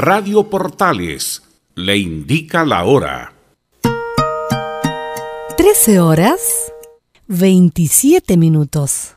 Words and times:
Radio 0.00 0.44
Portales 0.44 1.42
le 1.74 1.98
indica 1.98 2.64
la 2.64 2.84
hora. 2.84 3.32
13 5.56 5.98
horas 5.98 6.38
27 7.26 8.36
minutos. 8.36 9.16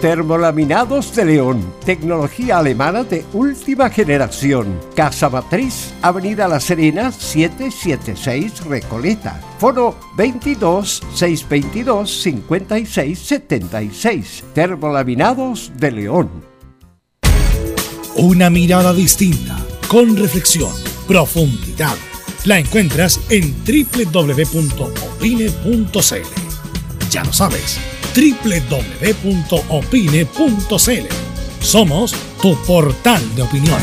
Termolaminados 0.00 1.14
de 1.14 1.26
León, 1.26 1.74
tecnología 1.84 2.60
alemana 2.60 3.04
de 3.04 3.26
última 3.34 3.90
generación. 3.90 4.80
Casa 4.96 5.28
Matriz, 5.28 5.92
Avenida 6.00 6.48
La 6.48 6.58
Serena, 6.58 7.12
776 7.12 8.64
Recoleta. 8.64 9.38
Foro 9.58 9.96
22 10.16 11.02
622 11.12 12.22
56 12.22 13.18
76. 13.18 14.44
Termolaminados 14.54 15.72
de 15.76 15.90
León. 15.90 16.47
Una 18.18 18.50
mirada 18.50 18.92
distinta, 18.92 19.56
con 19.86 20.16
reflexión, 20.16 20.72
profundidad. 21.06 21.94
La 22.46 22.58
encuentras 22.58 23.20
en 23.30 23.54
www.opine.cl. 23.64 24.10
Ya 27.10 27.22
lo 27.22 27.32
sabes 27.32 27.78
www.opine.cl. 28.16 29.24
Somos 31.60 32.12
tu 32.42 32.56
portal 32.66 33.22
de 33.36 33.42
opinión. 33.42 33.80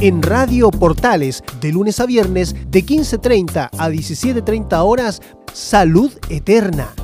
En 0.00 0.22
Radio 0.22 0.70
Portales, 0.70 1.42
de 1.60 1.70
lunes 1.70 2.00
a 2.00 2.06
viernes, 2.06 2.54
de 2.70 2.84
15.30 2.84 3.68
a 3.76 3.90
17.30 3.90 4.82
horas, 4.82 5.20
Salud 5.52 6.10
Eterna. 6.30 7.03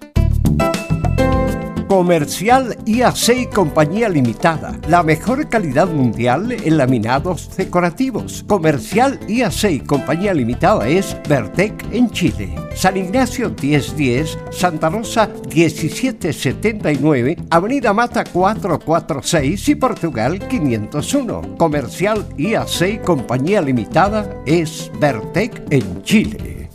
Comercial 1.91 2.77
IAC 2.85 3.53
Compañía 3.53 4.07
Limitada. 4.07 4.79
La 4.87 5.03
mejor 5.03 5.49
calidad 5.49 5.89
mundial 5.89 6.53
en 6.53 6.77
laminados 6.77 7.53
decorativos. 7.57 8.45
Comercial 8.47 9.19
IAC 9.27 9.85
Compañía 9.85 10.33
Limitada 10.33 10.87
es 10.87 11.17
Vertec 11.27 11.85
en 11.91 12.09
Chile. 12.09 12.55
San 12.73 12.95
Ignacio 12.95 13.49
1010, 13.61 14.39
Santa 14.51 14.87
Rosa 14.87 15.29
1779, 15.53 17.37
Avenida 17.49 17.91
Mata 17.91 18.23
446 18.23 19.67
y 19.67 19.75
Portugal 19.75 20.39
501. 20.47 21.57
Comercial 21.57 22.25
IAC 22.37 23.03
Compañía 23.03 23.61
Limitada 23.61 24.33
es 24.45 24.89
Vertec 24.97 25.61
en 25.69 26.03
Chile. 26.03 26.69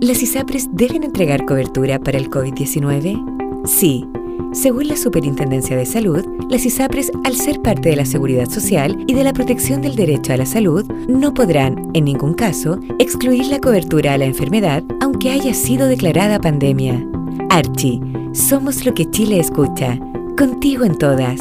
¿Las 0.00 0.22
ISAPRES 0.22 0.68
deben 0.72 1.02
entregar 1.02 1.44
cobertura 1.46 1.98
para 1.98 2.18
el 2.18 2.30
COVID-19? 2.30 3.43
Sí. 3.64 4.06
Según 4.52 4.88
la 4.88 4.96
Superintendencia 4.96 5.76
de 5.76 5.86
Salud, 5.86 6.24
las 6.48 6.64
ISAPRES, 6.64 7.10
al 7.24 7.34
ser 7.34 7.60
parte 7.60 7.88
de 7.88 7.96
la 7.96 8.04
seguridad 8.04 8.48
social 8.48 9.02
y 9.06 9.14
de 9.14 9.24
la 9.24 9.32
protección 9.32 9.80
del 9.80 9.96
derecho 9.96 10.32
a 10.32 10.36
la 10.36 10.46
salud, 10.46 10.84
no 11.08 11.34
podrán, 11.34 11.90
en 11.94 12.04
ningún 12.04 12.34
caso, 12.34 12.78
excluir 12.98 13.46
la 13.46 13.58
cobertura 13.58 14.12
a 14.12 14.18
la 14.18 14.26
enfermedad 14.26 14.84
aunque 15.00 15.30
haya 15.30 15.54
sido 15.54 15.86
declarada 15.86 16.38
pandemia. 16.40 17.04
Archie, 17.50 18.00
somos 18.32 18.84
lo 18.84 18.94
que 18.94 19.10
Chile 19.10 19.40
escucha. 19.40 19.98
Contigo 20.36 20.84
en 20.84 20.98
todas. 20.98 21.40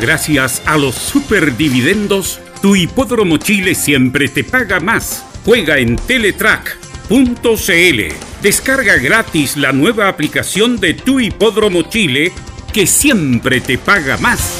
Gracias 0.00 0.62
a 0.64 0.78
los 0.78 0.94
superdividendos, 0.94 2.40
tu 2.62 2.76
hipódromo 2.76 3.36
Chile 3.36 3.74
siempre 3.74 4.28
te 4.28 4.44
paga 4.44 4.80
más. 4.80 5.24
Juega 5.44 5.78
en 5.78 5.96
Teletrack 5.96 6.89
Descarga 8.40 8.96
gratis 8.96 9.56
la 9.56 9.72
nueva 9.72 10.06
aplicación 10.06 10.78
de 10.78 10.94
Tu 10.94 11.18
Hipódromo 11.18 11.82
Chile 11.82 12.32
que 12.72 12.86
siempre 12.86 13.60
te 13.60 13.78
paga 13.78 14.16
más. 14.18 14.56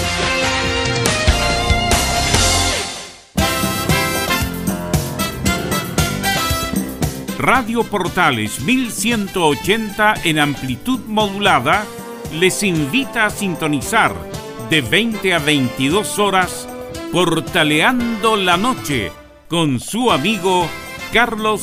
Radio 7.39 7.85
Portales 7.85 8.61
1180 8.63 10.15
en 10.25 10.41
amplitud 10.41 10.99
modulada 11.07 11.85
les 12.33 12.65
invita 12.65 13.27
a 13.27 13.31
sintonizar 13.31 14.13
de 14.69 14.81
20 14.81 15.35
a 15.35 15.39
22 15.39 16.19
horas 16.19 16.69
Portaleando 17.13 18.35
la 18.35 18.57
Noche 18.57 19.13
con 19.47 19.79
su 19.79 20.11
amigo 20.11 20.69
Carlos 21.13 21.63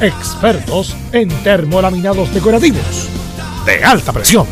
Expertos 0.00 0.94
en 1.12 1.30
termolaminados 1.42 2.32
decorativos 2.34 3.08
de 3.64 3.82
alta 3.82 4.12
presión. 4.12 4.46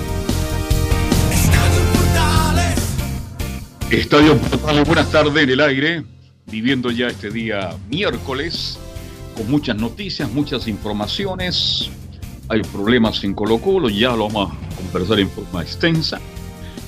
Estadio 3.91 4.39
Portales, 4.39 4.87
buenas 4.87 5.11
tardes 5.11 5.37
en 5.37 5.51
el 5.51 5.61
aire, 5.61 6.03
viviendo 6.47 6.91
ya 6.91 7.09
este 7.09 7.31
día 7.31 7.77
miércoles, 7.91 8.79
con 9.37 9.51
muchas 9.51 9.77
noticias, 9.77 10.33
muchas 10.33 10.67
informaciones. 10.67 11.91
Hay 12.49 12.63
problemas 12.63 13.23
en 13.23 13.35
Colo 13.35 13.59
Colo, 13.59 13.91
ya 13.91 14.17
lo 14.17 14.29
vamos 14.29 14.51
a 14.51 14.77
conversar 14.77 15.21
en 15.21 15.29
forma 15.29 15.61
extensa. 15.61 16.23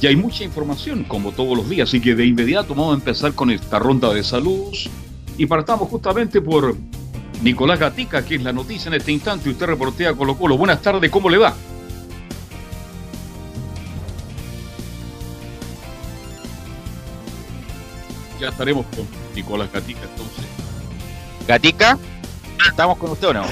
Y 0.00 0.06
hay 0.06 0.16
mucha 0.16 0.44
información, 0.44 1.04
como 1.04 1.32
todos 1.32 1.58
los 1.58 1.68
días, 1.68 1.90
así 1.90 2.00
que 2.00 2.14
de 2.14 2.24
inmediato 2.24 2.74
vamos 2.74 2.94
a 2.94 2.98
empezar 2.98 3.34
con 3.34 3.50
esta 3.50 3.78
ronda 3.78 4.14
de 4.14 4.24
saludos. 4.24 4.88
Y 5.36 5.44
partamos 5.44 5.90
justamente 5.90 6.40
por 6.40 6.74
Nicolás 7.42 7.78
Gatica, 7.78 8.24
que 8.24 8.36
es 8.36 8.42
la 8.42 8.52
noticia 8.52 8.88
en 8.88 8.94
este 8.94 9.12
instante. 9.12 9.48
Usted 9.50 9.66
reportea 9.66 10.14
Colo 10.14 10.36
Colo. 10.36 10.56
Buenas 10.56 10.80
tardes, 10.82 11.10
¿cómo 11.10 11.28
le 11.28 11.38
va? 11.38 11.54
Ya 18.40 18.48
estaremos 18.48 18.84
con 18.94 19.06
Nicolás 19.34 19.72
Gatica 19.72 20.00
entonces. 20.02 20.44
Gatica, 21.46 21.98
¿estamos 22.68 22.98
con 22.98 23.10
usted 23.12 23.28
o 23.28 23.34
no? 23.34 23.44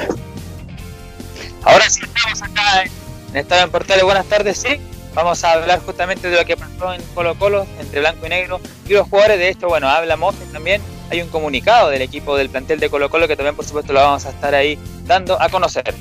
Ahora 1.63 1.89
sí 1.89 2.01
estamos 2.05 2.43
acá 2.43 2.83
en 2.83 3.37
Estado 3.37 3.65
en 3.65 3.71
Portales. 3.71 4.05
Buenas 4.05 4.27
tardes, 4.27 4.59
sí. 4.59 4.81
Vamos 5.15 5.45
a 5.45 5.53
hablar 5.53 5.81
justamente 5.81 6.29
de 6.29 6.37
lo 6.37 6.45
que 6.45 6.57
pasó 6.57 6.93
en 6.93 7.01
Colo 7.15 7.39
Colo 7.39 7.67
entre 7.79 8.01
blanco 8.01 8.27
y 8.27 8.29
negro 8.29 8.61
y 8.87 8.93
los 8.93 9.09
jugadores. 9.09 9.39
De 9.39 9.49
hecho, 9.49 9.69
bueno, 9.69 9.89
habla 9.89 10.17
Moses 10.17 10.51
también. 10.53 10.83
Hay 11.11 11.21
un 11.21 11.29
comunicado 11.29 11.91
del 11.91 12.03
equipo 12.03 12.37
del 12.37 12.51
plantel 12.51 12.81
de 12.81 12.89
Colo 12.89 13.11
Colo 13.11 13.29
que 13.29 13.37
también, 13.37 13.55
por 13.55 13.65
supuesto, 13.65 13.93
lo 13.93 14.01
vamos 14.01 14.25
a 14.25 14.31
estar 14.31 14.55
ahí 14.55 14.79
dando 15.07 15.41
a 15.41 15.49
conocer. 15.49 15.95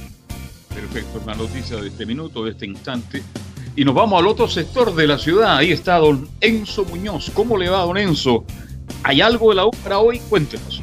Perfecto, 0.73 1.21
una 1.23 1.35
noticia 1.35 1.77
de 1.77 1.89
este 1.89 2.05
minuto, 2.05 2.43
de 2.45 2.51
este 2.51 2.65
instante. 2.65 3.21
Y 3.75 3.85
nos 3.85 3.95
vamos 3.95 4.19
al 4.19 4.27
otro 4.27 4.47
sector 4.47 4.93
de 4.93 5.07
la 5.07 5.17
ciudad. 5.17 5.57
Ahí 5.57 5.71
está 5.71 5.97
don 5.97 6.29
Enzo 6.41 6.85
Muñoz. 6.85 7.31
¿Cómo 7.33 7.57
le 7.57 7.69
va, 7.69 7.79
don 7.79 7.97
Enzo? 7.97 8.45
¿Hay 9.03 9.21
algo 9.21 9.49
de 9.49 9.55
la 9.55 9.65
U 9.65 9.71
para 9.83 9.99
hoy? 9.99 10.19
Cuéntenos. 10.29 10.81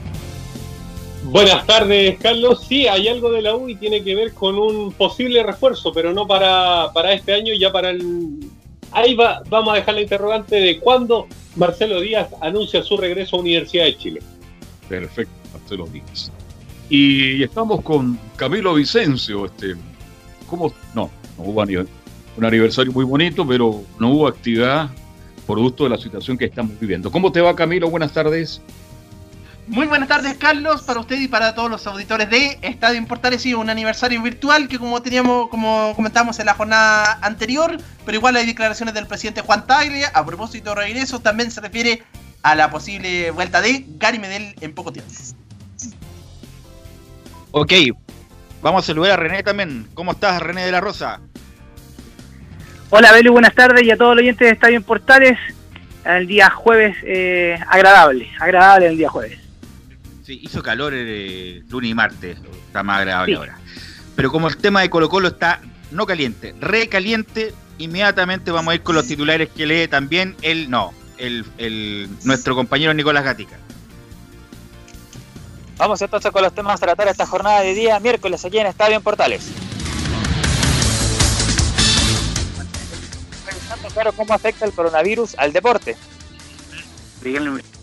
Buenas 1.25 1.65
tardes, 1.67 2.19
Carlos. 2.19 2.65
Sí, 2.67 2.89
hay 2.89 3.07
algo 3.07 3.31
de 3.31 3.43
la 3.43 3.55
U 3.55 3.69
y 3.69 3.77
tiene 3.77 4.03
que 4.03 4.15
ver 4.15 4.33
con 4.33 4.59
un 4.59 4.93
posible 4.93 5.43
refuerzo, 5.43 5.93
pero 5.93 6.13
no 6.13 6.27
para, 6.27 6.93
para 6.93 7.13
este 7.13 7.33
año, 7.33 7.55
ya 7.55 7.71
para 7.71 7.91
el... 7.91 8.41
Ahí 8.93 9.15
va, 9.15 9.43
vamos 9.49 9.73
a 9.73 9.77
dejar 9.77 9.95
la 9.95 10.01
interrogante 10.03 10.57
de 10.57 10.79
cuándo 10.81 11.27
Marcelo 11.57 12.01
Díaz 12.01 12.29
anuncia 12.41 12.83
su 12.83 12.97
regreso 12.97 13.37
a 13.37 13.41
Universidad 13.41 13.85
de 13.85 13.97
Chile. 13.97 14.23
Perfecto, 14.89 15.33
Marcelo 15.53 15.87
Díaz. 15.87 16.33
Y 16.89 17.43
estamos 17.43 17.83
con 17.83 18.19
Camilo 18.37 18.75
Vicencio. 18.75 19.47
Este, 19.47 19.77
¿Cómo? 20.49 20.73
No, 20.95 21.11
no 21.39 21.45
hubo 21.45 21.63
un 22.37 22.45
aniversario 22.45 22.93
muy 22.93 23.05
bonito, 23.05 23.47
pero 23.47 23.83
no 23.99 24.11
hubo 24.11 24.27
actividad 24.27 24.91
producto 25.47 25.85
de 25.85 25.91
la 25.91 25.99
situación 25.99 26.39
que 26.39 26.45
estamos 26.45 26.79
viviendo. 26.79 27.11
¿Cómo 27.11 27.33
te 27.33 27.41
va, 27.41 27.55
Camilo? 27.55 27.91
Buenas 27.91 28.13
tardes. 28.13 28.61
Muy 29.71 29.87
buenas 29.87 30.09
tardes, 30.09 30.35
Carlos, 30.35 30.83
para 30.83 30.99
usted 30.99 31.17
y 31.21 31.29
para 31.29 31.55
todos 31.55 31.71
los 31.71 31.87
auditores 31.87 32.29
de 32.29 32.59
Estadio 32.61 32.99
Importales. 32.99 33.41
Sí, 33.41 33.55
un 33.55 33.71
aniversario 33.71 34.21
virtual 34.21 34.67
que 34.67 34.81
como 34.81 35.01
teníamos, 35.01 35.49
como 35.49 35.93
comentamos 35.95 36.41
en 36.41 36.47
la 36.47 36.55
jornada 36.55 37.21
anterior, 37.23 37.77
pero 38.05 38.19
igual 38.19 38.35
hay 38.35 38.47
declaraciones 38.47 38.95
del 38.95 39.07
presidente 39.07 39.43
Juan 39.43 39.69
Tagle 39.69 40.07
a 40.13 40.27
propósito 40.27 40.71
de 40.71 40.75
regreso, 40.75 41.21
también 41.21 41.53
se 41.53 41.61
refiere 41.61 42.03
a 42.43 42.57
la 42.57 42.69
posible 42.69 43.31
vuelta 43.31 43.61
de 43.61 43.85
Gary 43.91 44.19
Medel 44.19 44.57
en 44.61 44.75
poco 44.75 44.93
tiempo. 44.93 45.13
Ok, 47.53 47.73
vamos 48.63 48.83
a 48.83 48.87
saludar 48.89 49.13
a 49.13 49.17
René 49.19 49.45
también. 49.45 49.87
¿Cómo 49.95 50.11
estás, 50.11 50.43
René 50.43 50.67
de 50.67 50.73
la 50.73 50.81
Rosa? 50.81 51.21
Hola, 52.91 53.13
Belu, 53.13 53.31
buenas 53.31 53.55
tardes 53.55 53.85
y 53.85 53.93
a 53.93 53.97
todos 53.97 54.17
los 54.17 54.23
oyentes 54.23 54.49
de 54.49 54.53
Estadio 54.53 54.83
Portales. 54.83 55.39
El 56.05 56.27
día 56.27 56.51
jueves, 56.51 56.97
eh, 57.05 57.57
agradable, 57.69 58.29
agradable 58.41 58.89
el 58.89 58.97
día 58.97 59.09
jueves. 59.09 59.50
Sí, 60.31 60.39
hizo 60.45 60.63
calor 60.63 60.95
el 60.95 61.07
eh, 61.09 61.63
lunes 61.69 61.91
y 61.91 61.95
martes, 61.95 62.39
está 62.69 62.85
más 62.85 62.99
agradable 62.99 63.35
ahora. 63.35 63.59
Pero 64.15 64.31
como 64.31 64.47
el 64.47 64.57
tema 64.59 64.81
de 64.81 64.89
Colo 64.89 65.09
Colo 65.09 65.27
está 65.27 65.61
no 65.91 66.07
caliente, 66.07 66.55
recaliente, 66.61 67.53
inmediatamente 67.79 68.53
vamos 68.53 68.71
a 68.71 68.75
ir 68.77 68.83
con 68.85 68.95
los 68.95 69.09
titulares 69.09 69.49
que 69.49 69.67
lee 69.67 69.89
también 69.89 70.37
el, 70.43 70.71
no, 70.71 70.95
el, 71.19 71.45
el 71.59 72.09
nuestro 72.23 72.55
compañero 72.55 72.95
Nicolás 72.95 73.25
Gatica. 73.25 73.59
Vamos 75.79 76.01
entonces 76.01 76.31
con 76.31 76.45
los 76.45 76.55
temas 76.55 76.81
a 76.81 76.87
tratar 76.87 77.09
esta 77.09 77.27
jornada 77.27 77.63
de 77.63 77.75
día 77.75 77.99
miércoles 77.99 78.45
aquí 78.45 78.59
en 78.59 78.69
Estadio 78.69 78.95
en 78.95 79.03
Portales. 79.03 79.49
Revisando 83.49 83.89
claro 83.89 84.13
cómo 84.13 84.33
afecta 84.33 84.65
el 84.65 84.73
coronavirus 84.75 85.35
al 85.37 85.53
deporte. 85.53 85.97
Díganme. 87.21 87.80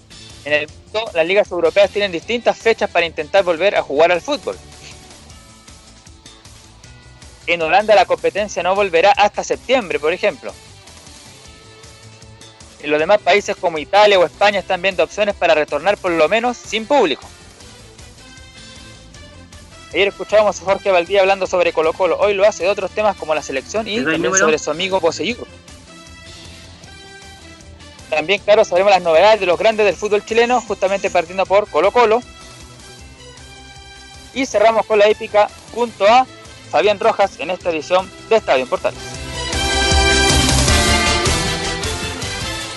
En 0.47 0.53
el 0.53 0.67
mundo, 0.69 1.11
las 1.13 1.27
ligas 1.27 1.51
europeas 1.51 1.91
tienen 1.91 2.09
distintas 2.09 2.57
fechas 2.57 2.89
para 2.89 3.05
intentar 3.05 3.43
volver 3.43 3.75
a 3.75 3.81
jugar 3.81 4.13
al 4.13 4.21
fútbol. 4.21 4.55
En 7.47 7.61
Holanda 7.61 7.93
la 7.95 8.05
competencia 8.05 8.63
no 8.63 8.73
volverá 8.73 9.11
hasta 9.11 9.43
septiembre, 9.43 9.99
por 9.99 10.13
ejemplo. 10.13 10.53
En 12.81 12.91
los 12.91 12.97
demás 12.97 13.19
países 13.19 13.57
como 13.57 13.77
Italia 13.77 14.17
o 14.17 14.23
España 14.23 14.59
están 14.59 14.81
viendo 14.81 15.03
opciones 15.03 15.35
para 15.35 15.53
retornar 15.53 15.97
por 15.97 16.11
lo 16.11 16.29
menos 16.29 16.55
sin 16.55 16.85
público. 16.85 17.27
Ayer 19.93 20.07
escuchábamos 20.07 20.61
a 20.61 20.63
Jorge 20.63 20.91
Valdía 20.91 21.19
hablando 21.19 21.45
sobre 21.45 21.73
Colo 21.73 21.91
Colo, 21.91 22.17
hoy 22.19 22.33
lo 22.33 22.47
hace 22.47 22.63
de 22.63 22.69
otros 22.69 22.91
temas 22.91 23.17
como 23.17 23.35
la 23.35 23.41
selección 23.41 23.85
y 23.85 24.01
también 24.01 24.33
sobre 24.33 24.59
su 24.59 24.71
amigo 24.71 25.01
Poseyudo. 25.01 25.45
También, 28.09 28.39
claro, 28.39 28.63
sabremos 28.63 28.91
las 28.91 29.01
novedades 29.01 29.39
de 29.39 29.45
los 29.45 29.59
grandes 29.59 29.85
del 29.85 29.95
fútbol 29.95 30.23
chileno, 30.23 30.61
justamente 30.61 31.09
partiendo 31.09 31.45
por 31.45 31.69
Colo 31.69 31.91
Colo. 31.91 32.21
Y 34.33 34.45
cerramos 34.45 34.85
con 34.85 34.99
la 34.99 35.07
épica 35.07 35.49
junto 35.73 36.05
a 36.07 36.25
Fabián 36.69 36.99
Rojas 36.99 37.39
en 37.39 37.49
esta 37.49 37.69
edición 37.69 38.09
de 38.29 38.37
Estadio 38.37 38.65
Portales. 38.67 38.99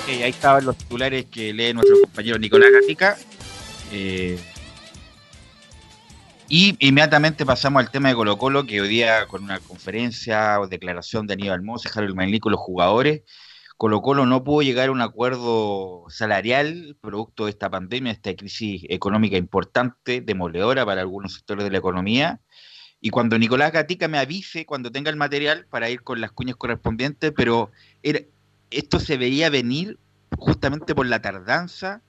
Okay, 0.03 0.23
ahí 0.23 0.31
estaban 0.31 0.65
los 0.65 0.77
titulares 0.77 1.27
que 1.27 1.53
lee 1.53 1.75
nuestro 1.75 2.01
compañero 2.01 2.39
Nicolás 2.39 2.71
Gatica. 2.73 3.17
Eh, 3.93 4.39
y 6.49 6.75
inmediatamente 6.81 7.47
pasamos 7.47 7.81
al 7.81 7.93
tema 7.93 8.09
de 8.09 8.17
Colo 8.17 8.37
Colo, 8.37 8.67
que 8.67 8.81
hoy 8.81 8.89
día 8.89 9.27
con 9.27 9.45
una 9.45 9.61
conferencia 9.61 10.59
o 10.59 10.67
declaración 10.67 11.29
de 11.29 11.35
Aníbal 11.35 11.63
Mose, 11.63 11.89
Harold 11.95 12.17
Manlí 12.17 12.41
con 12.41 12.51
los 12.51 12.61
jugadores, 12.61 13.23
Colo 13.81 14.03
Colo 14.03 14.27
no 14.27 14.45
pudo 14.45 14.61
llegar 14.61 14.91
a 14.91 14.93
un 14.93 15.01
acuerdo 15.01 16.05
salarial 16.11 16.99
producto 17.01 17.47
de 17.47 17.51
esta 17.53 17.71
pandemia, 17.71 18.13
esta 18.13 18.37
crisis 18.37 18.83
económica 18.91 19.39
importante, 19.39 20.21
demoledora 20.21 20.85
para 20.85 21.01
algunos 21.01 21.33
sectores 21.33 21.65
de 21.65 21.71
la 21.71 21.79
economía. 21.79 22.41
Y 23.01 23.09
cuando 23.09 23.39
Nicolás 23.39 23.73
Gatica 23.73 24.07
me 24.07 24.19
avise, 24.19 24.67
cuando 24.67 24.93
tenga 24.93 25.09
el 25.09 25.17
material 25.17 25.67
para 25.71 25.89
ir 25.89 26.03
con 26.03 26.21
las 26.21 26.31
cuñas 26.31 26.57
correspondientes, 26.57 27.33
pero 27.35 27.71
era, 28.03 28.21
esto 28.71 29.01
se 29.01 29.17
veía 29.17 29.49
venir 29.49 29.97
justamente 30.37 30.95
por 30.95 31.07
la 31.07 31.23
tardanza 31.23 32.03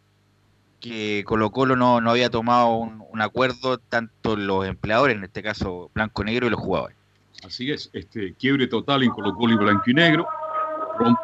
que 0.82 1.24
Colo 1.25 1.51
Colo 1.51 1.78
no, 1.78 2.01
no 2.01 2.12
había 2.12 2.30
tomado 2.30 2.75
un, 2.75 3.22
acuerdo, 3.22 3.78
tanto 3.78 4.36
los 4.36 4.68
empleadores, 4.68 5.16
en 5.16 5.24
este 5.24 5.42
caso 5.42 5.90
Blanco 5.94 6.25
Negro, 6.25 6.48
y 6.48 6.50
los 6.50 6.60
jugadores. 6.60 6.98
Así 7.46 7.72
es, 7.72 7.90
este 7.94 8.34
quiebre 8.34 8.68
total 8.68 9.04
en 9.04 9.12
Colo 9.12 9.34
Colo 9.36 9.54
y 9.54 9.58
Blanco 9.58 9.84
y 9.88 9.94
Negro, 9.94 10.28
rompe, 11.00 11.22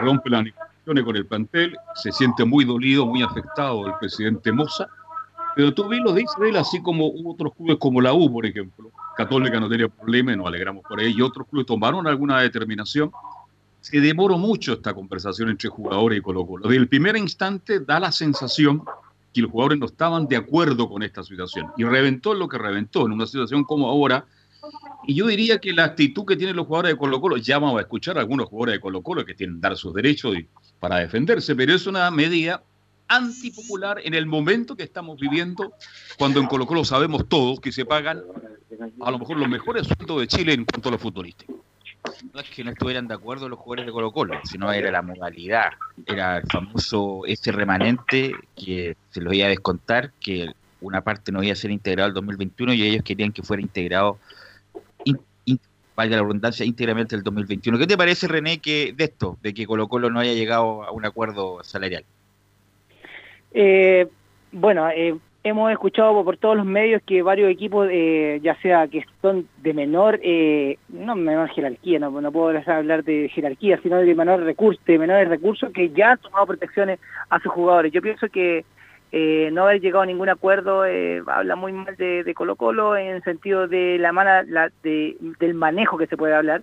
rompe 0.00 0.30
las 0.30 0.44
negociaciones 0.44 1.04
con 1.04 1.16
el 1.16 1.26
plantel, 1.26 1.76
se 1.94 2.12
siente 2.12 2.44
muy 2.44 2.64
dolido, 2.64 3.06
muy 3.06 3.22
afectado 3.22 3.86
el 3.86 3.94
presidente 4.00 4.52
Moza, 4.52 4.88
pero 5.54 5.74
tú 5.74 5.88
bien 5.88 6.04
lo 6.04 6.12
dices 6.12 6.36
él, 6.40 6.56
así 6.56 6.80
como 6.82 7.12
otros 7.26 7.52
clubes 7.54 7.76
como 7.78 8.00
la 8.00 8.12
U, 8.12 8.32
por 8.32 8.46
ejemplo, 8.46 8.90
Católica 9.16 9.60
no 9.60 9.68
tenía 9.68 9.88
problema, 9.88 10.34
nos 10.34 10.46
alegramos 10.46 10.84
por 10.88 11.00
ello, 11.00 11.18
y 11.18 11.22
otros 11.22 11.46
clubes 11.48 11.66
tomaron 11.66 12.06
alguna 12.06 12.40
determinación, 12.40 13.10
se 13.80 14.00
demoró 14.00 14.38
mucho 14.38 14.74
esta 14.74 14.94
conversación 14.94 15.48
entre 15.50 15.68
jugadores 15.68 16.18
y 16.18 16.22
Colo 16.22 16.46
Colo. 16.46 16.68
Desde 16.68 16.80
el 16.80 16.88
primer 16.88 17.16
instante 17.16 17.80
da 17.80 17.98
la 17.98 18.12
sensación 18.12 18.82
que 19.32 19.40
los 19.40 19.50
jugadores 19.50 19.78
no 19.78 19.86
estaban 19.86 20.26
de 20.26 20.36
acuerdo 20.36 20.88
con 20.88 21.02
esta 21.02 21.22
situación. 21.22 21.68
Y 21.76 21.84
reventó 21.84 22.34
lo 22.34 22.48
que 22.48 22.58
reventó 22.58 23.06
en 23.06 23.12
una 23.12 23.26
situación 23.26 23.64
como 23.64 23.88
ahora 23.88 24.26
Y 25.06 25.14
yo 25.14 25.26
diría 25.26 25.58
que 25.58 25.72
la 25.72 25.84
actitud 25.84 26.24
que 26.26 26.36
tienen 26.36 26.56
los 26.56 26.66
jugadores 26.66 26.92
de 26.92 26.98
Colo 26.98 27.20
Colo, 27.20 27.36
ya 27.36 27.58
vamos 27.58 27.78
a 27.78 27.82
escuchar 27.82 28.16
a 28.18 28.20
algunos 28.20 28.48
jugadores 28.48 28.74
de 28.76 28.80
Colo 28.80 29.02
Colo 29.02 29.24
que 29.24 29.34
tienen 29.34 29.60
dar 29.60 29.76
sus 29.76 29.94
derechos 29.94 30.36
y, 30.36 30.46
para 30.78 30.96
defenderse, 30.98 31.54
pero 31.56 31.74
es 31.74 31.86
una 31.86 32.10
medida 32.10 32.62
antipopular 33.08 34.00
en 34.04 34.14
el 34.14 34.26
momento 34.26 34.76
que 34.76 34.84
estamos 34.84 35.18
viviendo, 35.18 35.72
cuando 36.18 36.40
en 36.40 36.46
Colo 36.46 36.66
Colo 36.66 36.84
sabemos 36.84 37.28
todos 37.28 37.60
que 37.60 37.72
se 37.72 37.84
pagan 37.84 38.22
a 39.00 39.10
lo 39.10 39.18
mejor 39.18 39.36
los 39.36 39.48
mejores 39.48 39.86
sueldos 39.86 40.20
de 40.20 40.26
Chile 40.28 40.52
en 40.54 40.64
cuanto 40.64 40.88
a 40.88 40.92
los 40.92 41.00
futbolistas. 41.00 41.46
No 42.32 42.40
es 42.40 42.48
que 42.48 42.64
no 42.64 42.70
estuvieran 42.70 43.08
de 43.08 43.14
acuerdo 43.14 43.48
los 43.48 43.58
jugadores 43.58 43.86
de 43.86 43.92
Colo 43.92 44.12
Colo, 44.12 44.40
sino 44.44 44.72
era 44.72 44.90
la 44.90 45.02
modalidad, 45.02 45.72
era 46.06 46.38
el 46.38 46.46
famoso 46.46 47.22
ese 47.26 47.52
remanente 47.52 48.32
que 48.56 48.96
se 49.10 49.20
los 49.20 49.34
iba 49.34 49.46
a 49.46 49.50
descontar, 49.50 50.12
que 50.20 50.52
una 50.80 51.02
parte 51.02 51.30
no 51.30 51.42
iba 51.42 51.52
a 51.52 51.56
ser 51.56 51.70
integrado 51.70 52.08
el 52.08 52.14
2021 52.14 52.72
y 52.74 52.82
ellos 52.84 53.02
querían 53.04 53.32
que 53.32 53.42
fuera 53.42 53.60
integrado, 53.60 54.18
in- 54.18 54.18
in- 54.18 54.39
valga 55.96 56.16
la 56.16 56.22
redundancia, 56.22 56.64
íntegramente 56.64 57.14
el 57.14 57.22
2021. 57.22 57.78
¿Qué 57.78 57.86
te 57.86 57.96
parece, 57.96 58.28
René, 58.28 58.58
que 58.58 58.92
de 58.96 59.04
esto, 59.04 59.38
de 59.42 59.54
que 59.54 59.66
Colo 59.66 59.88
Colo 59.88 60.10
no 60.10 60.20
haya 60.20 60.32
llegado 60.32 60.82
a 60.84 60.92
un 60.92 61.04
acuerdo 61.04 61.62
salarial? 61.62 62.04
Eh, 63.52 64.06
bueno, 64.52 64.88
eh, 64.90 65.16
hemos 65.42 65.70
escuchado 65.72 66.22
por 66.24 66.36
todos 66.36 66.56
los 66.56 66.66
medios 66.66 67.02
que 67.02 67.22
varios 67.22 67.50
equipos, 67.50 67.88
eh, 67.90 68.40
ya 68.42 68.54
sea 68.60 68.88
que 68.88 69.04
son 69.22 69.48
de 69.62 69.72
menor, 69.72 70.20
eh, 70.22 70.78
no 70.88 71.16
menor 71.16 71.48
jerarquía, 71.50 71.98
no, 71.98 72.10
no 72.20 72.32
puedo 72.32 72.58
hablar 72.66 73.04
de 73.04 73.28
jerarquía, 73.28 73.80
sino 73.82 73.96
de 73.96 74.14
menor 74.14 74.42
recurso, 74.42 74.80
de 74.86 74.98
menores 74.98 75.28
recursos 75.28 75.72
que 75.72 75.90
ya 75.90 76.12
han 76.12 76.18
tomado 76.18 76.46
protecciones 76.46 77.00
a 77.30 77.40
sus 77.40 77.52
jugadores. 77.52 77.92
Yo 77.92 78.02
pienso 78.02 78.28
que 78.28 78.64
eh, 79.12 79.50
no 79.52 79.64
haber 79.64 79.80
llegado 79.80 80.02
a 80.02 80.06
ningún 80.06 80.28
acuerdo 80.28 80.84
eh, 80.86 81.22
habla 81.26 81.56
muy 81.56 81.72
mal 81.72 81.96
de, 81.96 82.32
Colo 82.34 82.56
Colo 82.56 82.96
en 82.96 83.22
sentido 83.22 83.66
de 83.66 83.98
la 83.98 84.12
mala, 84.12 84.44
la, 84.44 84.70
de, 84.82 85.16
del 85.38 85.54
manejo 85.54 85.98
que 85.98 86.06
se 86.06 86.16
puede 86.16 86.34
hablar. 86.34 86.62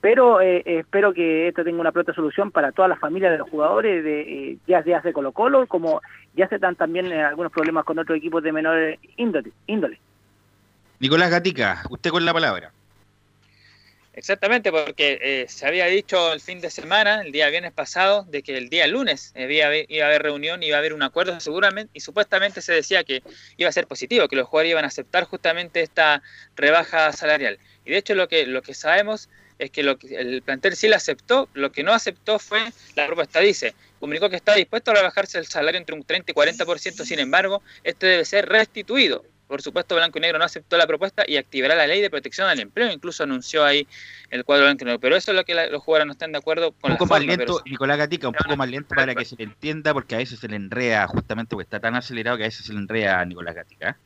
Pero 0.00 0.40
eh, 0.40 0.62
espero 0.66 1.12
que 1.12 1.48
esto 1.48 1.64
tenga 1.64 1.80
una 1.80 1.92
pronta 1.92 2.12
solución 2.12 2.50
para 2.50 2.70
todas 2.72 2.88
las 2.88 2.98
familias 2.98 3.32
de 3.32 3.38
los 3.38 3.48
jugadores, 3.48 4.04
de, 4.04 4.20
eh, 4.20 4.58
ya 4.66 4.82
sea 4.82 5.00
de 5.00 5.12
Colo 5.12 5.32
Colo, 5.32 5.66
como 5.66 6.02
ya 6.34 6.48
se 6.48 6.58
dan 6.58 6.76
también 6.76 7.10
eh, 7.10 7.24
algunos 7.24 7.50
problemas 7.50 7.84
con 7.84 7.98
otros 7.98 8.18
equipos 8.18 8.42
de 8.42 8.52
menor 8.52 8.98
índole. 9.16 9.98
Nicolás 11.00 11.30
Gatica, 11.30 11.82
usted 11.90 12.10
con 12.10 12.24
la 12.24 12.32
palabra. 12.32 12.72
Exactamente, 14.16 14.72
porque 14.72 15.18
eh, 15.20 15.46
se 15.46 15.66
había 15.66 15.84
dicho 15.84 16.32
el 16.32 16.40
fin 16.40 16.62
de 16.62 16.70
semana, 16.70 17.20
el 17.20 17.32
día 17.32 17.50
viernes 17.50 17.72
pasado, 17.72 18.24
de 18.24 18.42
que 18.42 18.56
el 18.56 18.70
día 18.70 18.86
lunes 18.86 19.34
había, 19.36 19.70
iba 19.76 20.06
a 20.06 20.08
haber 20.08 20.22
reunión, 20.22 20.62
iba 20.62 20.76
a 20.76 20.78
haber 20.78 20.94
un 20.94 21.02
acuerdo 21.02 21.38
seguramente, 21.38 21.90
y 21.92 22.00
supuestamente 22.00 22.62
se 22.62 22.72
decía 22.72 23.04
que 23.04 23.22
iba 23.58 23.68
a 23.68 23.72
ser 23.72 23.86
positivo, 23.86 24.26
que 24.26 24.36
los 24.36 24.48
jugadores 24.48 24.70
iban 24.70 24.84
a 24.86 24.88
aceptar 24.88 25.24
justamente 25.24 25.82
esta 25.82 26.22
rebaja 26.56 27.12
salarial. 27.12 27.58
Y 27.84 27.90
de 27.90 27.98
hecho 27.98 28.14
lo 28.14 28.26
que, 28.26 28.46
lo 28.46 28.62
que 28.62 28.72
sabemos 28.72 29.28
es 29.58 29.70
que, 29.70 29.82
lo 29.82 29.98
que 29.98 30.16
el 30.16 30.40
plantel 30.40 30.76
sí 30.76 30.88
la 30.88 30.96
aceptó, 30.96 31.50
lo 31.52 31.70
que 31.70 31.82
no 31.82 31.92
aceptó 31.92 32.38
fue 32.38 32.60
la 32.94 33.06
propuesta, 33.06 33.40
dice, 33.40 33.74
comunicó 34.00 34.30
que 34.30 34.36
está 34.36 34.54
dispuesto 34.54 34.92
a 34.92 34.94
rebajarse 34.94 35.38
el 35.38 35.46
salario 35.46 35.78
entre 35.78 35.94
un 35.94 36.04
30 36.04 36.32
y 36.32 36.34
40%, 36.34 37.04
sin 37.04 37.18
embargo, 37.18 37.62
este 37.84 38.06
debe 38.06 38.24
ser 38.24 38.48
restituido. 38.48 39.26
Por 39.48 39.62
supuesto, 39.62 39.94
Blanco 39.94 40.18
y 40.18 40.22
Negro 40.22 40.38
no 40.38 40.44
aceptó 40.44 40.76
la 40.76 40.86
propuesta 40.86 41.24
y 41.26 41.36
activará 41.36 41.74
la 41.76 41.86
ley 41.86 42.00
de 42.00 42.10
protección 42.10 42.48
al 42.48 42.58
empleo, 42.58 42.90
incluso 42.90 43.22
anunció 43.22 43.64
ahí 43.64 43.86
el 44.30 44.44
cuadro 44.44 44.64
Blanco 44.64 44.82
y 44.82 44.86
Negro. 44.86 45.00
Pero 45.00 45.16
eso 45.16 45.30
es 45.30 45.36
lo 45.36 45.44
que 45.44 45.54
la, 45.54 45.68
los 45.68 45.82
jugadores 45.82 46.06
no 46.06 46.12
están 46.12 46.32
de 46.32 46.38
acuerdo 46.38 46.72
con 46.72 46.92
Un 46.92 46.98
poco 46.98 47.14
la 47.14 47.20
más 47.20 47.26
forma, 47.26 47.44
lento, 47.44 47.62
Nicolás 47.64 47.98
Gatica, 47.98 48.28
un 48.28 48.34
poco 48.34 48.56
más 48.56 48.68
lento 48.68 48.94
para 48.94 49.14
que 49.14 49.24
se 49.24 49.36
le 49.36 49.44
entienda, 49.44 49.94
porque 49.94 50.16
a 50.16 50.18
veces 50.18 50.40
se 50.40 50.48
le 50.48 50.56
enrea, 50.56 51.06
justamente 51.06 51.50
porque 51.50 51.64
está 51.64 51.78
tan 51.78 51.94
acelerado 51.94 52.36
que 52.36 52.44
a 52.44 52.46
veces 52.48 52.66
se 52.66 52.72
le 52.72 52.80
enrea 52.80 53.20
a 53.20 53.24
Nicolás 53.24 53.54
Gatica. 53.54 53.96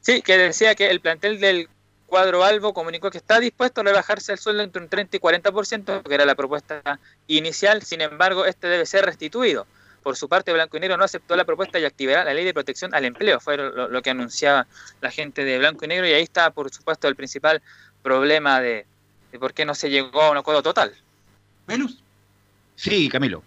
Sí, 0.00 0.20
que 0.20 0.36
decía 0.36 0.74
que 0.74 0.90
el 0.90 1.00
plantel 1.00 1.38
del 1.38 1.68
cuadro 2.12 2.44
Albo 2.44 2.74
comunicó 2.74 3.10
que 3.10 3.18
está 3.18 3.40
dispuesto 3.40 3.80
a 3.80 3.84
rebajarse 3.84 4.32
el 4.32 4.38
sueldo 4.38 4.62
entre 4.62 4.82
un 4.82 4.88
30 4.88 5.16
y 5.16 5.20
40%, 5.20 6.02
que 6.02 6.14
era 6.14 6.26
la 6.26 6.34
propuesta 6.34 6.98
inicial, 7.28 7.82
sin 7.82 8.02
embargo, 8.02 8.44
este 8.44 8.66
debe 8.66 8.84
ser 8.84 9.06
restituido. 9.06 9.66
Por 10.02 10.16
su 10.16 10.28
parte, 10.28 10.52
Blanco 10.52 10.76
y 10.76 10.80
Negro 10.80 10.96
no 10.96 11.04
aceptó 11.04 11.36
la 11.36 11.44
propuesta 11.44 11.78
y 11.78 11.84
activará 11.84 12.24
la 12.24 12.34
ley 12.34 12.44
de 12.44 12.52
protección 12.52 12.94
al 12.94 13.04
empleo, 13.04 13.38
fue 13.40 13.56
lo, 13.56 13.88
lo 13.88 14.02
que 14.02 14.10
anunciaba 14.10 14.66
la 15.00 15.10
gente 15.10 15.44
de 15.44 15.58
Blanco 15.58 15.84
y 15.84 15.88
Negro, 15.88 16.08
y 16.08 16.12
ahí 16.12 16.22
está, 16.22 16.50
por 16.50 16.72
supuesto, 16.72 17.08
el 17.08 17.16
principal 17.16 17.62
problema 18.02 18.60
de, 18.60 18.86
de 19.30 19.38
por 19.38 19.54
qué 19.54 19.64
no 19.64 19.74
se 19.74 19.90
llegó 19.90 20.22
a 20.22 20.30
un 20.30 20.36
acuerdo 20.36 20.62
total. 20.62 20.92
Velus. 21.66 22.02
Sí, 22.76 23.08
Camilo. 23.08 23.42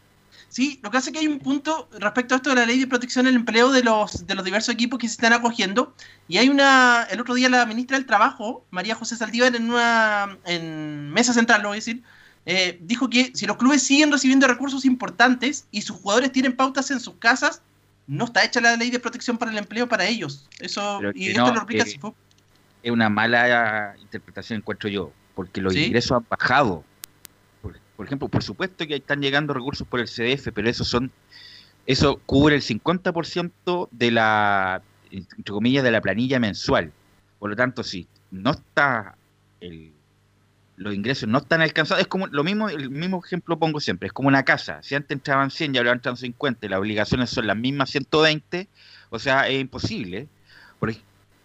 Sí, 0.47 0.79
lo 0.81 0.89
que 0.89 0.97
hace 0.97 1.12
que 1.12 1.19
hay 1.19 1.27
un 1.27 1.39
punto 1.39 1.89
respecto 2.00 2.33
a 2.33 2.38
esto 2.38 2.51
de 2.51 2.55
la 2.55 2.65
ley 2.65 2.79
de 2.79 2.88
protección 2.88 3.27
al 3.27 3.35
empleo 3.35 3.74
de 3.74 3.83
los, 3.83 4.25
de 4.25 4.35
los 4.35 4.45
diversos 4.45 4.74
equipos 4.74 5.00
que 5.00 5.07
se 5.07 5.15
están 5.15 5.33
acogiendo. 5.33 5.93
Y 6.29 6.38
hay 6.38 6.47
una, 6.47 7.05
el 7.12 7.19
otro 7.19 7.33
día 7.33 7.50
la 7.50 7.65
ministra 7.65 7.97
del 7.97 8.05
Trabajo, 8.05 8.65
María 8.71 8.95
José 8.95 9.17
Saldívar, 9.17 9.53
en 9.53 9.69
una 9.69 10.38
en 10.45 11.12
mesa 11.12 11.33
central, 11.33 11.62
lo 11.62 11.69
voy 11.69 11.75
a 11.75 11.79
decir, 11.79 12.03
eh, 12.46 12.78
dijo 12.82 13.10
que 13.10 13.32
si 13.34 13.46
los 13.46 13.58
clubes 13.58 13.84
siguen 13.84 14.12
recibiendo 14.12 14.48
recursos 14.48 14.86
importantes 14.86 15.68
y 15.72 15.82
sus 15.82 15.98
jugadores 15.98 16.32
tienen 16.32 16.56
pautas 16.56 16.92
en 16.92 17.00
sus 17.00 17.16
casas, 17.16 17.62
no 18.08 18.25
está 18.25 18.44
hecha 18.44 18.62
la 18.62 18.75
ley 18.75 18.92
de 18.92 19.00
protección 19.00 19.38
para 19.38 19.52
el 19.52 19.58
empleo 19.58 19.88
para 19.88 20.06
ellos. 20.06 20.48
Eso, 20.60 21.02
y 21.14 21.30
esto 21.30 21.42
no, 21.42 21.54
lo 21.54 21.58
explica 21.58 21.84
eh. 21.84 22.14
Es 22.84 22.92
una 22.92 23.10
mala 23.10 23.96
interpretación, 24.00 24.58
encuentro 24.58 24.90
yo, 24.90 25.12
porque 25.34 25.60
los 25.60 25.74
¿Sí? 25.74 25.86
ingresos 25.86 26.18
han 26.18 26.25
bajado. 26.30 26.84
Por, 27.64 27.80
por 27.96 28.06
ejemplo, 28.06 28.28
por 28.28 28.44
supuesto 28.44 28.86
que 28.86 28.96
están 28.96 29.22
llegando 29.22 29.54
recursos 29.54 29.88
por 29.88 30.00
el 30.00 30.08
CDF, 30.08 30.50
pero 30.54 30.70
esos 30.70 30.88
son 30.88 31.12
eso 31.86 32.20
cubre 32.25 32.56
el 32.56 32.62
50% 32.62 33.90
de 33.92 34.12
la, 34.12 34.82
entre 35.12 35.54
comillas, 35.54 35.84
de 35.84 35.92
la 35.92 36.02
planilla 36.02 36.40
mensual. 36.40 36.92
Por 37.40 37.52
lo 37.52 37.56
tanto, 37.56 37.84
si 37.84 38.08
no 38.32 38.52
está 38.52 39.16
el, 39.62 39.95
los 40.75 40.94
ingresos 40.94 41.29
no 41.29 41.39
están 41.39 41.62
alcanzados, 41.62 42.01
es 42.01 42.08
como 42.08 42.27
lo 42.27 42.44
mismo, 42.44 42.70
el 42.70 42.89
mismo 42.89 43.22
ejemplo 43.24 43.58
pongo 43.60 43.79
siempre, 43.79 44.08
es 44.08 44.13
como 44.13 44.27
una 44.27 44.44
casa. 44.44 44.82
Si 44.84 44.96
antes 44.96 45.15
entraban 45.15 45.51
100 45.51 45.74
y 45.74 45.77
ahora 45.77 45.91
entran 45.94 46.17
50 46.17 46.65
y 46.65 46.70
las 46.70 46.79
obligaciones 46.79 47.29
son 47.29 47.48
las 47.48 47.58
mismas 47.58 47.89
120, 47.91 48.70
o 49.10 49.20
sea, 49.20 49.48
es 49.48 49.60
imposible. 49.62 50.29
Por 50.79 50.94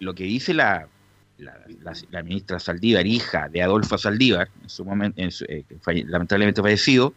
lo 0.00 0.14
que 0.14 0.24
dice 0.24 0.54
la, 0.54 0.90
la, 1.36 2.22
ministra 2.24 2.58
Saldívar, 2.58 3.06
hija 3.06 3.48
de 3.48 3.62
Adolfo 3.62 3.96
Saldívar, 3.98 4.50
en 4.60 4.68
su 4.68 4.84
momento, 4.84 5.20
en 5.22 5.30
su- 5.30 5.44
eh, 5.44 5.64
falle- 5.82 6.04
lamentablemente 6.06 6.60
fallecido, 6.62 7.14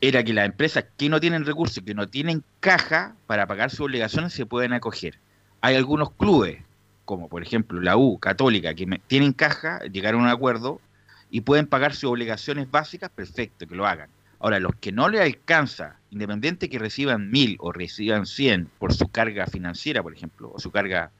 era 0.00 0.24
que 0.24 0.32
las 0.32 0.46
empresas 0.46 0.86
que 0.96 1.08
no 1.08 1.20
tienen 1.20 1.44
recursos, 1.44 1.82
que 1.84 1.94
no 1.94 2.08
tienen 2.08 2.44
caja 2.60 3.18
para 3.26 3.46
pagar 3.46 3.70
sus 3.70 3.80
obligaciones, 3.80 4.32
se 4.32 4.46
pueden 4.46 4.72
acoger. 4.72 5.20
Hay 5.60 5.76
algunos 5.76 6.14
clubes, 6.16 6.64
como 7.04 7.28
por 7.28 7.42
ejemplo 7.42 7.80
la 7.80 7.96
U, 7.96 8.18
Católica, 8.18 8.74
que 8.74 8.86
tienen 9.06 9.32
caja, 9.34 9.80
llegaron 9.92 10.22
a 10.22 10.24
un 10.24 10.30
acuerdo 10.30 10.82
y 11.30 11.42
pueden 11.42 11.66
pagar 11.66 11.94
sus 11.94 12.10
obligaciones 12.10 12.70
básicas, 12.70 13.10
perfecto, 13.10 13.66
que 13.66 13.74
lo 13.74 13.86
hagan. 13.86 14.10
Ahora, 14.38 14.58
los 14.58 14.74
que 14.76 14.90
no 14.90 15.08
les 15.08 15.20
alcanza, 15.20 15.96
independiente 16.10 16.70
que 16.70 16.78
reciban 16.78 17.30
mil 17.30 17.56
o 17.60 17.72
reciban 17.72 18.26
cien 18.26 18.68
por 18.78 18.94
su 18.94 19.08
carga 19.08 19.46
financiera, 19.46 20.02
por 20.02 20.14
ejemplo, 20.14 20.50
o 20.54 20.58
su 20.58 20.70
carga 20.70 21.10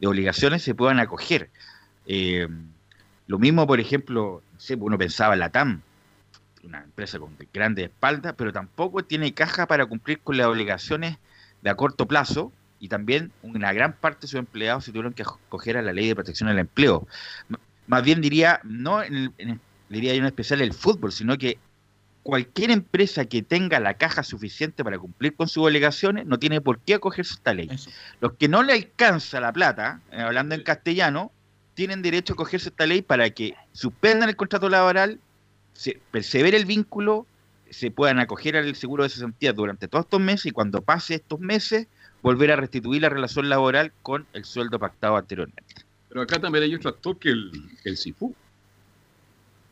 de 0.00 0.06
obligaciones, 0.06 0.62
se 0.62 0.74
puedan 0.74 0.98
acoger. 0.98 1.48
Eh, 2.06 2.48
lo 3.26 3.38
mismo, 3.38 3.66
por 3.66 3.80
ejemplo, 3.80 4.42
uno 4.78 4.98
pensaba 4.98 5.34
en 5.34 5.40
la 5.40 5.50
TAM, 5.50 5.80
una 6.64 6.82
empresa 6.82 7.18
con 7.18 7.36
grandes 7.52 7.86
espaldas, 7.86 8.34
pero 8.36 8.52
tampoco 8.52 9.04
tiene 9.04 9.32
caja 9.32 9.66
para 9.66 9.86
cumplir 9.86 10.18
con 10.20 10.36
las 10.36 10.46
obligaciones 10.46 11.18
de 11.62 11.70
a 11.70 11.76
corto 11.76 12.06
plazo 12.06 12.52
y 12.78 12.88
también 12.88 13.32
una 13.42 13.72
gran 13.72 13.92
parte 13.92 14.22
de 14.22 14.28
sus 14.28 14.38
empleados 14.38 14.84
se 14.84 14.90
tuvieron 14.90 15.12
que 15.12 15.22
acoger 15.22 15.76
a 15.76 15.82
la 15.82 15.92
ley 15.92 16.08
de 16.08 16.14
protección 16.14 16.48
del 16.48 16.58
empleo. 16.58 17.06
Más 17.86 18.02
bien 18.02 18.20
diría, 18.20 18.60
no 18.64 19.02
en 19.02 19.14
el- 19.14 19.32
en 19.38 19.60
diría 19.88 20.12
yo 20.14 20.18
en 20.20 20.26
especial 20.26 20.60
el 20.60 20.72
fútbol, 20.72 21.12
sino 21.12 21.38
que 21.38 21.58
cualquier 22.24 22.72
empresa 22.72 23.24
que 23.26 23.42
tenga 23.42 23.78
la 23.78 23.94
caja 23.94 24.24
suficiente 24.24 24.82
para 24.82 24.98
cumplir 24.98 25.36
con 25.36 25.46
sus 25.46 25.64
obligaciones 25.64 26.26
no 26.26 26.40
tiene 26.40 26.60
por 26.60 26.80
qué 26.80 26.94
acogerse 26.94 27.34
a 27.34 27.36
esta 27.36 27.54
ley. 27.54 27.68
Los 28.20 28.32
que 28.32 28.48
no 28.48 28.64
le 28.64 28.72
alcanza 28.72 29.38
la 29.38 29.52
plata, 29.52 30.00
eh, 30.10 30.20
hablando 30.20 30.56
en 30.56 30.64
castellano, 30.64 31.30
tienen 31.74 32.02
derecho 32.02 32.32
a 32.32 32.34
acogerse 32.34 32.68
a 32.68 32.70
esta 32.70 32.86
ley 32.86 33.02
para 33.02 33.30
que 33.30 33.54
suspendan 33.72 34.28
el 34.28 34.34
contrato 34.34 34.68
laboral, 34.68 35.20
se 35.72 36.00
persevere 36.10 36.56
el 36.56 36.64
vínculo, 36.64 37.26
se 37.70 37.92
puedan 37.92 38.18
acoger 38.18 38.56
al 38.56 38.74
seguro 38.74 39.04
de 39.04 39.10
cesantía 39.10 39.52
durante 39.52 39.86
todos 39.86 40.06
estos 40.06 40.20
meses 40.20 40.46
y 40.46 40.50
cuando 40.50 40.82
pase 40.82 41.14
estos 41.14 41.38
meses 41.38 41.86
volver 42.22 42.50
a 42.50 42.56
restituir 42.56 43.02
la 43.02 43.08
relación 43.08 43.48
laboral 43.48 43.92
con 44.02 44.26
el 44.32 44.44
sueldo 44.44 44.80
pactado 44.80 45.16
anteriormente. 45.16 45.85
Pero 46.16 46.24
acá 46.24 46.40
también 46.40 46.64
hay 46.64 46.74
otro 46.74 46.88
actor 46.88 47.18
que 47.18 47.28
el, 47.28 47.52
el 47.84 47.98
CIFU. 47.98 48.34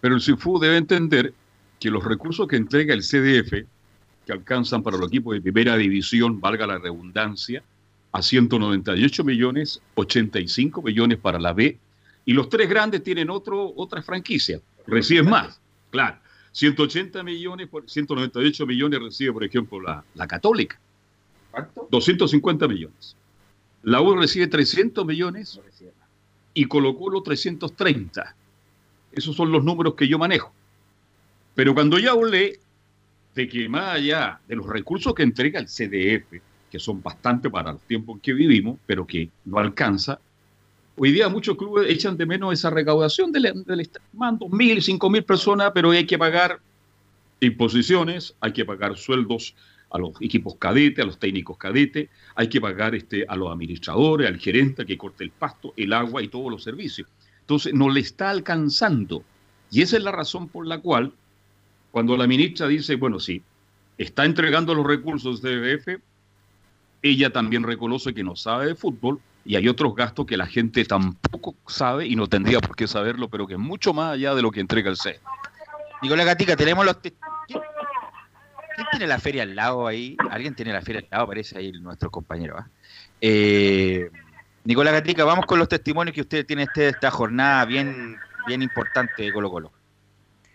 Pero 0.02 0.14
el 0.14 0.20
CIFU 0.20 0.58
debe 0.58 0.76
entender 0.76 1.32
que 1.80 1.88
los 1.88 2.04
recursos 2.04 2.46
que 2.46 2.56
entrega 2.56 2.92
el 2.92 3.00
CDF, 3.00 3.66
que 4.26 4.32
alcanzan 4.32 4.82
para 4.82 4.98
los 4.98 5.08
equipos 5.08 5.32
de 5.32 5.40
primera 5.40 5.74
división, 5.78 6.42
valga 6.42 6.66
la 6.66 6.76
redundancia, 6.76 7.62
a 8.12 8.20
198 8.20 9.24
millones, 9.24 9.80
85 9.94 10.82
millones 10.82 11.16
para 11.16 11.38
la 11.38 11.54
B, 11.54 11.78
y 12.26 12.34
los 12.34 12.50
tres 12.50 12.68
grandes 12.68 13.02
tienen 13.02 13.30
otro, 13.30 13.72
otra 13.74 14.02
franquicia, 14.02 14.60
reciben 14.86 15.30
más, 15.30 15.58
claro. 15.88 16.18
180 16.52 17.22
millones, 17.22 17.68
por, 17.68 17.88
198 17.88 18.66
millones 18.66 19.00
recibe, 19.00 19.32
por 19.32 19.44
ejemplo, 19.44 19.80
la, 19.80 20.04
la 20.14 20.26
Católica. 20.26 20.78
¿Cuánto? 21.50 21.88
250 21.90 22.68
millones. 22.68 23.16
La 23.82 24.02
U 24.02 24.14
recibe 24.14 24.46
300 24.46 25.06
millones 25.06 25.58
y 26.54 26.64
Colo 26.66 26.96
Colo 26.96 27.22
330. 27.22 28.36
Esos 29.12 29.36
son 29.36 29.52
los 29.52 29.62
números 29.62 29.94
que 29.94 30.08
yo 30.08 30.18
manejo. 30.18 30.52
Pero 31.54 31.74
cuando 31.74 31.98
ya 31.98 32.12
hablé 32.12 32.58
de 33.34 33.48
que 33.48 33.68
más 33.68 33.96
allá 33.96 34.40
de 34.46 34.56
los 34.56 34.66
recursos 34.66 35.14
que 35.14 35.24
entrega 35.24 35.60
el 35.60 35.66
CDF, 35.66 36.40
que 36.70 36.78
son 36.78 37.02
bastante 37.02 37.50
para 37.50 37.72
los 37.72 37.82
tiempos 37.82 38.20
que 38.22 38.32
vivimos, 38.32 38.78
pero 38.86 39.06
que 39.06 39.28
no 39.44 39.58
alcanza, 39.58 40.18
hoy 40.96 41.12
día 41.12 41.28
muchos 41.28 41.56
clubes 41.56 41.90
echan 41.90 42.16
de 42.16 42.26
menos 42.26 42.52
esa 42.52 42.70
recaudación 42.70 43.32
del, 43.32 43.64
del 43.64 43.90
mando, 44.12 44.48
mil, 44.48 44.82
cinco 44.82 45.10
mil 45.10 45.24
personas, 45.24 45.72
pero 45.74 45.90
hay 45.90 46.06
que 46.06 46.18
pagar 46.18 46.60
imposiciones, 47.40 48.34
hay 48.40 48.52
que 48.52 48.64
pagar 48.64 48.96
sueldos 48.96 49.54
a 49.94 49.98
los 49.98 50.20
equipos 50.20 50.56
cadete, 50.56 51.02
a 51.02 51.04
los 51.04 51.20
técnicos 51.20 51.56
cadete, 51.56 52.10
hay 52.34 52.48
que 52.48 52.60
pagar 52.60 52.96
este, 52.96 53.24
a 53.28 53.36
los 53.36 53.50
administradores, 53.52 54.26
al 54.26 54.38
gerente 54.38 54.84
que 54.84 54.98
corte 54.98 55.22
el 55.22 55.30
pasto, 55.30 55.72
el 55.76 55.92
agua 55.92 56.20
y 56.20 56.26
todos 56.26 56.50
los 56.50 56.64
servicios. 56.64 57.06
Entonces, 57.42 57.72
no 57.74 57.88
le 57.88 58.00
está 58.00 58.30
alcanzando. 58.30 59.22
Y 59.70 59.82
esa 59.82 59.96
es 59.96 60.02
la 60.02 60.10
razón 60.10 60.48
por 60.48 60.66
la 60.66 60.78
cual, 60.78 61.12
cuando 61.92 62.16
la 62.16 62.26
ministra 62.26 62.66
dice, 62.66 62.96
bueno, 62.96 63.20
sí, 63.20 63.40
está 63.96 64.24
entregando 64.24 64.74
los 64.74 64.84
recursos 64.84 65.40
de 65.40 65.54
EBF, 65.54 66.02
ella 67.02 67.30
también 67.30 67.62
reconoce 67.62 68.12
que 68.12 68.24
no 68.24 68.34
sabe 68.34 68.66
de 68.66 68.74
fútbol 68.74 69.20
y 69.44 69.54
hay 69.54 69.68
otros 69.68 69.94
gastos 69.94 70.26
que 70.26 70.36
la 70.36 70.46
gente 70.46 70.84
tampoco 70.84 71.54
sabe 71.68 72.08
y 72.08 72.16
no 72.16 72.26
tendría 72.26 72.58
por 72.58 72.74
qué 72.74 72.88
saberlo, 72.88 73.28
pero 73.28 73.46
que 73.46 73.54
es 73.54 73.60
mucho 73.60 73.94
más 73.94 74.14
allá 74.14 74.34
de 74.34 74.42
lo 74.42 74.50
que 74.50 74.58
entrega 74.58 74.90
el 74.90 74.96
C. 74.96 75.20
Nicolás 76.02 76.26
Gatica, 76.26 76.56
tenemos 76.56 76.84
los... 76.84 76.96
¿Quién 78.74 78.86
tiene 78.90 79.06
la 79.06 79.18
feria 79.18 79.42
al 79.42 79.54
lado 79.54 79.86
ahí? 79.86 80.16
Alguien 80.30 80.54
tiene 80.54 80.72
la 80.72 80.82
feria 80.82 81.00
al 81.00 81.08
lado, 81.10 81.26
parece 81.28 81.58
ahí 81.58 81.72
nuestro 81.72 82.10
compañero. 82.10 82.56
¿ah? 82.58 82.68
Eh, 83.20 84.10
Nicolás 84.64 84.94
Gatica, 84.94 85.24
vamos 85.24 85.46
con 85.46 85.58
los 85.58 85.68
testimonios 85.68 86.14
que 86.14 86.22
usted 86.22 86.46
tiene 86.46 86.64
este, 86.64 86.88
esta 86.88 87.10
jornada 87.10 87.64
bien, 87.66 88.16
bien 88.46 88.62
importante 88.62 89.22
de 89.22 89.32
Colo 89.32 89.50
Colo. 89.50 89.72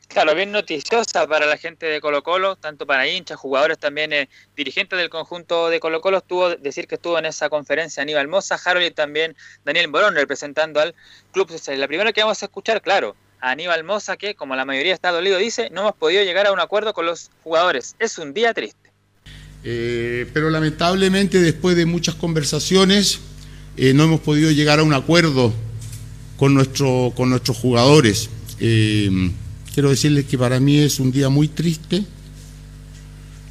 Claro, 0.10 0.34
bien 0.34 0.52
noticiosa 0.52 1.28
para 1.28 1.46
la 1.46 1.56
gente 1.56 1.86
de 1.86 2.02
Colo 2.02 2.24
Colo, 2.24 2.56
tanto 2.56 2.88
para 2.88 3.08
hinchas, 3.08 3.38
jugadores 3.38 3.78
también, 3.78 4.12
eh, 4.12 4.28
dirigentes 4.56 4.98
del 4.98 5.12
conjunto 5.12 5.70
de 5.70 5.80
Colo 5.80 6.02
Colo, 6.02 6.18
estuvo 6.18 6.50
decir 6.56 6.88
que 6.88 6.96
estuvo 6.96 7.20
en 7.20 7.28
esa 7.28 7.48
conferencia 7.48 8.02
Aníbal 8.02 8.28
Moza, 8.28 8.58
Harold 8.66 8.88
y 8.88 8.92
también 8.92 9.36
Daniel 9.64 9.88
Morón 9.88 10.16
representando 10.16 10.82
al 10.82 10.96
club. 11.32 11.52
La 11.68 11.88
primera 11.88 12.12
que 12.12 12.22
vamos 12.22 12.42
a 12.42 12.48
escuchar, 12.48 12.82
claro, 12.82 13.16
a 13.42 13.52
Aníbal 13.52 13.84
Moza, 13.84 14.18
que 14.18 14.36
como 14.36 14.56
la 14.56 14.66
mayoría 14.66 14.94
está 14.94 15.12
dolido, 15.12 15.38
dice, 15.38 15.70
no 15.72 15.82
hemos 15.82 15.96
podido 15.96 16.24
llegar 16.24 16.48
a 16.48 16.52
un 16.52 16.60
acuerdo 16.60 16.94
con 16.94 17.06
los 17.06 17.32
jugadores. 17.44 17.96
Es 18.00 18.18
un 18.18 18.34
día 18.34 18.54
triste. 18.54 18.90
Eh, 19.64 20.30
pero 20.34 20.50
lamentablemente 20.50 21.42
después 21.42 21.76
de 21.76 21.86
muchas 21.86 22.16
conversaciones 22.16 23.20
eh, 23.76 23.94
no 23.94 24.04
hemos 24.04 24.22
podido 24.22 24.52
llegar 24.52 24.80
a 24.80 24.84
un 24.84 24.94
acuerdo 24.94 25.54
con, 26.38 26.54
nuestro, 26.54 27.14
con 27.16 27.30
nuestros 27.30 27.58
jugadores. 27.58 28.30
Eh, 28.60 29.32
quiero 29.74 29.90
decirles 29.90 30.26
que 30.26 30.38
para 30.38 30.60
mí 30.60 30.80
es 30.80 31.00
un 31.00 31.12
día 31.12 31.30
muy 31.30 31.48
triste. 31.48 32.04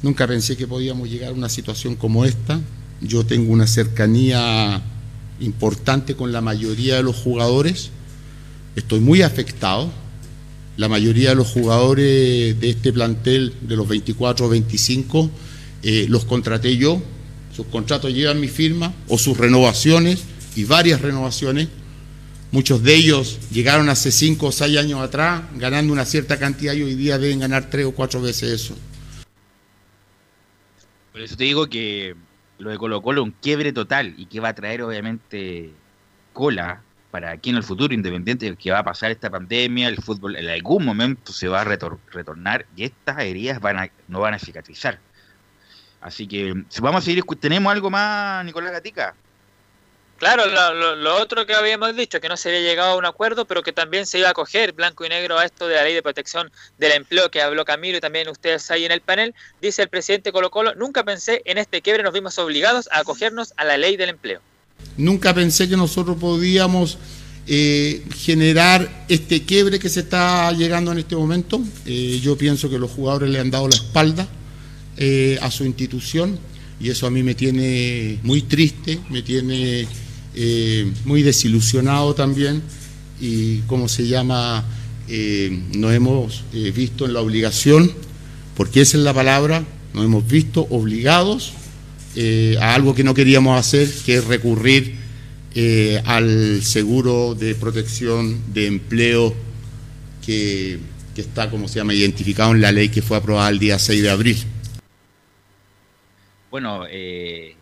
Nunca 0.01 0.27
pensé 0.27 0.55
que 0.55 0.67
podíamos 0.67 1.09
llegar 1.09 1.29
a 1.29 1.33
una 1.33 1.49
situación 1.49 1.95
como 1.95 2.25
esta. 2.25 2.59
Yo 3.01 3.25
tengo 3.25 3.51
una 3.51 3.67
cercanía 3.67 4.81
importante 5.39 6.15
con 6.15 6.31
la 6.31 6.41
mayoría 6.41 6.95
de 6.95 7.03
los 7.03 7.15
jugadores. 7.15 7.91
Estoy 8.75 8.99
muy 8.99 9.21
afectado. 9.21 9.91
La 10.77 10.87
mayoría 10.87 11.29
de 11.29 11.35
los 11.35 11.47
jugadores 11.47 12.59
de 12.59 12.69
este 12.69 12.93
plantel, 12.93 13.53
de 13.61 13.75
los 13.75 13.87
24 13.87 14.45
o 14.45 14.49
25, 14.49 15.29
eh, 15.83 16.05
los 16.09 16.25
contraté 16.25 16.77
yo. 16.77 17.01
Sus 17.55 17.65
contratos 17.67 18.13
llevan 18.13 18.39
mi 18.39 18.47
firma 18.47 18.93
o 19.07 19.17
sus 19.17 19.37
renovaciones 19.37 20.23
y 20.55 20.63
varias 20.63 21.01
renovaciones. 21.01 21.67
Muchos 22.51 22.81
de 22.81 22.95
ellos 22.95 23.37
llegaron 23.51 23.89
hace 23.89 24.11
5 24.11 24.47
o 24.47 24.51
6 24.51 24.77
años 24.77 25.01
atrás 25.01 25.43
ganando 25.55 25.93
una 25.93 26.05
cierta 26.05 26.39
cantidad 26.39 26.73
y 26.73 26.81
hoy 26.81 26.95
día 26.95 27.17
deben 27.17 27.39
ganar 27.39 27.69
3 27.69 27.87
o 27.87 27.91
4 27.91 28.21
veces 28.21 28.49
eso. 28.61 28.75
Por 31.11 31.21
eso 31.21 31.35
te 31.35 31.43
digo 31.43 31.67
que 31.67 32.15
lo 32.57 32.69
de 32.69 32.77
Colo 32.77 33.01
Colo 33.01 33.23
un 33.23 33.31
quiebre 33.31 33.73
total 33.73 34.13
y 34.17 34.25
que 34.25 34.39
va 34.39 34.49
a 34.49 34.55
traer 34.55 34.81
obviamente 34.81 35.71
cola 36.33 36.81
para 37.11 37.31
aquí 37.31 37.49
en 37.49 37.55
el 37.55 37.63
futuro, 37.63 37.93
independiente 37.93 38.49
de 38.49 38.55
que 38.55 38.71
va 38.71 38.79
a 38.79 38.83
pasar 38.83 39.11
esta 39.11 39.29
pandemia, 39.29 39.87
el 39.87 40.01
fútbol 40.01 40.35
en 40.35 40.47
algún 40.49 40.85
momento 40.85 41.33
se 41.33 41.47
va 41.47 41.61
a 41.61 41.63
retornar 41.63 42.65
y 42.75 42.83
estas 42.83 43.19
heridas 43.19 43.59
van 43.59 43.79
a, 43.79 43.91
no 44.07 44.19
van 44.19 44.35
a 44.35 44.39
cicatrizar. 44.39 44.99
Así 46.01 46.27
que 46.27 46.53
vamos 46.81 47.03
a 47.03 47.05
seguir, 47.05 47.23
¿tenemos 47.39 47.71
algo 47.71 47.89
más, 47.89 48.45
Nicolás 48.45 48.71
Gatica? 48.71 49.15
Claro, 50.19 50.45
lo, 50.97 51.15
otro 51.15 51.45
que 51.45 51.53
habíamos 51.53 51.95
dicho, 51.95 52.19
que 52.19 52.27
no 52.27 52.35
se 52.35 52.49
había 52.49 52.59
llegado 52.59 52.91
a 52.91 52.97
un 52.97 53.05
acuerdo, 53.05 53.45
pero 53.45 53.63
que 53.63 53.71
también 53.71 54.05
se 54.05 54.19
iba 54.19 54.29
a 54.29 54.33
coger 54.33 54.73
blanco 54.73 55.05
y 55.05 55.09
negro 55.09 55.39
a 55.39 55.45
esto 55.45 55.65
de 55.65 55.75
la 55.75 55.83
ley 55.83 55.93
de 55.93 56.03
protección 56.03 56.51
del 56.77 56.91
empleo 56.91 57.31
que 57.31 57.41
habló 57.41 57.63
Camilo 57.63 57.97
y 57.97 58.01
también 58.01 58.27
ustedes 58.27 58.69
ahí 58.69 58.83
en 58.83 58.91
el 58.91 58.99
panel, 58.99 59.33
dice 59.61 59.81
el 59.81 59.87
presidente 59.87 60.33
Colo 60.33 60.51
Colo, 60.51 60.75
nunca 60.75 61.05
pensé 61.05 61.41
en 61.45 61.57
este 61.57 61.81
quiebre, 61.81 62.03
nos 62.03 62.13
vimos 62.13 62.37
obligados 62.37 62.89
a 62.91 62.99
acogernos 62.99 63.53
a 63.55 63.63
la 63.63 63.77
ley 63.77 63.95
del 63.95 64.09
empleo. 64.09 64.41
Nunca 64.97 65.33
pensé 65.33 65.69
que 65.69 65.77
nosotros 65.77 66.17
podíamos 66.19 66.97
eh, 67.51 68.03
generar 68.15 69.05
este 69.09 69.41
quiebre 69.41 69.79
que 69.79 69.89
se 69.89 70.01
está 70.01 70.51
llegando 70.51 70.91
en 70.91 70.99
este 70.99 71.15
momento. 71.15 71.59
Eh, 71.87 72.19
yo 72.21 72.37
pienso 72.37 72.69
que 72.69 72.77
los 72.77 72.91
jugadores 72.91 73.29
le 73.31 73.39
han 73.39 73.49
dado 73.49 73.67
la 73.67 73.75
espalda 73.75 74.27
eh, 74.97 75.39
a 75.41 75.49
su 75.49 75.65
institución 75.65 76.37
y 76.79 76.89
eso 76.89 77.07
a 77.07 77.09
mí 77.09 77.23
me 77.23 77.33
tiene 77.33 78.19
muy 78.21 78.43
triste, 78.43 78.99
me 79.09 79.23
tiene 79.23 79.87
muy 81.05 81.23
desilusionado 81.23 82.13
también 82.13 82.61
y 83.19 83.57
como 83.61 83.89
se 83.89 84.07
llama, 84.07 84.63
nos 85.73 85.93
hemos 85.93 86.43
visto 86.53 87.05
en 87.05 87.13
la 87.13 87.19
obligación, 87.19 87.91
porque 88.55 88.81
esa 88.81 88.97
es 88.97 89.03
la 89.03 89.13
palabra, 89.13 89.65
nos 89.93 90.05
hemos 90.05 90.25
visto 90.25 90.67
obligados 90.69 91.51
eh, 92.15 92.57
a 92.59 92.73
algo 92.73 92.95
que 92.95 93.03
no 93.03 93.13
queríamos 93.13 93.59
hacer, 93.59 93.87
que 94.05 94.15
es 94.15 94.25
recurrir 94.25 94.95
eh, 95.53 96.01
al 96.05 96.63
seguro 96.63 97.35
de 97.35 97.55
protección 97.55 98.53
de 98.53 98.67
empleo 98.67 99.35
que, 100.25 100.79
está, 101.15 101.49
como 101.49 101.67
se 101.67 101.79
llama, 101.79 101.93
identificado 101.93 102.51
en 102.51 102.61
la 102.61 102.71
ley 102.71 102.89
que 102.89 103.01
fue 103.01 103.17
aprobada 103.17 103.49
el 103.49 103.59
día 103.59 103.77
6 103.77 104.01
de 104.01 104.09
abril. 104.09 104.37
Bueno, 106.49 106.85
eh, 106.89 107.55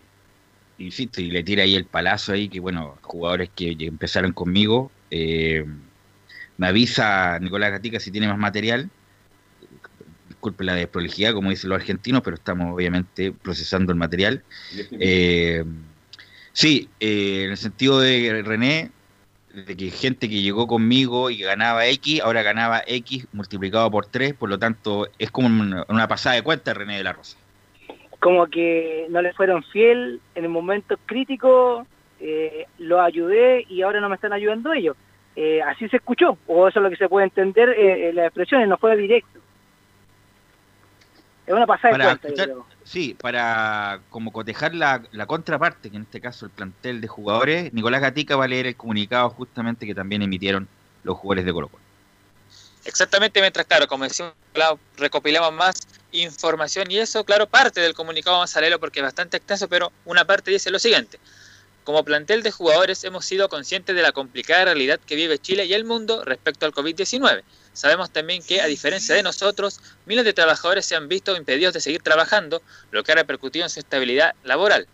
insisto, 0.77 1.21
y 1.21 1.31
le 1.31 1.43
tira 1.43 1.63
ahí 1.63 1.75
el 1.75 1.85
palazo 1.85 2.33
ahí, 2.33 2.49
que 2.49 2.59
bueno, 2.59 2.97
jugadores 3.01 3.49
que 3.55 3.75
empezaron 3.79 4.31
conmigo, 4.31 4.91
me 5.09 6.67
avisa 6.67 7.39
Nicolás 7.39 7.71
Gatica 7.71 7.99
si 7.99 8.11
tiene 8.11 8.27
más 8.27 8.37
material, 8.37 8.89
disculpe 10.37 10.63
la 10.63 10.75
desprolijidad, 10.75 11.33
como 11.33 11.49
dicen 11.49 11.71
los 11.71 11.79
argentinos, 11.79 12.21
pero 12.21 12.35
estamos 12.35 12.73
obviamente 12.73 13.31
procesando 13.31 13.91
el 13.91 13.97
material. 13.97 14.43
Eh, 14.91 15.63
sí, 16.53 16.89
eh, 16.99 17.45
en 17.45 17.51
el 17.51 17.57
sentido 17.57 17.99
de 17.99 18.43
René, 18.45 18.91
de 19.51 19.75
que 19.75 19.89
gente 19.89 20.29
que 20.29 20.41
llegó 20.41 20.67
conmigo 20.67 21.31
y 21.31 21.39
ganaba 21.39 21.87
X, 21.87 22.21
ahora 22.21 22.43
ganaba 22.43 22.83
X 22.85 23.27
multiplicado 23.33 23.89
por 23.89 24.05
3, 24.05 24.35
por 24.35 24.49
lo 24.49 24.59
tanto 24.59 25.07
es 25.17 25.31
como 25.31 25.47
una, 25.87 26.07
pasada 26.07 26.35
de 26.35 26.43
cuenta 26.43 26.75
René 26.75 26.97
de 26.97 27.03
la 27.03 27.13
Rosa. 27.13 27.35
Como 28.19 28.45
que 28.47 29.07
no 29.09 29.21
le 29.23 29.33
fueron 29.33 29.63
fiel 29.63 30.21
en 30.35 30.43
el 30.43 30.49
momento 30.49 30.97
crítico, 31.07 31.87
eh, 32.19 32.67
lo 32.77 33.01
ayudé 33.01 33.65
y 33.67 33.81
ahora 33.81 34.01
no 34.01 34.09
me 34.09 34.15
están 34.15 34.33
ayudando 34.33 34.71
ellos. 34.71 34.95
Eh, 35.35 35.63
así 35.63 35.89
se 35.89 35.97
escuchó, 35.97 36.37
o 36.45 36.67
eso 36.67 36.79
es 36.79 36.83
lo 36.83 36.89
que 36.91 36.95
se 36.95 37.09
puede 37.09 37.25
entender 37.25 37.69
en 37.69 38.15
las 38.15 38.27
expresiones, 38.27 38.67
no 38.67 38.77
fue 38.77 38.95
directo. 38.95 39.39
Es 41.47 41.53
una 41.53 41.65
pasada 41.65 41.97
de 41.97 42.17
cuenta, 42.19 42.53
Sí, 42.83 43.15
para 43.19 44.01
como 44.09 44.33
cotejar 44.33 44.75
la, 44.75 45.01
contraparte, 45.25 45.89
que 45.89 45.95
en 45.95 46.03
este 46.03 46.19
caso 46.19 46.45
el 46.45 46.51
plantel 46.51 46.99
de 46.99 47.07
jugadores, 47.07 47.73
Nicolás 47.73 48.01
Gatica 48.01 48.35
va 48.35 48.43
a 48.43 48.47
leer 48.49 48.67
el 48.67 48.75
comunicado 48.75 49.29
justamente 49.29 49.85
que 49.85 49.95
también 49.95 50.21
emitieron 50.21 50.67
los 51.03 51.17
jugadores 51.17 51.45
de 51.45 51.53
Colo 51.53 51.69
Colo. 51.69 51.83
Exactamente, 52.83 53.39
mientras, 53.39 53.65
claro, 53.65 53.87
como 53.87 54.03
decimos, 54.03 54.33
recopilamos 54.97 55.53
más 55.53 55.87
información 56.11 56.91
y 56.91 56.97
eso, 56.97 57.23
claro, 57.23 57.47
parte 57.47 57.79
del 57.79 57.93
comunicado 57.93 58.37
vamos 58.37 58.55
a 58.55 58.59
leerlo 58.59 58.79
porque 58.79 58.99
es 58.99 59.03
bastante 59.03 59.37
extenso, 59.37 59.69
pero 59.69 59.93
una 60.03 60.25
parte 60.25 60.51
dice 60.51 60.69
lo 60.69 60.79
siguiente. 60.79 61.17
Como 61.85 62.03
plantel 62.03 62.43
de 62.43 62.51
jugadores 62.51 63.05
hemos 63.05 63.25
sido 63.25 63.47
conscientes 63.47 63.95
de 63.95 64.01
la 64.01 64.11
complicada 64.11 64.65
realidad 64.65 64.99
que 64.99 65.15
vive 65.15 65.39
Chile 65.39 65.65
y 65.65 65.73
el 65.73 65.85
mundo 65.85 66.25
respecto 66.25 66.65
al 66.65 66.73
COVID-19 66.73 67.43
Sabemos 67.77 68.09
también 68.09 68.41
que, 68.41 68.59
a 68.59 68.65
diferencia 68.65 69.13
de 69.13 69.21
nosotros, 69.21 69.79
miles 70.07 70.25
de 70.25 70.33
trabajadores 70.33 70.83
se 70.83 70.95
han 70.95 71.07
visto 71.07 71.37
impedidos 71.37 71.75
de 71.75 71.79
seguir 71.79 72.01
trabajando, 72.01 72.63
lo 72.89 73.03
que 73.03 73.11
ha 73.11 73.15
repercutido 73.15 73.65
en 73.65 73.69
su 73.69 73.79
estabilidad 73.79 74.33
laboral. 74.43 74.87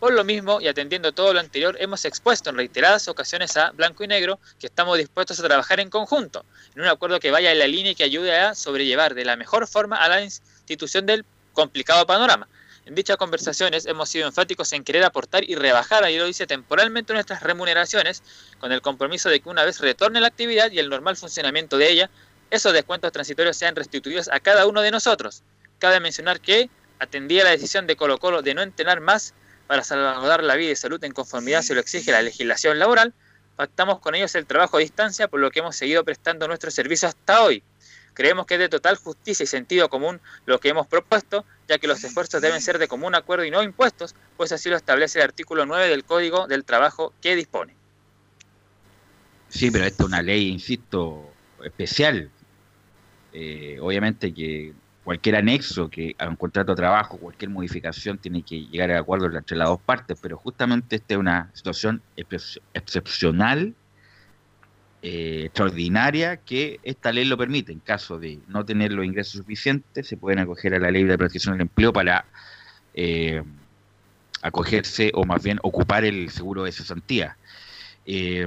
Por 0.00 0.12
lo 0.14 0.24
mismo, 0.24 0.60
y 0.60 0.66
atendiendo 0.66 1.12
todo 1.12 1.32
lo 1.32 1.38
anterior, 1.38 1.76
hemos 1.78 2.04
expuesto 2.04 2.50
en 2.50 2.56
reiteradas 2.56 3.06
ocasiones 3.06 3.56
a 3.56 3.70
Blanco 3.70 4.02
y 4.02 4.08
Negro 4.08 4.40
que 4.58 4.66
estamos 4.66 4.98
dispuestos 4.98 5.38
a 5.38 5.44
trabajar 5.44 5.78
en 5.78 5.90
conjunto, 5.90 6.44
en 6.74 6.82
un 6.82 6.88
acuerdo 6.88 7.20
que 7.20 7.30
vaya 7.30 7.52
en 7.52 7.60
la 7.60 7.68
línea 7.68 7.92
y 7.92 7.94
que 7.94 8.02
ayude 8.02 8.36
a 8.36 8.56
sobrellevar 8.56 9.14
de 9.14 9.24
la 9.24 9.36
mejor 9.36 9.68
forma 9.68 9.98
a 9.98 10.08
la 10.08 10.20
institución 10.20 11.06
del 11.06 11.24
complicado 11.52 12.04
panorama. 12.04 12.48
En 12.86 12.94
dichas 12.94 13.16
conversaciones 13.16 13.86
hemos 13.86 14.10
sido 14.10 14.26
enfáticos 14.26 14.70
en 14.74 14.84
querer 14.84 15.04
aportar 15.04 15.48
y 15.48 15.54
rebajar, 15.54 16.02
lo 16.02 16.26
dice, 16.26 16.46
temporalmente 16.46 17.14
nuestras 17.14 17.42
remuneraciones, 17.42 18.22
con 18.58 18.72
el 18.72 18.82
compromiso 18.82 19.30
de 19.30 19.40
que 19.40 19.48
una 19.48 19.64
vez 19.64 19.80
retorne 19.80 20.20
la 20.20 20.26
actividad 20.26 20.70
y 20.70 20.78
el 20.78 20.90
normal 20.90 21.16
funcionamiento 21.16 21.78
de 21.78 21.90
ella, 21.90 22.10
esos 22.50 22.72
descuentos 22.72 23.12
transitorios 23.12 23.56
sean 23.56 23.76
restituidos 23.76 24.28
a 24.32 24.40
cada 24.40 24.66
uno 24.66 24.80
de 24.82 24.90
nosotros. 24.90 25.42
Cabe 25.78 26.00
mencionar 26.00 26.40
que 26.40 26.70
atendía 26.98 27.44
la 27.44 27.50
decisión 27.50 27.86
de 27.86 27.96
Colo 27.96 28.18
Colo 28.18 28.42
de 28.42 28.54
no 28.54 28.62
entrenar 28.62 29.00
más 29.00 29.34
para 29.66 29.82
salvaguardar 29.82 30.42
la 30.42 30.56
vida 30.56 30.72
y 30.72 30.76
salud 30.76 31.02
en 31.04 31.12
conformidad 31.12 31.62
si 31.62 31.74
lo 31.74 31.80
exige 31.80 32.12
la 32.12 32.22
legislación 32.22 32.78
laboral, 32.78 33.14
pactamos 33.56 34.00
con 34.00 34.14
ellos 34.14 34.34
el 34.34 34.46
trabajo 34.46 34.76
a 34.76 34.80
distancia, 34.80 35.28
por 35.28 35.40
lo 35.40 35.50
que 35.50 35.60
hemos 35.60 35.76
seguido 35.76 36.04
prestando 36.04 36.46
nuestro 36.48 36.70
servicio 36.70 37.08
hasta 37.08 37.42
hoy. 37.42 37.62
Creemos 38.12 38.46
que 38.46 38.54
es 38.54 38.60
de 38.60 38.68
total 38.68 38.96
justicia 38.96 39.42
y 39.42 39.46
sentido 39.46 39.88
común 39.88 40.20
lo 40.46 40.60
que 40.60 40.68
hemos 40.68 40.86
propuesto, 40.86 41.44
ya 41.68 41.78
que 41.78 41.88
los 41.88 42.02
esfuerzos 42.04 42.40
deben 42.40 42.60
ser 42.60 42.78
de 42.78 42.86
común 42.86 43.14
acuerdo 43.14 43.44
y 43.44 43.50
no 43.50 43.62
impuestos, 43.62 44.14
pues 44.36 44.52
así 44.52 44.68
lo 44.68 44.76
establece 44.76 45.18
el 45.18 45.24
artículo 45.24 45.66
9 45.66 45.88
del 45.88 46.04
Código 46.04 46.46
del 46.46 46.64
Trabajo 46.64 47.12
que 47.20 47.34
dispone. 47.34 47.74
Sí, 49.48 49.70
pero 49.70 49.84
esta 49.84 50.04
es 50.04 50.08
una 50.08 50.22
ley, 50.22 50.48
insisto, 50.48 51.33
especial. 51.64 52.30
Eh, 53.32 53.78
obviamente 53.80 54.32
que 54.32 54.72
cualquier 55.04 55.36
anexo 55.36 55.90
que 55.90 56.16
a 56.18 56.28
un 56.28 56.36
contrato 56.36 56.72
de 56.72 56.76
trabajo, 56.76 57.18
cualquier 57.18 57.50
modificación 57.50 58.18
tiene 58.18 58.42
que 58.42 58.66
llegar 58.66 58.90
a 58.90 58.98
acuerdo 58.98 59.26
entre 59.36 59.56
las 59.56 59.68
dos 59.68 59.80
partes, 59.80 60.18
pero 60.20 60.38
justamente 60.38 60.96
esta 60.96 61.14
es 61.14 61.20
una 61.20 61.50
situación 61.52 62.00
excepcional, 62.72 63.74
eh, 65.02 65.42
extraordinaria, 65.44 66.38
que 66.38 66.80
esta 66.82 67.12
ley 67.12 67.26
lo 67.26 67.36
permite. 67.36 67.72
En 67.72 67.80
caso 67.80 68.18
de 68.18 68.38
no 68.48 68.64
tener 68.64 68.92
los 68.92 69.04
ingresos 69.04 69.34
suficientes, 69.34 70.08
se 70.08 70.16
pueden 70.16 70.38
acoger 70.38 70.74
a 70.74 70.78
la 70.78 70.90
ley 70.90 71.04
de 71.04 71.18
protección 71.18 71.54
del 71.54 71.62
empleo 71.62 71.92
para 71.92 72.24
eh, 72.94 73.42
acogerse 74.40 75.10
o 75.14 75.24
más 75.24 75.42
bien 75.42 75.58
ocupar 75.62 76.04
el 76.04 76.30
seguro 76.30 76.64
de 76.64 76.72
cesantía. 76.72 77.36
Eh, 78.06 78.46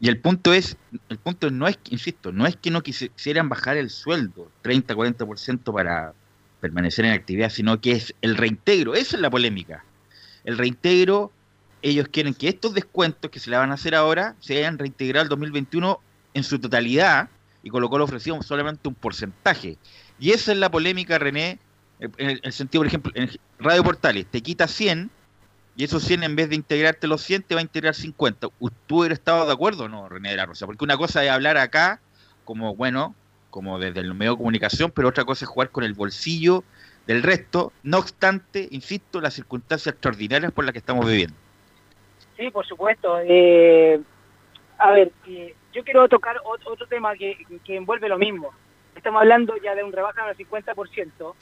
y 0.00 0.08
el 0.08 0.18
punto 0.18 0.52
es, 0.52 0.76
el 1.08 1.18
punto 1.18 1.50
no 1.50 1.66
es, 1.66 1.78
insisto, 1.90 2.32
no 2.32 2.46
es 2.46 2.56
que 2.56 2.70
no 2.70 2.82
quisieran 2.82 3.48
bajar 3.48 3.76
el 3.76 3.90
sueldo 3.90 4.50
30, 4.62 4.94
40% 4.94 5.72
para 5.72 6.14
permanecer 6.60 7.04
en 7.04 7.12
actividad, 7.12 7.50
sino 7.50 7.80
que 7.80 7.92
es 7.92 8.14
el 8.22 8.36
reintegro, 8.36 8.94
esa 8.94 9.16
es 9.16 9.22
la 9.22 9.30
polémica. 9.30 9.84
El 10.44 10.58
reintegro, 10.58 11.32
ellos 11.82 12.08
quieren 12.08 12.34
que 12.34 12.48
estos 12.48 12.74
descuentos 12.74 13.30
que 13.30 13.40
se 13.40 13.50
le 13.50 13.56
van 13.56 13.72
a 13.72 13.74
hacer 13.74 13.94
ahora 13.94 14.36
se 14.40 14.58
hayan 14.58 14.78
reintegrado 14.78 15.22
al 15.22 15.28
2021 15.28 15.98
en 16.34 16.44
su 16.44 16.58
totalidad 16.60 17.28
y 17.64 17.70
con 17.70 17.80
lo 17.80 17.88
cual 17.88 18.02
ofrecíamos 18.02 18.46
solamente 18.46 18.88
un 18.88 18.94
porcentaje. 18.94 19.76
Y 20.18 20.30
esa 20.30 20.52
es 20.52 20.58
la 20.58 20.70
polémica, 20.70 21.18
René, 21.18 21.58
en 21.98 22.40
el, 22.42 22.52
sentido, 22.52 22.80
por 22.80 22.86
ejemplo, 22.86 23.12
en 23.14 23.30
Radio 23.58 23.84
Portales, 23.84 24.26
te 24.26 24.40
quita 24.40 24.66
100 24.66 25.10
y 25.76 25.84
esos 25.84 26.02
100 26.02 26.22
en 26.22 26.36
vez 26.36 26.48
de 26.50 26.56
integrarte 26.56 27.06
los 27.06 27.22
100 27.22 27.44
te 27.44 27.54
va 27.54 27.60
a 27.60 27.62
integrar 27.62 27.94
50. 27.94 28.48
¿Tú 28.86 29.00
hubieras 29.00 29.18
estado 29.18 29.46
de 29.46 29.52
acuerdo 29.52 29.84
o 29.84 29.88
no, 29.88 30.08
René 30.08 30.30
de 30.30 30.36
la 30.36 30.46
Rosa? 30.46 30.66
Porque 30.66 30.84
una 30.84 30.96
cosa 30.96 31.24
es 31.24 31.30
hablar 31.30 31.56
acá 31.56 32.00
como, 32.44 32.74
bueno, 32.74 33.14
como 33.50 33.78
desde 33.78 34.00
el 34.00 34.14
medio 34.14 34.32
de 34.32 34.38
comunicación, 34.38 34.90
pero 34.90 35.08
otra 35.08 35.24
cosa 35.24 35.44
es 35.44 35.48
jugar 35.48 35.70
con 35.70 35.84
el 35.84 35.94
bolsillo 35.94 36.64
del 37.06 37.22
resto, 37.22 37.72
no 37.82 37.98
obstante, 37.98 38.68
insisto, 38.70 39.20
las 39.20 39.34
circunstancias 39.34 39.94
extraordinarias 39.94 40.52
por 40.52 40.64
las 40.64 40.72
que 40.72 40.78
estamos 40.78 41.06
viviendo. 41.06 41.34
Sí, 42.36 42.50
por 42.50 42.66
supuesto. 42.66 43.18
Eh, 43.24 44.00
a 44.78 44.90
ver, 44.92 45.12
eh, 45.26 45.54
yo 45.72 45.84
quiero 45.84 46.08
tocar 46.08 46.36
otro, 46.44 46.86
tema 46.86 47.14
que, 47.14 47.36
envuelve 47.68 48.08
lo 48.08 48.18
mismo. 48.18 48.52
Estamos 48.94 49.20
hablando 49.20 49.54
ya 49.62 49.74
de 49.74 49.82
un 49.82 49.92
rebaja 49.92 50.26
del 50.26 50.36
50%, 50.36 51.34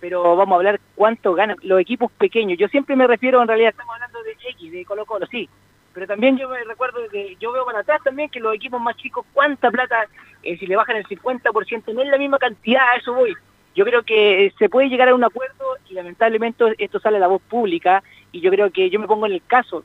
pero 0.00 0.36
vamos 0.36 0.52
a 0.52 0.56
hablar 0.56 0.80
cuánto 0.94 1.34
ganan 1.34 1.56
los 1.62 1.80
equipos 1.80 2.10
pequeños. 2.12 2.58
Yo 2.58 2.68
siempre 2.68 2.96
me 2.96 3.06
refiero, 3.06 3.40
en 3.42 3.48
realidad, 3.48 3.70
estamos 3.70 3.94
hablando 3.94 4.22
de 4.22 4.32
X, 4.32 4.72
de 4.72 4.84
Colo 4.84 5.06
Colo, 5.06 5.26
sí, 5.26 5.48
pero 5.92 6.06
también 6.06 6.36
yo 6.36 6.48
me 6.48 6.62
recuerdo 6.64 7.00
que 7.10 7.36
yo 7.40 7.52
veo 7.52 7.64
para 7.64 7.80
atrás 7.80 8.00
también 8.04 8.28
que 8.30 8.40
los 8.40 8.54
equipos 8.54 8.80
más 8.80 8.96
chicos, 8.96 9.26
cuánta 9.32 9.70
plata, 9.70 10.06
eh, 10.42 10.56
si 10.58 10.66
le 10.66 10.76
bajan 10.76 10.96
el 10.96 11.06
50%, 11.06 11.92
no 11.92 12.02
es 12.02 12.08
la 12.08 12.18
misma 12.18 12.38
cantidad, 12.38 12.88
a 12.92 12.96
eso 12.96 13.14
voy. 13.14 13.34
Yo 13.74 13.84
creo 13.84 14.02
que 14.02 14.46
eh, 14.46 14.54
se 14.58 14.68
puede 14.68 14.88
llegar 14.88 15.08
a 15.08 15.14
un 15.14 15.24
acuerdo 15.24 15.76
y 15.88 15.94
lamentablemente 15.94 16.64
esto 16.78 17.00
sale 17.00 17.16
a 17.16 17.20
la 17.20 17.26
voz 17.26 17.42
pública 17.42 18.02
y 18.32 18.40
yo 18.40 18.50
creo 18.50 18.70
que 18.70 18.90
yo 18.90 19.00
me 19.00 19.06
pongo 19.06 19.26
en 19.26 19.32
el 19.32 19.42
caso 19.46 19.84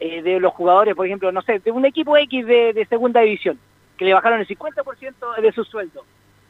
eh, 0.00 0.22
de 0.22 0.40
los 0.40 0.52
jugadores, 0.52 0.94
por 0.94 1.06
ejemplo, 1.06 1.32
no 1.32 1.42
sé, 1.42 1.58
de 1.58 1.70
un 1.70 1.84
equipo 1.84 2.16
X 2.16 2.46
de, 2.46 2.72
de 2.72 2.86
segunda 2.86 3.20
división, 3.20 3.58
que 3.96 4.04
le 4.04 4.14
bajaron 4.14 4.40
el 4.40 4.46
50% 4.46 5.40
de 5.40 5.52
su 5.52 5.64
sueldo 5.64 6.04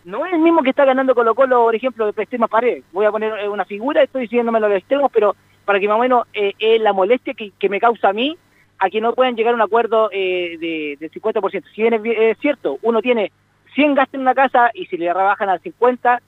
no 0.08 0.24
es 0.24 0.32
el 0.32 0.38
mismo 0.40 0.62
que 0.62 0.70
está 0.70 0.86
ganando 0.86 1.14
Colo 1.14 1.34
Colo, 1.34 1.64
por 1.64 1.74
ejemplo, 1.74 2.10
de 2.10 2.22
extremas 2.22 2.48
pared. 2.48 2.82
Voy 2.92 3.04
a 3.04 3.10
poner 3.10 3.38
eh, 3.40 3.48
una 3.48 3.66
figura, 3.66 4.02
estoy 4.02 4.22
diciéndome 4.22 4.58
los 4.58 4.72
extremos, 4.72 5.10
pero 5.12 5.36
para 5.66 5.78
que 5.78 5.86
más 5.86 5.98
o 5.98 6.00
menos 6.00 6.26
eh, 6.32 6.54
es 6.58 6.80
la 6.80 6.94
molestia 6.94 7.34
que, 7.34 7.68
me 7.68 7.78
causa 7.78 8.08
a 8.08 8.12
mí 8.14 8.36
a 8.78 8.88
que 8.88 9.02
no 9.02 9.12
puedan 9.12 9.36
llegar 9.36 9.52
a 9.52 9.56
un 9.56 9.60
acuerdo 9.60 10.08
eh, 10.10 10.56
de, 10.58 10.96
del 10.98 11.10
50%. 11.10 11.62
Si 11.74 11.82
bien 11.82 11.94
es, 12.06 12.38
cierto, 12.38 12.78
uno 12.80 13.02
tiene 13.02 13.32
100 13.74 13.94
gastos 13.94 14.14
en 14.14 14.22
una 14.22 14.34
casa 14.34 14.70
y 14.72 14.86
si 14.86 14.96
le 14.96 15.12
rebajan 15.12 15.50
al 15.50 15.60
50, 15.60 16.22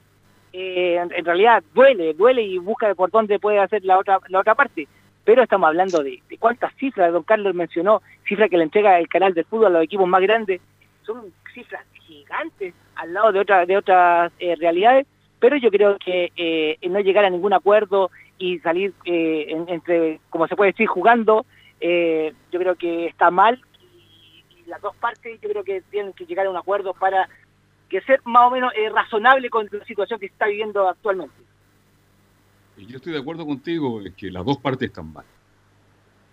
en, 0.53 1.25
realidad 1.25 1.63
duele, 1.73 2.13
duele 2.13 2.43
y 2.43 2.59
busca 2.59 2.93
por 2.93 3.09
dónde 3.09 3.39
puede 3.39 3.57
hacer 3.57 3.83
la 3.83 3.97
otra, 3.97 4.19
la 4.27 4.41
otra 4.41 4.53
parte. 4.53 4.87
Pero 5.23 5.41
estamos 5.41 5.67
hablando 5.67 6.03
de, 6.03 6.21
de 6.29 6.37
cuántas 6.37 6.75
cifras, 6.75 7.11
don 7.11 7.23
Carlos 7.23 7.55
mencionó, 7.55 8.03
cifras 8.27 8.49
que 8.49 8.57
le 8.57 8.63
entrega 8.63 8.99
el 8.99 9.07
canal 9.07 9.33
del 9.33 9.45
fútbol 9.45 9.67
a 9.67 9.69
los 9.69 9.83
equipos 9.83 10.07
más 10.07 10.21
grandes, 10.21 10.61
son 11.05 11.33
cifras 11.53 11.85
gigantes 12.07 12.73
al 12.95 13.13
lado 13.13 13.31
de, 13.31 13.39
otra, 13.39 13.65
de 13.65 13.77
otras 13.77 14.31
eh, 14.39 14.55
realidades, 14.55 15.07
pero 15.39 15.57
yo 15.57 15.71
creo 15.71 15.97
que 15.97 16.31
eh, 16.35 16.77
no 16.89 16.99
llegar 16.99 17.25
a 17.25 17.29
ningún 17.29 17.53
acuerdo 17.53 18.11
y 18.37 18.59
salir 18.59 18.93
eh, 19.05 19.47
entre, 19.67 20.19
como 20.29 20.47
se 20.47 20.55
puede 20.55 20.71
decir, 20.71 20.87
jugando, 20.87 21.45
yo 21.81 22.59
creo 22.59 22.75
que 22.75 23.07
está 23.07 23.31
mal 23.31 23.59
y, 23.81 24.43
las 24.67 24.81
dos 24.81 24.95
partes 24.95 25.41
yo 25.41 25.49
creo 25.49 25.63
que 25.63 25.81
tienen 25.89 26.13
que 26.13 26.25
llegar 26.25 26.45
a 26.45 26.49
un 26.49 26.55
acuerdo 26.55 26.93
para 26.93 27.27
que 27.89 28.01
ser 28.01 28.21
más 28.23 28.47
o 28.47 28.51
menos 28.51 28.71
razonable 28.93 29.49
con 29.49 29.67
la 29.69 29.83
situación 29.85 30.19
que 30.19 30.27
se 30.27 30.33
está 30.33 30.47
viviendo 30.47 30.87
actualmente. 30.87 31.33
Yo 32.77 32.97
estoy 32.97 33.13
de 33.13 33.19
acuerdo 33.19 33.45
contigo 33.45 33.99
en 34.01 34.13
que 34.13 34.31
las 34.31 34.45
dos 34.45 34.57
partes 34.57 34.89
están 34.89 35.11
mal. 35.11 35.25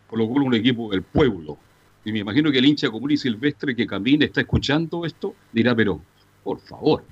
Por 0.08 0.18
lo 0.18 0.28
cual 0.28 0.44
un 0.44 0.54
equipo 0.54 0.90
del 0.90 1.02
pueblo, 1.02 1.58
y 2.08 2.12
me 2.12 2.20
imagino 2.20 2.50
que 2.50 2.58
el 2.58 2.64
hincha 2.64 2.90
común 2.90 3.10
y 3.10 3.16
silvestre 3.16 3.76
que 3.76 3.86
camina 3.86 4.24
está 4.24 4.40
escuchando 4.40 5.04
esto, 5.04 5.34
dirá, 5.52 5.74
pero 5.74 6.00
por 6.42 6.58
favor. 6.60 7.04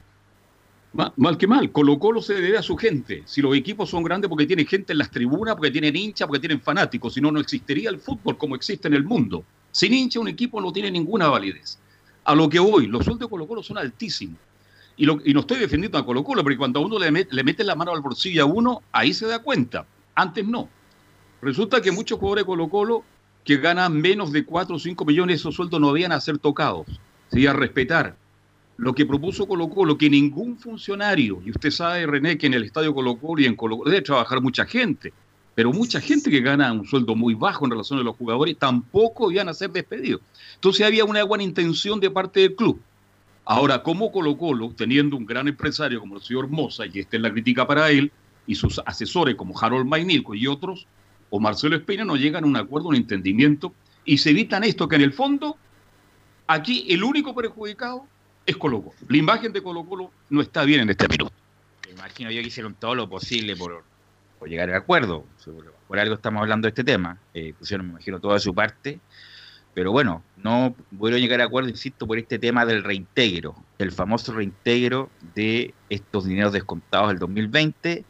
Mal, 1.17 1.37
que 1.37 1.47
mal, 1.47 1.71
Colo 1.71 1.99
Colo 1.99 2.23
se 2.23 2.35
debe 2.35 2.57
a 2.57 2.63
su 2.63 2.75
gente. 2.75 3.23
Si 3.27 3.43
los 3.43 3.55
equipos 3.55 3.91
son 3.91 4.03
grandes 4.03 4.31
porque 4.31 4.47
tienen 4.47 4.67
gente 4.67 4.95
en 4.95 4.99
las 4.99 5.11
tribunas, 5.11 5.55
porque 5.55 5.71
tienen 5.71 5.95
hinchas, 5.95 6.27
porque 6.27 6.41
tienen 6.41 6.63
fanáticos, 6.63 7.13
si 7.13 7.21
no, 7.21 7.31
no 7.31 7.39
existiría 7.39 7.91
el 7.91 7.99
fútbol 7.99 8.39
como 8.39 8.55
existe 8.55 8.89
en 8.89 8.95
el 8.95 9.05
mundo. 9.05 9.45
Sin 9.71 9.93
hincha 9.93 10.19
un 10.19 10.29
equipo 10.29 10.59
no 10.59 10.73
tiene 10.73 10.91
ninguna 10.91 11.29
validez. 11.29 11.79
A 12.25 12.35
lo 12.35 12.49
que 12.49 12.59
voy, 12.59 12.87
los 12.87 13.05
sueldos 13.05 13.29
de 13.29 13.31
Colo 13.31 13.47
Colo 13.47 13.63
son 13.63 13.77
altísimos. 13.77 14.39
Y, 14.97 15.05
lo, 15.05 15.17
no 15.17 15.41
estoy 15.41 15.59
defendiendo 15.59 15.99
a 15.99 16.07
Colo 16.07 16.25
Colo, 16.25 16.43
porque 16.43 16.57
cuando 16.57 16.81
a 16.81 16.83
uno 16.83 16.99
le, 16.99 17.27
le 17.31 17.45
mete 17.45 17.63
la 17.63 17.75
mano 17.75 17.93
al 17.93 18.01
bolsillo 18.01 18.43
a 18.43 18.47
uno, 18.47 18.83
ahí 18.93 19.13
se 19.13 19.27
da 19.27 19.41
cuenta. 19.41 19.87
Antes 20.15 20.47
no. 20.47 20.71
Resulta 21.43 21.83
que 21.83 21.93
muchos 21.93 22.19
jugadores 22.19 22.45
de 22.45 22.47
Colo 22.47 22.69
Colo 22.71 23.05
que 23.47 23.59
ganan 23.59 23.99
menos 23.99 24.33
de 24.33 24.45
4 24.45 24.75
o 24.75 24.79
5 24.79 25.05
millones, 25.05 25.41
esos 25.41 25.55
sueldos 25.55 25.81
no 25.81 25.89
habían 25.89 26.11
a 26.11 26.21
ser 26.21 26.37
tocados. 26.37 26.87
Se 27.31 27.53
respetar 27.53 28.17
lo 28.77 28.93
que 28.93 29.07
propuso 29.07 29.47
Colo 29.47 29.69
Colo, 29.69 29.97
que 29.97 30.11
ningún 30.11 30.59
funcionario, 30.59 31.41
y 31.47 31.51
usted 31.51 31.71
sabe, 31.71 32.07
René, 32.07 32.37
que 32.37 32.49
en 32.49 32.55
el 32.55 32.65
estadio 32.65 32.93
Colo 32.93 33.17
Colo 33.17 33.41
y 33.41 33.47
en 33.47 33.55
Colo 33.55 33.79
Colo 33.79 33.91
debe 33.91 34.03
trabajar 34.03 34.43
mucha 34.43 34.67
gente, 34.67 35.13
pero 35.55 35.73
mucha 35.73 36.01
gente 36.01 36.29
que 36.29 36.41
gana 36.41 36.73
un 36.73 36.85
sueldo 36.87 37.15
muy 37.15 37.35
bajo 37.35 37.65
en 37.65 37.71
relación 37.71 38.01
a 38.01 38.03
los 38.03 38.17
jugadores 38.17 38.59
tampoco 38.59 39.31
iban 39.31 39.49
a 39.49 39.55
ser 39.55 39.71
despedidos. 39.71 40.21
Entonces 40.57 40.85
había 40.85 41.05
una 41.05 41.23
buena 41.23 41.45
intención 41.45 42.01
de 42.01 42.11
parte 42.11 42.41
del 42.41 42.57
club. 42.57 42.81
Ahora, 43.45 43.83
como 43.83 44.11
Colo 44.11 44.37
Colo, 44.37 44.73
teniendo 44.77 45.17
un 45.17 45.25
gran 45.25 45.47
empresario 45.47 46.01
como 46.01 46.17
el 46.17 46.23
señor 46.23 46.49
Moza, 46.49 46.85
y 46.87 46.99
esta 46.99 47.17
es 47.17 47.23
la 47.23 47.31
crítica 47.31 47.65
para 47.65 47.91
él, 47.91 48.11
y 48.45 48.57
sus 48.57 48.81
asesores 48.85 49.37
como 49.37 49.59
Harold 49.59 49.87
Maynilco 49.87 50.35
y 50.35 50.49
otros, 50.49 50.87
o 51.31 51.41
Marcelo 51.41 51.77
Espina, 51.77 52.05
no 52.05 52.17
llegan 52.17 52.45
a 52.45 52.47
un 52.47 52.57
acuerdo, 52.57 52.89
un 52.89 52.97
entendimiento, 52.97 53.75
y 54.05 54.19
se 54.19 54.31
evitan 54.31 54.65
esto 54.65 54.89
que 54.89 54.97
en 54.97 55.03
el 55.03 55.13
fondo, 55.13 55.57
aquí 56.47 56.87
el 56.89 57.03
único 57.03 57.35
perjudicado 57.35 58.07
es 58.47 58.57
Colo 58.57 58.81
Colo. 58.83 58.97
La 59.09 59.17
imagen 59.17 59.53
de 59.53 59.63
Colo 59.63 59.85
Colo 59.85 60.11
no 60.31 60.41
está 60.41 60.65
bien 60.65 60.81
en 60.81 60.91
este 60.91 61.09
minuto. 61.09 61.33
Me 61.87 61.93
imagino 61.93 62.31
yo 62.31 62.41
que 62.41 62.49
hicieron 62.49 62.75
todo 62.75 62.95
lo 62.95 63.09
posible 63.09 63.57
por, 63.57 63.83
llegar 64.47 64.71
al 64.71 64.77
acuerdo. 64.77 65.25
Por 65.89 65.99
algo 65.99 66.15
estamos 66.15 66.41
hablando 66.41 66.67
de 66.67 66.71
este 66.71 66.85
tema. 66.85 67.19
Eh, 67.35 67.53
pusieron, 67.59 67.87
me 67.87 67.93
imagino, 67.93 68.21
toda 68.21 68.39
su 68.39 68.55
parte. 68.55 69.01
Pero 69.75 69.93
bueno, 69.93 70.23
no 70.37 70.75
pudieron 70.97 71.21
llegar 71.21 71.41
a 71.43 71.45
acuerdo, 71.45 71.69
insisto, 71.69 72.07
por 72.07 72.17
este 72.17 72.39
tema 72.39 72.65
del 72.65 72.83
reintegro, 72.83 73.55
el 73.79 73.93
famoso 73.93 74.33
reintegro 74.33 75.11
de 75.35 75.75
estos 75.91 76.25
dineros 76.25 76.55
descontados 76.55 77.09
del 77.09 77.19
2020. 77.19 78.05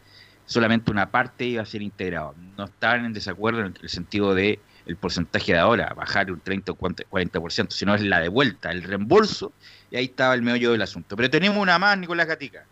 Solamente 0.47 0.91
una 0.91 1.11
parte 1.11 1.45
iba 1.45 1.63
a 1.63 1.67
ser 1.67 1.83
integrado. 1.83 2.35
No 2.57 2.65
estaban 2.65 3.05
en 3.05 3.13
desacuerdo 3.13 3.61
en 3.61 3.75
el 3.83 3.89
sentido 3.89 4.35
de 4.35 4.61
el 4.87 4.97
porcentaje 4.97 5.53
de 5.53 5.59
ahora, 5.59 5.93
bajar 5.95 6.31
un 6.31 6.41
30 6.41 6.73
o 6.73 6.77
40%, 6.77 7.71
sino 7.71 7.95
es 7.95 8.03
la 8.03 8.21
de 8.21 8.29
vuelta, 8.29 8.71
el 8.71 8.85
reembolso, 8.85 9.53
y 9.91 9.97
ahí 9.97 10.05
estaba 10.05 10.35
el 10.35 10.43
meollo 10.43 10.73
del 10.73 10.83
asunto. 10.83 11.17
Pero 11.17 11.29
tenemos 11.29 11.59
una 11.59 11.79
más, 11.79 11.99
Nicolás 11.99 12.29
Gatica. 12.29 12.65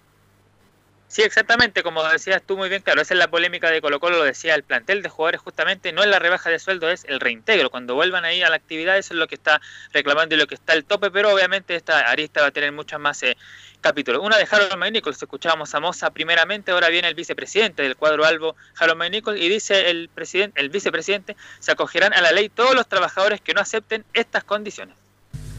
Sí, 1.15 1.23
exactamente, 1.23 1.85
como 1.85 2.03
decías 2.03 2.43
tú 2.45 2.57
muy 2.57 2.69
bien, 2.69 2.83
claro, 2.83 3.01
esa 3.01 3.15
es 3.15 3.19
la 3.19 3.31
polémica 3.31 3.71
de 3.71 3.81
Colo 3.81 4.01
Colo, 4.01 4.19
lo 4.19 4.25
decía 4.25 4.57
el 4.57 4.65
plantel 4.65 5.01
de 5.01 5.09
jugadores 5.09 5.41
justamente, 5.43 5.93
no 5.93 6.03
es 6.03 6.09
la 6.09 6.19
rebaja 6.19 6.51
de 6.51 6.59
sueldo, 6.59 6.91
es 6.91 7.05
el 7.05 7.21
reintegro, 7.21 7.71
cuando 7.71 7.95
vuelvan 7.95 8.25
ahí 8.25 8.43
a 8.43 8.51
la 8.51 8.57
actividad, 8.57 8.99
eso 8.99 9.15
es 9.15 9.19
lo 9.21 9.29
que 9.29 9.37
está 9.37 9.61
reclamando 9.93 10.35
y 10.35 10.39
lo 10.39 10.49
que 10.49 10.57
está 10.57 10.73
el 10.73 10.85
tope, 10.85 11.13
pero 11.13 11.33
obviamente 11.33 11.77
esta 11.77 12.01
arista 12.01 12.41
va 12.41 12.49
a 12.49 12.51
tener 12.51 12.73
muchas 12.73 12.99
más 12.99 13.23
eh, 13.23 13.37
capítulos. 13.81 14.25
Una 14.25 14.39
de 14.39 14.49
Harold 14.51 14.75
Maynichols, 14.75 15.23
escuchábamos 15.23 15.73
a 15.77 15.79
Moza 15.79 16.11
primeramente, 16.11 16.73
ahora 16.73 16.89
viene 16.89 17.07
el 17.07 17.15
vicepresidente 17.15 17.85
del 17.85 17.95
cuadro 17.95 18.25
Albo, 18.25 18.57
Harold 18.77 18.99
Maynichols, 18.99 19.41
y 19.41 19.49
dice 19.49 19.91
el, 19.91 20.09
presidente, 20.13 20.61
el 20.61 20.69
vicepresidente, 20.69 21.37
se 21.61 21.71
acogerán 21.71 22.13
a 22.13 22.23
la 22.23 22.33
ley 22.33 22.49
todos 22.49 22.75
los 22.75 22.89
trabajadores 22.89 23.41
que 23.41 23.55
no 23.55 23.61
acepten 23.61 24.05
estas 24.15 24.43
condiciones 24.43 24.97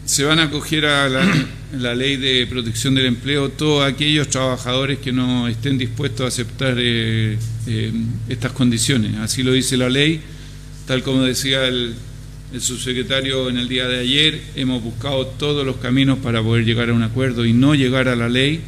se 0.06 0.24
van 0.24 0.40
a 0.40 0.44
acoger 0.44 0.86
a 0.86 1.10
la, 1.78 1.96
ley 1.96 2.18
de 2.18 2.46
protección 2.48 2.96
del 2.96 3.08
empleo 3.08 3.50
todos 3.50 3.86
aquellos 3.86 4.30
trabajadores 4.30 5.00
que 5.00 5.12
no 5.12 5.48
estén 5.48 5.78
dispuestos 5.78 6.26
a 6.26 6.28
aceptar 6.28 6.76
eh, 6.78 7.38
eh, 7.68 7.92
estas 8.30 8.52
condiciones. 8.52 9.16
Así 9.18 9.44
lo 9.44 9.52
dice 9.52 9.76
la 9.78 9.90
ley, 9.90 10.22
tal 10.88 11.02
como 11.02 11.24
decía 11.24 11.68
el, 11.68 11.96
el, 12.54 12.62
subsecretario 12.62 13.50
en 13.50 13.58
el 13.58 13.68
día 13.68 13.88
de 13.88 14.00
ayer, 14.00 14.42
hemos 14.56 14.84
buscado 14.84 15.26
todos 15.26 15.66
los 15.66 15.78
caminos 15.78 16.20
para 16.20 16.42
poder 16.42 16.66
llegar 16.66 16.90
a 16.90 16.94
un 16.94 17.04
acuerdo 17.04 17.46
y 17.46 17.54
no 17.54 17.74
llegar 17.74 18.08
a 18.08 18.16
la 18.16 18.30
ley. 18.30 18.62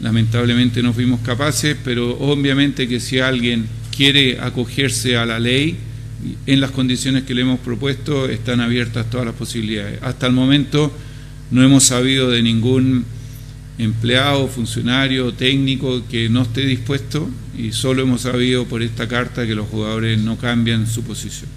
Lamentablemente 0.00 0.82
no 0.82 0.94
fuimos 0.94 1.20
capaces, 1.20 1.76
pero 1.84 2.18
obviamente 2.18 2.88
que 2.88 3.00
si 3.00 3.20
alguien 3.20 3.68
quiere 3.94 4.40
acogerse 4.40 5.18
a 5.18 5.26
la 5.26 5.38
ley, 5.38 5.76
en 6.46 6.60
las 6.60 6.70
condiciones 6.70 7.24
que 7.24 7.34
le 7.34 7.42
hemos 7.42 7.60
propuesto 7.60 8.28
están 8.28 8.60
abiertas 8.60 9.08
todas 9.08 9.26
las 9.26 9.34
posibilidades. 9.34 10.02
Hasta 10.02 10.26
el 10.26 10.32
momento 10.32 10.92
no 11.50 11.62
hemos 11.62 11.84
sabido 11.84 12.30
de 12.30 12.42
ningún 12.42 13.04
empleado, 13.78 14.46
funcionario, 14.48 15.32
técnico 15.32 16.02
que 16.08 16.28
no 16.28 16.42
esté 16.42 16.62
dispuesto 16.62 17.28
y 17.56 17.72
solo 17.72 18.02
hemos 18.02 18.22
sabido 18.22 18.66
por 18.66 18.82
esta 18.82 19.08
carta 19.08 19.46
que 19.46 19.54
los 19.54 19.68
jugadores 19.68 20.18
no 20.18 20.36
cambian 20.36 20.86
su 20.86 21.02
posición. 21.02 21.48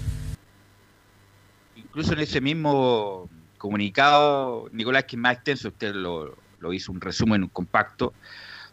Incluso 1.76 2.14
en 2.14 2.20
ese 2.20 2.40
mismo 2.40 3.28
comunicado, 3.58 4.68
Nicolás, 4.72 5.04
que 5.04 5.16
es 5.16 5.20
más 5.20 5.34
extenso, 5.34 5.68
usted 5.68 5.94
lo, 5.94 6.34
hizo 6.72 6.92
un 6.92 7.00
resumen 7.00 7.42
un 7.42 7.50
compacto, 7.50 8.14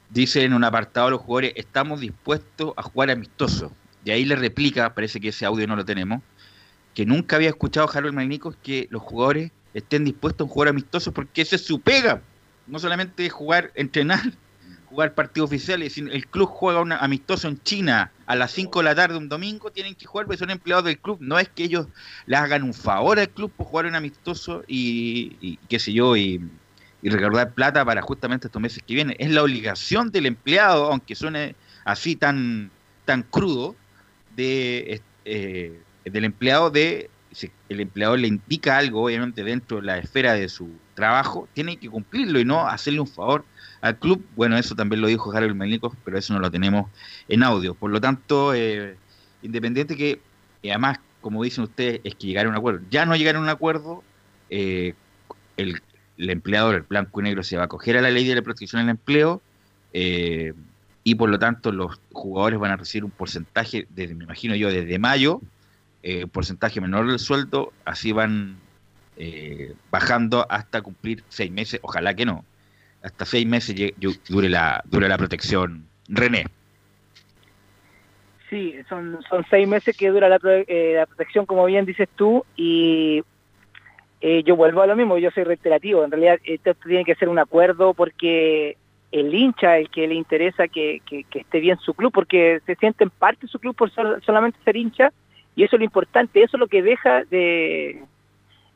dice 0.10 0.44
en 0.44 0.54
un 0.54 0.64
apartado 0.64 1.10
los 1.10 1.22
jugadores, 1.22 1.54
estamos 1.56 2.00
dispuestos 2.00 2.74
a 2.78 2.84
jugar 2.84 3.12
amistoso 3.12 3.74
y 4.04 4.12
ahí 4.12 4.26
le 4.26 4.36
replica, 4.36 4.94
parece 4.94 5.20
que 5.20 5.30
ese 5.30 5.46
audio 5.46 5.68
no 5.68 5.76
lo 5.76 5.86
tenemos, 5.86 6.22
que 6.94 7.06
nunca 7.06 7.36
había 7.36 7.50
escuchado 7.50 7.90
Harold 7.92 8.14
Magnicos 8.14 8.56
que 8.62 8.88
los 8.90 9.02
jugadores 9.02 9.52
estén 9.74 10.04
dispuestos 10.04 10.48
a 10.48 10.52
jugar 10.52 10.70
amistosos 10.70 11.14
porque 11.14 11.42
ese 11.42 11.56
es 11.56 11.66
su 11.66 11.80
pega. 11.80 12.22
No 12.68 12.80
solamente 12.80 13.30
jugar, 13.30 13.72
entrenar, 13.76 14.22
jugar 14.86 15.14
partido 15.14 15.46
oficial, 15.46 15.88
si 15.90 16.02
el 16.02 16.28
club 16.28 16.50
juega 16.50 16.82
un 16.82 16.92
amistoso 16.92 17.48
en 17.48 17.62
China 17.64 18.12
a 18.26 18.36
las 18.36 18.52
5 18.52 18.80
de 18.80 18.84
la 18.84 18.96
tarde 18.96 19.18
un 19.18 19.30
domingo, 19.30 19.72
tienen 19.72 19.96
que 19.96 20.06
jugar 20.06 20.26
porque 20.26 20.38
son 20.38 20.50
empleados 20.50 20.86
del 20.86 21.00
club. 21.00 21.18
No 21.22 21.40
es 21.40 21.50
que 21.50 21.64
ellos 21.64 21.88
le 22.26 22.36
hagan 22.36 22.64
un 22.64 22.74
favor 22.74 23.20
al 23.20 23.30
club 23.30 23.52
por 23.52 23.68
jugar 23.68 23.86
un 23.86 23.96
amistoso 23.96 24.64
y, 24.68 25.58
qué 25.70 25.80
sé 25.80 25.94
yo, 25.94 26.16
y, 26.16 26.42
y 27.02 27.10
recordar 27.10 27.54
plata 27.54 27.84
para 27.86 28.02
justamente 28.02 28.48
estos 28.48 28.62
meses 28.62 28.84
que 28.86 28.94
vienen. 28.94 29.16
Es 29.18 29.32
la 29.32 29.44
obligación 29.44 30.12
del 30.12 30.26
empleado, 30.26 30.92
aunque 30.92 31.16
suene 31.16 31.56
así 31.86 32.16
tan, 32.16 32.70
tan 33.06 33.24
crudo, 33.24 33.76
de, 34.36 35.02
eh, 35.26 35.80
del 36.06 36.26
empleado 36.26 36.70
de 36.70 37.10
si 37.32 37.50
el 37.70 37.80
empleador 37.80 38.20
le 38.20 38.28
indica 38.28 38.78
algo, 38.78 39.06
obviamente 39.06 39.44
dentro 39.44 39.78
de 39.78 39.84
la 39.84 39.98
esfera 39.98 40.34
de 40.34 40.50
su 40.50 40.70
trabajo, 40.94 41.48
tiene 41.54 41.78
que 41.78 41.90
cumplirlo 41.90 42.40
y 42.40 42.46
no 42.46 42.68
hacerle 42.68 43.00
un 43.00 43.08
favor 43.08 43.46
al 43.82 43.98
club. 43.98 44.26
Bueno, 44.36 44.58
eso 44.58 44.76
también 44.76 45.02
lo 45.02 45.08
dijo 45.08 45.32
Harold 45.32 45.56
Melnicos, 45.56 45.94
pero 46.04 46.18
eso 46.18 46.34
no 46.34 46.40
lo 46.40 46.52
tenemos 46.52 46.90
en 47.28 47.44
audio. 47.44 47.74
Por 47.74 47.92
lo 47.92 48.02
tanto, 48.02 48.54
eh, 48.54 48.98
independiente 49.42 49.96
que, 49.96 50.20
además, 50.64 51.00
como 51.22 51.44
dicen 51.44 51.64
ustedes, 51.64 52.02
es 52.04 52.16
que 52.16 52.28
llegar 52.28 52.46
a 52.46 52.50
un 52.50 52.56
acuerdo. 52.56 52.82
Ya 52.90 53.06
no 53.06 53.16
llegar 53.16 53.36
a 53.36 53.40
un 53.40 53.50
acuerdo, 53.50 54.04
eh, 54.50 54.94
el, 55.58 55.82
el, 56.18 56.30
empleador, 56.30 56.76
el 56.76 56.82
blanco 56.82 57.22
y 57.22 57.24
negro, 57.24 57.44
se 57.44 57.56
va 57.56 57.64
a 57.64 57.66
acoger 57.66 57.98
a 57.98 58.02
la 58.02 58.12
ley 58.12 58.28
de 58.28 58.36
la 58.36 58.42
protección 58.42 58.82
del 58.82 58.90
empleo. 58.90 59.42
Eh, 59.94 60.54
y 61.04 61.16
por 61.16 61.30
lo 61.30 61.40
tanto 61.40 61.72
los 61.72 62.00
jugadores 62.12 62.60
van 62.60 62.72
a 62.72 62.78
recibir 62.78 63.06
un 63.06 63.12
porcentaje, 63.12 63.88
desde, 63.90 64.14
me 64.14 64.26
imagino 64.26 64.56
yo, 64.56 64.70
desde 64.70 65.00
mayo, 65.00 65.42
eh, 66.04 66.28
porcentaje 66.28 66.82
menor 66.82 67.08
del 67.08 67.20
sueldo, 67.20 67.74
así 67.86 68.12
van 68.12 68.58
eh, 69.18 69.74
bajando 69.90 70.46
hasta 70.50 70.82
cumplir 70.82 71.24
seis 71.30 71.52
meses, 71.52 71.80
ojalá 71.84 72.14
que 72.14 72.26
no, 72.26 72.46
hasta 73.04 73.26
seis 73.26 73.48
meses 73.48 73.76
dure 74.30 74.50
la, 74.50 74.84
dure 74.86 75.08
la 75.08 75.18
protección. 75.18 75.86
René. 76.08 76.46
Sí, 78.50 78.76
son, 78.90 79.20
son 79.30 79.46
seis 79.50 79.68
meses 79.68 79.96
que 79.96 80.10
dura 80.10 80.28
la, 80.28 80.40
eh, 80.44 80.94
la 80.98 81.06
protección, 81.06 81.46
como 81.46 81.66
bien 81.66 81.86
dices 81.86 82.10
tú, 82.16 82.46
y 82.56 83.24
yo 84.46 84.56
vuelvo 84.56 84.84
a 84.84 84.88
lo 84.88 84.96
mismo, 84.96 85.18
yo 85.18 85.32
soy 85.32 85.46
reiterativo, 85.46 86.04
en 86.04 86.12
realidad 86.12 86.38
esto 86.44 86.76
tiene 86.76 87.04
que 87.04 87.16
ser 87.16 87.28
un 87.28 87.40
acuerdo 87.40 87.96
porque 87.96 88.78
el 89.12 89.34
hincha 89.34 89.78
el 89.78 89.90
que 89.90 90.08
le 90.08 90.16
interesa 90.16 90.68
que, 90.68 91.02
esté 91.34 91.60
bien 91.60 91.78
su 91.80 91.94
club, 91.94 92.12
porque 92.14 92.62
se 92.66 92.76
siente 92.76 93.04
en 93.04 93.10
parte 93.10 93.48
su 93.48 93.60
club 93.60 93.76
por 93.76 93.92
solamente 93.92 94.60
ser 94.64 94.78
hincha, 94.78 95.12
y 95.56 95.64
eso 95.64 95.76
es 95.76 95.80
lo 95.82 95.86
importante, 95.86 96.42
eso 96.42 96.56
es 96.56 96.60
lo 96.60 96.68
que 96.68 96.82
deja 96.82 97.26
de 97.26 98.04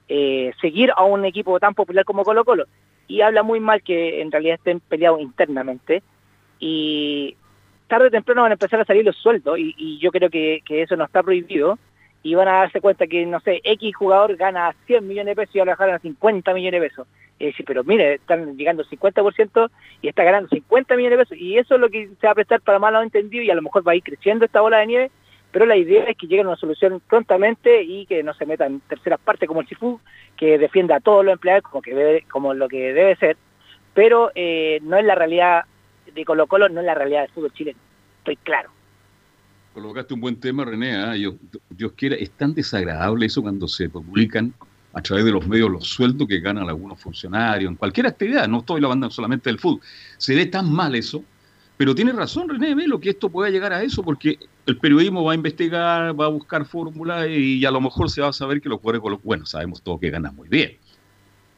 eh, 0.10 0.52
seguir 0.60 0.92
a 0.96 1.04
un 1.04 1.24
equipo 1.24 1.60
tan 1.60 1.74
popular 1.74 2.04
como 2.04 2.24
Colo 2.24 2.44
Colo. 2.44 2.66
Y 3.08 3.22
habla 3.22 3.44
muy 3.44 3.60
mal 3.60 3.82
que 3.82 4.22
en 4.22 4.32
realidad 4.32 4.56
estén 4.56 4.82
peleados 4.82 5.22
internamente, 5.22 6.04
y 6.60 7.38
tarde 7.88 8.08
o 8.08 8.12
temprano 8.12 8.42
van 8.42 8.52
a 8.52 8.56
empezar 8.56 8.82
a 8.82 8.86
salir 8.86 9.06
los 9.06 9.16
sueldos, 9.16 9.58
y, 9.58 10.00
yo 10.00 10.12
creo 10.12 10.30
que, 10.30 10.62
eso 10.68 10.98
no 10.98 11.06
está 11.06 11.24
prohibido, 11.24 11.80
y 12.24 12.36
van 12.36 12.50
a 12.50 12.54
darse 12.54 12.82
cuenta 12.82 13.08
que, 13.08 13.26
no 13.26 13.40
sé, 13.40 13.62
X 13.64 13.96
jugador 13.96 14.36
gana 14.36 14.76
100 14.86 15.08
millones 15.08 15.36
de 15.36 15.42
pesos 15.42 15.56
y 15.56 15.60
ahora 15.60 15.78
a 15.96 16.00
50 16.00 16.54
millones 16.54 16.82
de 16.82 16.88
pesos 16.90 17.08
y 17.40 17.48
decir, 17.48 17.66
pero 17.66 17.84
mire, 17.84 18.16
están 18.16 18.56
llegando 18.58 18.84
al 18.84 18.90
50% 18.90 19.70
y 20.02 20.08
está 20.08 20.24
ganando 20.24 20.50
50 20.50 20.96
millones 20.96 21.18
de 21.18 21.26
pesos, 21.26 21.38
y 21.38 21.58
eso 21.58 21.76
es 21.76 21.82
lo 21.82 21.90
que 21.90 22.10
se 22.20 22.28
va 22.28 22.32
a 22.32 22.36
prestar 22.36 22.62
para 22.62 22.80
malos 22.80 23.04
entendidos 23.04 23.46
y 23.46 23.52
a 23.52 23.56
lo 23.56 23.62
mejor 23.62 23.88
va 23.88 23.92
a 23.92 23.96
ir 23.96 24.04
creciendo 24.04 24.46
esta 24.46 24.62
bola 24.62 24.78
de 24.78 24.88
nieve, 24.88 25.12
pero 25.52 25.66
la 25.66 25.78
idea 25.78 26.04
es 26.06 26.18
que 26.18 26.28
lleguen 26.28 26.46
a 26.46 26.50
una 26.50 26.58
solución 26.58 27.02
prontamente 27.08 27.84
y 27.84 28.06
que 28.06 28.24
no 28.24 28.34
se 28.34 28.46
metan 28.46 28.82
terceras 28.88 29.20
partes 29.20 29.48
como 29.48 29.62
el 29.62 29.68
CIFU, 29.68 30.00
que 30.38 30.58
defienda 30.58 30.98
a 30.98 31.00
todos 31.00 31.24
los 31.24 31.34
empleados 31.34 31.64
como, 31.64 31.82
que 31.82 32.26
como 32.30 32.54
lo 32.54 32.68
que 32.68 32.94
debe 32.94 33.16
ser, 33.18 33.38
pero 33.94 34.32
eh, 34.36 34.80
no 34.84 34.98
es 34.98 35.06
la 35.06 35.16
realidad 35.16 35.64
de 36.14 36.26
Colo 36.26 36.48
Colo, 36.48 36.70
no 36.70 36.80
es 36.82 36.86
la 36.86 36.94
realidad 36.94 37.22
del 37.22 37.32
fútbol 37.32 37.54
chileno, 37.54 37.80
estoy 38.20 38.38
claro. 38.38 38.70
Colocaste 39.74 40.14
un 40.14 40.22
buen 40.22 40.40
tema, 40.40 40.64
René. 40.64 40.96
¿ah? 40.96 41.14
Dios, 41.14 41.36
Dios 41.70 41.92
quiera, 41.98 42.16
es 42.16 42.32
tan 42.32 42.54
desagradable 42.54 43.26
eso 43.26 43.42
cuando 43.42 43.68
se 43.68 43.90
publican 43.90 44.54
a 44.96 45.02
través 45.02 45.26
de 45.26 45.32
los 45.32 45.46
medios 45.46 45.70
los 45.70 45.88
sueldos 45.88 46.26
que 46.26 46.40
ganan 46.40 46.70
algunos 46.70 47.00
funcionarios 47.00 47.70
en 47.70 47.76
cualquier 47.76 48.08
actividad, 48.08 48.48
no 48.48 48.60
estoy 48.60 48.80
banda 48.80 49.10
solamente 49.10 49.50
del 49.50 49.60
fútbol. 49.60 49.82
Se 50.18 50.34
ve 50.34 50.46
tan 50.46 50.72
mal 50.72 50.96
eso, 50.96 51.22
pero 51.76 51.94
tiene 51.94 52.14
razón 52.14 52.48
René 52.48 52.74
Velo 52.74 52.98
que 53.02 53.10
esto 53.10 53.30
pueda 53.30 53.50
llegar 53.50 53.74
a 53.74 53.84
eso 53.84 54.02
porque 54.04 54.40
el 54.66 54.78
periodismo 54.78 55.26
va 55.26 55.34
a 55.34 55.36
investigar, 55.36 56.20
va 56.20 56.26
a 56.26 56.30
buscar 56.30 56.66
fórmulas 56.66 57.28
y 57.30 57.66
a 57.66 57.72
lo 57.72 57.82
mejor 57.82 58.10
se 58.10 58.22
va 58.22 58.30
a 58.30 58.34
saber 58.34 58.62
que 58.62 58.70
los 58.70 58.80
jugadores, 58.80 59.22
bueno, 59.22 59.46
sabemos 59.46 59.82
todos 59.82 60.00
que 60.00 60.10
ganan 60.10 60.34
muy 60.34 60.48
bien. 60.48 60.78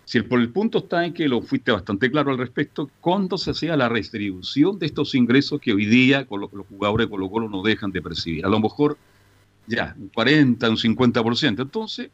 Si 0.05 0.17
el, 0.17 0.25
por 0.25 0.39
el 0.39 0.49
punto 0.49 0.79
está 0.79 1.05
en 1.05 1.13
que 1.13 1.27
lo 1.27 1.43
fuiste 1.43 1.71
bastante 1.71 2.09
claro 2.09 2.31
al 2.31 2.39
respecto, 2.39 2.89
cuando 3.01 3.37
se 3.37 3.51
hacía 3.51 3.77
la 3.77 3.87
redistribución 3.87 4.79
de 4.79 4.87
estos 4.87 5.13
ingresos 5.13 5.61
que 5.61 5.73
hoy 5.73 5.85
día 5.85 6.25
con 6.25 6.41
los, 6.41 6.49
jugadores 6.49 7.05
de 7.05 7.11
Colo 7.11 7.29
Colo 7.29 7.49
no 7.49 7.61
dejan 7.61 7.91
de 7.91 8.01
percibir. 8.01 8.47
A 8.47 8.49
lo 8.49 8.59
mejor 8.59 8.97
ya, 9.67 9.95
un 9.99 10.07
40, 10.07 10.69
un 10.71 10.77
50%. 10.77 11.61
Entonces, 11.61 12.09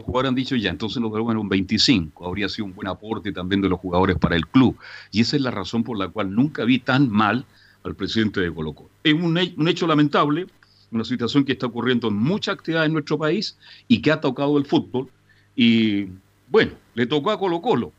los 0.00 0.06
jugadores 0.06 0.30
han 0.30 0.34
dicho 0.34 0.56
ya, 0.56 0.70
entonces 0.70 1.00
nos 1.00 1.12
devuelven 1.12 1.36
un 1.36 1.48
25, 1.48 2.26
habría 2.26 2.48
sido 2.48 2.64
un 2.64 2.74
buen 2.74 2.88
aporte 2.88 3.32
también 3.32 3.60
de 3.60 3.68
los 3.68 3.78
jugadores 3.78 4.16
para 4.16 4.34
el 4.34 4.46
club. 4.46 4.76
Y 5.10 5.20
esa 5.20 5.36
es 5.36 5.42
la 5.42 5.50
razón 5.50 5.84
por 5.84 5.98
la 5.98 6.08
cual 6.08 6.34
nunca 6.34 6.64
vi 6.64 6.78
tan 6.78 7.10
mal 7.10 7.44
al 7.84 7.94
presidente 7.94 8.40
de 8.40 8.52
Colo 8.52 8.72
Colo. 8.72 8.90
Es 9.04 9.12
un, 9.12 9.38
un 9.56 9.68
hecho 9.68 9.86
lamentable, 9.86 10.46
una 10.90 11.04
situación 11.04 11.44
que 11.44 11.52
está 11.52 11.66
ocurriendo 11.66 12.08
en 12.08 12.14
mucha 12.14 12.52
actividad 12.52 12.86
en 12.86 12.94
nuestro 12.94 13.18
país 13.18 13.56
y 13.88 14.00
que 14.00 14.10
ha 14.10 14.20
tocado 14.20 14.56
el 14.56 14.64
fútbol. 14.64 15.08
Y 15.54 16.06
bueno, 16.48 16.72
le 16.94 17.06
tocó 17.06 17.30
a 17.30 17.38
Colo 17.38 17.60
Colo. 17.60 17.92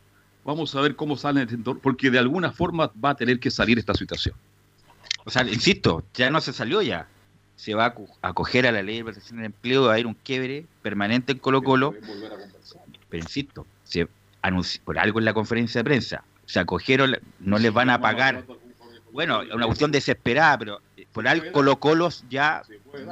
Vamos 0.43 0.73
a 0.75 0.81
ver 0.81 0.95
cómo 0.95 1.17
sale, 1.17 1.45
porque 1.83 2.09
de 2.09 2.17
alguna 2.17 2.51
forma 2.51 2.91
va 3.03 3.11
a 3.11 3.15
tener 3.15 3.39
que 3.39 3.51
salir 3.51 3.77
esta 3.77 3.93
situación. 3.93 4.33
O 5.23 5.29
sea, 5.29 5.47
insisto, 5.47 6.03
ya 6.15 6.31
no 6.31 6.41
se 6.41 6.51
salió 6.51 6.81
ya 6.81 7.07
se 7.61 7.75
va 7.75 7.93
a 8.23 8.27
acoger 8.29 8.65
a 8.65 8.71
la 8.71 8.81
ley 8.81 8.97
de 8.97 9.03
protección 9.03 9.37
del 9.37 9.45
empleo, 9.45 9.83
va 9.83 9.89
a 9.89 9.93
haber 9.93 10.07
un 10.07 10.15
quiebre 10.15 10.65
permanente 10.81 11.33
en 11.33 11.37
Colo 11.37 11.61
Colo. 11.61 11.93
Pero 13.07 13.23
insisto, 13.23 13.67
se 13.83 14.07
por 14.83 14.97
algo 14.97 15.19
en 15.19 15.25
la 15.25 15.35
conferencia 15.35 15.77
de 15.77 15.83
prensa, 15.83 16.23
se 16.47 16.59
acogieron, 16.59 17.15
no 17.39 17.59
les 17.59 17.71
van 17.71 17.91
a 17.91 18.01
pagar. 18.01 18.45
Bueno, 19.11 19.41
una 19.53 19.67
cuestión 19.67 19.91
desesperada, 19.91 20.57
pero 20.57 20.81
eh, 20.97 21.05
por 21.11 21.27
algo 21.27 21.51
Colo 21.51 21.75
Colo 21.79 22.09
ya, 22.31 22.63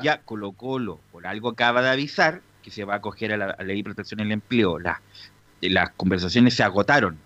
ya 0.01 0.21
Colo 0.21 0.53
Colo, 0.53 0.99
por 1.11 1.27
algo 1.27 1.49
acaba 1.49 1.83
de 1.83 1.89
avisar 1.89 2.41
que 2.63 2.71
se 2.71 2.85
va 2.85 2.95
a 2.95 2.97
acoger 2.97 3.33
a 3.33 3.37
la, 3.37 3.55
ley 3.63 3.77
de 3.77 3.83
protección 3.83 4.17
del 4.17 4.31
empleo. 4.31 4.79
las 4.79 5.89
conversaciones 5.91 6.55
se 6.55 6.63
agotaron. 6.63 7.19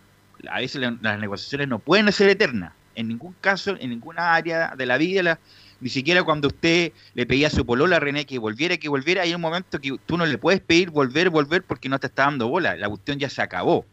A 0.50 0.60
veces 0.60 0.82
las 1.02 1.20
negociaciones 1.20 1.70
no 1.70 1.80
pueden 1.80 2.12
ser 2.12 2.28
eternas 2.28 2.74
en 2.96 3.08
ningún 3.08 3.36
caso, 3.42 3.76
en 3.80 3.90
ninguna 3.90 4.34
área 4.34 4.76
de 4.76 4.86
la 4.86 4.98
vida, 4.98 5.40
ni 5.84 5.90
siquiera 5.90 6.24
cuando 6.24 6.48
usted 6.48 6.94
le 7.14 7.26
pedía 7.26 7.48
a 7.48 7.50
su 7.50 7.66
polola 7.66 8.00
René 8.00 8.26
que 8.26 8.40
volviera, 8.40 8.78
que 8.78 8.88
volviera, 8.88 9.24
hay 9.24 9.36
un 9.36 9.42
momento 9.42 9.82
que 9.82 9.98
tú 10.06 10.18
no 10.18 10.26
le 10.26 10.38
puedes 10.38 10.62
pedir 10.62 10.92
volver, 10.92 11.30
volver 11.30 11.62
porque 11.64 11.90
no 11.90 12.00
te 12.00 12.08
está 12.08 12.24
dando 12.24 12.48
bola, 12.48 12.78
la 12.78 12.88
cuestión 12.88 13.20
ya 13.20 13.30
se 13.30 13.42
acabó. 13.42 13.86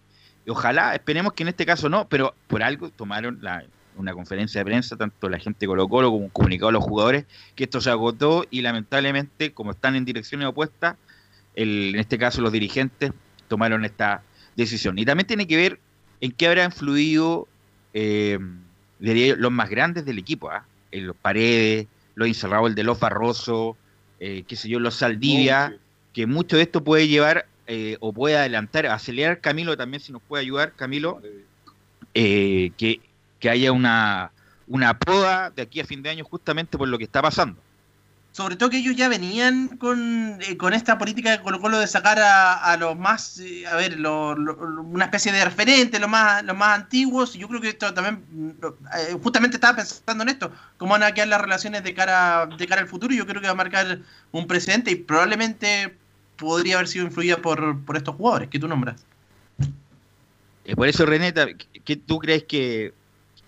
Y 0.47 0.51
ojalá, 0.51 0.95
esperemos 0.95 1.33
que 1.33 1.43
en 1.43 1.49
este 1.49 1.67
caso 1.67 1.89
no, 1.89 2.09
pero 2.09 2.33
por 2.47 2.63
algo 2.63 2.91
tomaron 2.91 3.39
la, 3.43 3.65
una 3.97 4.13
conferencia 4.13 4.61
de 4.61 4.67
prensa, 4.67 4.97
tanto 4.97 5.29
la 5.29 5.41
gente 5.41 5.59
de 5.59 5.67
Colo 5.67 5.89
Colo 5.89 6.13
como 6.13 6.27
un 6.27 6.31
comunicado 6.31 6.69
a 6.69 6.73
los 6.73 6.85
jugadores, 6.85 7.25
que 7.57 7.65
esto 7.65 7.81
se 7.81 7.91
agotó 7.91 8.47
y 8.51 8.63
lamentablemente, 8.63 9.53
como 9.53 9.73
están 9.73 9.97
en 9.97 10.05
direcciones 10.05 10.47
opuestas, 10.47 10.95
el, 11.57 11.91
en 11.95 12.01
este 12.01 12.19
caso 12.19 12.41
los 12.41 12.53
dirigentes 12.53 13.11
tomaron 13.49 13.85
esta 13.85 14.23
decisión. 14.55 14.97
Y 14.97 15.05
también 15.05 15.27
tiene 15.27 15.49
que 15.49 15.57
ver 15.57 15.81
en 16.21 16.31
qué 16.31 16.47
habrá 16.47 16.65
influido 16.65 17.49
eh, 17.95 18.39
los 19.01 19.51
más 19.51 19.69
grandes 19.69 20.05
del 20.05 20.21
equipo, 20.21 20.51
¿ah? 20.53 20.65
En 20.93 21.07
los 21.07 21.17
Paredes, 21.17 21.87
los 22.15 22.45
el 22.45 22.75
de 22.75 22.85
los 22.85 23.01
Barroso, 23.01 23.77
eh, 24.19 24.45
qué 24.47 24.57
sé 24.57 24.69
yo, 24.69 24.79
los 24.79 24.95
Saldivia, 24.95 25.77
que 26.13 26.27
mucho 26.27 26.57
de 26.57 26.63
esto 26.63 26.85
puede 26.85 27.09
llevar 27.09 27.47
eh, 27.67 27.97
o 28.01 28.13
puede 28.13 28.37
adelantar, 28.37 28.87
acelerar 28.87 29.41
Camilo 29.41 29.77
también, 29.77 30.03
si 30.03 30.13
nos 30.13 30.23
puede 30.23 30.43
ayudar, 30.43 30.73
Camilo, 30.75 31.23
eh, 32.15 32.73
que 32.77 33.01
que 33.41 33.51
haya 33.51 33.73
una, 33.73 34.31
una 34.69 34.97
poda 34.97 35.51
de 35.51 35.63
aquí 35.63 35.81
a 35.81 35.85
fin 35.85 36.03
de 36.03 36.11
año 36.11 36.25
justamente 36.25 36.79
por 36.79 36.87
lo 36.87 36.99
que 36.99 37.05
está 37.05 37.21
pasando. 37.23 37.61
Sobre 38.33 38.55
todo 38.55 38.71
que 38.71 38.79
ellos 38.79 38.95
ya 38.95 39.09
venían 39.09 39.77
con, 39.77 40.39
eh, 40.41 40.57
con 40.57 40.73
esta 40.73 40.99
política 40.99 41.33
de 41.33 41.41
Colo 41.43 41.61
Colo 41.61 41.81
de 41.81 41.89
sacar 41.89 42.19
a, 42.21 42.77
los 42.77 42.97
más, 42.97 43.41
eh, 43.41 43.67
a 43.67 43.75
ver, 43.75 43.99
una 44.01 45.05
especie 45.05 45.33
de 45.33 45.45
referente, 45.45 45.99
los 45.99 46.09
más, 46.09 46.45
los 46.45 46.57
más 46.57 46.79
antiguos. 46.79 47.35
Yo 47.35 47.49
creo 47.49 47.61
que 47.61 47.71
esto 47.71 47.93
también, 47.93 48.55
eh, 48.97 49.17
justamente 49.21 49.57
estaba 49.57 49.77
pensando 49.77 50.23
en 50.23 50.29
esto, 50.29 50.53
cómo 50.79 50.93
van 50.93 51.03
a 51.03 51.13
quedar 51.13 51.27
las 51.27 51.41
relaciones 51.41 51.83
de 51.83 51.93
cara, 51.93 52.47
de 52.47 52.67
cara 52.69 52.83
al 52.83 52.89
futuro. 52.89 53.13
Yo 53.13 53.27
creo 53.27 53.41
que 53.41 53.49
va 53.49 53.53
a 53.53 53.57
marcar 53.57 53.99
un 54.31 54.47
precedente 54.47 54.93
y 54.93 54.95
probablemente 54.95 55.97
podría 56.37 56.77
haber 56.77 56.87
sido 56.87 57.07
influida 57.07 57.37
por, 57.37 57.81
por 57.85 57.97
estos 57.97 58.15
jugadores 58.15 58.49
que 58.49 58.61
tú 58.61 58.69
nombras. 58.69 59.05
por 60.77 60.87
eso, 60.87 61.05
Reneta, 61.05 61.49
¿qué 61.85 61.97
tú 61.97 62.21
crees 62.21 62.45
que 62.45 62.95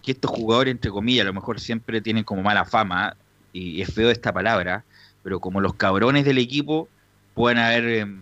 que 0.02 0.12
estos 0.12 0.30
jugadores, 0.30 0.72
entre 0.72 0.90
comillas, 0.90 1.22
a 1.22 1.28
lo 1.28 1.32
mejor 1.32 1.60
siempre 1.60 2.00
tienen 2.00 2.24
como 2.24 2.42
mala 2.42 2.64
fama, 2.64 3.16
y 3.52 3.82
es 3.82 3.94
feo 3.94 4.10
esta 4.10 4.32
palabra, 4.32 4.84
pero 5.22 5.40
como 5.40 5.60
los 5.60 5.74
cabrones 5.74 6.24
del 6.24 6.38
equipo 6.38 6.88
pueden 7.34 7.58
haber 7.58 7.84
em, 7.88 8.20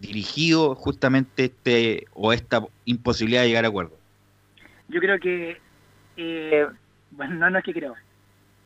dirigido 0.00 0.74
justamente 0.74 1.44
este 1.44 2.06
o 2.14 2.32
esta 2.32 2.62
imposibilidad 2.84 3.42
de 3.42 3.48
llegar 3.48 3.64
a 3.64 3.68
acuerdo. 3.68 3.96
Yo 4.88 5.00
creo 5.00 5.18
que, 5.18 5.58
eh, 6.16 6.66
bueno, 7.10 7.34
no, 7.36 7.50
no 7.50 7.58
es 7.58 7.64
que 7.64 7.72
creo, 7.72 7.94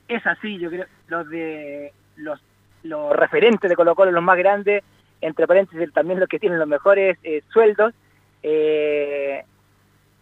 es 0.08 0.26
así, 0.26 0.58
yo 0.58 0.70
creo, 0.70 0.86
los 1.08 1.28
de 1.28 1.92
los, 2.16 2.40
los 2.82 3.14
referentes 3.14 3.68
de 3.68 3.76
Colo 3.76 3.94
Colo, 3.94 4.10
los 4.10 4.22
más 4.22 4.38
grandes, 4.38 4.82
entre 5.20 5.46
paréntesis 5.46 5.92
también 5.92 6.20
los 6.20 6.28
que 6.28 6.38
tienen 6.38 6.58
los 6.58 6.68
mejores 6.68 7.18
eh, 7.22 7.42
sueldos, 7.52 7.94
eh, 8.42 9.44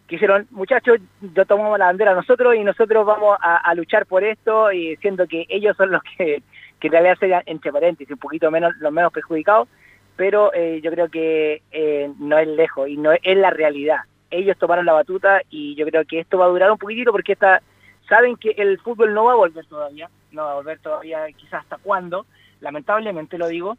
que 0.07 0.15
dijeron, 0.15 0.47
muchachos, 0.51 0.99
yo 1.21 1.45
tomamos 1.45 1.77
la 1.77 1.85
bandera 1.85 2.15
nosotros 2.15 2.55
y 2.55 2.63
nosotros 2.63 3.05
vamos 3.05 3.37
a, 3.41 3.73
luchar 3.75 4.05
por 4.05 4.23
esto, 4.23 4.71
y 4.71 4.95
siendo 4.97 5.27
que 5.27 5.45
ellos 5.49 5.75
son 5.75 5.91
los 5.91 6.01
que, 6.03 6.41
que 6.79 6.87
en 6.87 6.91
realidad 6.91 7.17
serían, 7.19 7.43
entre 7.45 7.73
paréntesis, 7.73 8.11
un 8.11 8.19
poquito 8.19 8.49
menos, 8.49 8.73
los 8.77 8.91
menos 8.91 9.11
perjudicados, 9.11 9.67
pero 10.15 10.53
eh, 10.53 10.79
yo 10.81 10.91
creo 10.91 11.09
que 11.09 11.61
eh, 11.71 12.09
no 12.19 12.37
es 12.37 12.47
lejos 12.47 12.87
y 12.87 12.95
no 12.95 13.11
es, 13.11 13.37
la 13.37 13.49
realidad. 13.49 13.99
Ellos 14.31 14.57
tomaron 14.57 14.85
la 14.85 14.93
batuta 14.93 15.41
y 15.49 15.75
yo 15.75 15.85
creo 15.85 16.05
que 16.05 16.19
esto 16.19 16.37
va 16.37 16.45
a 16.45 16.49
durar 16.49 16.71
un 16.71 16.77
poquitito 16.77 17.11
porque 17.11 17.33
esta, 17.33 17.61
saben 18.07 18.37
que 18.37 18.51
el 18.51 18.79
fútbol 18.79 19.13
no 19.13 19.25
va 19.25 19.33
a 19.33 19.35
volver 19.35 19.65
todavía, 19.65 20.09
no 20.31 20.43
va 20.45 20.51
a 20.53 20.55
volver 20.55 20.79
todavía 20.79 21.25
quizás 21.35 21.63
hasta 21.63 21.77
cuándo, 21.77 22.25
lamentablemente 22.61 23.37
lo 23.37 23.47
digo, 23.47 23.77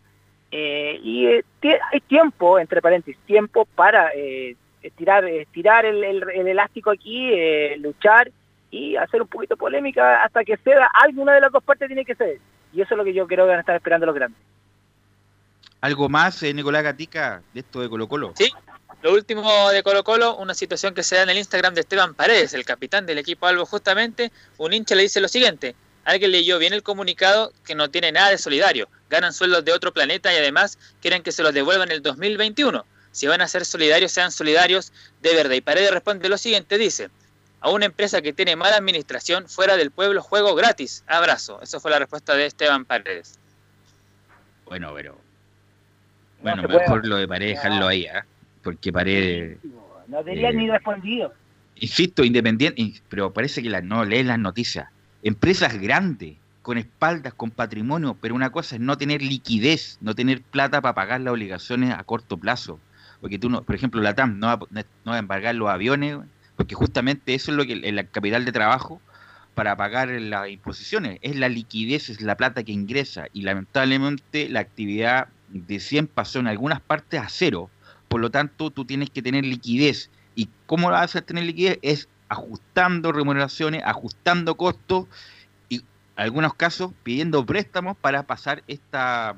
eh, 0.50 1.00
y 1.02 1.26
hay 1.26 2.00
tiempo, 2.06 2.58
entre 2.58 2.82
paréntesis, 2.82 3.20
tiempo 3.26 3.66
para 3.74 4.10
estirar, 4.88 5.24
estirar 5.24 5.85
el, 5.85 6.05
elástico 6.48 6.90
aquí, 6.90 7.31
eh, 7.33 7.77
luchar 7.79 8.31
y 8.70 8.96
hacer 8.96 9.22
un 9.22 9.29
poquito 9.29 9.57
polémica 9.57 10.22
hasta 10.24 10.44
que 10.44 10.57
ceda. 10.59 10.90
Alguna 10.92 11.35
de 11.35 11.40
las 11.40 11.53
dos 11.53 11.62
partes 11.62 11.88
tiene 11.88 12.05
que 12.05 12.14
ceder. 12.14 12.38
Y 12.72 12.81
eso 12.83 12.94
es 12.94 12.98
lo 12.98 13.05
que 13.05 13.14
yo 13.14 13.27
creo 13.27 13.44
que 13.44 13.51
van 13.51 13.59
a 13.59 13.61
estar 13.61 13.77
esperando 13.77 14.07
los 14.07 14.14
grandes. 14.14 14.40
¿Algo 15.81 16.09
más, 16.09 16.42
eh, 16.42 16.53
Nicolás 16.53 16.83
Gatica, 16.83 17.42
de 17.55 17.61
esto 17.61 17.81
de 17.81 17.88
Colo 17.88 18.09
Colo? 18.09 18.33
Sí, 18.35 18.51
lo 19.03 19.12
último 19.12 19.70
de 19.70 19.83
Colo 19.85 20.03
Colo, 20.03 20.37
una 20.37 20.55
situación 20.55 20.92
que 20.92 21.05
se 21.05 21.16
da 21.16 21.22
en 21.22 21.31
el 21.31 21.38
Instagram 21.38 21.72
de 21.72 21.83
Esteban 21.83 22.14
Paredes, 22.14 22.53
el 22.53 22.64
capitán 22.64 23.07
del 23.07 23.18
equipo 23.18 23.46
Albo, 23.46 23.64
justamente, 23.64 24.33
un 24.57 24.72
hincha 24.72 24.96
le 24.96 25.03
dice 25.03 25.20
lo 25.20 25.29
siguiente, 25.29 25.77
alguien 26.05 26.33
leyó 26.33 26.59
bien 26.59 26.72
el 26.72 26.83
comunicado 26.83 27.53
que 27.64 27.77
no 27.77 27.90
tiene 27.90 28.11
nada 28.11 28.31
de 28.31 28.38
solidario, 28.38 28.88
ganan 29.09 29.33
sueldos 29.33 29.64
de 29.64 29.72
otro 29.72 29.92
planeta 29.92 30.33
y 30.33 30.37
además 30.37 30.79
quieren 31.01 31.22
que 31.22 31.31
se 31.31 31.44
los 31.44 31.55
devuelvan 31.55 31.90
en 31.90 31.96
el 31.96 32.03
2021 32.03 32.85
si 33.12 33.27
van 33.27 33.40
a 33.40 33.49
ser 33.49 33.64
solidarios, 33.64 34.12
sean 34.12 34.31
solidarios 34.33 34.92
de 35.23 35.35
verdad. 35.35 35.55
Y 35.55 35.61
Paredes 35.61 35.90
responde 35.90 36.29
lo 36.29 36.38
siguiente, 36.38 36.79
dice, 36.79 37.11
a 37.61 37.71
una 37.71 37.87
empresa 37.87 38.23
que 38.23 38.33
tiene 38.33 38.57
mala 38.57 38.77
administración, 38.77 39.49
fuera 39.49 39.77
del 39.77 39.90
pueblo, 39.90 40.23
juego 40.23 40.55
gratis. 40.55 41.05
Abrazo. 41.07 41.61
Esa 41.62 41.81
fue 41.81 41.90
la 41.90 41.99
respuesta 41.99 42.35
de 42.35 42.47
Esteban 42.47 42.85
Paredes. 42.85 43.38
Bueno, 44.66 44.92
pero... 44.94 45.18
Bueno, 46.42 46.62
mejor 46.62 47.05
lo 47.07 47.16
de 47.16 47.27
Paredes 47.27 47.57
dejarlo 47.57 47.88
ahí, 47.88 48.05
¿eh? 48.05 48.23
porque 48.62 48.92
Paredes... 48.92 49.59
No 50.07 50.23
debería 50.23 50.53
ni 50.53 50.71
respondido. 50.71 51.35
Insisto, 51.75 52.25
independiente, 52.25 53.03
pero 53.09 53.33
parece 53.33 53.62
que 53.62 53.71
la, 53.71 53.81
no 53.81 54.05
lee 54.05 54.23
las 54.23 54.38
noticias. 54.38 54.88
Empresas 55.23 55.79
grandes, 55.79 56.37
con 56.62 56.79
espaldas, 56.79 57.35
con 57.35 57.51
patrimonio, 57.51 58.16
pero 58.21 58.35
una 58.35 58.51
cosa 58.51 58.77
es 58.77 58.81
no 58.81 58.97
tener 58.97 59.23
liquidez, 59.23 59.99
no 60.01 60.14
tener 60.14 60.42
plata 60.42 60.81
para 60.81 60.94
pagar 60.94 61.21
las 61.21 61.33
obligaciones 61.33 61.92
a 61.92 62.05
corto 62.05 62.37
plazo 62.37 62.79
porque 63.20 63.38
tú, 63.38 63.50
no, 63.50 63.62
por 63.62 63.74
ejemplo, 63.74 64.00
la 64.00 64.14
TAM 64.14 64.38
no 64.38 64.46
va, 64.46 65.14
a 65.14 65.18
embargar 65.18 65.54
los 65.54 65.68
aviones, 65.68 66.18
porque 66.57 66.74
justamente 66.74 67.35
eso 67.35 67.50
es 67.50 67.57
lo 67.57 67.64
que 67.64 67.81
es 67.83 67.92
la 67.92 68.04
capital 68.04 68.44
de 68.44 68.52
trabajo 68.52 69.00
para 69.54 69.76
pagar 69.76 70.09
las 70.09 70.48
imposiciones, 70.48 71.18
es 71.22 71.37
la 71.37 71.48
liquidez, 71.48 72.11
es 72.11 72.20
la 72.20 72.37
plata 72.37 72.62
que 72.62 72.72
ingresa, 72.72 73.26
y 73.33 73.42
lamentablemente 73.42 74.48
la 74.48 74.61
actividad 74.61 75.28
de 75.48 75.81
100 75.81 76.07
pasó 76.07 76.38
en 76.38 76.46
algunas 76.46 76.81
partes 76.81 77.20
a 77.20 77.28
cero, 77.28 77.70
por 78.07 78.20
lo 78.20 78.31
tanto 78.31 78.70
tú 78.70 78.85
tienes 78.85 79.11
que 79.11 79.22
tener 79.22 79.44
liquidez, 79.44 80.11
y 80.37 80.48
cómo 80.66 80.90
vas 80.90 81.16
a 81.16 81.22
tener 81.22 81.44
liquidez 81.44 81.78
es 81.83 82.09
ajustando 82.28 83.11
remuneraciones, 83.11 83.83
ajustando 83.85 84.57
costos, 84.57 85.07
y 85.68 85.78
en 85.78 85.85
algunos 86.14 86.54
casos 86.54 86.92
pidiendo 87.02 87.44
préstamos 87.44 87.96
para 87.96 88.22
pasar 88.22 88.62
esta 88.68 89.35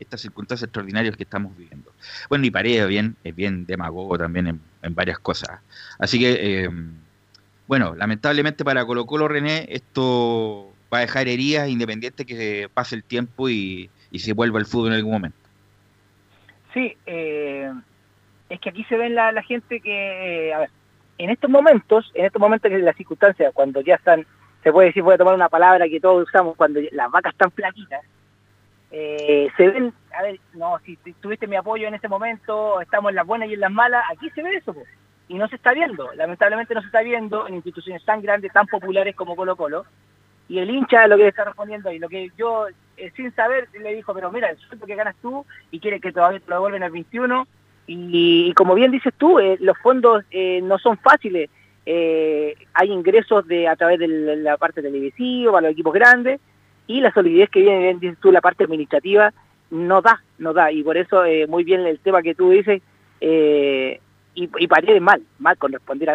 estas 0.00 0.20
circunstancias 0.20 0.66
extraordinarias 0.66 1.16
que 1.16 1.22
estamos 1.22 1.56
viviendo. 1.56 1.92
Bueno, 2.28 2.44
y 2.46 2.50
Paredes 2.50 2.88
bien, 2.88 3.16
es 3.22 3.36
bien 3.36 3.66
demagogo 3.66 4.18
también 4.18 4.60
en, 4.82 4.94
varias 4.94 5.18
cosas. 5.18 5.60
Así 5.98 6.18
que, 6.18 6.64
eh, 6.64 6.70
bueno, 7.68 7.94
lamentablemente 7.94 8.64
para 8.64 8.84
Colo 8.84 9.06
Colo 9.06 9.28
René, 9.28 9.66
esto 9.68 10.72
va 10.92 10.98
a 10.98 11.02
dejar 11.02 11.28
heridas 11.28 11.68
independientes 11.68 12.26
que 12.26 12.68
pase 12.72 12.96
el 12.96 13.04
tiempo 13.04 13.48
y, 13.48 13.90
se 14.14 14.32
vuelva 14.32 14.58
el 14.58 14.66
fútbol 14.66 14.88
en 14.88 14.94
algún 14.94 15.12
momento. 15.12 15.38
Sí, 16.74 16.96
eh, 17.06 17.72
es 18.48 18.60
que 18.60 18.70
aquí 18.70 18.84
se 18.84 18.96
ve 18.96 19.08
la, 19.08 19.30
la 19.30 19.42
gente 19.42 19.80
que, 19.80 20.48
eh, 20.48 20.54
a 20.54 20.58
ver, 20.60 20.70
en 21.18 21.30
estos 21.30 21.50
momentos, 21.50 22.10
en 22.14 22.24
estos 22.24 22.40
momentos 22.40 22.72
en 22.72 22.84
las 22.84 22.96
circunstancias, 22.96 23.52
cuando 23.54 23.82
ya 23.82 23.96
están, 23.96 24.26
se 24.64 24.72
puede 24.72 24.88
decir, 24.88 25.02
voy 25.02 25.14
a 25.14 25.18
tomar 25.18 25.34
una 25.34 25.48
palabra 25.48 25.88
que 25.88 26.00
todos 26.00 26.26
usamos, 26.26 26.56
cuando 26.56 26.80
las 26.92 27.10
vacas 27.10 27.32
están 27.32 27.50
flaquitas, 27.50 28.00
eh, 28.90 29.48
se 29.56 29.68
ven, 29.68 29.92
a 30.12 30.22
ver, 30.22 30.40
no, 30.54 30.78
si 30.84 30.96
tuviste 31.20 31.46
mi 31.46 31.56
apoyo 31.56 31.86
en 31.86 31.94
ese 31.94 32.08
momento, 32.08 32.80
estamos 32.80 33.10
en 33.10 33.16
las 33.16 33.26
buenas 33.26 33.48
y 33.48 33.54
en 33.54 33.60
las 33.60 33.70
malas, 33.70 34.04
aquí 34.10 34.28
se 34.30 34.42
ve 34.42 34.56
eso, 34.56 34.74
y 35.28 35.34
no 35.34 35.46
se 35.48 35.56
está 35.56 35.72
viendo, 35.72 36.12
lamentablemente 36.14 36.74
no 36.74 36.80
se 36.80 36.88
está 36.88 37.02
viendo 37.02 37.46
en 37.46 37.54
instituciones 37.54 38.04
tan 38.04 38.20
grandes, 38.20 38.52
tan 38.52 38.66
populares 38.66 39.14
como 39.14 39.36
Colo 39.36 39.54
Colo, 39.56 39.84
y 40.48 40.58
el 40.58 40.70
hincha 40.70 41.06
lo 41.06 41.16
que 41.16 41.28
está 41.28 41.44
respondiendo 41.44 41.92
y 41.92 42.00
lo 42.00 42.08
que 42.08 42.30
yo, 42.36 42.66
eh, 42.96 43.12
sin 43.14 43.32
saber, 43.36 43.68
le 43.80 43.94
dijo, 43.94 44.12
pero 44.12 44.32
mira, 44.32 44.50
el 44.50 44.58
sueldo 44.58 44.86
que 44.86 44.96
ganas 44.96 45.14
tú 45.22 45.46
y 45.70 45.78
quiere 45.78 46.00
que 46.00 46.10
todavía 46.10 46.40
te 46.40 46.48
lo 46.48 46.56
devuelven 46.56 46.82
al 46.82 46.90
21, 46.90 47.46
y, 47.92 48.52
como 48.54 48.74
bien 48.74 48.92
dices 48.92 49.12
tú, 49.18 49.40
eh, 49.40 49.56
los 49.60 49.76
fondos 49.78 50.24
no 50.62 50.78
son 50.78 50.96
fáciles, 50.98 51.50
hay 51.86 52.88
ingresos 52.88 53.48
de 53.48 53.66
a 53.66 53.74
través 53.74 53.98
de 53.98 54.36
la 54.36 54.56
parte 54.58 54.80
televisiva 54.80 55.52
para 55.52 55.62
los 55.62 55.72
equipos 55.72 55.94
grandes, 55.94 56.40
y 56.90 57.00
la 57.00 57.12
solidez 57.12 57.48
que 57.50 57.60
viene, 57.60 57.94
dices 58.00 58.18
tú, 58.20 58.32
la 58.32 58.40
parte 58.40 58.64
administrativa, 58.64 59.32
no 59.70 60.02
da, 60.02 60.20
no 60.38 60.52
da, 60.52 60.72
y 60.72 60.82
por 60.82 60.96
eso 60.96 61.24
eh, 61.24 61.46
muy 61.46 61.62
bien 61.62 61.86
el 61.86 62.00
tema 62.00 62.20
que 62.20 62.34
tú 62.34 62.50
dices, 62.50 62.82
eh, 63.20 64.00
y, 64.34 64.50
y 64.58 65.00
mal, 65.00 65.22
mal 65.38 65.56
con 65.56 65.70
responder 65.72 66.12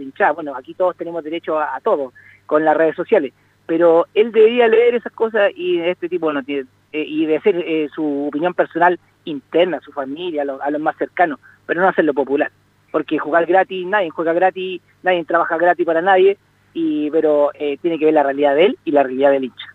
hinchada, 0.00 0.32
bueno, 0.32 0.56
aquí 0.56 0.74
todos 0.74 0.96
tenemos 0.96 1.22
derecho 1.22 1.60
a, 1.60 1.78
todo, 1.84 2.12
con 2.46 2.64
las 2.64 2.76
redes 2.76 2.96
sociales, 2.96 3.32
pero 3.66 4.08
él 4.12 4.32
debería 4.32 4.66
leer 4.66 4.96
esas 4.96 5.12
cosas 5.12 5.52
y 5.54 5.78
este 5.78 6.08
tipo 6.08 6.32
eh, 6.32 6.64
y 6.92 7.26
de 7.26 7.36
hacer 7.36 7.88
su 7.94 8.26
opinión 8.26 8.52
personal 8.52 8.98
interna, 9.26 9.76
a 9.76 9.80
su 9.80 9.92
familia, 9.92 10.42
a, 10.42 10.70
los 10.72 10.80
más 10.80 10.96
cercanos, 10.96 11.38
pero 11.66 11.82
no 11.82 11.88
hacerlo 11.88 12.14
popular, 12.14 12.50
porque 12.90 13.16
jugar 13.20 13.46
gratis, 13.46 13.86
nadie 13.86 14.10
juega 14.10 14.32
gratis, 14.32 14.82
nadie 15.04 15.24
trabaja 15.24 15.56
gratis 15.56 15.86
para 15.86 16.02
nadie, 16.02 16.36
y 16.74 17.12
pero 17.12 17.52
tiene 17.80 17.96
que 17.96 18.06
ver 18.06 18.14
la 18.14 18.24
realidad 18.24 18.56
de 18.56 18.64
él 18.64 18.78
y 18.84 18.90
la 18.90 19.04
realidad 19.04 19.30
del 19.30 19.44
hincha. 19.44 19.66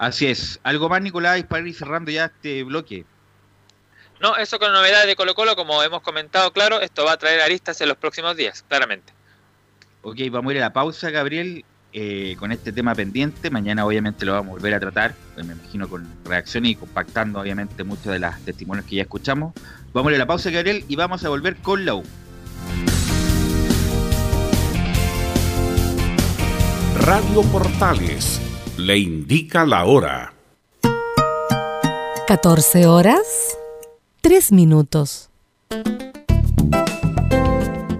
Así 0.00 0.26
es. 0.26 0.58
¿Algo 0.62 0.88
más, 0.88 1.02
Nicolás, 1.02 1.42
para 1.42 1.68
ir 1.68 1.74
cerrando 1.74 2.10
ya 2.10 2.24
este 2.24 2.64
bloque? 2.64 3.04
No, 4.18 4.34
eso 4.38 4.58
con 4.58 4.72
novedades 4.72 5.06
de 5.06 5.14
Colo 5.14 5.34
Colo, 5.34 5.54
como 5.56 5.82
hemos 5.82 6.00
comentado, 6.00 6.54
claro, 6.54 6.80
esto 6.80 7.04
va 7.04 7.12
a 7.12 7.16
traer 7.18 7.42
aristas 7.42 7.78
en 7.82 7.88
los 7.88 7.98
próximos 7.98 8.34
días, 8.34 8.64
claramente. 8.66 9.12
Ok, 10.00 10.16
vamos 10.30 10.52
a 10.52 10.54
ir 10.54 10.62
a 10.62 10.68
la 10.68 10.72
pausa, 10.72 11.10
Gabriel, 11.10 11.66
eh, 11.92 12.34
con 12.38 12.50
este 12.50 12.72
tema 12.72 12.94
pendiente. 12.94 13.50
Mañana 13.50 13.84
obviamente 13.84 14.24
lo 14.24 14.32
vamos 14.32 14.52
a 14.52 14.54
volver 14.54 14.72
a 14.72 14.80
tratar, 14.80 15.14
pues 15.34 15.44
me 15.44 15.52
imagino 15.52 15.86
con 15.86 16.08
reacciones 16.24 16.70
y 16.70 16.76
compactando 16.76 17.38
obviamente 17.38 17.84
muchos 17.84 18.06
de 18.06 18.20
los 18.20 18.40
testimonios 18.42 18.86
que 18.86 18.96
ya 18.96 19.02
escuchamos. 19.02 19.52
Vamos 19.92 20.08
a 20.08 20.12
ir 20.12 20.16
a 20.16 20.20
la 20.20 20.26
pausa, 20.26 20.48
Gabriel, 20.48 20.82
y 20.88 20.96
vamos 20.96 21.22
a 21.26 21.28
volver 21.28 21.56
con 21.56 21.84
la 21.84 21.96
U. 21.96 22.04
Radio 27.02 27.42
Portales 27.52 28.40
le 28.80 28.98
indica 28.98 29.64
la 29.66 29.84
hora. 29.84 30.32
14 32.26 32.86
horas, 32.86 33.56
3 34.22 34.52
minutos. 34.52 35.30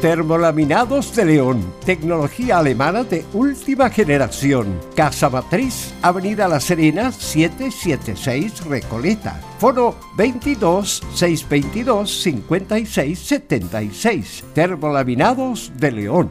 Termolaminados 0.00 1.16
de 1.16 1.24
León, 1.24 1.64
tecnología 1.86 2.58
alemana 2.58 3.02
de 3.02 3.24
última 3.32 3.88
generación. 3.88 4.78
Casa 4.94 5.30
Matriz, 5.30 5.94
Avenida 6.02 6.46
La 6.48 6.60
Serena, 6.60 7.10
776 7.10 8.66
Recoleta. 8.66 9.40
Foro 9.58 9.96
22 10.18 11.02
622 11.14 12.10
56 12.22 13.18
76. 13.18 14.44
Termolaminados 14.52 15.72
de 15.76 15.92
León. 15.92 16.30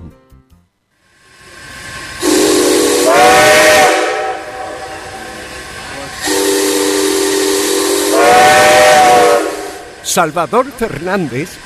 Salvador 10.04 10.68
Fernández 10.68 11.65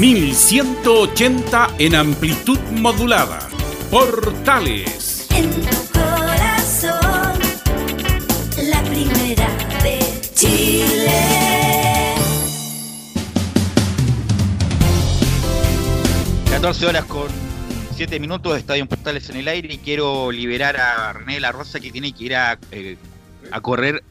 1180 0.00 1.74
en 1.78 1.94
amplitud 1.94 2.58
modulada. 2.72 3.38
Portales. 3.90 5.28
En 5.30 5.50
tu 5.50 5.76
corazón. 5.92 7.38
La 8.70 8.80
primera 8.84 9.46
de 9.82 9.98
Chile. 10.32 12.14
...14 16.46 16.88
horas 16.88 17.04
con 17.04 17.28
7 17.92 18.18
minutos 18.20 18.54
de 18.54 18.58
Estadio 18.60 18.86
Portales 18.86 19.28
en 19.28 19.36
el 19.36 19.48
aire 19.48 19.74
y 19.74 19.78
quiero 19.78 20.32
liberar 20.32 20.78
a 20.78 21.12
René 21.12 21.34
de 21.34 21.40
la 21.40 21.52
Rosa 21.52 21.78
que 21.78 21.90
tiene 21.90 22.14
que 22.14 22.24
ir 22.24 22.36
a, 22.36 22.58
eh, 22.70 22.96
a 23.50 23.60
correr, 23.60 24.02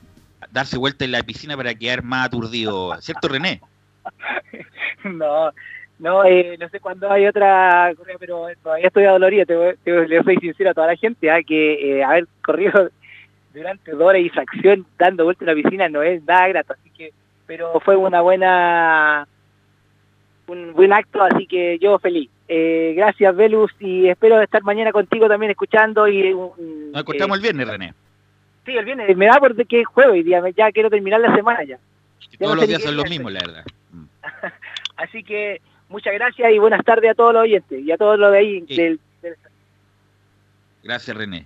a 0.42 0.46
darse 0.52 0.78
vuelta 0.78 1.04
en 1.04 1.14
la 1.14 1.24
piscina 1.24 1.58
para 1.58 1.74
quedar 1.74 2.04
más 2.04 2.28
aturdido. 2.28 2.96
¿Cierto, 3.02 3.28
René? 3.28 3.60
no, 5.04 5.52
no, 6.00 6.24
eh, 6.26 6.58
no 6.60 6.70
sé 6.70 6.80
cuándo 6.80 7.12
hay 7.12 7.28
otra 7.28 7.94
corrida, 7.96 8.18
pero 8.20 8.48
todavía 8.64 8.88
estoy 8.88 9.04
adolorido, 9.06 9.46
te, 9.46 9.78
te, 9.84 10.08
le 10.08 10.24
soy 10.24 10.38
sincero 10.38 10.70
a 10.72 10.74
toda 10.74 10.88
la 10.88 10.96
gente, 10.96 11.30
ah, 11.30 11.44
que 11.44 11.98
eh, 12.00 12.04
haber 12.04 12.26
corrido 12.44 12.90
durante 13.54 13.92
dos 13.92 14.02
horas 14.02 14.22
y 14.22 14.30
fracción 14.30 14.86
dando 14.98 15.26
vuelta 15.26 15.44
en 15.44 15.48
la 15.56 15.62
piscina 15.62 15.90
no 15.90 16.02
es 16.02 16.24
nada 16.24 16.48
grato, 16.48 16.74
así 16.74 16.90
que, 16.92 17.12
pero 17.46 17.80
fue 17.82 17.96
una 17.96 18.22
buena, 18.22 19.28
un 20.48 20.74
buen 20.74 20.94
acto, 20.94 21.22
así 21.22 21.46
que 21.46 21.78
yo 21.80 22.00
feliz. 22.00 22.30
Eh, 22.48 22.94
gracias, 22.96 23.36
Velus, 23.36 23.72
y 23.80 24.08
espero 24.08 24.42
estar 24.42 24.64
mañana 24.64 24.92
contigo 24.92 25.28
también 25.28 25.52
escuchando 25.52 26.08
y... 26.08 26.34
un- 26.34 26.92
Nos 26.92 27.02
encontramos 27.02 27.38
eh, 27.38 27.40
el 27.40 27.42
viernes, 27.44 27.68
René. 27.68 27.94
Sí, 28.66 28.76
el 28.76 28.86
viernes, 28.86 29.16
me 29.18 29.26
da 29.28 29.40
por 29.40 29.56
que 29.68 29.82
es 29.82 29.88
jueves 29.88 30.14
hoy 30.14 30.24
día, 30.24 30.42
ya 30.56 30.72
quiero 30.72 30.90
terminar 30.90 31.20
la 31.20 31.36
semana 31.36 31.64
ya. 31.64 31.78
Todos 32.40 32.56
no 32.56 32.62
los 32.62 32.68
días 32.68 32.82
son 32.82 32.96
los 32.96 33.10
mismos, 33.10 33.32
la 33.32 33.40
verdad. 33.42 33.64
Así 34.98 35.24
que 35.24 35.62
muchas 35.90 36.14
gracias 36.14 36.52
y 36.54 36.60
buenas 36.60 36.84
tardes 36.86 37.12
a 37.12 37.16
todos 37.16 37.34
los 37.34 37.44
oyentes 37.44 37.82
y 37.84 37.92
a 37.92 37.98
todos 37.98 38.18
los 38.18 38.32
de 38.32 38.38
ahí. 38.38 38.62
Del, 38.62 39.00
del- 39.22 39.36
Gracias, 40.84 41.16
René. 41.16 41.46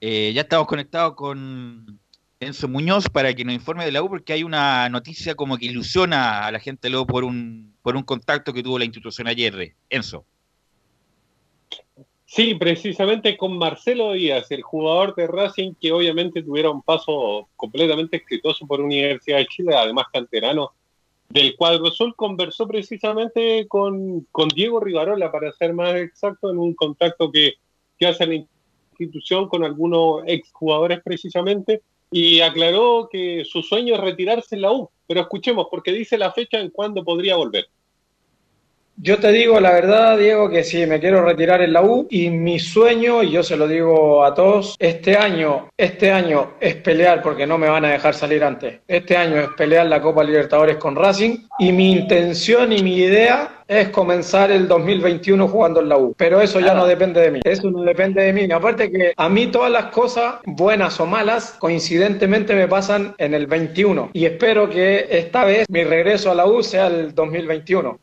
Eh, 0.00 0.32
ya 0.34 0.40
estamos 0.40 0.66
conectados 0.66 1.14
con 1.14 2.00
Enzo 2.40 2.66
Muñoz 2.66 3.08
para 3.08 3.32
que 3.32 3.44
nos 3.44 3.54
informe 3.54 3.84
de 3.84 3.92
la 3.92 4.02
U, 4.02 4.08
porque 4.08 4.32
hay 4.32 4.42
una 4.42 4.88
noticia 4.88 5.36
como 5.36 5.56
que 5.56 5.66
ilusiona 5.66 6.44
a 6.44 6.50
la 6.50 6.58
gente 6.58 6.90
luego 6.90 7.06
por 7.06 7.22
un, 7.22 7.72
por 7.82 7.94
un 7.94 8.02
contacto 8.02 8.52
que 8.52 8.62
tuvo 8.62 8.78
la 8.78 8.84
institución 8.84 9.28
ayer. 9.28 9.74
Enzo. 9.88 10.24
Sí, 12.26 12.54
precisamente 12.54 13.36
con 13.36 13.58
Marcelo 13.58 14.12
Díaz, 14.14 14.50
el 14.50 14.62
jugador 14.62 15.14
de 15.14 15.26
Racing 15.26 15.74
que 15.80 15.92
obviamente 15.92 16.42
tuviera 16.42 16.70
un 16.70 16.82
paso 16.82 17.46
completamente 17.56 18.16
exitoso 18.16 18.66
por 18.66 18.80
Universidad 18.80 19.36
de 19.36 19.46
Chile, 19.46 19.76
además 19.76 20.06
canterano 20.10 20.72
del 21.32 21.56
cuadro 21.56 21.88
azul, 21.88 22.14
conversó 22.14 22.68
precisamente 22.68 23.66
con, 23.66 24.26
con 24.30 24.48
Diego 24.48 24.80
Rivarola, 24.80 25.32
para 25.32 25.50
ser 25.52 25.72
más 25.72 25.94
exacto, 25.94 26.50
en 26.50 26.58
un 26.58 26.74
contacto 26.74 27.32
que, 27.32 27.54
que 27.98 28.06
hace 28.06 28.26
la 28.26 28.34
institución 28.34 29.48
con 29.48 29.64
algunos 29.64 30.22
exjugadores 30.26 31.00
precisamente, 31.02 31.80
y 32.10 32.40
aclaró 32.40 33.08
que 33.10 33.46
su 33.46 33.62
sueño 33.62 33.94
es 33.94 34.00
retirarse 34.02 34.56
en 34.56 34.62
la 34.62 34.72
U. 34.72 34.90
Pero 35.06 35.22
escuchemos, 35.22 35.68
porque 35.70 35.92
dice 35.92 36.18
la 36.18 36.32
fecha 36.32 36.60
en 36.60 36.68
cuándo 36.68 37.02
podría 37.02 37.36
volver. 37.36 37.66
Yo 38.96 39.18
te 39.18 39.32
digo 39.32 39.58
la 39.58 39.72
verdad, 39.72 40.18
Diego, 40.18 40.50
que 40.50 40.62
sí, 40.62 40.86
me 40.86 41.00
quiero 41.00 41.24
retirar 41.24 41.62
en 41.62 41.72
la 41.72 41.82
U 41.82 42.06
y 42.10 42.30
mi 42.30 42.58
sueño, 42.58 43.22
y 43.22 43.30
yo 43.30 43.42
se 43.42 43.56
lo 43.56 43.66
digo 43.66 44.24
a 44.24 44.34
todos, 44.34 44.76
este 44.78 45.16
año, 45.16 45.68
este 45.76 46.12
año 46.12 46.52
es 46.60 46.76
pelear 46.76 47.22
porque 47.22 47.46
no 47.46 47.58
me 47.58 47.68
van 47.68 47.84
a 47.86 47.92
dejar 47.92 48.14
salir 48.14 48.44
antes. 48.44 48.80
Este 48.86 49.16
año 49.16 49.40
es 49.40 49.48
pelear 49.56 49.86
la 49.86 50.00
Copa 50.00 50.22
Libertadores 50.22 50.76
con 50.76 50.94
Racing 50.94 51.38
y 51.58 51.72
mi 51.72 51.92
intención 51.92 52.72
y 52.72 52.82
mi 52.82 52.96
idea 52.96 53.62
es 53.66 53.88
comenzar 53.88 54.50
el 54.50 54.68
2021 54.68 55.48
jugando 55.48 55.80
en 55.80 55.88
la 55.88 55.96
U. 55.96 56.14
Pero 56.16 56.40
eso 56.40 56.60
ya 56.60 56.74
no 56.74 56.86
depende 56.86 57.20
de 57.20 57.30
mí. 57.30 57.40
Eso 57.44 57.70
no 57.70 57.82
depende 57.82 58.22
de 58.22 58.32
mí. 58.32 58.52
Aparte 58.52 58.90
que 58.90 59.14
a 59.16 59.28
mí 59.28 59.46
todas 59.46 59.70
las 59.70 59.86
cosas, 59.86 60.36
buenas 60.44 61.00
o 61.00 61.06
malas, 61.06 61.56
coincidentemente 61.58 62.54
me 62.54 62.68
pasan 62.68 63.14
en 63.18 63.34
el 63.34 63.46
21. 63.46 64.10
Y 64.12 64.26
espero 64.26 64.68
que 64.68 65.06
esta 65.10 65.44
vez 65.44 65.66
mi 65.70 65.84
regreso 65.84 66.30
a 66.30 66.34
la 66.34 66.46
U 66.46 66.62
sea 66.62 66.88
el 66.88 67.14
2021. 67.14 67.98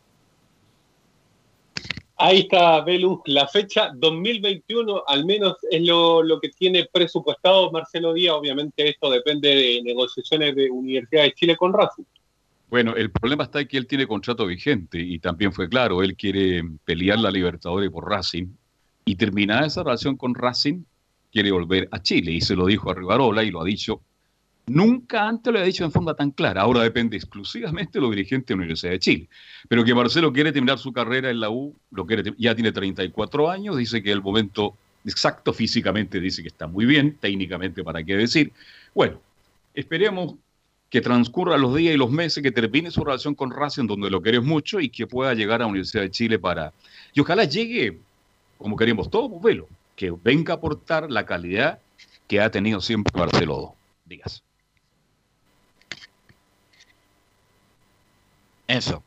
Ahí 2.22 2.40
está, 2.40 2.82
Velus, 2.82 3.20
la 3.28 3.48
fecha 3.48 3.92
2021 3.96 5.04
al 5.08 5.24
menos 5.24 5.56
es 5.72 5.82
lo, 5.88 6.22
lo 6.22 6.42
que 6.42 6.50
tiene 6.50 6.86
presupuestado 6.92 7.72
Marcelo 7.72 8.14
Díaz. 8.14 8.36
Obviamente 8.36 8.90
esto 8.90 9.10
depende 9.10 9.48
de 9.48 9.82
negociaciones 9.84 10.54
de 10.54 10.70
Universidad 10.70 11.24
de 11.24 11.34
Chile 11.34 11.56
con 11.56 11.72
Racing. 11.72 12.04
Bueno, 12.70 12.94
el 12.98 13.10
problema 13.10 13.46
está 13.46 13.62
en 13.62 13.70
que 13.70 13.78
él 13.78 13.88
tiene 13.88 14.06
contrato 14.06 14.46
vigente 14.46 15.00
y 15.00 15.20
también 15.20 15.54
fue 15.54 15.70
claro, 15.70 16.04
él 16.04 16.18
quiere 16.18 16.62
pelear 16.84 17.20
la 17.20 17.32
Libertadores 17.32 17.90
por 17.90 18.10
Racing 18.10 18.48
y 19.06 19.16
terminada 19.16 19.66
esa 19.66 19.84
relación 19.84 20.18
con 20.18 20.36
Racing, 20.36 20.84
quiere 21.32 21.52
volver 21.52 21.88
a 21.90 22.02
Chile 22.02 22.34
y 22.34 22.42
se 22.42 22.54
lo 22.54 22.66
dijo 22.66 22.92
a 22.92 22.96
Rivarola 22.96 23.46
y 23.46 23.50
lo 23.50 23.62
ha 23.62 23.66
dicho, 23.66 24.02
nunca 24.70 25.28
antes 25.28 25.52
lo 25.52 25.60
ha 25.60 25.64
dicho 25.64 25.84
en 25.84 25.92
forma 25.92 26.14
tan 26.14 26.32
clara, 26.32 26.62
ahora 26.62 26.82
depende 26.82 27.18
exclusivamente 27.18 27.94
de 27.94 28.02
los 28.02 28.12
dirigentes 28.12 28.48
de 28.48 28.56
la 28.56 28.60
Universidad 28.60 28.92
de 28.92 29.00
Chile, 29.00 29.30
pero 29.68 29.84
que 29.84 29.94
Marcelo 29.94 30.32
quiere 30.32 30.52
terminar 30.52 30.80
su 30.80 30.94
carrera 30.94 31.30
en 31.30 31.40
la 31.40 31.50
U, 31.50 31.76
lo 31.92 32.06
quiere, 32.06 32.34
ya 32.38 32.56
tiene 32.56 32.72
34 32.72 33.50
años, 33.50 33.78
dice 33.78 34.02
que 34.02 34.12
el 34.12 34.22
momento 34.22 34.76
exacto 35.06 35.54
físicamente 35.54 36.20
dice 36.20 36.42
que 36.42 36.50
está 36.50 36.68
muy 36.68 36.86
bien, 36.86 37.18
técnicamente 37.20 37.84
para 37.84 38.04
qué 38.04 38.16
decir, 38.16 38.52
bueno, 38.94 39.20
esperemos 39.74 40.36
que 40.90 41.02
transcurran 41.02 41.62
los 41.62 41.76
días 41.76 41.94
y 41.94 41.98
los 41.98 42.12
meses, 42.12 42.42
que 42.42 42.52
termine 42.52 42.92
su 42.92 43.04
relación 43.04 43.36
con 43.36 43.52
Racing, 43.52 43.86
donde 43.86 44.10
lo 44.10 44.22
querés 44.22 44.44
mucho, 44.44 44.80
y 44.80 44.90
que 44.90 45.06
pueda 45.06 45.34
llegar 45.34 45.62
a 45.62 45.66
la 45.66 45.68
Universidad 45.68 46.04
de 46.04 46.12
Chile 46.12 46.40
para... 46.40 46.74
Y 47.14 47.20
ojalá 47.20 47.44
llegue, 47.44 48.00
como 48.58 48.76
queremos 48.76 49.10
todos, 49.10 49.40
velo, 49.42 49.68
que 49.96 50.12
venga 50.24 50.54
a 50.54 50.58
aportar 50.58 51.12
la 51.12 51.26
calidad 51.26 51.80
que 52.28 52.42
ha 52.42 52.50
tenido 52.50 52.82
siempre 52.82 53.12
Marcelo 53.20 53.76
Díaz. 54.06 54.44
Eso. 58.70 59.02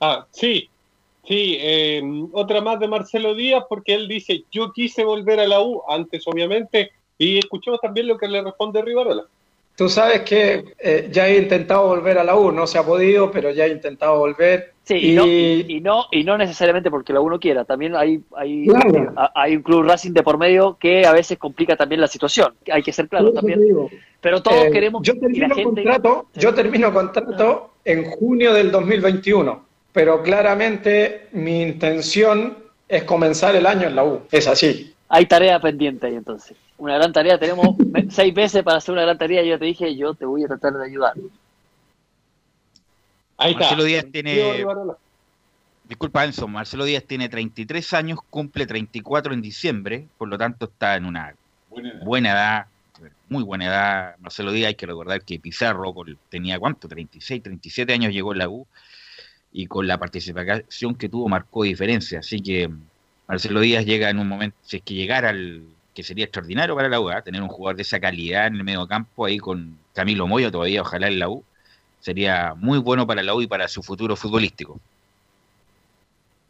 Ah, 0.00 0.26
sí, 0.32 0.68
sí. 1.24 1.56
eh, 1.60 2.02
otra 2.32 2.60
más 2.60 2.80
de 2.80 2.88
Marcelo 2.88 3.34
Díaz, 3.36 3.64
porque 3.68 3.94
él 3.94 4.08
dice, 4.08 4.42
yo 4.50 4.72
quise 4.72 5.04
volver 5.04 5.38
a 5.38 5.46
la 5.46 5.60
U 5.62 5.82
antes, 5.88 6.26
obviamente, 6.26 6.90
y 7.16 7.38
escuchemos 7.38 7.80
también 7.80 8.08
lo 8.08 8.18
que 8.18 8.26
le 8.26 8.42
responde 8.42 8.82
Rivarola. 8.82 9.22
Tú 9.76 9.88
sabes 9.88 10.22
que 10.22 10.64
eh, 10.80 11.08
ya 11.12 11.28
he 11.28 11.38
intentado 11.38 11.86
volver 11.86 12.18
a 12.18 12.24
la 12.24 12.34
U, 12.34 12.50
no 12.50 12.66
se 12.66 12.78
ha 12.78 12.82
podido, 12.84 13.30
pero 13.30 13.52
ya 13.52 13.66
he 13.66 13.70
intentado 13.70 14.18
volver. 14.18 14.72
Sí, 14.86 14.94
y, 14.94 15.14
no, 15.16 15.26
y, 15.26 15.64
y 15.68 15.80
no, 15.80 16.04
y 16.12 16.22
no 16.22 16.38
necesariamente 16.38 16.92
porque 16.92 17.12
la 17.12 17.20
uno 17.20 17.40
quiera, 17.40 17.64
también 17.64 17.96
hay, 17.96 18.20
hay, 18.36 18.66
Claro. 18.66 19.12
hay 19.34 19.56
un 19.56 19.62
club 19.62 19.82
Racing 19.82 20.12
de 20.12 20.22
por 20.22 20.38
medio 20.38 20.76
que 20.78 21.04
a 21.04 21.10
veces 21.10 21.38
complica 21.38 21.74
también 21.76 22.00
la 22.00 22.06
situación, 22.06 22.54
hay 22.70 22.84
que 22.84 22.92
ser 22.92 23.08
claro 23.08 23.32
también. 23.32 23.60
Pero 24.20 24.40
todos 24.42 24.66
Eh, 24.66 24.70
queremos 24.70 25.02
yo 25.02 25.14
la 25.14 25.20
termino 25.20 25.54
gente... 25.56 25.82
contrato, 25.82 26.26
yo 26.34 26.54
termino 26.54 26.92
contrato 26.92 27.70
en 27.84 28.04
junio 28.04 28.52
del 28.54 28.70
2021, 28.70 29.64
pero 29.92 30.22
claramente 30.22 31.26
mi 31.32 31.62
intención 31.62 32.56
es 32.88 33.02
comenzar 33.02 33.56
el 33.56 33.66
año 33.66 33.88
en 33.88 33.96
la 33.96 34.04
U. 34.04 34.20
Es 34.30 34.46
así. 34.46 34.92
Hay 35.08 35.26
tarea 35.26 35.58
pendiente 35.58 36.06
ahí 36.06 36.14
entonces. 36.14 36.56
Una 36.78 36.94
gran 36.94 37.12
tarea, 37.12 37.38
tenemos 37.38 37.74
seis 38.10 38.32
meses 38.32 38.62
para 38.62 38.76
hacer 38.78 38.92
una 38.92 39.02
gran 39.02 39.18
tarea 39.18 39.42
yo 39.42 39.58
te 39.58 39.64
dije, 39.64 39.96
yo 39.96 40.14
te 40.14 40.24
voy 40.26 40.44
a 40.44 40.46
tratar 40.46 40.74
de 40.74 40.84
ayudar. 40.86 41.14
Ahí 43.38 43.54
Marcelo 43.54 43.84
Díaz 43.84 44.06
tiene... 44.10 44.64
Disculpa, 45.84 46.24
Enzo, 46.24 46.48
Marcelo 46.48 46.84
Díaz 46.84 47.04
tiene 47.04 47.28
33 47.28 47.92
años, 47.94 48.18
cumple 48.28 48.66
34 48.66 49.32
en 49.34 49.40
diciembre, 49.40 50.06
por 50.18 50.28
lo 50.28 50.36
tanto 50.36 50.66
está 50.66 50.96
en 50.96 51.04
una 51.04 51.34
buena 52.02 52.32
edad, 52.32 52.66
muy 53.28 53.44
buena 53.44 53.66
edad. 53.66 54.16
Marcelo 54.18 54.50
Díaz, 54.50 54.68
hay 54.68 54.74
que 54.74 54.86
recordar 54.86 55.22
que 55.22 55.38
Pizarro 55.38 55.94
tenía 56.28 56.58
cuánto, 56.58 56.88
36, 56.88 57.40
37 57.40 57.92
años 57.92 58.12
llegó 58.12 58.32
en 58.32 58.38
la 58.38 58.48
U 58.48 58.66
y 59.52 59.66
con 59.66 59.86
la 59.86 59.96
participación 59.96 60.96
que 60.96 61.08
tuvo 61.08 61.28
marcó 61.28 61.62
diferencia. 61.62 62.18
Así 62.18 62.40
que 62.40 62.68
Marcelo 63.28 63.60
Díaz 63.60 63.84
llega 63.86 64.10
en 64.10 64.18
un 64.18 64.28
momento, 64.28 64.56
si 64.62 64.78
es 64.78 64.82
que 64.82 64.94
llegara 64.94 65.30
al 65.30 65.62
que 65.94 66.02
sería 66.02 66.24
extraordinario 66.24 66.76
para 66.76 66.90
la 66.90 67.00
U, 67.00 67.08
¿ah? 67.08 67.22
tener 67.22 67.40
un 67.40 67.48
jugador 67.48 67.76
de 67.76 67.82
esa 67.82 67.98
calidad 67.98 68.48
en 68.48 68.56
el 68.56 68.64
medio 68.64 68.86
campo 68.86 69.24
ahí 69.24 69.38
con 69.38 69.78
Camilo 69.94 70.26
Moya 70.26 70.50
todavía, 70.50 70.82
ojalá 70.82 71.08
en 71.08 71.18
la 71.18 71.30
U, 71.30 71.42
sería 72.00 72.54
muy 72.56 72.78
bueno 72.78 73.06
para 73.06 73.22
la 73.22 73.34
U 73.34 73.42
y 73.42 73.46
para 73.46 73.68
su 73.68 73.82
futuro 73.82 74.16
futbolístico. 74.16 74.78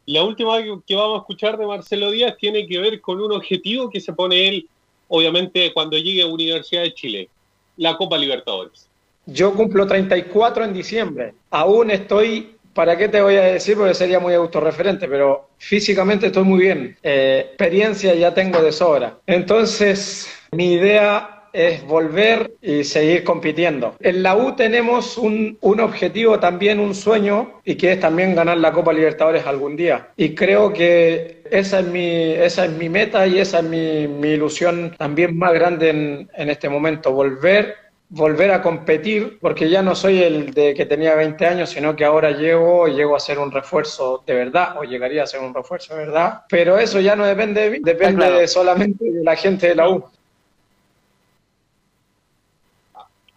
La 0.07 0.23
última 0.23 0.59
que- 0.63 0.95
vamos 0.95 1.17
a 1.17 1.21
escuchar 1.21 1.59
de 1.59 1.67
Marcelo 1.67 2.11
Díaz 2.11 2.37
tiene 2.39 2.67
que 2.67 2.79
ver 2.79 3.01
con 3.01 3.21
un 3.21 3.33
objetivo 3.33 3.91
que 3.91 4.01
se 4.01 4.13
pone 4.13 4.49
él, 4.49 4.69
obviamente, 5.09 5.73
cuando 5.73 5.99
llegue 5.99 6.23
a 6.23 6.27
Universidad 6.27 6.83
de 6.83 6.95
Chile, 6.95 7.29
la 7.77 7.97
Copa 7.97 8.17
Libertadores. 8.17 8.87
Yo 9.27 9.53
cumplo 9.55 9.87
34 9.87 10.65
en 10.65 10.73
diciembre. 10.73 11.35
Aún 11.51 11.91
estoy, 11.91 12.55
¿para 12.73 12.97
qué 12.97 13.09
te 13.09 13.21
voy 13.21 13.35
a 13.35 13.43
decir? 13.43 13.77
Porque 13.77 13.95
sería 13.95 14.21
muy 14.21 14.35
autorreferente, 14.35 15.09
pero 15.09 15.49
físicamente 15.59 16.27
estoy 16.27 16.45
muy 16.45 16.61
bien. 16.61 16.97
Eh, 17.03 17.47
experiencia 17.49 18.15
ya 18.15 18.33
tengo 18.33 18.63
de 18.63 18.71
sobra. 18.71 19.19
Entonces, 19.27 20.29
mi 20.53 20.75
idea 20.75 21.36
es 21.57 21.87
volver 21.87 22.53
y 22.61 22.85
seguir 22.85 23.25
compitiendo. 23.25 23.97
En 24.01 24.23
la 24.23 24.37
U 24.37 24.55
tenemos 24.55 25.17
un, 25.17 25.57
un 25.63 25.81
objetivo 25.81 26.39
también, 26.39 26.79
un 26.79 26.95
sueño, 26.95 27.61
y 27.65 27.77
que 27.77 27.93
es 27.93 28.01
también 28.01 28.35
ganar 28.35 28.59
la 28.59 28.73
Copa 28.73 28.93
Libertadores 28.93 29.47
algún 29.47 29.75
día. 29.75 30.09
Y 30.17 30.35
creo 30.35 30.73
que 30.73 31.43
esa 31.51 31.81
es 31.81 31.87
mi, 31.87 32.33
esa 32.33 32.67
es 32.67 32.73
mi 32.73 32.91
meta 32.91 33.27
y 33.27 33.39
esa 33.39 33.61
es 33.61 33.65
mi, 33.65 34.07
mi 34.07 34.31
ilusión 34.31 34.95
también 34.99 35.39
más 35.39 35.55
grande 35.55 35.91
en, 35.91 36.31
en 36.35 36.51
este 36.51 36.69
momento, 36.69 37.13
volver 37.13 37.87
volver 38.09 38.53
a 38.53 38.63
competir, 38.63 39.39
porque 39.41 39.69
ya 39.69 39.83
no 39.83 39.95
soy 39.95 40.23
el 40.23 40.53
de 40.53 40.75
que 40.75 40.87
tenía 40.87 41.15
20 41.15 41.45
años, 41.47 41.71
sino 41.71 41.97
que 41.97 42.05
ahora 42.05 42.31
llego, 42.31 42.87
llego 42.87 43.17
a 43.17 43.21
ser 43.21 43.39
un 43.39 43.51
refuerzo 43.51 44.23
de 44.27 44.35
verdad, 44.35 44.77
o 44.79 44.85
llegaría 44.85 45.25
a 45.25 45.27
ser 45.27 45.41
un 45.41 45.53
refuerzo 45.53 45.95
de 45.95 46.07
verdad, 46.07 46.43
pero 46.49 46.79
eso 46.79 47.01
ya 47.01 47.17
no 47.17 47.27
depende 47.27 47.63
de 47.63 47.71
mí, 47.71 47.79
depende 47.83 48.27
claro. 48.27 48.47
solamente 48.47 49.05
de 49.05 49.25
la 49.25 49.35
gente 49.35 49.69
de 49.69 49.75
la 49.75 49.89
U. 49.89 50.05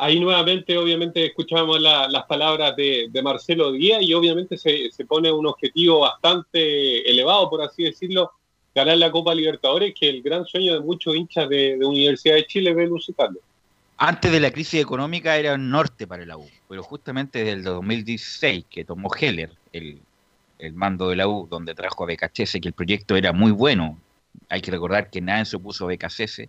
Ahí 0.02 0.18
nuevamente, 0.18 0.78
obviamente, 0.78 1.26
escuchamos 1.26 1.82
la- 1.82 2.08
las 2.08 2.24
palabras 2.24 2.74
de, 2.78 3.10
Marcelo 3.22 3.74
Díaz 3.74 4.02
y 4.02 4.14
obviamente 4.14 4.58
se, 4.58 4.90
se 4.92 5.04
pone 5.04 5.30
un 5.30 5.46
objetivo 5.46 6.00
bastante 6.00 7.10
elevado, 7.12 7.50
por 7.50 7.62
así 7.62 7.84
decirlo, 7.84 8.32
ganar 8.74 8.98
la 8.98 9.12
Copa 9.12 9.36
Libertadores, 9.36 9.94
que 10.00 10.08
el 10.08 10.22
gran 10.22 10.46
sueño 10.46 10.76
de 10.76 10.80
muchos 10.80 11.14
hinchas 11.18 11.50
de, 11.50 11.78
Universidad 11.84 12.36
de 12.36 12.46
Chile 12.46 12.74
ve 12.74 12.90
Carlos. 13.18 13.44
Antes 13.98 14.32
de 14.32 14.40
la 14.40 14.52
crisis 14.52 14.80
económica 14.80 15.36
era 15.36 15.56
un 15.56 15.70
norte 15.70 16.08
para 16.08 16.26
la 16.26 16.38
U, 16.38 16.48
pero 16.70 16.82
justamente 16.82 17.40
desde 17.40 17.52
el 17.52 17.64
2016 17.66 18.68
que 18.70 18.86
tomó 18.86 19.10
Heller 19.14 19.52
el, 19.74 20.00
el 20.60 20.74
mando 20.76 21.10
de 21.10 21.18
la 21.18 21.28
U, 21.28 21.46
donde 21.50 21.76
trajo 21.76 22.06
a 22.06 22.08
BKCS, 22.08 22.54
que 22.62 22.70
el 22.70 22.74
proyecto 22.74 23.18
era 23.18 23.34
muy 23.34 23.52
bueno. 23.52 24.00
Hay 24.48 24.62
que 24.62 24.72
recordar 24.72 25.10
que 25.10 25.20
nadie 25.20 25.44
se 25.44 25.58
opuso 25.58 25.84
a 25.84 25.88
BKCS 25.90 26.44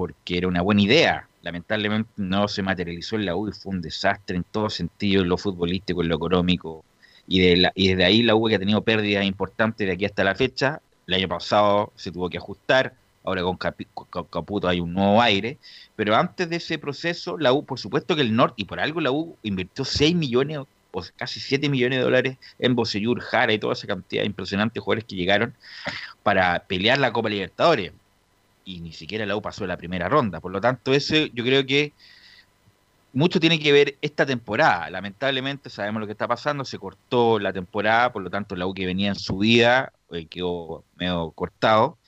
porque 0.00 0.38
era 0.38 0.48
una 0.48 0.62
buena 0.62 0.80
idea. 0.80 1.28
Lamentablemente 1.42 2.08
no 2.16 2.48
se 2.48 2.62
materializó 2.62 3.16
en 3.16 3.26
la 3.26 3.36
U 3.36 3.48
y 3.48 3.52
fue 3.52 3.70
un 3.74 3.82
desastre 3.82 4.34
en 4.34 4.44
todo 4.44 4.70
sentido, 4.70 5.20
en 5.20 5.28
lo 5.28 5.36
futbolístico, 5.36 6.00
en 6.00 6.08
lo 6.08 6.16
económico. 6.16 6.86
Y, 7.28 7.40
de 7.40 7.56
la- 7.58 7.72
y 7.74 7.88
desde 7.88 8.06
ahí 8.06 8.22
la 8.22 8.34
U 8.34 8.48
que 8.48 8.54
ha 8.54 8.58
tenido 8.58 8.80
pérdidas 8.80 9.26
importantes 9.26 9.86
de 9.86 9.92
aquí 9.92 10.06
hasta 10.06 10.24
la 10.24 10.34
fecha. 10.34 10.80
El 11.06 11.12
año 11.16 11.28
pasado 11.28 11.92
se 11.96 12.10
tuvo 12.10 12.30
que 12.30 12.38
ajustar, 12.38 12.94
ahora 13.24 13.42
con, 13.42 13.58
con 13.58 14.24
Caputo 14.24 14.68
hay 14.68 14.80
un 14.80 14.94
nuevo 14.94 15.20
aire. 15.20 15.58
Pero 15.96 16.16
antes 16.16 16.48
de 16.48 16.56
ese 16.56 16.78
proceso, 16.78 17.36
la 17.36 17.52
U, 17.52 17.66
por 17.66 17.78
supuesto 17.78 18.16
que 18.16 18.22
el 18.22 18.34
norte, 18.34 18.54
y 18.62 18.64
por 18.64 18.80
algo 18.80 19.02
la 19.02 19.10
U 19.10 19.36
invirtió 19.42 19.84
6 19.84 20.16
millones 20.16 20.60
o 20.92 21.02
casi 21.16 21.40
7 21.40 21.68
millones 21.68 21.98
de 21.98 22.04
dólares 22.04 22.38
en 22.58 22.74
Bocellur, 22.74 23.20
Jara 23.20 23.52
y 23.52 23.58
toda 23.58 23.74
esa 23.74 23.86
cantidad 23.86 24.22
de 24.22 24.26
impresionantes 24.28 24.82
jugadores 24.82 25.04
que 25.04 25.14
llegaron 25.16 25.54
para 26.22 26.64
pelear 26.66 26.98
la 26.98 27.12
Copa 27.12 27.28
Libertadores. 27.28 27.92
Y 28.64 28.80
ni 28.80 28.92
siquiera 28.92 29.26
la 29.26 29.36
U 29.36 29.42
pasó 29.42 29.66
la 29.66 29.76
primera 29.76 30.08
ronda. 30.08 30.40
Por 30.40 30.52
lo 30.52 30.60
tanto, 30.60 30.92
eso 30.92 31.14
yo 31.14 31.44
creo 31.44 31.64
que 31.66 31.92
mucho 33.12 33.40
tiene 33.40 33.58
que 33.58 33.72
ver 33.72 33.96
esta 34.00 34.26
temporada. 34.26 34.90
Lamentablemente 34.90 35.70
sabemos 35.70 36.00
lo 36.00 36.06
que 36.06 36.12
está 36.12 36.28
pasando, 36.28 36.64
se 36.64 36.78
cortó 36.78 37.38
la 37.38 37.52
temporada, 37.52 38.12
por 38.12 38.22
lo 38.22 38.30
tanto 38.30 38.56
la 38.56 38.66
U 38.66 38.74
que 38.74 38.86
venía 38.86 39.08
en 39.08 39.16
su 39.16 39.38
vida 39.38 39.92
eh, 40.10 40.26
quedó 40.26 40.84
medio 40.96 41.30
cortado. 41.32 41.98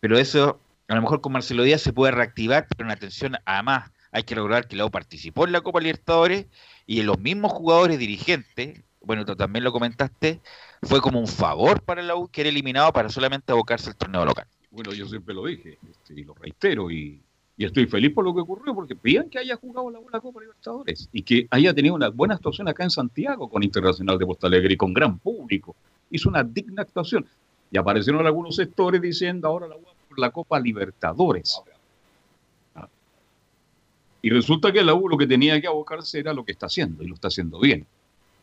Pero 0.00 0.18
eso, 0.18 0.60
a 0.88 0.94
lo 0.94 1.02
mejor 1.02 1.20
con 1.20 1.32
Marcelo 1.32 1.62
Díaz 1.62 1.82
se 1.82 1.92
puede 1.92 2.12
reactivar, 2.12 2.66
pero 2.68 2.88
en 2.88 2.92
atención, 2.92 3.36
además 3.44 3.90
hay 4.12 4.24
que 4.24 4.34
recordar 4.34 4.66
que 4.66 4.76
la 4.76 4.86
U 4.86 4.90
participó 4.90 5.44
en 5.44 5.52
la 5.52 5.60
Copa 5.60 5.80
Libertadores 5.80 6.46
y 6.86 7.02
los 7.02 7.18
mismos 7.18 7.52
jugadores 7.52 7.98
dirigentes, 7.98 8.82
bueno, 9.02 9.24
tú 9.24 9.36
también 9.36 9.64
lo 9.64 9.72
comentaste, 9.72 10.40
fue 10.82 11.00
como 11.00 11.20
un 11.20 11.28
favor 11.28 11.82
para 11.82 12.02
la 12.02 12.16
U 12.16 12.28
que 12.28 12.40
era 12.42 12.50
eliminado 12.50 12.92
para 12.92 13.08
solamente 13.08 13.52
abocarse 13.52 13.90
al 13.90 13.96
torneo 13.96 14.24
local. 14.24 14.46
Bueno, 14.70 14.92
yo 14.92 15.06
siempre 15.06 15.34
lo 15.34 15.46
dije 15.46 15.78
este, 15.90 16.14
y 16.20 16.24
lo 16.24 16.34
reitero 16.34 16.90
y, 16.90 17.20
estoy 17.58 17.86
feliz 17.86 18.14
por 18.14 18.24
lo 18.24 18.34
que 18.34 18.40
ocurrió 18.40 18.74
porque 18.74 18.96
vean 19.02 19.28
que 19.28 19.38
haya 19.38 19.54
jugado 19.56 19.90
la, 19.90 19.98
la 20.10 20.20
Copa 20.20 20.40
Libertadores 20.40 21.10
y 21.12 21.22
que 21.22 21.46
haya 21.50 21.74
tenido 21.74 21.94
una 21.94 22.08
buena 22.08 22.34
actuación 22.34 22.68
acá 22.68 22.84
en 22.84 22.90
Santiago 22.90 23.50
con 23.50 23.62
Internacional 23.62 24.18
de 24.18 24.24
Porto 24.24 24.46
Alegre 24.46 24.72
y 24.72 24.76
con 24.78 24.94
gran 24.94 25.18
público. 25.18 25.76
Hizo 26.10 26.30
una 26.30 26.42
digna 26.42 26.82
actuación. 26.82 27.26
Y 27.70 27.76
aparecieron 27.78 28.26
algunos 28.26 28.56
sectores 28.56 29.00
diciendo 29.00 29.46
ahora 29.46 29.68
la 29.68 29.76
U 29.76 29.82
va 29.82 29.92
por 30.08 30.18
la 30.18 30.30
Copa 30.30 30.58
Libertadores. 30.58 31.60
Ah. 32.74 32.88
Y 34.22 34.30
resulta 34.30 34.72
que 34.72 34.82
la 34.82 34.94
U 34.94 35.08
lo 35.08 35.18
que 35.18 35.26
tenía 35.26 35.60
que 35.60 35.66
abocarse 35.66 36.18
era 36.18 36.32
lo 36.32 36.44
que 36.44 36.52
está 36.52 36.66
haciendo 36.66 37.02
y 37.02 37.08
lo 37.08 37.14
está 37.14 37.28
haciendo 37.28 37.60
bien. 37.60 37.86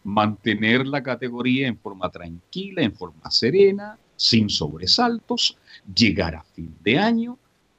Mantener 0.03 0.87
la 0.87 1.01
categoría 1.01 1.67
en 1.67 1.77
forma 1.77 2.09
tranquila, 2.09 2.83
en 2.83 2.93
forma 2.93 3.29
serena, 3.31 3.97
sin 4.17 4.49
sobresaltos, 4.49 5.57
llegar 5.95 6.35
a 6.35 6.43
fin 6.43 6.75
de 6.83 6.97
año 6.99 7.37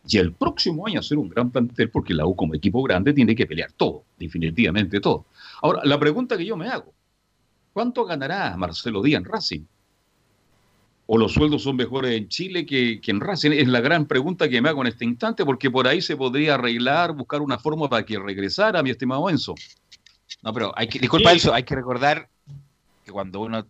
y 0.09 0.17
el 0.17 0.33
próximo 0.33 0.87
año 0.87 1.01
hacer 1.01 1.19
un 1.19 1.29
gran 1.29 1.51
plantel 1.51 1.91
porque 1.91 2.15
la 2.15 2.25
U 2.27 2.35
como 2.35 2.55
equipo 2.55 2.83
grande 2.83 3.13
tiene 3.13 3.35
que 3.37 3.47
pelear 3.47 3.73
todo, 3.73 4.05
definitivamente 4.19 5.01
todo. 5.01 5.27
Ahora, 5.61 5.83
la 5.85 5.99
pregunta 6.01 6.39
que 6.39 6.47
yo 6.47 6.57
me 6.57 6.69
hago, 6.69 6.95
¿cuánto 7.75 8.07
ganará 8.07 8.57
Marcelo 8.57 9.03
Díaz 9.03 9.19
en 9.19 9.25
Racing? 9.27 9.61
¿O 11.11 11.17
los 11.17 11.33
sueldos 11.33 11.63
son 11.63 11.77
mejores 11.77 12.13
en 12.13 12.29
Chile 12.29 12.65
que, 12.67 13.01
que 13.01 13.11
en 13.11 13.21
Racing? 13.21 13.51
Es 13.53 13.67
la 13.67 13.81
gran 13.81 14.07
pregunta 14.07 14.49
que 14.49 14.61
me 14.61 14.69
hago 14.69 14.83
en 14.83 14.89
este 14.89 15.05
instante 15.05 15.45
porque 15.45 15.71
por 15.71 15.89
ahí 15.89 16.01
se 16.03 16.17
podría 16.17 16.55
arreglar, 16.55 17.13
buscar 17.13 17.41
una 17.41 17.59
forma 17.59 17.89
para 17.89 18.05
que 18.05 18.19
regresara, 18.19 18.83
mi 18.83 18.91
estimado 18.91 19.29
Enzo. 19.29 19.55
No, 20.43 20.53
pero 20.53 20.73
hay 20.77 20.87
que, 20.87 20.99
disculpa 20.99 21.31
Sí. 21.31 21.39
eso, 21.39 21.55
hay 21.55 21.63
que 21.63 21.75
recordar 21.75 22.29
que 23.05 23.11
cuando 23.11 23.41
uno, 23.41 23.67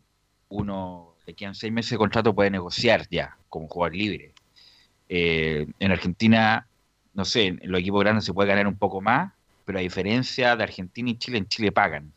uno 0.49 1.14
le 1.29 1.35
quedan 1.35 1.55
seis 1.55 1.70
meses 1.70 1.91
de 1.91 1.99
contrato 1.99 2.35
puede 2.35 2.51
negociar 2.51 3.07
ya 3.11 3.37
como 3.51 3.68
jugador 3.68 3.95
libre. 3.95 4.33
Eh, 5.11 5.66
en 5.79 5.93
Argentina, 5.93 6.66
no 7.12 7.26
sé, 7.26 7.49
en 7.49 7.61
los 7.64 7.81
equipos 7.81 8.01
grandes 8.01 8.24
se 8.24 8.33
puede 8.33 8.49
ganar 8.49 8.66
un 8.66 8.79
poco 8.79 9.03
más, 9.03 9.31
pero 9.66 9.79
a 9.79 9.83
diferencia 9.83 10.57
de 10.57 10.62
Argentina 10.62 11.11
y 11.11 11.18
Chile, 11.18 11.37
en 11.37 11.47
Chile 11.47 11.70
pagan. 11.70 12.11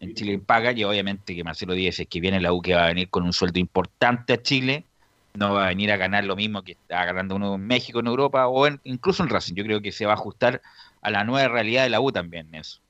En 0.00 0.14
Chile 0.14 0.38
pagan 0.38 0.76
y 0.76 0.84
obviamente 0.84 1.34
que 1.34 1.42
Marcelo 1.42 1.72
Díaz 1.72 1.98
es 1.98 2.08
que 2.08 2.20
viene 2.20 2.40
la 2.42 2.52
U 2.52 2.60
que 2.60 2.74
va 2.74 2.84
a 2.84 2.88
venir 2.88 3.08
con 3.08 3.22
un 3.22 3.32
sueldo 3.32 3.58
importante 3.58 4.34
a 4.34 4.42
Chile, 4.42 4.84
no 5.32 5.54
va 5.54 5.64
a 5.64 5.68
venir 5.68 5.90
a 5.90 5.96
ganar 5.96 6.24
lo 6.24 6.36
mismo 6.36 6.62
que 6.62 6.72
está 6.72 7.06
ganando 7.06 7.36
uno 7.36 7.54
en 7.54 7.66
México, 7.66 8.00
en 8.00 8.06
Europa 8.06 8.48
o 8.48 8.66
en- 8.66 8.80
incluso 8.84 9.22
en 9.22 9.30
Racing. 9.30 9.54
Yo 9.54 9.64
creo 9.64 9.80
que 9.80 9.92
se 9.92 10.04
va 10.04 10.12
a 10.12 10.16
ajustar 10.16 10.60
a 11.00 11.10
la 11.10 11.24
nueva 11.24 11.48
realidad 11.48 11.84
de 11.84 11.90
la 11.90 12.02
U 12.02 12.12
también, 12.12 12.54
eso. 12.54 12.82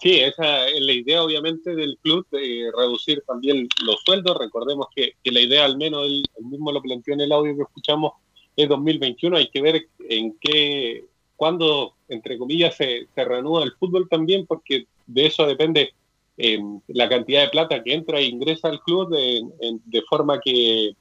Sí, 0.00 0.18
esa 0.18 0.66
es 0.68 0.80
la 0.80 0.92
idea 0.94 1.22
obviamente 1.22 1.74
del 1.74 1.98
club, 1.98 2.26
de 2.30 2.70
reducir 2.74 3.22
también 3.26 3.68
los 3.84 4.00
sueldos. 4.02 4.38
Recordemos 4.38 4.86
que, 4.94 5.12
la 5.24 5.40
idea, 5.40 5.66
al 5.66 5.76
menos 5.76 6.06
él, 6.06 6.22
mismo 6.42 6.72
lo 6.72 6.80
planteó 6.80 7.12
en 7.14 7.20
el 7.20 7.32
audio 7.32 7.54
que 7.54 7.62
escuchamos, 7.64 8.12
es 8.56 8.66
2021. 8.68 9.36
Hay 9.36 9.48
que 9.48 9.60
ver 9.60 9.88
en 10.08 10.38
qué, 10.40 11.04
cuándo, 11.36 11.96
entre 12.08 12.38
comillas, 12.38 12.76
se, 12.76 13.08
se 13.14 13.24
reanuda 13.24 13.62
el 13.64 13.72
fútbol 13.72 14.08
también, 14.08 14.46
porque 14.46 14.86
de 15.06 15.26
eso 15.26 15.46
depende 15.46 15.92
eh, 16.38 16.58
la 16.88 17.06
cantidad 17.10 17.42
de 17.42 17.50
plata 17.50 17.82
que 17.82 17.92
entra 17.92 18.20
e 18.20 18.24
ingresa 18.24 18.68
al 18.68 18.80
club, 18.80 19.10
de, 19.10 19.36
en- 19.60 19.82
de 19.84 20.02
forma 20.08 20.40
que, 20.40 20.92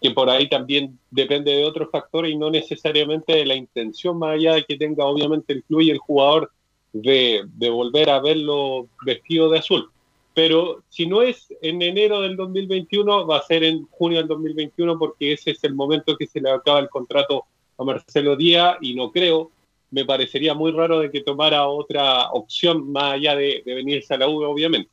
que 0.00 0.10
por 0.12 0.30
ahí 0.30 0.48
también 0.48 0.98
depende 1.10 1.52
de 1.52 1.64
otros 1.64 1.88
factores 1.90 2.30
y 2.32 2.36
no 2.36 2.50
necesariamente 2.50 3.32
de 3.34 3.46
la 3.46 3.56
intención 3.56 4.18
más 4.18 4.34
allá 4.36 4.54
de 4.54 4.64
que 4.64 4.76
tenga 4.76 5.04
obviamente 5.06 5.52
el 5.52 5.64
club 5.64 5.80
y 5.80 5.90
el 5.90 5.98
jugador 5.98 6.52
de, 7.02 7.70
volver 7.70 8.10
a 8.10 8.20
verlo 8.20 8.88
vestido 9.04 9.50
de 9.50 9.58
azul. 9.58 9.90
Pero 10.34 10.82
si 10.88 11.06
no 11.06 11.22
es 11.22 11.46
en 11.62 11.80
enero 11.80 12.20
del 12.20 12.36
2021, 12.36 13.26
va 13.26 13.38
a 13.38 13.42
ser 13.42 13.64
en 13.64 13.86
junio 13.90 14.18
del 14.18 14.28
2021 14.28 14.98
porque 14.98 15.32
ese 15.32 15.52
es 15.52 15.64
el 15.64 15.74
momento 15.74 16.16
que 16.16 16.26
se 16.26 16.40
le 16.40 16.50
acaba 16.50 16.78
el 16.80 16.90
contrato 16.90 17.44
a 17.78 17.84
Marcelo 17.84 18.36
Díaz 18.36 18.76
y 18.80 18.94
no 18.94 19.10
creo, 19.10 19.50
me 19.90 20.04
parecería 20.04 20.52
muy 20.52 20.72
raro 20.72 21.00
de 21.00 21.10
que 21.10 21.22
tomara 21.22 21.66
otra 21.66 22.30
opción 22.30 22.90
más 22.92 23.14
allá 23.14 23.34
de, 23.34 23.62
de 23.64 23.74
venirse 23.74 24.12
a 24.12 24.18
la 24.18 24.28
U, 24.28 24.42
obviamente. 24.42 24.90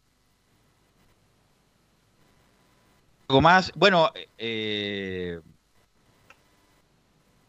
Algo 3.27 3.41
más, 3.41 3.71
bueno, 3.75 4.11
eh, 4.37 5.39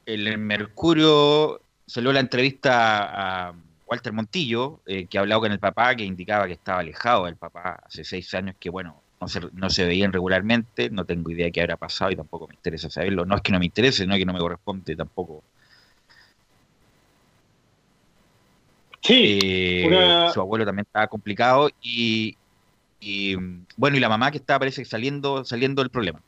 el 0.07 0.38
Mercurio 0.38 1.61
salió 1.86 2.12
la 2.12 2.20
entrevista 2.20 3.48
a 3.48 3.55
Walter 3.95 4.12
Montillo, 4.12 4.80
eh, 4.86 5.07
que 5.07 5.18
ha 5.18 5.20
hablado 5.20 5.42
con 5.42 5.53
el 5.53 5.61
papá, 5.61 5.95
que 5.95 6.05
indicaba 6.05 6.47
que 6.47 6.55
estaba 6.55 6.80
alejado 6.80 7.26
del 7.26 7.36
papá 7.36 7.80
hace 7.86 8.03
seis 8.03 8.32
años, 8.34 8.57
que 8.59 8.68
bueno, 8.70 9.01
no 9.20 9.28
se, 9.28 9.40
no 9.53 9.70
se 9.70 9.84
veían 9.86 10.12
regularmente, 10.12 10.90
no 10.90 11.05
tengo 11.05 11.30
idea 11.30 11.47
de 11.47 11.53
qué 11.53 11.61
habrá 11.61 11.76
pasado 11.76 12.11
y 12.11 12.16
tampoco 12.16 12.49
me 12.49 12.55
interesa 12.55 12.90
saberlo. 12.90 13.24
No 13.24 13.36
es 13.36 13.42
que 13.42 13.53
no 13.53 13.61
me 13.61 13.66
interese, 13.66 14.05
no 14.07 14.14
es 14.14 14.18
que 14.18 14.26
no 14.26 14.32
me 14.32 14.40
corresponde 14.40 14.97
tampoco. 14.97 15.42
Sí, 19.01 19.38
Eh, 19.42 19.84
una- 19.86 20.32
su 20.32 20.40
abuelo 20.40 20.64
también 20.64 20.86
estaba 20.86 21.07
complicado 21.07 21.70
y, 21.80 22.34
y, 23.01 23.36
bueno, 23.76 23.97
y 23.97 24.01
la 24.01 24.09
mamá 24.09 24.30
que 24.32 24.38
está 24.38 24.59
parece 24.59 24.84
saliendo, 24.84 25.45
saliendo 25.45 25.82
del 25.82 25.90
problema. 25.90 26.20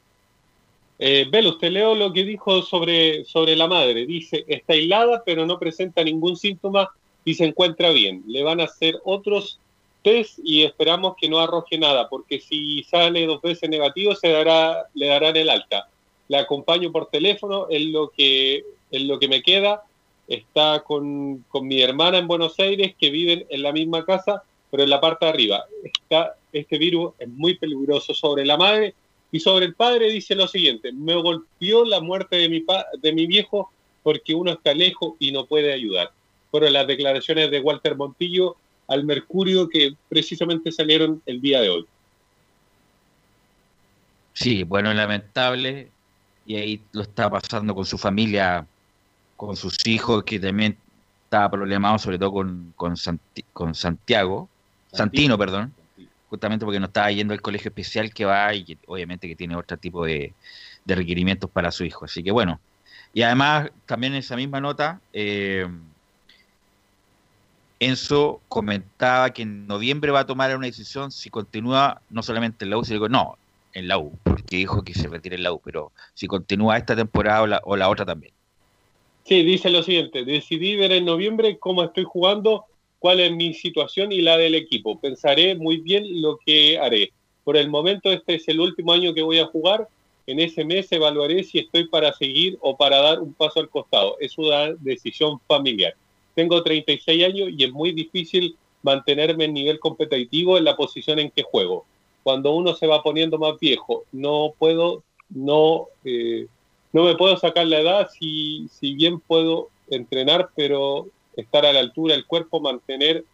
Eh, 0.99 1.27
Velus, 1.31 1.59
te 1.59 1.71
leo 1.71 1.95
lo 1.95 2.13
que 2.13 2.25
dijo 2.25 2.63
sobre, 2.63 3.25
sobre 3.25 3.55
la 3.57 3.67
madre. 3.67 4.07
Dice, 4.07 4.45
está 4.49 4.73
aislada, 4.75 5.23
pero 5.27 5.45
no 5.45 5.59
presenta 5.59 6.03
ningún 6.03 6.37
síntoma 6.37 6.89
y 7.27 7.35
se 7.35 7.45
encuentra 7.45 7.91
bien. 7.91 8.23
Le 8.27 8.43
van 8.43 8.61
a 8.61 8.65
hacer 8.65 8.99
otros 9.05 9.59
test 10.03 10.39
y 10.43 10.63
esperamos 10.63 11.17
que 11.21 11.29
no 11.29 11.41
arroje 11.41 11.77
nada, 11.77 12.09
porque 12.09 12.41
si 12.41 12.83
sale 12.85 13.27
dos 13.27 13.43
veces 13.43 13.69
negativo, 13.69 14.15
se 14.15 14.29
dará, 14.31 14.85
le 14.95 15.07
darán 15.09 15.37
el 15.37 15.51
alta. 15.51 15.89
La 16.29 16.41
acompaño 16.41 16.91
por 16.93 17.11
teléfono, 17.11 17.67
es 17.69 17.85
lo 17.85 18.09
que, 18.09 18.65
es 18.91 19.03
lo 19.03 19.19
que 19.19 19.29
me 19.29 19.43
queda. 19.43 19.83
Está 20.29 20.83
con, 20.85 21.45
con 21.49 21.67
mi 21.69 21.83
hermana 21.83 22.19
en 22.19 22.27
Buenos 22.29 22.59
Aires, 22.59 22.95
que 22.99 23.11
viven 23.11 23.45
en 23.49 23.63
la 23.63 23.73
misma 23.73 24.05
casa, 24.05 24.43
pero 24.71 24.83
en 24.85 24.91
la 24.91 25.01
parte 25.01 25.25
de 25.27 25.31
arriba. 25.33 25.65
Está, 25.85 26.37
este 26.53 26.79
virus 26.79 27.13
es 27.19 27.29
muy 27.29 27.57
peligroso 27.59 28.15
sobre 28.15 28.45
la 28.45 28.57
madre 28.57 28.95
y 29.33 29.41
sobre 29.41 29.67
el 29.67 29.75
padre 29.75 30.11
dice 30.11 30.35
lo 30.37 30.47
siguiente, 30.49 30.93
me 30.93 31.15
golpeó 31.15 31.85
la 31.85 32.01
muerte 32.01 32.37
de 32.37 32.49
mi, 32.49 32.61
pa- 32.61 32.87
de 33.01 33.13
mi 33.13 33.27
viejo 33.27 33.71
porque 34.05 34.35
uno 34.35 34.53
está 34.53 34.73
lejos 34.73 35.15
y 35.19 35.33
no 35.33 35.47
puede 35.47 35.73
ayudar. 35.73 36.13
Fueron 36.51 36.73
las 36.73 36.87
declaraciones 36.87 37.51
de 37.51 37.61
Walter 37.61 37.97
Montillo 37.97 38.57
al 38.89 39.05
Mercurio 39.05 39.69
que 39.69 39.95
precisamente 40.09 40.71
salieron 40.73 41.23
el 41.27 41.41
día 41.41 41.61
de 41.61 41.71
hoy. 41.71 41.87
Sí, 44.33 44.63
bueno, 44.63 44.93
lamentable. 44.95 45.91
Y 46.47 46.57
ahí 46.57 46.81
lo 46.93 47.03
está 47.03 47.29
pasando 47.29 47.75
con 47.75 47.85
su 47.85 47.99
familia, 47.99 48.67
con 49.37 49.57
sus 49.57 49.85
hijos, 49.87 50.23
que 50.23 50.39
también 50.39 50.77
estaba 51.25 51.51
problemado, 51.51 51.99
sobre 51.99 52.19
todo 52.19 52.33
con, 52.33 52.73
con, 52.77 52.97
Santi- 52.97 53.45
con 53.53 53.75
Santiago, 53.75 54.49
Santino, 54.93 55.37
perdón, 55.37 55.75
justamente 56.31 56.65
porque 56.65 56.79
no 56.79 56.87
estaba 56.87 57.11
yendo 57.11 57.35
al 57.35 57.41
colegio 57.41 57.69
especial 57.71 58.15
que 58.15 58.25
va 58.25 58.55
y 58.55 58.65
que 58.65 58.79
obviamente 58.87 59.27
que 59.27 59.35
tiene 59.35 59.57
otro 59.57 59.77
tipo 59.77 60.05
de, 60.05 60.33
de 60.85 60.95
requerimientos 60.95 61.51
para 61.51 61.73
su 61.73 61.85
hijo. 61.85 62.05
Así 62.05 62.23
que 62.23 62.31
bueno, 62.31 62.61
y 63.13 63.23
además 63.23 63.71
también 63.87 64.13
en 64.13 64.21
esa 64.21 64.37
misma 64.37 64.61
nota, 64.61 65.01
eh, 65.13 65.67
Enzo 67.79 68.41
comentaba 68.49 69.31
que 69.31 69.43
en 69.43 69.67
noviembre 69.67 70.11
va 70.11 70.21
a 70.21 70.27
tomar 70.27 70.57
una 70.57 70.67
decisión 70.67 71.13
si 71.13 71.29
continúa 71.29 72.01
no 72.09 72.23
solamente 72.23 72.65
en 72.65 72.71
la 72.71 72.79
U, 72.79 72.85
sino 72.85 73.09
no, 73.09 73.37
en 73.75 73.89
la 73.89 73.99
U, 73.99 74.13
porque 74.23 74.57
dijo 74.57 74.83
que 74.83 74.95
se 74.95 75.09
retire 75.09 75.37
en 75.37 75.43
la 75.43 75.53
U, 75.53 75.61
pero 75.63 75.93
si 76.15 76.27
continúa 76.27 76.79
esta 76.79 76.97
temporada 76.97 77.43
o 77.43 77.47
la, 77.47 77.61
o 77.65 77.77
la 77.77 77.91
otra 77.91 78.07
también. 78.07 78.33
Sí, 79.25 79.43
dice 79.43 79.71
lo 79.71 79.83
siguiente, 79.83 80.25
decidí 80.25 80.77
ver 80.77 80.93
en 80.93 81.05
noviembre 81.05 81.59
cómo 81.59 81.83
estoy 81.83 82.05
jugando, 82.05 82.65
cuál 82.99 83.21
es 83.21 83.33
mi 83.33 83.53
situación 83.53 84.13
y 84.13 84.23
la 84.23 84.39
del 84.39 84.55
equipo. 84.55 84.99
Pensaré 84.99 85.55
muy 85.57 85.79
bien 85.79 86.23
lo 86.23 86.39
que 86.39 86.79
haré. 86.79 87.13
Por 87.45 87.57
el 87.57 87.69
momento 87.69 88.11
este 88.11 88.37
es 88.37 88.49
el 88.49 88.61
último 88.61 88.93
año 88.93 89.13
que 89.13 89.23
voy 89.23 89.39
a 89.39 89.47
jugar. 89.47 89.89
En 90.27 90.41
ese 90.41 90.65
mes 90.65 90.91
evaluaré 90.91 91.45
si 91.45 91.59
estoy 91.59 91.87
para 91.89 92.13
seguir 92.13 92.57
o 92.61 92.77
para 92.77 93.01
dar 93.01 93.21
un 93.21 93.35
paso 93.35 93.61
al 93.61 93.69
costado. 93.69 94.17
Es 94.21 94.39
una 94.39 94.73
decisión 94.79 95.39
familiar. 95.47 95.95
Tengo 96.37 96.63
36 96.63 97.25
años 97.25 97.49
y 97.57 97.65
es 97.65 97.73
muy 97.73 97.93
difícil 97.93 98.57
mantenerme 98.83 99.47
en 99.47 99.55
nivel 99.55 99.81
competitivo 99.81 100.59
en 100.59 100.65
la 100.65 100.77
posición 100.77 101.19
en 101.19 101.31
que 101.31 101.43
juego. 101.43 101.87
Cuando 102.23 102.53
uno 102.53 102.75
se 102.75 102.87
va 102.87 103.03
poniendo 103.03 103.39
más 103.39 103.59
viejo, 103.59 104.05
no 104.13 104.53
puedo, 104.59 105.03
no, 105.31 105.87
eh, 106.05 106.47
no 106.93 107.05
me 107.05 107.17
puedo 107.17 107.39
sacar 107.39 107.67
la 107.67 107.81
edad 107.81 108.11
si, 108.11 108.69
si 108.69 108.93
bien 108.93 109.19
puedo 109.19 109.71
entrenar, 109.89 110.51
pero 110.55 111.09
estar 111.37 111.65
a 111.65 111.73
la 111.73 111.81
altura 111.81 112.15
del 112.15 112.27
cuerpo, 112.27 112.61
mantener 112.61 113.25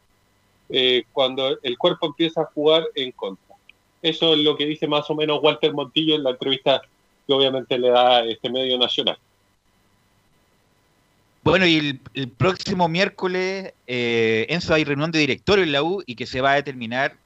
eh, 0.69 1.03
cuando 1.13 1.59
el 1.61 1.77
cuerpo 1.79 2.07
empieza 2.07 2.43
a 2.43 2.51
jugar 2.55 2.85
en 2.95 3.11
contra. 3.11 3.57
Eso 4.01 4.35
es 4.35 4.39
lo 4.39 4.57
que 4.57 4.67
dice 4.67 4.87
más 4.87 5.11
o 5.11 5.17
menos 5.17 5.41
Walter 5.43 5.75
Montillo 5.75 6.15
en 6.15 6.23
la 6.23 6.31
entrevista 6.31 6.83
que 7.27 7.33
obviamente 7.33 7.77
le 7.79 7.91
da 7.91 8.25
este 8.25 8.49
medio 8.49 8.79
nacional. 8.79 9.19
Bueno, 11.43 11.67
y 11.67 11.77
el, 11.77 12.01
el 12.15 12.29
próximo 12.29 12.89
miércoles, 12.89 13.73
eh, 13.87 14.47
Enzo, 14.49 14.75
hay 14.75 14.85
reunión 14.85 15.11
de 15.11 15.19
directorio 15.19 15.65
en 15.65 15.73
la 15.73 15.83
U 15.83 16.03
y 16.07 16.15
que 16.15 16.27
se 16.27 16.41
va 16.41 16.53
a 16.53 16.55
determinar, 16.55 17.17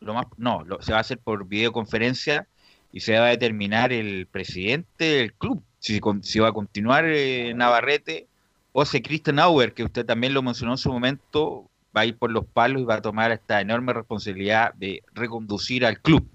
lo 0.00 0.12
más, 0.14 0.26
no, 0.36 0.62
lo- 0.64 0.82
se 0.82 0.92
va 0.92 0.98
a 0.98 1.00
hacer 1.00 1.18
por 1.18 1.46
videoconferencia 1.48 2.46
y 2.92 3.00
se 3.00 3.18
va 3.18 3.26
a 3.26 3.30
determinar 3.30 3.90
el 3.92 4.26
presidente 4.26 5.04
del 5.04 5.32
club, 5.32 5.62
si, 5.78 6.00
si 6.22 6.38
va 6.38 6.48
a 6.48 6.52
continuar 6.52 7.06
eh, 7.06 7.54
Navarrete 7.54 8.26
o 8.72 8.84
si 8.84 9.00
Christian 9.00 9.38
Auer, 9.38 9.72
que 9.72 9.84
usted 9.84 10.04
también 10.04 10.34
lo 10.34 10.42
mencionó 10.42 10.72
en 10.72 10.78
su 10.78 10.92
momento, 10.92 11.70
va 11.96 12.02
a 12.02 12.06
ir 12.06 12.16
por 12.18 12.30
los 12.30 12.44
palos 12.44 12.82
y 12.82 12.84
va 12.84 12.96
a 12.96 13.02
tomar 13.02 13.32
esta 13.32 13.60
enorme 13.62 13.94
responsabilidad 13.94 14.74
de 14.74 15.02
reconducir 15.14 15.86
al 15.86 15.98
club. 16.00 16.26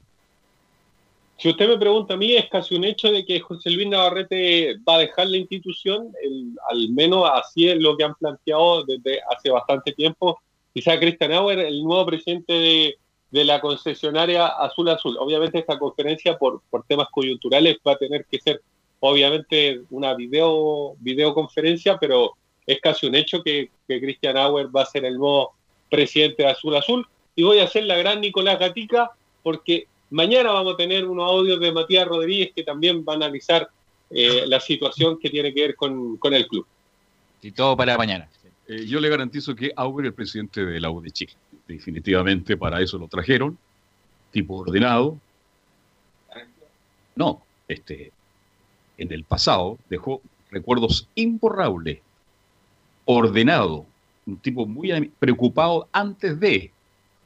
Si 1.37 1.49
usted 1.49 1.67
me 1.67 1.77
pregunta 1.77 2.15
a 2.15 2.17
mí, 2.17 2.33
es 2.33 2.49
casi 2.49 2.75
un 2.75 2.83
hecho 2.83 3.11
de 3.11 3.23
que 3.23 3.39
José 3.39 3.69
Luis 3.69 3.87
Navarrete 3.87 4.77
va 4.87 4.95
a 4.95 4.99
dejar 4.99 5.27
la 5.27 5.37
institución, 5.37 6.11
al 6.67 6.89
menos 6.89 7.29
así 7.31 7.69
es 7.69 7.77
lo 7.77 7.95
que 7.95 8.05
han 8.05 8.15
planteado 8.15 8.83
desde 8.83 9.19
hace 9.29 9.51
bastante 9.51 9.91
tiempo. 9.91 10.39
Quizá 10.73 10.99
Christian 10.99 11.33
Auer, 11.33 11.59
el 11.59 11.83
nuevo 11.83 12.07
presidente 12.07 12.53
de, 12.53 12.95
de 13.29 13.45
la 13.45 13.61
concesionaria 13.61 14.47
Azul 14.47 14.89
Azul. 14.89 15.15
Obviamente 15.19 15.59
esta 15.59 15.77
conferencia 15.77 16.37
por, 16.39 16.61
temas 16.87 17.09
coyunturales 17.11 17.77
va 17.87 17.91
a 17.93 17.97
tener 17.97 18.25
que 18.25 18.39
ser 18.39 18.61
obviamente 18.99 19.81
una 19.91 20.15
video 20.15 20.95
videoconferencia, 20.99 21.97
pero 21.99 22.33
es 22.65 22.79
casi 22.81 23.05
un 23.05 23.13
hecho 23.13 23.43
que, 23.43 23.69
que 23.87 24.01
Christian 24.01 24.37
Auer 24.37 24.75
va 24.75 24.81
a 24.81 24.85
ser 24.85 25.05
el 25.05 25.17
nuevo 25.17 25.53
presidente 25.87 26.43
de 26.43 26.49
Azul 26.49 26.75
Azul. 26.75 27.07
Y 27.35 27.43
voy 27.43 27.59
a 27.59 27.65
hacer 27.65 27.83
la 27.83 27.95
gran 27.95 28.21
Nicolás 28.21 28.57
Gatica 28.57 29.11
porque 29.43 29.87
mañana 30.09 30.51
vamos 30.51 30.73
a 30.73 30.77
tener 30.77 31.05
unos 31.05 31.29
audios 31.29 31.59
de 31.59 31.71
Matías 31.71 32.07
Rodríguez 32.07 32.51
que 32.55 32.63
también 32.63 33.03
va 33.07 33.13
a 33.13 33.15
analizar 33.17 33.69
eh, 34.09 34.43
la 34.47 34.59
situación 34.59 35.19
que 35.19 35.29
tiene 35.29 35.53
que 35.53 35.61
ver 35.61 35.75
con, 35.75 36.17
con 36.17 36.33
el 36.33 36.47
club. 36.47 36.65
Y 37.41 37.51
todo 37.51 37.75
para 37.75 37.97
mañana. 37.97 38.29
Eh, 38.67 38.85
yo 38.85 38.99
le 38.99 39.09
garantizo 39.09 39.55
que 39.55 39.71
Auer 39.75 40.05
es 40.05 40.09
el 40.09 40.13
presidente 40.13 40.65
de 40.65 40.79
la 40.79 40.89
U 40.89 41.01
de 41.01 41.11
Chile. 41.11 41.33
Definitivamente 41.67 42.57
para 42.57 42.81
eso 42.81 42.97
lo 42.97 43.07
trajeron. 43.07 43.57
Tipo 44.31 44.57
ordenado. 44.57 45.17
No, 47.15 47.41
este, 47.67 48.11
en 48.97 49.11
el 49.11 49.23
pasado 49.23 49.77
dejó 49.89 50.21
recuerdos 50.51 51.07
imborrables. 51.15 51.99
Ordenado. 53.05 53.85
Un 54.25 54.37
tipo 54.37 54.65
muy 54.65 55.11
preocupado 55.19 55.87
antes 55.91 56.39
de. 56.39 56.71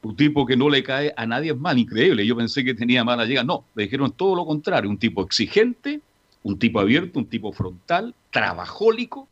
Un 0.03 0.15
tipo 0.15 0.45
que 0.45 0.57
no 0.57 0.69
le 0.69 0.83
cae 0.83 1.13
a 1.15 1.25
nadie 1.25 1.53
mal, 1.53 1.77
increíble. 1.77 2.25
Yo 2.25 2.35
pensé 2.35 2.63
que 2.63 2.73
tenía 2.73 3.03
mala 3.03 3.25
llegada. 3.25 3.45
No, 3.45 3.65
le 3.75 3.83
dijeron 3.83 4.11
todo 4.11 4.35
lo 4.35 4.45
contrario. 4.45 4.89
Un 4.89 4.97
tipo 4.97 5.21
exigente, 5.23 6.01
un 6.43 6.57
tipo 6.57 6.79
abierto, 6.79 7.19
un 7.19 7.27
tipo 7.27 7.51
frontal, 7.51 8.15
trabajólico. 8.31 9.27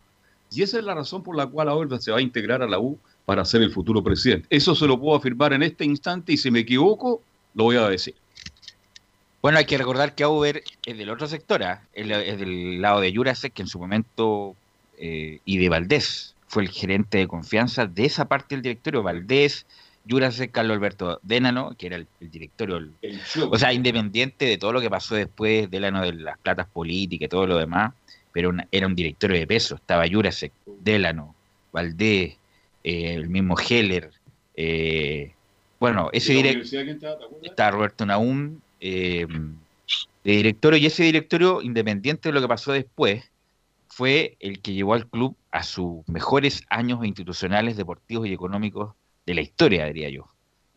Y 0.51 0.61
esa 0.61 0.77
es 0.77 0.83
la 0.83 0.93
razón 0.93 1.23
por 1.23 1.35
la 1.35 1.47
cual 1.47 1.69
ahora 1.69 1.99
se 1.99 2.11
va 2.11 2.19
a 2.19 2.21
integrar 2.21 2.61
a 2.61 2.67
la 2.67 2.79
U 2.79 2.97
para 3.25 3.45
ser 3.45 3.61
el 3.61 3.71
futuro 3.71 4.03
presidente. 4.03 4.47
Eso 4.49 4.75
se 4.75 4.87
lo 4.87 4.99
puedo 4.99 5.15
afirmar 5.15 5.53
en 5.53 5.63
este 5.63 5.85
instante 5.85 6.33
y 6.33 6.37
si 6.37 6.49
me 6.49 6.59
equivoco, 6.59 7.21
lo 7.53 7.65
voy 7.65 7.75
a 7.75 7.87
decir. 7.87 8.15
Bueno, 9.41 9.57
hay 9.57 9.65
que 9.65 9.77
recordar 9.77 10.15
que 10.15 10.23
Auber 10.23 10.63
es 10.85 10.97
del 10.97 11.09
otro 11.09 11.27
sector, 11.27 11.63
¿ah? 11.63 11.81
es, 11.93 12.09
es 12.09 12.39
del 12.39 12.81
lado 12.81 12.99
de 12.99 13.15
Jurasek, 13.15 13.53
que 13.53 13.61
en 13.61 13.67
su 13.67 13.79
momento, 13.79 14.55
eh, 14.97 15.39
y 15.45 15.57
de 15.59 15.69
Valdés, 15.69 16.35
fue 16.47 16.63
el 16.63 16.69
gerente 16.69 17.19
de 17.19 17.27
confianza 17.27 17.85
de 17.85 18.05
esa 18.05 18.25
parte 18.25 18.55
del 18.55 18.63
directorio. 18.63 19.03
Valdés, 19.03 19.65
Jurasek, 20.07 20.51
Carlos 20.51 20.75
Alberto 20.75 21.19
Dénano, 21.23 21.75
que 21.77 21.87
era 21.87 21.95
el, 21.97 22.07
el 22.19 22.29
o 23.49 23.57
sea, 23.57 23.73
independiente 23.73 24.45
de 24.45 24.57
todo 24.57 24.73
lo 24.73 24.81
que 24.81 24.89
pasó 24.89 25.15
después 25.15 25.69
del 25.69 25.85
año 25.85 26.01
de 26.01 26.13
las 26.13 26.37
platas 26.39 26.67
políticas 26.67 27.25
y 27.25 27.29
todo 27.29 27.47
lo 27.47 27.57
demás, 27.57 27.93
pero 28.31 28.49
una- 28.49 28.67
era 28.71 28.87
un 28.87 28.95
directorio 28.95 29.37
de 29.37 29.47
peso. 29.47 29.75
Estaba 29.75 30.05
Jurasek, 30.07 30.51
Delano, 30.81 31.35
Valdés, 31.71 32.37
eh, 32.83 33.13
el 33.13 33.29
mismo 33.29 33.55
Heller. 33.59 34.11
eh, 34.55 35.33
bueno, 35.79 36.09
ese 36.11 36.33
directorio 36.33 36.97
está 37.43 37.71
Roberto 37.71 38.05
Naum 38.05 38.59
eh, 38.81 39.25
de 40.23 40.31
directorio 40.31 40.77
y 40.77 40.85
ese 40.85 41.03
directorio, 41.03 41.61
independiente 41.61 42.29
de 42.29 42.33
lo 42.33 42.41
que 42.41 42.47
pasó 42.49 42.71
después, 42.73 43.23
fue 43.87 44.35
el 44.39 44.59
que 44.61 44.73
llevó 44.73 44.93
al 44.93 45.07
club 45.07 45.35
a 45.51 45.63
sus 45.63 46.07
mejores 46.07 46.63
años 46.69 47.05
institucionales, 47.05 47.77
deportivos 47.77 48.27
y 48.27 48.33
económicos 48.33 48.93
de 49.29 49.35
la 49.35 49.41
historia, 49.41 49.85
diría 49.85 50.09
yo. 50.09 50.25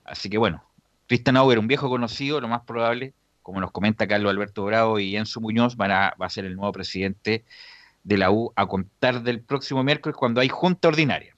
Así 0.05 0.29
que 0.29 0.37
bueno, 0.37 0.63
Cristian 1.07 1.39
Auer, 1.39 1.59
un 1.59 1.69
viejo 1.69 1.89
conocido, 1.89 2.39
lo 2.39 2.49
más 2.49 2.61
probable, 2.67 3.15
como 3.41 3.63
nos 3.63 3.73
comenta 3.73 4.07
Carlos 4.07 4.31
Alberto 4.31 4.63
Bravo 4.65 4.99
y 4.99 5.17
Enzo 5.17 5.41
Muñoz, 5.41 5.75
va 5.81 6.15
a 6.19 6.29
ser 6.29 6.45
el 6.45 6.55
nuevo 6.55 6.71
presidente 6.71 7.47
de 8.05 8.19
la 8.19 8.31
U 8.31 8.53
a 8.55 8.67
contar 8.67 9.23
del 9.23 9.41
próximo 9.41 9.83
miércoles 9.83 10.19
cuando 10.19 10.43
hay 10.43 10.51
junta 10.51 10.89
ordinaria. 10.89 11.35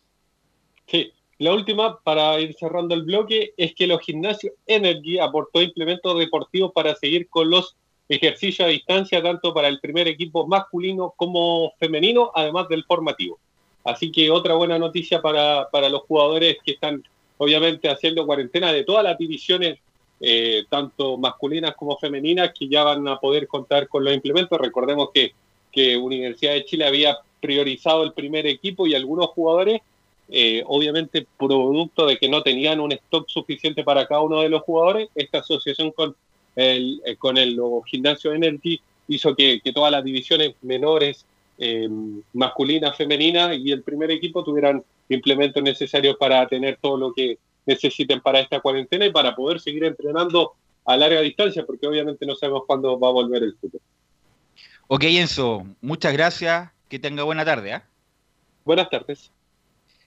Sí, 0.87 1.13
la 1.39 1.53
última, 1.53 2.01
para 2.01 2.41
ir 2.41 2.53
cerrando 2.59 2.97
el 2.97 3.05
bloque, 3.05 3.55
es 3.57 3.77
que 3.77 3.87
los 3.87 4.01
gimnasios 4.01 4.53
Energy 4.67 5.21
aportó 5.21 5.63
implementos 5.63 6.19
deportivos 6.19 6.73
para 6.73 6.97
seguir 6.97 7.29
con 7.29 7.49
los 7.49 7.77
ejercicios 8.09 8.67
a 8.67 8.71
distancia, 8.71 9.23
tanto 9.23 9.55
para 9.55 9.69
el 9.69 9.79
primer 9.79 10.09
equipo 10.09 10.49
masculino 10.49 11.15
como 11.17 11.75
femenino, 11.79 12.33
además 12.35 12.69
del 12.69 12.83
formativo. 12.83 13.39
Así 13.85 14.11
que 14.11 14.31
otra 14.31 14.55
buena 14.55 14.79
noticia 14.79 15.21
para, 15.21 15.69
para 15.71 15.89
los 15.89 16.03
jugadores 16.03 16.57
que 16.65 16.73
están 16.73 17.05
obviamente 17.37 17.89
haciendo 17.89 18.27
cuarentena 18.27 18.73
de 18.73 18.85
todas 18.85 19.05
las 19.05 19.19
divisiones, 19.19 19.79
eh, 20.21 20.65
tanto 20.71 21.19
masculinas 21.19 21.75
como 21.77 21.99
femeninas, 21.99 22.53
que 22.59 22.69
ya 22.69 22.83
van 22.83 23.07
a 23.09 23.19
poder 23.19 23.47
contar 23.47 23.89
con 23.89 24.05
los 24.05 24.15
implementos. 24.15 24.59
Recordemos 24.59 25.11
que, 25.13 25.33
que 25.71 25.97
Universidad 25.97 26.53
de 26.55 26.65
Chile 26.65 26.87
había 26.87 27.19
priorizado 27.41 28.03
el 28.05 28.13
primer 28.13 28.47
equipo 28.47 28.87
y 28.87 28.95
algunos 28.95 29.27
jugadores 29.29 29.83
eh, 30.31 30.63
obviamente 30.67 31.27
producto 31.37 32.07
de 32.07 32.17
que 32.17 32.31
no 32.31 32.43
tenían 32.43 32.81
un 32.81 32.93
stock 32.93 33.29
suficiente 33.29 33.85
para 33.85 34.07
cada 34.07 34.23
uno 34.23 34.41
de 34.41 34.49
los 34.49 34.63
jugadores, 34.63 35.11
esta 35.15 35.39
asociación 35.41 35.91
con 35.91 36.17
el, 36.57 37.03
eh, 37.05 37.17
con 37.17 37.37
el 37.37 37.61
gimnasio 37.87 38.33
Energy 38.33 38.81
hizo 39.09 39.37
que, 39.37 39.61
que 39.63 39.73
todas 39.73 39.93
las 39.93 40.03
divisiones 40.03 40.55
menores, 40.63 41.27
eh, 41.59 41.89
masculinas, 42.33 42.97
femeninas 42.97 43.57
y 43.57 43.71
el 43.73 43.83
primer 43.83 44.11
equipo 44.11 44.43
tuvieran 44.43 44.83
implementos 45.09 45.63
necesarios 45.63 46.17
para 46.19 46.47
tener 46.47 46.79
todo 46.81 46.97
lo 46.97 47.13
que 47.13 47.39
necesiten 47.67 48.21
para 48.21 48.41
esta 48.41 48.61
cuarentena 48.61 49.07
y 49.07 49.13
para 49.13 49.35
poder 49.35 49.61
seguir 49.61 49.85
entrenando 49.85 50.53
a 50.85 50.97
larga 50.97 51.21
distancia, 51.21 51.65
porque 51.65 51.87
obviamente 51.87 52.27
no 52.27 52.35
sabemos 52.35 52.65
cuándo 52.67 52.99
va 52.99 53.09
a 53.09 53.13
volver 53.13 53.43
el 53.43 53.57
fútbol. 53.57 53.81
Ok, 54.87 55.05
Enzo, 55.05 55.67
muchas 55.81 56.13
gracias. 56.13 56.71
Que 56.89 56.99
tenga 56.99 57.23
buena 57.23 57.45
tarde. 57.45 57.73
¿ah? 57.73 57.85
Buenas 58.65 58.91
tardes. 58.91 59.33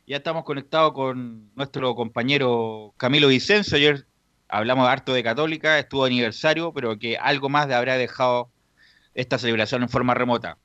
Ya 0.06 0.18
estamos 0.18 0.44
conectados 0.46 0.94
con 0.94 1.50
nuestro 1.56 1.96
compañero 1.96 2.94
Camilo 2.98 3.28
Vicencio. 3.28 3.76
Ayer 3.76 4.06
hablamos 4.48 4.88
harto 4.88 5.14
de 5.14 5.24
Católica, 5.24 5.80
estuvo 5.80 6.06
aniversario, 6.06 6.72
pero 6.72 6.98
que 6.98 7.18
algo 7.18 7.50
más 7.50 7.68
le 7.68 7.74
habrá 7.74 7.98
dejado 7.98 8.50
esta 9.16 9.38
celebración 9.38 9.82
en 9.82 9.90
forma 9.90 10.14
remota. 10.14 10.58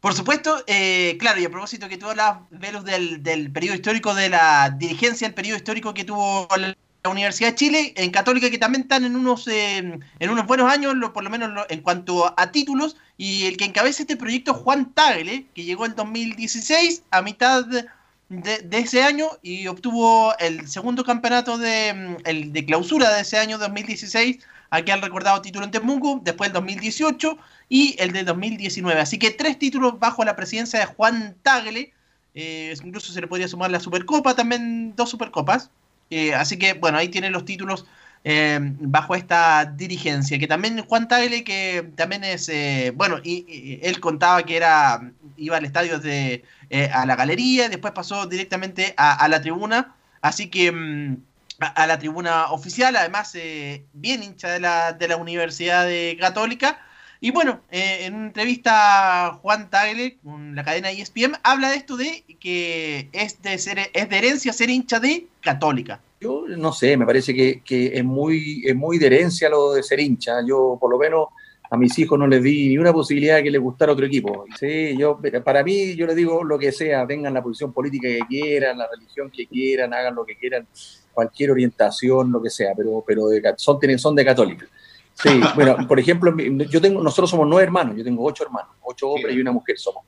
Por 0.00 0.14
supuesto, 0.14 0.62
eh, 0.68 1.16
claro, 1.18 1.40
y 1.40 1.44
a 1.44 1.50
propósito 1.50 1.88
que 1.88 1.98
tú 1.98 2.06
hablabas, 2.08 2.42
Velus, 2.50 2.84
del, 2.84 3.20
del 3.22 3.50
periodo 3.50 3.74
histórico 3.74 4.14
de 4.14 4.28
la 4.28 4.70
dirigencia, 4.70 5.26
el 5.26 5.34
periodo 5.34 5.56
histórico 5.56 5.92
que 5.94 6.04
tuvo 6.04 6.46
la, 6.56 6.76
Universidad 7.10 7.50
de 7.50 7.54
Chile, 7.54 7.92
en 7.96 8.10
Católica, 8.10 8.50
que 8.50 8.58
también 8.58 8.82
están 8.82 9.02
en 9.04 9.16
unos, 9.16 9.48
eh, 9.48 9.78
en 10.18 10.30
unos 10.30 10.46
buenos 10.46 10.70
años, 10.70 10.94
lo- 10.94 11.12
por 11.14 11.24
lo 11.24 11.30
menos 11.30 11.50
lo- 11.50 11.64
en 11.70 11.80
cuanto 11.80 12.34
a 12.38 12.52
títulos, 12.52 12.96
y 13.16 13.46
el 13.46 13.56
que 13.56 13.64
encabeza 13.64 14.02
este 14.02 14.16
proyecto 14.16 14.52
es 14.52 14.58
Juan 14.58 14.92
Tagle, 14.92 15.46
que 15.54 15.64
llegó 15.64 15.86
en 15.86 15.94
2016, 15.94 17.04
a 17.10 17.22
mitad 17.22 17.64
de, 17.64 17.86
de 18.28 18.78
ese 18.78 19.02
año 19.02 19.28
y 19.42 19.68
obtuvo 19.68 20.36
el 20.38 20.68
segundo 20.68 21.02
campeonato 21.04 21.56
de, 21.56 22.18
el 22.24 22.52
de 22.52 22.64
clausura 22.66 23.10
de 23.14 23.22
ese 23.22 23.38
año 23.38 23.56
2016, 23.58 24.38
aquí 24.70 24.90
al 24.90 25.02
recordado 25.02 25.40
título 25.42 25.64
en 25.64 25.70
Temuco, 25.70 26.20
después 26.22 26.48
el 26.48 26.54
2018 26.54 27.38
y 27.68 27.96
el 27.98 28.12
de 28.12 28.24
2019. 28.24 29.00
Así 29.00 29.18
que 29.18 29.30
tres 29.30 29.58
títulos 29.58 29.98
bajo 29.98 30.24
la 30.24 30.36
presidencia 30.36 30.78
de 30.80 30.86
Juan 30.86 31.36
Tagle. 31.42 31.92
eh, 32.34 32.74
incluso 32.84 33.12
se 33.12 33.20
le 33.20 33.26
podría 33.26 33.48
sumar 33.48 33.70
la 33.70 33.80
Supercopa, 33.80 34.34
también 34.34 34.94
dos 34.96 35.10
Supercopas. 35.10 35.70
Eh, 36.10 36.34
así 36.34 36.58
que, 36.58 36.74
bueno, 36.74 36.98
ahí 36.98 37.08
tienen 37.08 37.32
los 37.32 37.44
títulos 37.44 37.86
eh, 38.24 38.58
bajo 38.62 39.14
esta 39.14 39.64
dirigencia. 39.64 40.38
Que 40.38 40.46
también 40.46 40.82
Juan 40.84 41.08
Tagle, 41.08 41.44
que 41.44 41.90
también 41.96 42.24
es, 42.24 42.48
eh, 42.48 42.92
bueno, 42.94 43.18
y, 43.22 43.78
él 43.82 44.00
contaba 44.00 44.42
que 44.44 44.56
era 44.56 45.12
iba 45.36 45.56
al 45.56 45.64
estadio 45.64 45.98
de, 46.00 46.44
a 46.92 47.06
la 47.06 47.16
galería, 47.16 47.68
después 47.68 47.92
pasó 47.92 48.26
directamente 48.26 48.94
a, 48.96 49.14
a 49.14 49.28
la 49.28 49.40
tribuna. 49.40 49.94
Así 50.20 50.48
que 50.48 50.72
mm, 50.72 51.16
a, 51.60 51.86
la 51.86 51.98
tribuna 51.98 52.52
oficial, 52.52 52.94
además 52.96 53.34
eh, 53.34 53.84
bien 53.92 54.22
hincha 54.22 54.50
de 54.50 54.60
la, 54.60 54.92
de 54.92 55.08
la 55.08 55.16
Universidad 55.16 55.86
de 55.86 56.16
Católica. 56.20 56.80
Y 57.20 57.32
bueno, 57.32 57.60
eh, 57.70 58.00
en 58.02 58.14
una 58.14 58.26
entrevista 58.26 59.38
Juan 59.42 59.68
Tagle 59.70 60.18
con 60.22 60.54
la 60.54 60.62
cadena 60.62 60.90
ESPN 60.90 61.36
habla 61.42 61.70
de 61.70 61.76
esto 61.76 61.96
de 61.96 62.24
que 62.38 63.08
es 63.12 63.42
de 63.42 63.58
ser 63.58 63.90
es 63.92 64.08
de 64.08 64.18
herencia 64.18 64.52
ser 64.52 64.70
hincha 64.70 65.00
de 65.00 65.26
Católica. 65.40 66.00
Yo 66.20 66.44
no 66.48 66.72
sé, 66.72 66.96
me 66.96 67.06
parece 67.06 67.34
que, 67.34 67.60
que 67.64 67.98
es, 67.98 68.04
muy, 68.04 68.62
es 68.64 68.74
muy 68.74 68.98
de 68.98 69.06
herencia 69.06 69.48
lo 69.48 69.72
de 69.72 69.82
ser 69.82 70.00
hincha. 70.00 70.44
Yo, 70.46 70.76
por 70.80 70.90
lo 70.90 70.98
menos, 70.98 71.28
a 71.70 71.76
mis 71.76 71.98
hijos 71.98 72.18
no 72.18 72.26
les 72.26 72.42
di 72.42 72.68
ni 72.68 72.78
una 72.78 72.92
posibilidad 72.92 73.36
de 73.36 73.44
que 73.44 73.50
les 73.50 73.60
gustara 73.60 73.92
otro 73.92 74.06
equipo. 74.06 74.46
Sí, 74.58 74.96
yo, 74.96 75.20
para 75.44 75.62
mí, 75.62 75.94
yo 75.94 76.06
les 76.06 76.16
digo 76.16 76.42
lo 76.42 76.58
que 76.58 76.72
sea, 76.72 77.06
tengan 77.06 77.34
la 77.34 77.42
posición 77.42 77.72
política 77.72 78.08
que 78.08 78.20
quieran, 78.28 78.78
la 78.78 78.88
religión 78.90 79.30
que 79.30 79.46
quieran, 79.46 79.92
hagan 79.92 80.14
lo 80.14 80.24
que 80.24 80.36
quieran, 80.36 80.66
cualquier 81.12 81.50
orientación, 81.50 82.32
lo 82.32 82.40
que 82.40 82.50
sea, 82.50 82.72
pero, 82.76 83.04
pero 83.06 83.28
de, 83.28 83.42
son, 83.56 83.78
son 83.98 84.14
de 84.14 84.24
católica. 84.24 84.66
Sí, 85.14 85.40
bueno, 85.54 85.76
por 85.88 85.98
ejemplo, 85.98 86.34
yo 86.70 86.80
tengo, 86.80 87.02
nosotros 87.02 87.28
somos 87.28 87.46
nueve 87.46 87.64
hermanos, 87.64 87.96
yo 87.96 88.04
tengo 88.04 88.24
ocho 88.24 88.44
hermanos, 88.44 88.70
ocho 88.82 89.08
hombres 89.10 89.36
y 89.36 89.40
una 89.40 89.52
mujer 89.52 89.78
somos. 89.78 90.04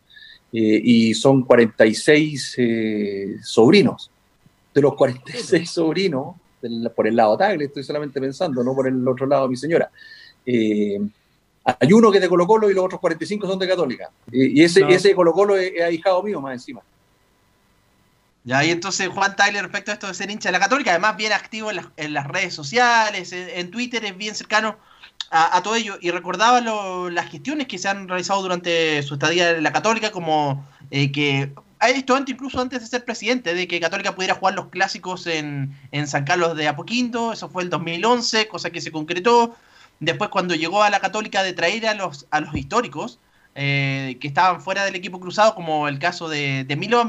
Eh, 0.52 0.80
y 0.82 1.14
son 1.14 1.42
46 1.42 2.54
eh, 2.58 3.36
sobrinos. 3.42 4.10
De 4.72 4.80
los 4.80 4.94
46 4.94 5.68
sobrinos, 5.68 6.36
del, 6.62 6.90
por 6.94 7.06
el 7.06 7.16
lado 7.16 7.36
Tagle, 7.36 7.66
estoy 7.66 7.82
solamente 7.82 8.20
pensando, 8.20 8.62
no 8.64 8.74
por 8.74 8.88
el 8.88 9.06
otro 9.06 9.26
lado 9.26 9.48
mi 9.48 9.56
señora. 9.56 9.90
Eh, 10.46 11.00
hay 11.64 11.92
uno 11.92 12.10
que 12.10 12.18
es 12.18 12.22
de 12.22 12.28
Colo 12.28 12.46
Colo 12.46 12.70
y 12.70 12.74
los 12.74 12.84
otros 12.84 13.00
45 13.00 13.46
son 13.46 13.58
de 13.58 13.68
Católica. 13.68 14.10
Y 14.32 14.62
ese, 14.62 14.80
No. 14.80 14.88
ese 14.88 15.14
Colo 15.14 15.32
Colo 15.32 15.56
es, 15.56 15.72
es 15.74 15.82
ahijado 15.82 16.22
mío 16.22 16.40
más 16.40 16.54
encima. 16.54 16.80
Ya, 18.44 18.64
y 18.64 18.70
entonces 18.70 19.08
Juan 19.08 19.36
Tyler 19.36 19.62
respecto 19.62 19.90
a 19.90 19.94
esto 19.94 20.06
de 20.06 20.14
ser 20.14 20.30
hincha 20.30 20.48
de 20.48 20.52
la 20.52 20.60
Católica, 20.60 20.90
además 20.92 21.16
bien 21.16 21.32
activo 21.32 21.70
en 21.70 21.76
las, 21.76 21.86
en 21.98 22.14
las 22.14 22.26
redes 22.26 22.54
sociales, 22.54 23.32
en, 23.32 23.50
en 23.50 23.70
Twitter, 23.70 24.02
es 24.06 24.16
bien 24.16 24.34
cercano 24.34 24.78
a, 25.30 25.56
a 25.58 25.62
todo 25.62 25.74
ello. 25.76 25.98
Y 26.00 26.10
recordaba 26.10 26.60
lo- 26.62 27.10
las 27.10 27.30
gestiones 27.30 27.66
que 27.66 27.76
se 27.78 27.88
han 27.88 28.08
realizado 28.08 28.40
durante 28.40 29.02
su 29.02 29.14
estadía 29.14 29.50
en 29.50 29.62
la 29.62 29.72
Católica, 29.72 30.10
como 30.10 30.66
eh, 30.90 31.12
que 31.12 31.52
ha 31.80 31.90
esto 31.90 32.16
antes, 32.16 32.34
incluso 32.34 32.58
antes 32.60 32.80
de 32.80 32.86
ser 32.86 33.04
presidente, 33.04 33.52
de 33.52 33.68
que 33.68 33.78
Católica 33.78 34.14
pudiera 34.14 34.34
jugar 34.34 34.54
los 34.54 34.68
clásicos 34.68 35.26
en, 35.26 35.74
en 35.92 36.06
San 36.06 36.24
Carlos 36.24 36.56
de 36.56 36.66
Apoquindo, 36.66 37.32
eso 37.34 37.50
fue 37.50 37.62
el 37.62 37.68
2011, 37.70 38.48
cosa 38.48 38.70
que 38.70 38.80
se 38.80 38.90
concretó. 38.90 39.54
Después 40.00 40.30
cuando 40.30 40.54
llegó 40.54 40.82
a 40.82 40.90
la 40.90 41.00
Católica 41.00 41.42
de 41.42 41.52
traer 41.52 41.86
a 41.86 41.94
los, 41.94 42.26
a 42.30 42.40
los 42.40 42.54
históricos, 42.54 43.20
eh, 43.54 44.16
que 44.20 44.28
estaban 44.28 44.62
fuera 44.62 44.84
del 44.84 44.94
equipo 44.94 45.20
cruzado, 45.20 45.54
como 45.54 45.88
el 45.88 45.98
caso 45.98 46.28
de, 46.28 46.64
de 46.64 46.76
Milo 46.76 47.04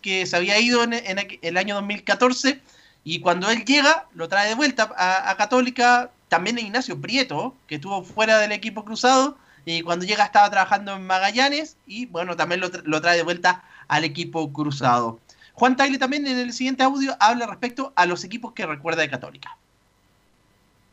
que 0.00 0.26
se 0.26 0.36
había 0.36 0.58
ido 0.58 0.82
en, 0.82 0.92
el 0.94 1.56
año 1.56 1.76
2014, 1.76 2.60
y 3.04 3.20
cuando 3.20 3.50
él 3.50 3.64
llega, 3.64 4.08
lo 4.14 4.28
trae 4.28 4.48
de 4.48 4.54
vuelta 4.54 4.92
a, 4.96 5.36
Católica, 5.36 6.10
también 6.28 6.58
Ignacio 6.58 7.00
Prieto, 7.00 7.54
que 7.66 7.76
estuvo 7.76 8.02
fuera 8.02 8.38
del 8.38 8.52
equipo 8.52 8.84
cruzado, 8.84 9.38
y 9.64 9.82
cuando 9.82 10.04
llega 10.04 10.24
estaba 10.24 10.50
trabajando 10.50 10.94
en 10.94 11.06
Magallanes, 11.06 11.76
y 11.86 12.06
bueno, 12.06 12.36
también 12.36 12.60
lo, 12.60 12.70
lo 12.84 13.00
trae 13.00 13.18
de 13.18 13.22
vuelta 13.22 13.62
al 13.86 14.04
equipo 14.04 14.52
cruzado. 14.52 15.20
Juan 15.52 15.76
Tagle 15.76 15.98
también 15.98 16.26
en 16.26 16.38
el 16.38 16.52
siguiente 16.52 16.82
audio 16.82 17.16
habla 17.20 17.46
respecto 17.46 17.92
a 17.94 18.06
los 18.06 18.24
equipos 18.24 18.52
que 18.54 18.66
recuerda 18.66 19.02
de 19.02 19.10
Católica. 19.10 19.58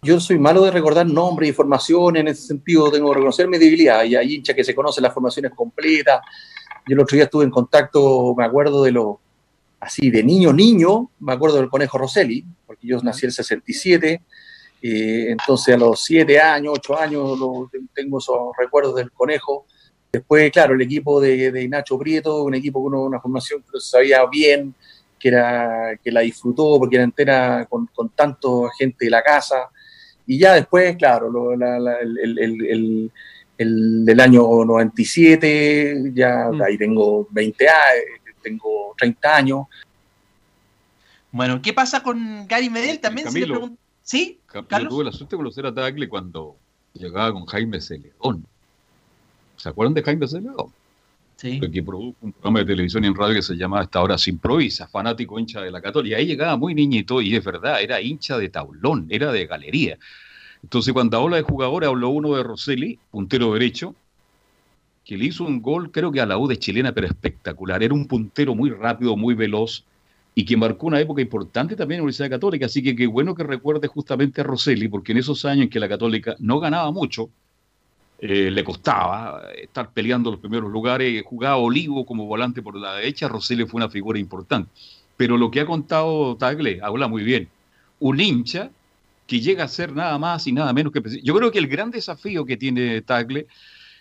Yo 0.02 0.20
soy 0.20 0.40
malo 0.40 0.64
de 0.64 0.72
recordar 0.72 1.06
nombres 1.06 1.50
y 1.50 1.54
formaciones, 1.54 2.22
en 2.22 2.28
ese 2.30 2.48
sentido 2.48 2.90
tengo 2.90 3.10
que 3.10 3.16
reconocer 3.16 3.48
mi 3.48 3.58
debilidad. 3.58 4.04
Y 4.06 4.16
hay 4.16 4.36
hinchas 4.36 4.56
que 4.56 4.64
se 4.64 4.74
conocen 4.74 5.04
las 5.04 5.14
formaciones 5.14 5.52
completas. 5.54 6.22
Yo 6.88 6.94
el 6.94 7.00
otro 7.02 7.16
día 7.16 7.26
estuve 7.26 7.44
en 7.44 7.52
contacto, 7.52 8.34
me 8.38 8.46
acuerdo 8.46 8.84
de 8.84 8.92
lo 8.92 9.20
así, 9.82 10.10
de 10.10 10.24
niño, 10.24 10.54
niño, 10.54 11.10
me 11.20 11.34
acuerdo 11.34 11.58
del 11.58 11.70
Conejo 11.70 11.98
Rosselli, 11.98 12.44
porque 12.66 12.88
yo 12.88 13.00
nací 13.02 13.26
en 13.26 13.30
el 13.30 13.34
67, 13.34 14.22
eh, 14.82 15.26
entonces 15.30 15.76
a 15.76 15.78
los 15.78 16.02
7 16.04 16.40
años, 16.40 16.74
8 16.78 16.98
años 17.00 17.38
lo- 17.40 17.70
tengo 17.94 18.20
esos 18.20 18.38
recuerdos 18.58 18.96
del 18.96 19.12
Conejo. 19.12 19.66
Después, 20.12 20.52
claro, 20.52 20.74
el 20.74 20.82
equipo 20.82 21.22
de, 21.22 21.52
de 21.52 21.68
Nacho 21.70 21.98
Prieto, 21.98 22.44
un 22.44 22.56
equipo 22.56 22.82
con 22.84 22.94
una 22.96 23.20
formación 23.22 23.62
que 23.62 23.80
se 23.80 23.90
sabía 23.90 24.26
bien, 24.26 24.74
que, 25.20 25.28
era, 25.30 25.98
que 26.02 26.12
la 26.12 26.22
disfrutó 26.22 26.78
porque 26.80 26.96
era 26.96 27.04
entera 27.04 27.66
con, 27.70 27.88
con 27.88 28.10
tanto 28.10 28.70
gente 28.78 29.06
de 29.06 29.12
la 29.12 29.22
casa. 29.22 29.70
Y 30.32 30.38
ya 30.38 30.54
después, 30.54 30.96
claro, 30.96 31.28
lo- 31.32 31.56
la- 31.56 31.80
la- 31.80 31.98
el, 32.02 32.16
el- 32.20 32.38
el- 32.40 32.66
el- 32.68 33.12
el 33.58 34.06
del 34.06 34.20
año 34.20 34.44
97, 34.64 36.12
ya 36.14 36.52
ahí 36.64 36.78
tengo 36.78 37.28
20 37.32 37.68
años, 37.68 38.36
tengo 38.44 38.94
30 38.96 39.36
años. 39.36 39.66
Bueno, 41.32 41.60
¿qué 41.64 41.74
pasa 41.74 42.04
con 42.04 42.48
Gary 42.48 42.70
Medel 42.70 43.00
también? 43.00 43.32
Si 43.32 43.40
le 43.40 43.48
Camilo. 43.48 43.74
¿Sí? 44.04 44.40
Yo 44.54 44.68
Carlos. 44.68 44.90
tuve 44.90 45.04
la 45.06 45.12
suerte 45.12 45.36
de 45.36 45.38
conocer 45.38 45.66
a 45.66 45.74
Tagle 45.74 46.08
cuando 46.08 46.56
llegaba 46.94 47.34
con 47.34 47.46
Jaime 47.48 47.82
Celedón. 47.82 48.46
¿Se 49.58 49.68
acuerdan 49.70 49.96
de 49.96 50.04
Jaime 50.04 50.28
Celedón? 50.28 50.72
Que 51.42 51.82
produjo 51.84 52.18
un 52.22 52.34
programa 52.34 52.60
de 52.60 52.66
televisión 52.66 53.06
y 53.06 53.08
en 53.08 53.16
radio 53.16 53.36
que 53.36 53.42
se 53.42 53.56
llamaba 53.56 53.84
Hasta 53.84 54.00
ahora 54.00 54.18
se 54.18 54.30
improvisa, 54.30 54.88
fanático 54.88 55.40
hincha 55.40 55.62
de 55.62 55.72
la 55.72 55.82
Católica. 55.82 56.18
Ahí 56.18 56.26
llegaba 56.26 56.58
muy 56.58 56.76
niñito 56.76 57.22
y 57.22 57.36
es 57.36 57.44
verdad, 57.44 57.82
era 57.82 58.02
hincha 58.02 58.38
de 58.38 58.50
tablón, 58.50 59.08
era 59.10 59.32
de 59.32 59.48
galería. 59.48 59.98
Entonces 60.62 60.94
cuando 60.94 61.18
habla 61.18 61.38
de 61.38 61.44
jugadores, 61.44 61.88
habló 61.88 62.10
uno 62.10 62.36
de 62.36 62.44
Rosselli, 62.44 63.00
puntero 63.10 63.54
derecho, 63.54 63.96
que 65.06 65.18
le 65.18 65.26
hizo 65.26 65.46
un 65.46 65.62
gol, 65.62 65.92
creo 65.92 66.12
que 66.12 66.20
a 66.20 66.26
la 66.26 66.38
U 66.38 66.48
de 66.48 66.58
chilena, 66.58 66.92
pero 66.92 67.08
espectacular. 67.08 67.82
Era 67.82 67.94
un 67.94 68.06
puntero 68.06 68.54
muy 68.54 68.70
rápido, 68.70 69.16
muy 69.16 69.34
veloz 69.34 69.86
y 70.36 70.46
que 70.46 70.58
marcó 70.58 70.88
una 70.88 71.00
época 71.00 71.22
importante 71.22 71.76
también 71.76 71.98
en 71.98 72.02
la 72.02 72.04
Universidad 72.04 72.30
Católica. 72.30 72.66
Así 72.66 72.84
que 72.84 72.96
qué 72.96 73.08
bueno 73.08 73.34
que 73.34 73.44
recuerde 73.44 73.88
justamente 73.88 74.42
a 74.42 74.44
Rosselli, 74.44 74.88
porque 74.90 75.14
en 75.14 75.20
esos 75.20 75.46
años 75.46 75.64
en 75.64 75.70
que 75.70 75.80
la 75.80 75.88
Católica 75.88 76.36
no 76.40 76.60
ganaba 76.60 76.92
mucho, 76.92 77.30
eh, 78.22 78.52
le 78.52 78.64
costaba 78.64 79.44
estar 79.58 79.92
peleando 79.92 80.32
los 80.32 80.40
primeros 80.40 80.72
lugares, 80.72 81.24
jugaba 81.26 81.58
Olivo 81.58 82.06
como 82.06 82.26
volante 82.26 82.62
por 82.62 82.76
la 82.76 82.96
derecha, 82.96 83.28
Rosselli 83.28 83.66
fue 83.66 83.78
una 83.78 83.90
figura 83.90 84.20
importante. 84.20 84.70
Pero 85.16 85.38
lo 85.38 85.50
que 85.52 85.62
ha 85.62 85.66
contado 85.66 86.36
Tagle 86.38 86.80
habla 86.82 87.08
muy 87.08 87.24
bien. 87.24 87.50
Un 88.00 88.20
hincha 88.20 88.72
que 89.28 89.40
llega 89.40 89.64
a 89.66 89.68
ser 89.68 89.94
nada 89.94 90.18
más 90.18 90.48
y 90.48 90.52
nada 90.52 90.74
menos 90.74 90.92
que... 90.92 91.02
Yo 91.24 91.36
creo 91.36 91.52
que 91.52 91.60
el 91.60 91.68
gran 91.68 91.92
desafío 91.92 92.46
que 92.46 92.58
tiene 92.58 93.02
Tagle 93.02 93.48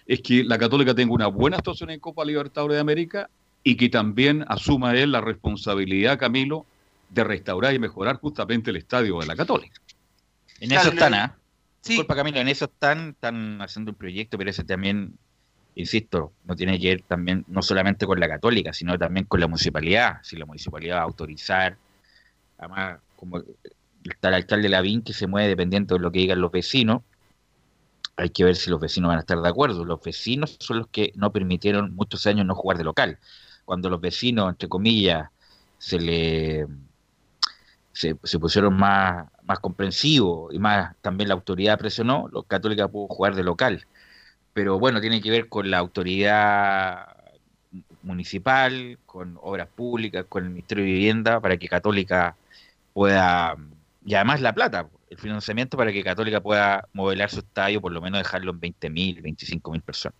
es 0.06 0.20
que 0.22 0.42
la 0.42 0.56
Católica 0.58 0.94
tenga 0.94 1.12
una 1.12 1.26
buena 1.26 1.58
actuación 1.58 1.90
en 1.90 2.00
Copa 2.00 2.24
Libertadores 2.24 2.76
de 2.76 2.80
América 2.80 3.28
y 3.62 3.76
que 3.76 3.88
también 3.88 4.44
asuma 4.48 4.94
él 4.94 5.12
la 5.12 5.20
responsabilidad, 5.20 6.18
Camilo, 6.18 6.64
de 7.10 7.24
restaurar 7.24 7.74
y 7.74 7.78
mejorar 7.78 8.16
justamente 8.16 8.70
el 8.70 8.76
estadio 8.76 9.18
de 9.18 9.26
la 9.26 9.36
Católica. 9.36 9.80
En 10.60 10.72
eso 10.72 10.88
están, 10.90 11.12
le- 11.12 11.30
¿ah? 11.88 11.92
Disculpa, 11.92 12.16
Camilo, 12.16 12.40
en 12.40 12.48
eso 12.48 12.66
están, 12.66 13.10
están 13.10 13.60
haciendo 13.62 13.92
un 13.92 13.96
proyecto, 13.96 14.38
pero 14.38 14.50
ese 14.50 14.64
también, 14.64 15.18
insisto, 15.74 16.32
no 16.44 16.56
tiene 16.56 16.78
que 16.78 16.88
ver 16.88 17.02
también, 17.02 17.44
no 17.48 17.62
solamente 17.62 18.06
con 18.06 18.20
la 18.20 18.28
católica, 18.28 18.72
sino 18.72 18.98
también 18.98 19.26
con 19.26 19.40
la 19.40 19.46
municipalidad. 19.46 20.18
Si 20.22 20.36
la 20.36 20.46
municipalidad 20.46 20.96
va 20.96 21.00
a 21.00 21.04
autorizar, 21.04 21.76
además, 22.58 23.00
como 23.16 23.42
está 24.04 24.28
el 24.28 24.34
alcalde 24.34 24.68
Lavín 24.68 25.02
que 25.02 25.12
se 25.12 25.26
mueve 25.26 25.48
dependiendo 25.48 25.96
de 25.96 26.00
lo 26.00 26.10
que 26.10 26.20
digan 26.20 26.40
los 26.40 26.52
vecinos, 26.52 27.02
hay 28.16 28.30
que 28.30 28.44
ver 28.44 28.56
si 28.56 28.68
los 28.68 28.80
vecinos 28.80 29.08
van 29.08 29.18
a 29.18 29.20
estar 29.20 29.40
de 29.40 29.48
acuerdo. 29.48 29.84
Los 29.84 30.02
vecinos 30.02 30.56
son 30.58 30.78
los 30.78 30.88
que 30.88 31.12
no 31.14 31.32
permitieron 31.32 31.94
muchos 31.94 32.26
años 32.26 32.46
no 32.46 32.54
jugar 32.54 32.76
de 32.76 32.84
local. 32.84 33.18
Cuando 33.64 33.88
los 33.90 34.00
vecinos, 34.00 34.48
entre 34.48 34.68
comillas, 34.68 35.30
se 35.78 36.00
le 36.00 36.66
se, 37.98 38.38
pusieron 38.38 38.76
más, 38.76 39.26
más 39.42 39.58
comprensivos 39.58 40.54
y 40.54 40.58
más 40.60 40.94
también 41.00 41.28
la 41.28 41.34
autoridad 41.34 41.78
presionó, 41.78 42.28
los 42.30 42.46
católicos 42.46 42.90
pudo 42.90 43.08
jugar 43.08 43.34
de 43.34 43.42
local. 43.42 43.84
Pero 44.52 44.78
bueno, 44.78 45.00
tiene 45.00 45.20
que 45.20 45.30
ver 45.30 45.48
con 45.48 45.70
la 45.70 45.78
autoridad 45.78 47.08
municipal, 48.02 48.98
con 49.04 49.36
obras 49.42 49.68
públicas, 49.68 50.26
con 50.28 50.44
el 50.44 50.50
Ministerio 50.50 50.84
de 50.84 50.90
Vivienda, 50.92 51.40
para 51.40 51.56
que 51.56 51.68
Católica 51.68 52.36
pueda, 52.92 53.56
y 54.06 54.14
además 54.14 54.40
la 54.40 54.54
plata, 54.54 54.88
el 55.10 55.18
financiamiento 55.18 55.76
para 55.76 55.92
que 55.92 56.04
Católica 56.04 56.40
pueda 56.40 56.84
modelar 56.92 57.30
su 57.30 57.40
estadio, 57.40 57.80
por 57.80 57.92
lo 57.92 58.00
menos 58.00 58.20
dejarlo 58.20 58.52
en 58.52 58.60
20.000, 58.60 59.20
25.000 59.20 59.82
personas. 59.82 60.16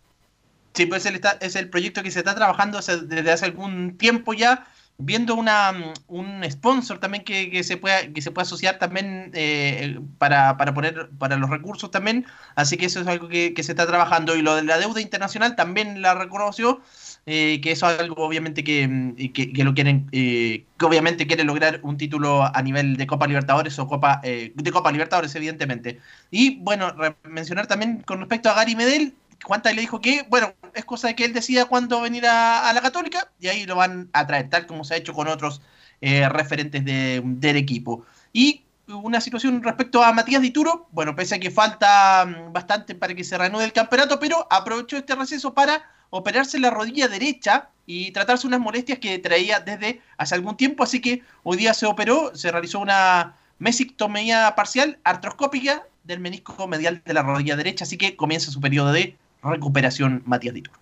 Sí, 0.74 0.86
pues 0.86 1.06
el 1.06 1.14
está- 1.14 1.38
es 1.40 1.56
el 1.56 1.70
proyecto 1.70 2.02
que 2.02 2.10
se 2.10 2.20
está 2.20 2.34
trabajando 2.34 2.78
desde 2.78 3.30
hace 3.30 3.44
algún 3.44 3.96
tiempo 3.98 4.34
ya, 4.34 4.66
viendo 4.98 5.36
una, 5.36 5.72
mm, 5.72 5.92
un 6.08 6.44
sponsor 6.50 6.98
también 6.98 7.24
que, 7.24 7.50
que 7.50 7.62
se 7.62 7.76
pueda 7.76 8.12
que 8.12 8.20
se 8.20 8.30
pueda 8.32 8.42
asociar 8.42 8.78
también 8.78 9.30
eh, 9.34 9.98
para, 10.18 10.56
para 10.56 10.74
poner 10.74 11.10
para 11.18 11.36
los 11.36 11.48
recursos 11.48 11.90
también. 11.90 12.26
Así 12.56 12.76
que 12.76 12.86
eso 12.86 13.00
es 13.00 13.06
algo 13.06 13.28
que, 13.28 13.54
que 13.54 13.62
se 13.62 13.72
está 13.72 13.86
trabajando. 13.86 14.36
Y 14.36 14.42
lo 14.42 14.56
de 14.56 14.64
la 14.64 14.78
deuda 14.78 15.00
internacional 15.00 15.56
también 15.56 16.02
la 16.02 16.14
reconoció 16.14 16.80
eh, 17.26 17.60
que 17.60 17.72
eso 17.72 17.90
es 17.90 18.00
algo 18.00 18.24
obviamente 18.24 18.64
que, 18.64 18.88
mm, 18.88 19.32
que, 19.32 19.52
que 19.52 19.64
lo 19.64 19.74
quieren 19.74 20.08
eh, 20.12 20.64
que 20.78 20.86
obviamente 20.86 21.26
quieren 21.26 21.46
lograr 21.46 21.80
un 21.82 21.98
título 21.98 22.42
a 22.42 22.62
nivel 22.62 22.96
de 22.96 23.06
Copa 23.06 23.26
Libertadores 23.26 23.78
o 23.78 23.86
Copa 23.86 24.20
eh, 24.24 24.52
de 24.54 24.72
Copa 24.72 24.90
Libertadores 24.90 25.34
evidentemente. 25.34 26.00
Y 26.30 26.56
bueno 26.56 26.92
mencionar 27.24 27.66
también 27.66 28.00
con 28.02 28.20
respecto 28.20 28.48
a 28.50 28.54
Gary 28.54 28.74
Medel 28.74 29.14
Juanta 29.42 29.72
le 29.72 29.80
dijo 29.80 30.00
que, 30.00 30.26
bueno, 30.28 30.54
es 30.74 30.84
cosa 30.84 31.08
de 31.08 31.14
que 31.14 31.24
él 31.24 31.32
decida 31.32 31.66
cuándo 31.66 32.00
venir 32.00 32.26
a, 32.26 32.72
la 32.72 32.80
Católica 32.80 33.30
y 33.40 33.48
ahí 33.48 33.66
lo 33.66 33.76
van 33.76 34.08
a 34.12 34.26
traer, 34.26 34.50
tal 34.50 34.66
como 34.66 34.84
se 34.84 34.94
ha 34.94 34.96
hecho 34.96 35.14
con 35.14 35.28
otros 35.28 35.62
eh, 36.00 36.28
referentes 36.28 36.84
de- 36.84 37.22
del 37.24 37.56
equipo. 37.56 38.04
Y 38.32 38.62
una 38.88 39.20
situación 39.20 39.62
respecto 39.62 40.02
a 40.02 40.12
Matías 40.12 40.42
Dituro, 40.42 40.88
bueno, 40.92 41.14
pese 41.14 41.34
a 41.36 41.38
que 41.38 41.50
falta 41.50 42.26
mm, 42.26 42.52
bastante 42.52 42.94
para 42.94 43.14
que 43.14 43.24
se 43.24 43.36
reanude 43.38 43.64
el 43.64 43.72
campeonato, 43.72 44.18
pero 44.18 44.46
aprovechó 44.50 44.96
este 44.96 45.14
receso 45.14 45.54
para 45.54 45.82
operarse 46.10 46.58
la 46.58 46.70
rodilla 46.70 47.06
derecha 47.08 47.68
y 47.86 48.10
tratarse 48.12 48.46
unas 48.46 48.60
molestias 48.60 48.98
que 48.98 49.18
traía 49.18 49.60
desde 49.60 50.00
hace 50.16 50.34
algún 50.34 50.56
tiempo, 50.56 50.82
así 50.82 51.00
que 51.00 51.22
hoy 51.42 51.56
día 51.58 51.74
se 51.74 51.86
operó, 51.86 52.34
se 52.34 52.50
realizó 52.50 52.80
una 52.80 53.36
mesectomía 53.58 54.54
parcial 54.56 54.98
artroscópica 55.04 55.82
del 56.04 56.20
menisco 56.20 56.66
medial 56.66 57.02
de 57.04 57.14
la 57.14 57.22
rodilla 57.22 57.56
derecha, 57.56 57.84
así 57.84 57.96
que 57.98 58.16
comienza 58.16 58.50
su 58.50 58.60
periodo 58.60 58.92
de 58.92 59.16
recuperación 59.42 60.22
Matías 60.26 60.54
Dituro. 60.54 60.78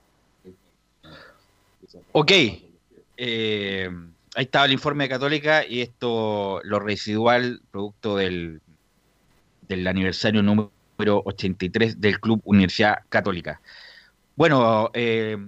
Ok. 2.13 2.33
Eh, 3.19 3.89
ahí 4.35 4.45
estaba 4.45 4.67
el 4.67 4.73
informe 4.73 5.05
de 5.05 5.11
Católica 5.11 5.65
y 5.67 5.81
esto, 5.81 6.61
lo 6.65 6.79
residual, 6.79 7.63
producto 7.71 8.17
del, 8.17 8.61
del 9.69 9.87
aniversario 9.87 10.43
número 10.43 10.71
83 10.99 12.01
del 12.01 12.21
Club 12.21 12.41
Universidad 12.45 12.99
Católica. 13.09 13.61
Bueno, 14.35 14.91
eh, 14.93 15.39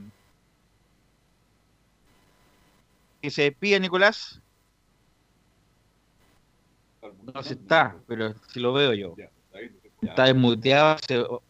¿qué 3.20 3.30
se 3.30 3.42
despide, 3.42 3.80
Nicolás? 3.80 4.40
No 7.34 7.42
se 7.42 7.54
está, 7.54 7.96
pero 8.06 8.34
si 8.48 8.61
lo 8.61 8.72
veo 8.72 8.94
yo. 8.94 9.14
Está 10.00 10.24
desmuteado 10.24 10.96
se- 11.06 11.18
o, 11.18 11.42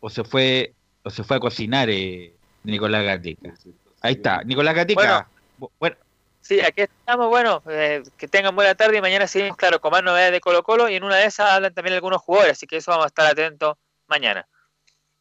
o 0.00 0.10
se 0.10 0.22
fue 0.22 0.75
o 1.06 1.10
se 1.10 1.22
fue 1.22 1.36
a 1.36 1.40
cocinar 1.40 1.88
eh, 1.88 2.34
Nicolás 2.64 3.04
Gatica. 3.04 3.54
Ahí 4.02 4.14
está, 4.14 4.42
Nicolás 4.42 4.74
Gatica. 4.74 5.28
Bu- 5.58 5.70
Bueno, 5.78 5.96
Sí, 6.40 6.60
aquí 6.60 6.82
estamos. 6.82 7.28
Bueno, 7.28 7.62
eh, 7.68 8.02
que 8.16 8.28
tengan 8.28 8.54
buena 8.54 8.74
tarde 8.74 8.98
y 8.98 9.00
mañana 9.00 9.26
seguimos, 9.26 9.56
claro, 9.56 9.80
con 9.80 9.90
más 9.92 10.02
novedades 10.02 10.32
de 10.32 10.40
Colo 10.40 10.62
Colo 10.62 10.88
y 10.88 10.94
en 10.94 11.02
una 11.04 11.16
de 11.16 11.26
esas 11.26 11.50
hablan 11.50 11.72
también 11.74 11.94
algunos 11.94 12.22
jugadores, 12.22 12.52
así 12.52 12.66
que 12.66 12.76
eso 12.76 12.90
vamos 12.90 13.04
a 13.04 13.08
estar 13.08 13.26
atentos 13.26 13.76
mañana. 14.08 14.46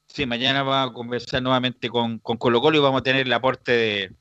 sí, 0.08 0.26
mañana 0.26 0.64
vamos 0.64 0.92
a 0.92 0.94
conversar 0.94 1.42
nuevamente 1.42 1.90
con, 1.90 2.20
con 2.20 2.38
Colo 2.38 2.62
Colo 2.62 2.78
y 2.78 2.82
vamos 2.82 3.02
a 3.02 3.04
tener 3.04 3.26
el 3.26 3.34
aporte 3.34 3.72
de, 3.72 4.12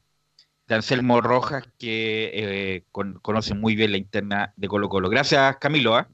de 0.67 0.75
Anselmo 0.75 1.21
Rojas, 1.21 1.65
que 1.79 2.31
eh, 2.33 2.85
con- 2.91 3.19
conoce 3.21 3.55
muy 3.55 3.75
bien 3.75 3.93
la 3.93 3.99
interna 3.99 4.53
de 4.57 4.69
Colo 4.69 4.89
Colo. 4.89 5.09
Gracias, 5.11 5.57
Camilo. 5.59 5.97
¿ah? 5.97 6.09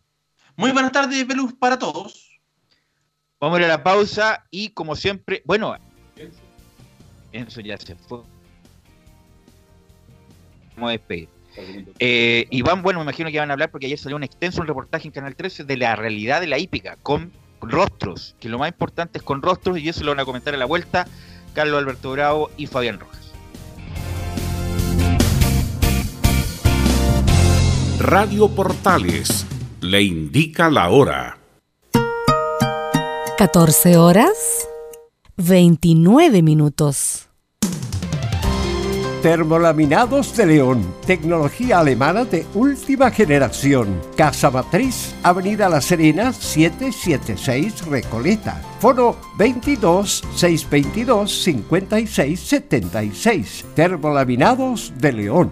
Muy 0.57 0.73
buenas 0.73 0.91
tardes, 0.93 1.25
Velus, 1.27 1.53
para 1.55 1.79
todos. 1.79 2.30
Vamos 3.41 3.57
a 3.57 3.61
ir 3.61 3.65
a 3.65 3.69
la 3.69 3.83
pausa 3.83 4.45
y 4.51 4.69
como 4.71 4.95
siempre, 4.95 5.43
bueno, 5.47 5.75
Enzo 7.33 7.63
ya 7.63 7.79
se 7.79 7.95
fue. 7.95 8.21
Vamos 10.77 10.89
a 10.89 10.93
despedir. 10.93 11.29
Eh, 11.99 12.47
Iván, 12.51 12.83
bueno, 12.83 12.99
me 13.01 13.05
imagino 13.05 13.31
que 13.31 13.39
van 13.39 13.51
a 13.51 13.55
hablar 13.55 13.71
porque 13.71 13.87
ayer 13.87 13.99
salió 13.99 14.17
un 14.17 14.25
extenso 14.25 14.63
reportaje 14.63 15.09
en 15.09 15.13
Canal 15.13 15.35
13 15.35 15.65
de 15.65 15.77
la 15.79 15.97
realidad 15.97 16.43
de 16.43 16.49
la 16.49 16.59
hípica, 16.59 16.97
con 17.03 17.33
rostros, 17.63 18.37
que 18.41 18.51
lo 18.51 18.59
más 18.59 18.69
importante 18.69 19.19
es 19.19 19.25
con 19.25 19.41
rostros, 19.41 19.79
y 19.79 19.89
eso 19.89 20.05
lo 20.05 20.11
van 20.11 20.21
a 20.21 20.25
comentar 20.27 20.55
a 20.55 20.59
la 20.59 20.67
vuelta 20.67 21.07
Carlos 21.55 21.79
Alberto 21.79 22.13
Bravo 22.13 22.51
y 22.59 22.67
Fabián 22.67 23.01
Rojas. 23.01 23.33
Radio 28.01 28.49
Portales 28.49 29.47
le 29.81 30.03
indica 30.03 30.69
la 30.69 30.91
hora. 30.91 31.40
14 33.41 33.97
horas 33.97 34.69
29 35.39 36.43
minutos. 36.43 37.31
Termolaminados 39.23 40.37
de 40.37 40.45
León, 40.45 40.85
tecnología 41.07 41.79
alemana 41.79 42.27
de 42.27 42.45
última 42.53 43.11
generación. 43.11 43.99
Casa 44.15 44.51
Matriz, 44.51 45.15
Avenida 45.23 45.71
La 45.71 45.81
Serena, 45.81 46.35
776 46.35 47.87
Recoleta. 47.87 48.61
Foro 48.79 49.17
22 49.39 50.23
622 50.35 51.43
56 51.43 52.39
76. 52.39 53.65
Termolaminados 53.75 54.93
de 54.99 55.13
León. 55.15 55.51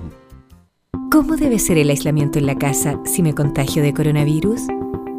¿Cómo 1.11 1.37
debe 1.37 1.59
ser 1.59 1.79
el 1.79 1.89
aislamiento 1.89 2.39
en 2.39 2.45
la 2.45 2.59
casa 2.59 3.01
si 3.07 3.23
me 3.23 3.35
contagio 3.35 3.83
de 3.83 3.95
coronavirus? 3.95 4.61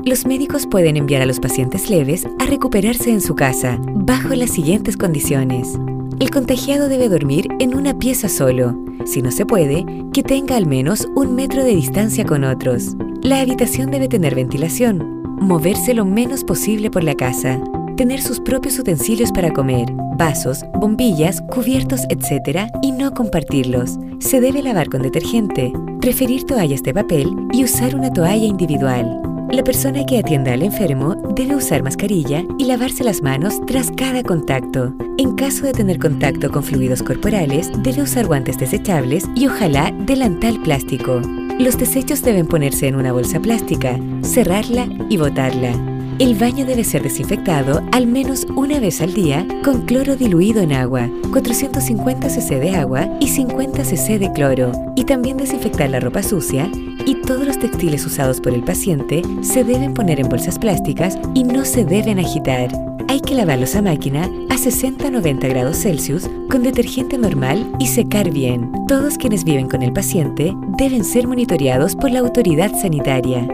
Los 0.05 0.25
médicos 0.25 0.65
pueden 0.65 0.95
enviar 0.95 1.21
a 1.21 1.25
los 1.25 1.41
pacientes 1.41 1.89
leves 1.89 2.25
a 2.39 2.45
recuperarse 2.45 3.11
en 3.11 3.19
su 3.19 3.35
casa, 3.35 3.77
bajo 3.83 4.33
las 4.33 4.51
siguientes 4.51 4.95
condiciones. 4.95 5.77
El 6.21 6.31
contagiado 6.31 6.87
debe 6.87 7.09
dormir 7.09 7.49
en 7.59 7.75
una 7.75 7.93
pieza 7.99 8.29
solo. 8.29 8.77
Si 9.05 9.21
no 9.21 9.29
se 9.29 9.45
puede, 9.45 9.85
que 10.13 10.23
tenga 10.23 10.55
al 10.55 10.67
menos 10.67 11.05
un 11.15 11.35
metro 11.35 11.65
de 11.65 11.75
distancia 11.75 12.23
con 12.23 12.45
otros. 12.45 12.95
La 13.21 13.41
habitación 13.41 13.91
debe 13.91 14.07
tener 14.07 14.35
ventilación. 14.35 15.21
Moverse 15.41 15.93
lo 15.93 16.05
menos 16.05 16.45
posible 16.45 16.89
por 16.89 17.03
la 17.03 17.15
casa. 17.15 17.59
Tener 17.97 18.21
sus 18.21 18.39
propios 18.39 18.79
utensilios 18.79 19.33
para 19.33 19.51
comer, 19.51 19.91
vasos, 20.17 20.63
bombillas, 20.75 21.41
cubiertos, 21.51 22.01
etc. 22.09 22.69
y 22.81 22.93
no 22.93 23.13
compartirlos. 23.13 23.97
Se 24.19 24.39
debe 24.39 24.63
lavar 24.63 24.87
con 24.87 25.01
detergente, 25.01 25.73
preferir 25.99 26.45
toallas 26.45 26.83
de 26.83 26.93
papel 26.93 27.35
y 27.51 27.65
usar 27.65 27.95
una 27.95 28.11
toalla 28.13 28.45
individual. 28.45 29.28
La 29.51 29.63
persona 29.63 30.05
que 30.05 30.19
atienda 30.19 30.53
al 30.53 30.61
enfermo 30.61 31.15
debe 31.35 31.55
usar 31.55 31.81
mascarilla 31.81 32.43
y 32.59 32.65
lavarse 32.65 33.03
las 33.03 33.23
manos 33.23 33.59
tras 33.65 33.89
cada 33.89 34.21
contacto. 34.21 34.93
En 35.17 35.35
caso 35.35 35.65
de 35.65 35.73
tener 35.73 35.97
contacto 35.97 36.51
con 36.51 36.63
fluidos 36.63 37.01
corporales, 37.01 37.71
debe 37.81 38.03
usar 38.03 38.27
guantes 38.27 38.59
desechables 38.59 39.25
y 39.35 39.47
ojalá 39.47 39.91
delantal 40.05 40.61
plástico. 40.61 41.19
Los 41.57 41.79
desechos 41.79 42.21
deben 42.21 42.45
ponerse 42.45 42.87
en 42.87 42.95
una 42.95 43.11
bolsa 43.11 43.39
plástica, 43.39 43.99
cerrarla 44.21 44.87
y 45.09 45.17
botarla. 45.17 45.98
El 46.19 46.35
baño 46.35 46.65
debe 46.65 46.83
ser 46.83 47.01
desinfectado 47.01 47.81
al 47.93 48.05
menos 48.05 48.45
una 48.57 48.81
vez 48.81 48.99
al 48.99 49.13
día 49.13 49.47
con 49.63 49.85
cloro 49.85 50.17
diluido 50.17 50.61
en 50.61 50.73
agua, 50.73 51.09
450 51.31 52.29
cc 52.29 52.59
de 52.59 52.75
agua 52.75 53.07
y 53.21 53.29
50 53.29 53.85
cc 53.85 54.19
de 54.19 54.29
cloro, 54.33 54.73
y 54.97 55.05
también 55.05 55.37
desinfectar 55.37 55.89
la 55.89 56.01
ropa 56.01 56.21
sucia 56.21 56.69
y 57.05 57.15
todos 57.21 57.47
los 57.47 57.57
textiles 57.57 58.05
usados 58.05 58.41
por 58.41 58.53
el 58.53 58.65
paciente 58.65 59.21
se 59.39 59.63
deben 59.63 59.93
poner 59.93 60.19
en 60.19 60.27
bolsas 60.27 60.59
plásticas 60.59 61.17
y 61.33 61.45
no 61.45 61.63
se 61.63 61.85
deben 61.85 62.19
agitar. 62.19 62.69
Hay 63.07 63.21
que 63.21 63.33
lavarlos 63.33 63.77
a 63.77 63.81
máquina 63.81 64.25
a 64.49 64.57
60-90 64.57 65.47
grados 65.47 65.77
Celsius 65.77 66.29
con 66.51 66.63
detergente 66.63 67.17
normal 67.17 67.71
y 67.79 67.87
secar 67.87 68.29
bien. 68.29 68.69
Todos 68.89 69.17
quienes 69.17 69.45
viven 69.45 69.69
con 69.69 69.83
el 69.83 69.93
paciente 69.93 70.53
deben 70.77 71.05
ser 71.05 71.29
monitoreados 71.29 71.95
por 71.95 72.11
la 72.11 72.19
autoridad 72.19 72.73
sanitaria. 72.77 73.47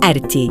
Archie, 0.00 0.50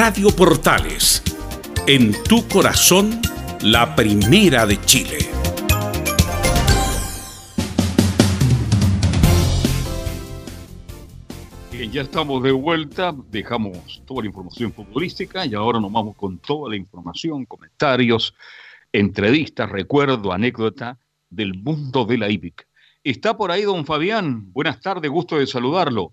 Radio 0.00 0.28
Portales, 0.30 1.24
en 1.88 2.12
tu 2.22 2.46
corazón, 2.46 3.20
la 3.62 3.96
primera 3.96 4.64
de 4.64 4.80
Chile. 4.82 5.18
Bien, 11.72 11.90
ya 11.90 12.02
estamos 12.02 12.44
de 12.44 12.52
vuelta, 12.52 13.12
dejamos 13.28 14.00
toda 14.06 14.20
la 14.20 14.28
información 14.28 14.72
futbolística 14.72 15.44
y 15.44 15.54
ahora 15.54 15.80
nos 15.80 15.90
vamos 15.90 16.14
con 16.14 16.38
toda 16.38 16.70
la 16.70 16.76
información, 16.76 17.44
comentarios, 17.44 18.36
entrevistas, 18.92 19.68
recuerdo, 19.68 20.32
anécdota 20.32 20.96
del 21.28 21.54
mundo 21.54 22.04
de 22.04 22.18
la 22.18 22.30
hípica. 22.30 22.64
Está 23.02 23.36
por 23.36 23.50
ahí 23.50 23.62
don 23.62 23.84
Fabián, 23.84 24.52
buenas 24.52 24.80
tardes, 24.80 25.10
gusto 25.10 25.38
de 25.38 25.48
saludarlo. 25.48 26.12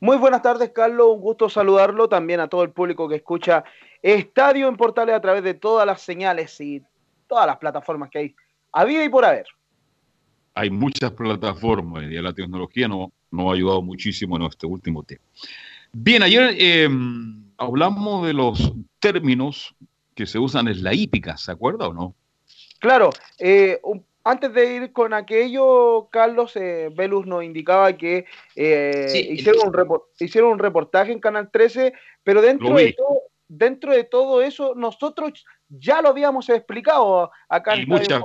Muy 0.00 0.16
buenas 0.16 0.42
tardes, 0.42 0.70
Carlos. 0.70 1.08
Un 1.14 1.20
gusto 1.20 1.48
saludarlo 1.48 2.08
también 2.08 2.40
a 2.40 2.48
todo 2.48 2.62
el 2.62 2.70
público 2.70 3.08
que 3.08 3.16
escucha 3.16 3.64
Estadio 4.02 4.66
en 4.66 4.76
Portales 4.76 5.14
a 5.14 5.20
través 5.20 5.44
de 5.44 5.54
todas 5.54 5.86
las 5.86 6.00
señales 6.00 6.58
y 6.60 6.82
todas 7.26 7.46
las 7.46 7.58
plataformas 7.58 8.10
que 8.10 8.18
hay 8.18 8.34
a 8.72 8.84
vida 8.84 9.04
y 9.04 9.08
por 9.08 9.24
haber. 9.24 9.46
Hay 10.54 10.70
muchas 10.70 11.12
plataformas 11.12 12.04
y 12.04 12.14
la 12.14 12.32
tecnología 12.32 12.88
nos 12.88 13.10
no 13.30 13.50
ha 13.50 13.54
ayudado 13.54 13.82
muchísimo 13.82 14.36
en 14.36 14.42
este 14.42 14.66
último 14.66 15.02
tiempo. 15.02 15.24
Bien, 15.92 16.22
ayer 16.22 16.54
eh, 16.58 16.88
hablamos 17.56 18.26
de 18.26 18.32
los 18.32 18.72
términos 18.98 19.74
que 20.14 20.26
se 20.26 20.38
usan 20.38 20.68
en 20.68 20.82
la 20.82 20.94
hípica, 20.94 21.36
¿se 21.36 21.52
acuerda 21.52 21.88
o 21.88 21.94
no? 21.94 22.14
Claro, 22.78 23.10
eh, 23.38 23.78
un 23.82 24.04
antes 24.24 24.52
de 24.52 24.74
ir 24.74 24.92
con 24.92 25.14
aquello, 25.14 26.08
Carlos, 26.10 26.54
eh, 26.56 26.90
Velus 26.94 27.26
nos 27.26 27.42
indicaba 27.42 27.96
que 27.96 28.26
eh, 28.54 29.08
Sí, 29.08 29.28
hicieron, 29.32 29.68
un 29.68 29.72
repor- 29.72 30.04
hicieron 30.18 30.52
un 30.52 30.58
reportaje 30.58 31.12
en 31.12 31.20
Canal 31.20 31.50
13, 31.50 31.92
pero 32.22 32.42
dentro 32.42 32.74
de, 32.76 32.92
todo, 32.92 33.22
dentro 33.48 33.92
de 33.92 34.04
todo 34.04 34.42
eso, 34.42 34.74
nosotros 34.74 35.44
ya 35.68 36.02
lo 36.02 36.08
habíamos 36.10 36.48
explicado 36.48 37.30
acá 37.48 37.74
en 37.74 37.88
muchas-. 37.88 38.24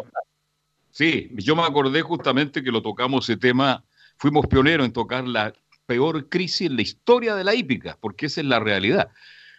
Sí, 0.91 1.30
yo 1.34 1.56
me 1.56 1.64
acordé 1.64 2.02
justamente 2.02 2.64
que 2.64 2.72
lo 2.72 2.82
tocamos 2.82 3.30
ese 3.30 3.38
tema, 3.38 3.84
fuimos 4.18 4.48
pioneros 4.48 4.86
en 4.86 4.93
tocar 4.93 5.26
la 5.28 5.54
peor 5.86 6.30
crisis 6.30 6.68
en 6.68 6.76
la 6.76 6.82
historia 6.82 7.36
de 7.36 7.43
la 7.43 7.54
hípica, 7.54 7.98
porque 8.00 8.26
esa 8.26 8.41
es 8.41 8.48
la 8.48 8.60
realidad. 8.60 9.10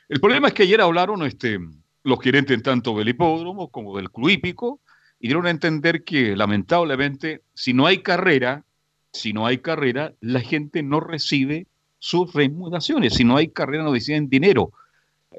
El 0.09 0.21
problema 0.21 0.49
es 0.49 0.55
que 0.55 0.65
ayer 0.65 0.81
hablaron 0.81 1.25
este, 1.25 1.59
los 2.03 2.21
gerentes 2.21 2.63
tanto 2.63 2.97
del 2.97 3.09
hipódromo 3.09 3.71
como 3.71 3.97
del 3.97 4.11
club 4.11 4.31
hípico 4.31 4.81
y 5.27 5.29
dieron 5.29 5.47
a 5.47 5.51
entender 5.51 6.05
que 6.05 6.37
lamentablemente 6.37 7.43
si 7.53 7.73
no 7.73 7.87
hay 7.87 7.99
carrera, 7.99 8.63
si 9.13 9.33
no 9.33 9.45
hay 9.45 9.59
carrera, 9.59 10.13
la 10.21 10.39
gente 10.39 10.85
no 10.85 11.01
recibe 11.01 11.67
sus 11.99 12.33
remuneraciones, 12.33 13.15
si 13.15 13.25
no 13.25 13.37
hay 13.37 13.49
carrera 13.49 13.83
no 13.83 13.93
reciben 13.93 14.29
dinero. 14.29 14.71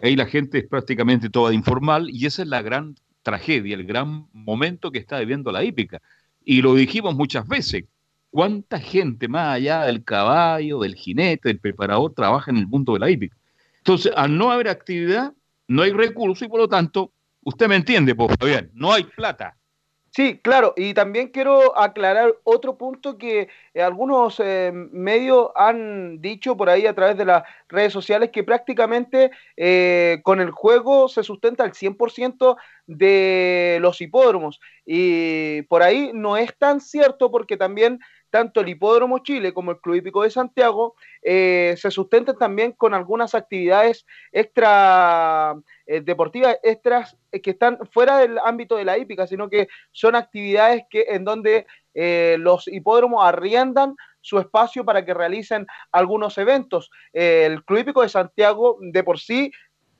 Ahí 0.03 0.17
la 0.17 0.25
gente 0.25 0.57
es 0.57 0.67
prácticamente 0.67 1.29
toda 1.29 1.53
informal 1.53 2.09
y 2.09 2.25
esa 2.25 2.41
es 2.41 2.49
la 2.49 2.61
gran 2.61 2.95
tragedia, 3.23 3.75
el 3.75 3.85
gran 3.85 4.27
momento 4.33 4.91
que 4.91 4.99
está 4.99 5.19
viviendo 5.19 5.53
la 5.53 5.63
hípica. 5.63 6.01
Y 6.43 6.61
lo 6.61 6.75
dijimos 6.75 7.15
muchas 7.15 7.47
veces, 7.47 7.85
¿cuánta 8.29 8.79
gente 8.79 9.29
más 9.29 9.55
allá 9.55 9.83
del 9.83 10.03
caballo, 10.03 10.81
del 10.81 10.95
jinete, 10.95 11.47
del 11.47 11.59
preparador 11.59 12.13
trabaja 12.13 12.51
en 12.51 12.57
el 12.57 12.67
mundo 12.67 12.91
de 12.91 12.99
la 12.99 13.09
hípica? 13.09 13.37
Entonces, 13.77 14.11
al 14.17 14.37
no 14.37 14.51
haber 14.51 14.67
actividad, 14.67 15.31
no 15.69 15.83
hay 15.83 15.93
recursos 15.93 16.45
y 16.45 16.49
por 16.49 16.59
lo 16.59 16.67
tanto, 16.67 17.13
usted 17.45 17.69
me 17.69 17.77
entiende, 17.77 18.13
pues 18.13 18.35
Fabián, 18.37 18.69
no 18.73 18.91
hay 18.91 19.05
plata. 19.05 19.55
Sí, 20.17 20.39
claro, 20.41 20.73
y 20.75 20.95
también 20.95 21.27
quiero 21.27 21.77
aclarar 21.77 22.33
otro 22.43 22.75
punto 22.75 23.19
que 23.19 23.49
eh, 23.75 23.81
algunos 23.83 24.39
eh, 24.43 24.71
medios 24.73 25.51
han 25.53 26.19
dicho 26.21 26.57
por 26.57 26.71
ahí 26.71 26.87
a 26.87 26.95
través 26.95 27.17
de 27.17 27.25
las 27.25 27.43
redes 27.69 27.93
sociales 27.93 28.31
que 28.33 28.43
prácticamente 28.43 29.29
eh, 29.55 30.19
con 30.23 30.41
el 30.41 30.49
juego 30.49 31.07
se 31.07 31.21
sustenta 31.21 31.65
el 31.65 31.73
100% 31.73 32.57
de 32.87 33.77
los 33.79 34.01
hipódromos. 34.01 34.59
Y 34.87 35.61
por 35.63 35.83
ahí 35.83 36.09
no 36.15 36.35
es 36.35 36.57
tan 36.57 36.81
cierto 36.81 37.29
porque 37.29 37.55
también 37.55 37.99
tanto 38.29 38.61
el 38.61 38.69
Hipódromo 38.69 39.19
Chile 39.19 39.53
como 39.53 39.71
el 39.71 39.79
Club 39.79 39.95
Hípico 39.95 40.23
de 40.23 40.29
Santiago 40.29 40.95
eh, 41.21 41.75
se 41.77 41.91
sustentan 41.91 42.37
también 42.37 42.71
con 42.73 42.93
algunas 42.93 43.35
actividades 43.35 44.05
extra 44.31 45.55
eh, 45.89 46.01
deportivas 46.01 46.57
extras 46.63 47.15
eh, 47.31 47.41
que 47.41 47.51
están 47.51 47.79
fuera 47.91 48.17
del 48.17 48.37
ámbito 48.43 48.75
de 48.75 48.83
la 48.83 48.97
hípica, 48.97 49.25
sino 49.25 49.49
que 49.49 49.69
son 49.93 50.15
actividades 50.15 50.83
que 50.89 51.05
en 51.07 51.23
donde 51.23 51.65
eh, 51.93 52.35
los 52.39 52.67
hipódromos 52.67 53.25
arriendan 53.25 53.95
su 54.19 54.37
espacio 54.37 54.83
para 54.83 55.05
que 55.05 55.13
realicen 55.13 55.65
algunos 55.93 56.37
eventos. 56.37 56.91
El 57.13 57.63
Club 57.63 57.79
Hípico 57.79 58.01
de 58.01 58.09
Santiago 58.09 58.77
de 58.81 59.01
por 59.01 59.17
sí 59.19 59.53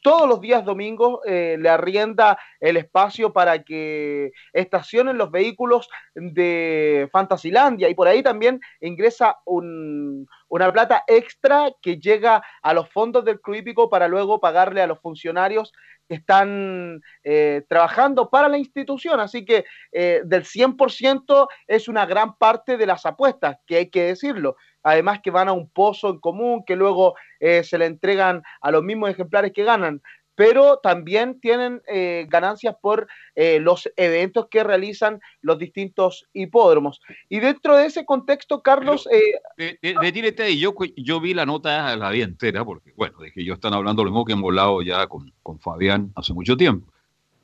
todos 0.08 0.26
los 0.30 0.40
días 0.40 0.64
domingos 0.64 1.20
eh, 1.26 1.58
le 1.60 1.68
arrienda 1.68 2.40
el 2.62 2.78
espacio 2.78 3.34
para 3.34 3.62
que 3.64 4.32
estacionen 4.54 5.18
los 5.18 5.32
vehículos 5.32 5.90
de 6.16 7.10
Fantasilandia 7.12 7.90
y 7.90 7.94
por 7.94 8.08
ahí 8.08 8.24
también 8.24 8.62
ingresa 8.80 9.36
un- 9.44 10.26
una 10.48 10.72
plata 10.72 11.04
extra 11.08 11.72
que 11.82 11.98
llega 11.98 12.42
a 12.62 12.74
los 12.74 12.90
fondos 12.90 13.26
del 13.26 13.42
club 13.42 13.58
hípico 13.58 13.90
para 13.90 14.08
luego 14.08 14.40
pagarle 14.40 14.82
a 14.82 14.88
los 14.88 15.02
funcionarios 15.02 15.74
que 16.08 16.16
están 16.16 17.02
eh, 17.26 17.64
trabajando 17.68 18.30
para 18.30 18.48
la 18.48 18.58
institución. 18.58 19.20
Así 19.20 19.44
que 19.44 19.66
eh, 19.92 20.22
del 20.24 20.46
100% 20.46 21.50
es 21.68 21.90
una 21.90 22.06
gran 22.06 22.38
parte 22.38 22.78
de 22.78 22.86
las 22.86 23.06
apuestas, 23.06 23.58
que 23.68 23.76
hay 23.76 23.90
que 23.90 24.04
decirlo. 24.04 24.56
Además 24.88 25.20
que 25.22 25.32
van 25.32 25.50
a 25.50 25.52
un 25.52 25.70
pozo 25.70 26.10
en 26.10 26.20
común, 26.20 26.64
que 26.66 26.78
luego 26.78 27.16
eh, 27.42 27.62
se 27.66 27.78
le 27.78 27.88
entregan 27.88 28.42
a 28.62 28.72
los 28.72 28.82
mismos 28.84 29.10
ejemplares 29.10 29.52
que 29.52 29.66
ganan. 29.66 30.02
Pero 30.34 30.78
también 30.78 31.42
tienen 31.42 31.82
eh, 31.88 32.26
ganancias 32.30 32.74
por 32.82 33.10
eh, 33.36 33.60
los 33.60 33.92
eventos 33.98 34.48
que 34.50 34.64
realizan 34.64 35.20
los 35.42 35.60
distintos 35.60 36.30
hipódromos. 36.32 37.02
Y 37.28 37.40
dentro 37.40 37.76
de 37.76 37.88
ese 37.88 38.06
contexto, 38.06 38.62
Carlos, 38.62 39.10
eh, 39.12 39.78
ahí, 39.98 40.58
yo, 40.58 40.74
yo 40.96 41.20
vi 41.20 41.34
la 41.34 41.46
nota, 41.46 41.94
la 41.98 42.10
vi 42.10 42.22
entera, 42.22 42.64
porque 42.64 42.94
bueno, 42.96 43.20
de 43.20 43.34
que 43.34 43.42
ellos 43.42 43.56
están 43.56 43.74
hablando 43.74 44.06
lo 44.06 44.12
mismo 44.12 44.24
que 44.24 44.34
hemos 44.34 44.46
hablado 44.46 44.82
ya 44.84 45.06
con, 45.08 45.34
con 45.44 45.60
Fabián 45.60 46.14
hace 46.16 46.34
mucho 46.34 46.56
tiempo. 46.56 46.94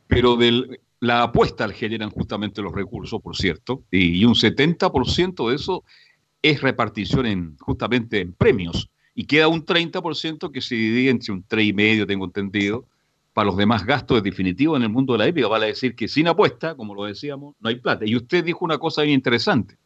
Pero 0.08 0.38
de 0.38 0.80
la 1.02 1.24
apuesta 1.24 1.68
generan 1.68 2.10
justamente 2.10 2.62
los 2.62 2.74
recursos, 2.74 3.22
por 3.22 3.36
cierto, 3.36 3.84
y 3.92 4.24
un 4.24 4.36
70% 4.36 5.50
de 5.50 5.56
eso 5.56 5.84
es 6.44 6.62
repartición 6.62 7.26
en, 7.26 7.58
justamente 7.58 8.20
en 8.20 8.34
premios. 8.34 8.92
Y 9.16 9.26
queda 9.26 9.48
un 9.48 9.66
30% 9.66 10.52
que 10.52 10.62
se 10.62 10.76
divide 10.76 11.10
entre 11.10 11.34
un 11.34 11.48
3,5, 11.48 12.06
tengo 12.06 12.26
entendido, 12.26 12.86
para 13.34 13.48
los 13.48 13.58
demás 13.58 13.86
gastos 13.86 14.22
definitivos 14.22 14.78
en 14.78 14.84
el 14.84 14.90
mundo 14.90 15.14
de 15.14 15.20
la 15.20 15.28
épica. 15.28 15.48
Vale 15.48 15.68
decir 15.68 15.96
que 15.96 16.08
sin 16.08 16.28
apuesta, 16.28 16.76
como 16.76 16.94
lo 16.94 17.06
decíamos, 17.06 17.56
no 17.60 17.70
hay 17.70 17.76
plata. 17.76 18.06
Y 18.06 18.16
usted 18.16 18.44
dijo 18.44 18.64
una 18.66 18.78
cosa 18.78 19.02
bien 19.02 19.16
interesante. 19.16 19.78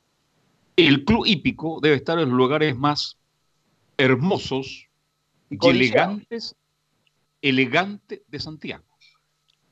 El 0.75 1.05
club 1.05 1.25
hípico 1.25 1.79
debe 1.81 1.95
estar 1.95 2.19
en 2.19 2.29
los 2.29 2.37
lugares 2.37 2.75
más 2.75 3.17
hermosos 3.97 4.87
y 5.49 5.67
elegantes, 5.67 6.55
elegantes 7.41 8.21
de 8.27 8.39
Santiago. 8.39 8.83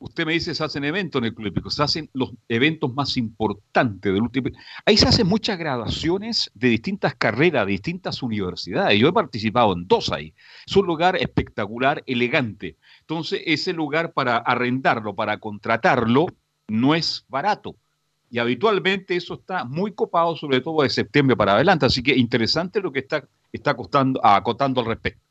Usted 0.06 0.26
me 0.26 0.34
dice 0.34 0.54
se 0.56 0.64
hacen 0.64 0.84
eventos 0.84 1.20
en 1.20 1.26
el 1.26 1.34
Club 1.34 1.48
Hípico, 1.48 1.70
se 1.70 1.84
hacen 1.84 2.10
los 2.14 2.32
eventos 2.48 2.94
más 2.94 3.18
importantes 3.18 4.14
del 4.14 4.22
último. 4.22 4.50
Ahí 4.86 4.98
se 4.98 5.08
hacen 5.08 5.28
muchas 5.28 5.58
graduaciones 5.58 6.52
de 6.54 6.70
distintas 6.70 7.16
carreras, 7.16 7.66
de 7.66 7.74
distintas 7.74 8.22
universidades. 8.22 9.00
Yo 9.00 9.08
he 9.08 9.14
participado 9.14 9.74
en 9.74 9.88
dos 9.88 10.12
ahí. 10.12 10.34
Es 10.66 10.76
un 10.76 10.86
lugar 10.86 11.16
espectacular, 11.18 12.04
elegante. 12.06 12.78
Entonces, 13.02 13.42
ese 13.46 13.74
lugar 13.74 14.14
para 14.14 14.38
arrendarlo, 14.38 15.16
para 15.16 15.40
contratarlo, 15.40 16.28
no 16.68 16.96
es 16.96 17.26
barato. 17.28 17.76
Y 18.30 18.40
habitualmente 18.40 19.16
eso 19.16 19.36
está 19.36 19.66
muy 19.66 19.94
copado, 19.94 20.36
sobre 20.36 20.62
todo 20.62 20.84
de 20.84 20.90
septiembre 20.90 21.36
para 21.36 21.54
adelante. 21.54 21.86
Así 21.86 22.04
que 22.04 22.16
interesante 22.16 22.82
lo 22.82 22.92
que 22.92 23.00
está, 23.00 23.28
está 23.52 23.72
acotando 23.72 24.82
al 24.82 24.86
respecto. 24.86 25.25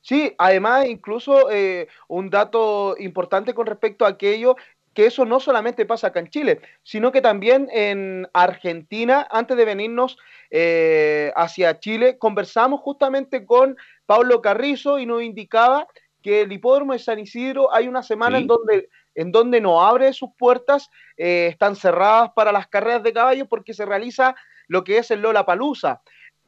Sí, 0.00 0.34
además 0.38 0.86
incluso 0.86 1.50
eh, 1.50 1.88
un 2.08 2.30
dato 2.30 2.96
importante 2.98 3.54
con 3.54 3.66
respecto 3.66 4.04
a 4.04 4.10
aquello, 4.10 4.56
que 4.94 5.06
eso 5.06 5.24
no 5.24 5.38
solamente 5.38 5.86
pasa 5.86 6.08
acá 6.08 6.20
en 6.20 6.30
Chile, 6.30 6.60
sino 6.82 7.12
que 7.12 7.20
también 7.20 7.68
en 7.72 8.28
Argentina, 8.32 9.26
antes 9.30 9.56
de 9.56 9.64
venirnos 9.64 10.18
eh, 10.50 11.32
hacia 11.36 11.78
Chile, 11.78 12.18
conversamos 12.18 12.80
justamente 12.80 13.44
con 13.44 13.76
Pablo 14.06 14.42
Carrizo 14.42 14.98
y 14.98 15.06
nos 15.06 15.22
indicaba 15.22 15.86
que 16.22 16.42
el 16.42 16.52
hipódromo 16.52 16.92
de 16.92 16.98
San 16.98 17.18
Isidro 17.18 17.72
hay 17.72 17.88
una 17.88 18.02
semana 18.02 18.38
en 18.38 18.46
donde 18.46 18.88
en 19.14 19.32
donde 19.32 19.60
no 19.60 19.82
abre 19.82 20.12
sus 20.12 20.30
puertas, 20.38 20.88
eh, 21.16 21.48
están 21.50 21.76
cerradas 21.76 22.30
para 22.34 22.52
las 22.52 22.68
carreras 22.68 23.02
de 23.02 23.12
caballos 23.12 23.48
porque 23.48 23.74
se 23.74 23.84
realiza 23.84 24.34
lo 24.68 24.84
que 24.84 24.98
es 24.98 25.10
el 25.10 25.20
Lola 25.20 25.44
Palusa 25.44 26.00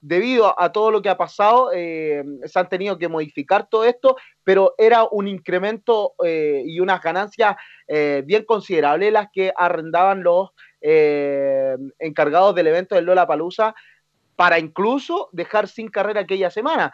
debido 0.03 0.61
a, 0.61 0.73
todo 0.73 0.91
lo 0.91 1.01
que 1.01 1.09
ha 1.09 1.17
pasado, 1.17 1.71
eh, 1.73 2.25
se 2.45 2.59
han 2.59 2.69
tenido 2.69 2.99
que 2.99 3.09
modificar 3.09 3.69
todo 3.69 3.85
esto, 3.85 4.17
pero 4.43 4.75
era 4.77 5.05
un 5.05 5.29
incremento 5.29 6.15
eh, 6.25 6.63
y 6.67 6.81
unas 6.81 7.01
ganancias 7.01 7.55
eh, 7.87 8.23
bien 8.27 8.45
considerables 8.45 9.13
las 9.13 9.29
que 9.33 9.53
arrendaban 9.57 10.23
los 10.23 10.51
encargados 10.85 12.57
del 12.57 12.67
evento 12.67 12.97
del 12.97 13.05
Lola 13.05 13.25
Palusa 13.25 13.73
para 14.35 14.59
incluso 14.59 15.29
dejar 15.31 15.69
sin 15.69 15.89
carrera 15.89 16.23
aquella 16.23 16.51
semana 16.51 16.93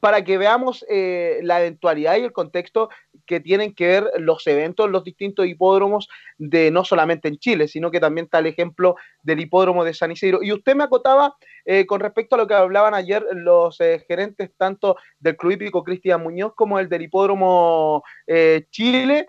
para 0.00 0.24
que 0.24 0.38
veamos 0.38 0.84
eh, 0.88 1.40
la 1.42 1.60
eventualidad 1.60 2.16
y 2.16 2.22
el 2.22 2.32
contexto 2.32 2.88
que 3.26 3.38
tienen 3.38 3.74
que 3.74 3.86
ver 3.86 4.10
los 4.18 4.46
eventos, 4.46 4.90
los 4.90 5.04
distintos 5.04 5.46
hipódromos 5.46 6.08
de 6.38 6.70
no 6.70 6.84
solamente 6.84 7.28
en 7.28 7.38
Chile, 7.38 7.68
sino 7.68 7.90
que 7.90 8.00
también 8.00 8.24
está 8.24 8.38
el 8.38 8.46
ejemplo 8.46 8.96
del 9.22 9.40
hipódromo 9.40 9.84
de 9.84 9.94
San 9.94 10.10
Isidro. 10.10 10.42
Y 10.42 10.52
usted 10.52 10.74
me 10.74 10.84
acotaba 10.84 11.36
eh, 11.66 11.86
con 11.86 12.00
respecto 12.00 12.34
a 12.34 12.38
lo 12.38 12.46
que 12.46 12.54
hablaban 12.54 12.94
ayer 12.94 13.24
los 13.34 13.78
eh, 13.80 14.02
gerentes 14.08 14.50
tanto 14.56 14.96
del 15.18 15.36
Club 15.36 15.52
Hípico 15.52 15.84
Cristian 15.84 16.22
Muñoz 16.22 16.54
como 16.54 16.78
el 16.78 16.88
del 16.88 17.02
hipódromo 17.02 18.02
Chile. 18.70 19.26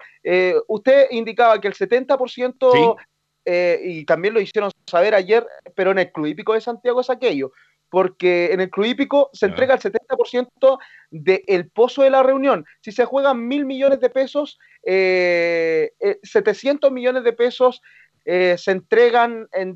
usted 0.68 1.08
indicaba 1.12 1.60
que 1.60 1.68
el 1.68 1.74
70%... 1.74 2.96
y 3.84 4.06
también 4.06 4.34
lo 4.34 4.40
hicieron 4.40 4.72
saber 4.86 5.16
ayer, 5.16 5.46
pero 5.76 5.92
en 5.92 6.00
el 6.00 6.12
Club 6.12 6.28
Hípico 6.28 6.54
de 6.54 6.62
Santiago 6.62 7.02
es 7.02 7.10
aquello 7.10 7.52
porque 7.92 8.54
en 8.54 8.62
el 8.62 8.70
club 8.70 8.86
hípico 8.86 9.30
se 9.34 9.48
entrega 9.48 9.76
el 9.76 9.82
70% 9.82 10.80
del 11.12 11.70
pozo 11.70 12.04
de 12.04 12.10
la 12.10 12.24
reunión. 12.24 12.66
Si 12.80 12.94
se 12.94 13.04
juegan 13.04 13.46
mil 13.46 13.66
millones 13.66 14.00
de 14.00 14.10
pesos, 14.10 14.58
700 14.82 16.90
eh, 16.90 16.94
millones 16.94 17.26
de 17.26 17.34
pesos 17.34 17.82
eh, 18.24 18.56
se 18.58 18.72
entregan 18.72 19.46
en, 19.52 19.76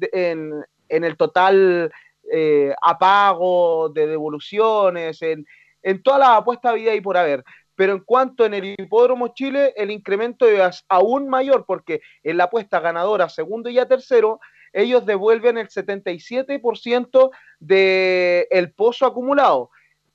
el 0.88 1.18
total 1.18 1.92
eh, 2.32 2.74
apago 2.82 3.90
de 3.90 4.08
devoluciones, 4.08 5.22
en, 5.22 5.46
en 5.84 6.02
toda 6.02 6.18
la 6.18 6.38
apuesta 6.38 6.72
vida 6.72 6.96
y 6.96 7.02
por 7.02 7.18
haber. 7.18 7.44
Pero 7.76 7.92
en 7.92 8.00
cuanto 8.00 8.46
en 8.46 8.54
el 8.54 8.76
Hipódromo 8.78 9.34
Chile, 9.34 9.74
el 9.76 9.92
incremento 9.92 10.48
es 10.48 10.86
aún 10.88 11.28
mayor 11.28 11.66
porque 11.68 12.00
en 12.24 12.38
la 12.38 12.46
apuesta 12.46 12.80
ganadora 12.80 13.28
segundo 13.28 13.70
y 13.70 13.78
a 13.78 13.90
tercero 13.90 14.40
ellos 14.76 15.06
devuelven 15.06 15.58
el 15.58 15.70
77% 15.70 17.32
del 17.60 18.74
pozo 18.74 19.06
acumulado. 19.06 19.72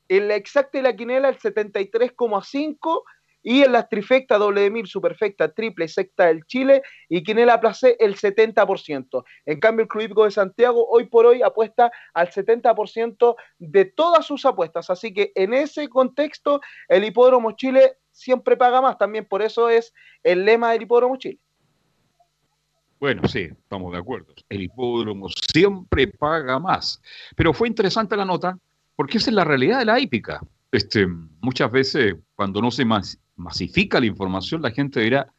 En 0.09 0.29
la 0.29 0.37
exacta 0.37 0.79
y 0.79 0.83
la 0.83 0.95
quinela 0.95 1.29
el 1.31 1.39
73,5% 1.39 3.03
y 3.43 3.63
en 3.63 3.73
la 3.73 3.89
trifecta, 3.89 4.37
doble 4.37 4.61
de 4.61 4.71
mil, 4.71 4.87
superfecta, 4.87 5.55
triple, 5.55 5.89
secta 5.89 6.27
del 6.27 6.45
Chile 6.45 6.83
y 7.09 7.23
quinela 7.23 7.59
place 7.59 7.97
el 7.99 8.17
70%. 8.17 9.25
En 9.47 9.61
cambio, 9.61 9.85
el 9.85 9.89
Club 9.89 10.03
Hípico 10.05 10.25
de 10.25 10.31
Santiago 10.31 10.87
hoy 10.91 11.07
por 11.07 11.25
hoy 11.25 11.41
apuesta 11.41 11.91
al 12.13 12.29
70% 12.29 13.37
de 13.59 13.85
todas 13.87 14.27
sus 14.27 14.45
apuestas. 14.45 14.91
Así 14.91 15.15
que 15.15 15.33
en 15.35 15.55
ese 15.55 15.89
contexto, 15.89 16.61
el 16.89 17.05
Hipódromo 17.05 17.53
Chile 17.53 17.95
siempre 18.11 18.59
paga 18.59 18.83
más. 18.83 18.99
También 18.99 19.25
por 19.25 19.41
eso 19.41 19.71
es 19.71 19.95
el 20.23 20.45
lema 20.45 20.73
del 20.73 20.83
Hipódromo 20.83 21.17
Chile. 21.17 21.39
Bueno, 23.01 23.27
sí, 23.27 23.49
estamos 23.51 23.93
de 23.93 23.99
acuerdo. 23.99 24.35
El 24.51 24.61
hipódromo 24.61 25.29
siempre 25.53 26.07
paga 26.07 26.59
más. 26.59 27.01
Pero 27.35 27.55
fue 27.55 27.67
interesante 27.67 28.15
la 28.15 28.27
nota 28.27 28.59
porque 28.95 29.17
esa 29.17 29.31
es 29.31 29.35
la 29.35 29.45
realidad 29.45 29.79
de 29.79 29.87
la 29.87 29.99
hípica. 29.99 30.41
Este, 30.71 31.07
muchas 31.41 31.73
veces 31.73 32.17
cuando 32.35 32.61
no 32.61 32.71
se 32.71 32.85
masifica 33.37 33.99
la 33.99 34.05
información, 34.05 34.61
la 34.61 34.71
gente 34.71 35.01
dirá, 35.01 35.33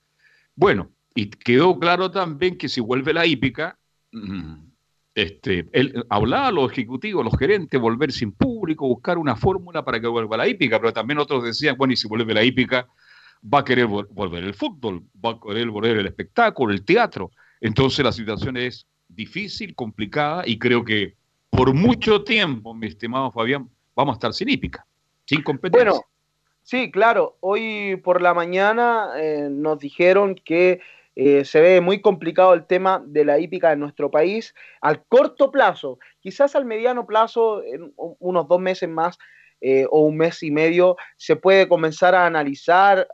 bueno, 0.55 0.89
y 1.13 1.29
quedó 1.29 1.77
claro 1.79 2.09
también 2.09 2.57
que 2.57 2.67
si 2.67 2.81
vuelve 2.81 3.13
la 3.13 3.27
hípica, 3.27 3.77
mm, 4.11 4.53
este, 5.13 5.69
él 5.71 6.03
hablaba 6.09 6.47
a 6.47 6.51
los 6.51 6.71
ejecutivos, 6.71 7.23
los 7.23 7.38
gerentes, 7.38 7.79
volver 7.79 8.11
sin 8.11 8.31
público, 8.31 8.88
buscar 8.88 9.19
una 9.19 9.35
fórmula 9.35 9.85
para 9.85 10.01
que 10.01 10.07
vuelva 10.07 10.38
la 10.38 10.47
hípica, 10.47 10.79
pero 10.79 10.93
también 10.93 11.19
otros 11.19 11.43
decían, 11.43 11.77
bueno, 11.77 11.93
y 11.93 11.97
si 11.97 12.07
vuelve 12.07 12.33
la 12.33 12.43
hípica, 12.43 12.88
va 13.41 13.59
a 13.59 13.63
querer 13.63 13.85
volver 13.85 14.43
el 14.43 14.55
fútbol, 14.55 15.03
va 15.23 15.31
a 15.31 15.39
querer 15.39 15.69
volver 15.69 15.97
el 15.97 16.07
espectáculo, 16.07 16.73
el 16.73 16.83
teatro. 16.83 17.31
Entonces 17.61 18.03
la 18.03 18.11
situación 18.11 18.57
es 18.57 18.88
difícil, 19.07 19.75
complicada 19.75 20.43
y 20.45 20.57
creo 20.57 20.83
que 20.83 21.15
por 21.49 21.73
mucho 21.73 22.23
tiempo, 22.23 22.73
mi 22.73 22.88
estimado 22.88 23.31
Fabián, 23.31 23.69
vamos 23.95 24.13
a 24.13 24.15
estar 24.15 24.33
sin 24.33 24.49
hípica, 24.49 24.85
sin 25.25 25.43
competencia. 25.43 25.91
Bueno, 25.91 26.05
sí, 26.63 26.89
claro. 26.91 27.38
Hoy 27.39 27.97
por 27.97 28.21
la 28.21 28.33
mañana 28.33 29.09
eh, 29.17 29.47
nos 29.49 29.79
dijeron 29.79 30.35
que 30.35 30.81
eh, 31.15 31.45
se 31.45 31.61
ve 31.61 31.81
muy 31.81 32.01
complicado 32.01 32.53
el 32.53 32.65
tema 32.65 33.03
de 33.05 33.25
la 33.25 33.38
hípica 33.38 33.73
en 33.73 33.79
nuestro 33.79 34.09
país 34.09 34.55
al 34.79 35.03
corto 35.03 35.51
plazo, 35.51 35.99
quizás 36.21 36.55
al 36.55 36.65
mediano 36.65 37.05
plazo, 37.05 37.61
en 37.63 37.93
unos 37.95 38.47
dos 38.47 38.59
meses 38.59 38.89
más 38.89 39.19
eh, 39.59 39.85
o 39.91 40.05
un 40.05 40.17
mes 40.17 40.41
y 40.41 40.49
medio, 40.51 40.95
se 41.17 41.35
puede 41.35 41.67
comenzar 41.67 42.15
a 42.15 42.25
analizar 42.25 43.07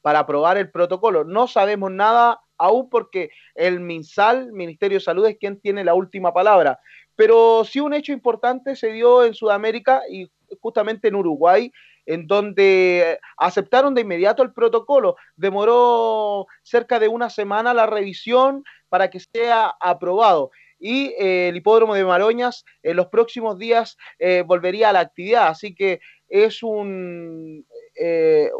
para 0.00 0.18
aprobar 0.18 0.56
el 0.56 0.70
protocolo. 0.70 1.24
No 1.24 1.46
sabemos 1.46 1.92
nada 1.92 2.40
aún 2.60 2.90
porque 2.90 3.30
el 3.54 3.80
MinSal, 3.80 4.52
Ministerio 4.52 4.98
de 4.98 5.04
Salud, 5.04 5.26
es 5.26 5.38
quien 5.38 5.58
tiene 5.58 5.82
la 5.82 5.94
última 5.94 6.32
palabra. 6.32 6.78
Pero 7.16 7.64
sí 7.64 7.80
un 7.80 7.94
hecho 7.94 8.12
importante 8.12 8.76
se 8.76 8.92
dio 8.92 9.24
en 9.24 9.34
Sudamérica 9.34 10.02
y 10.10 10.30
justamente 10.60 11.08
en 11.08 11.14
Uruguay, 11.14 11.72
en 12.04 12.26
donde 12.26 13.18
aceptaron 13.38 13.94
de 13.94 14.02
inmediato 14.02 14.42
el 14.42 14.52
protocolo. 14.52 15.16
Demoró 15.36 16.46
cerca 16.62 16.98
de 16.98 17.08
una 17.08 17.30
semana 17.30 17.72
la 17.72 17.86
revisión 17.86 18.62
para 18.90 19.08
que 19.08 19.20
sea 19.20 19.74
aprobado. 19.80 20.50
Y 20.78 21.14
eh, 21.18 21.48
el 21.48 21.56
hipódromo 21.56 21.94
de 21.94 22.04
Maroñas 22.04 22.64
en 22.82 22.96
los 22.96 23.06
próximos 23.06 23.58
días 23.58 23.96
eh, 24.18 24.42
volvería 24.46 24.90
a 24.90 24.92
la 24.92 25.00
actividad. 25.00 25.48
Así 25.48 25.74
que 25.74 26.00
es 26.28 26.62
un, 26.62 27.66
eh, 27.98 28.50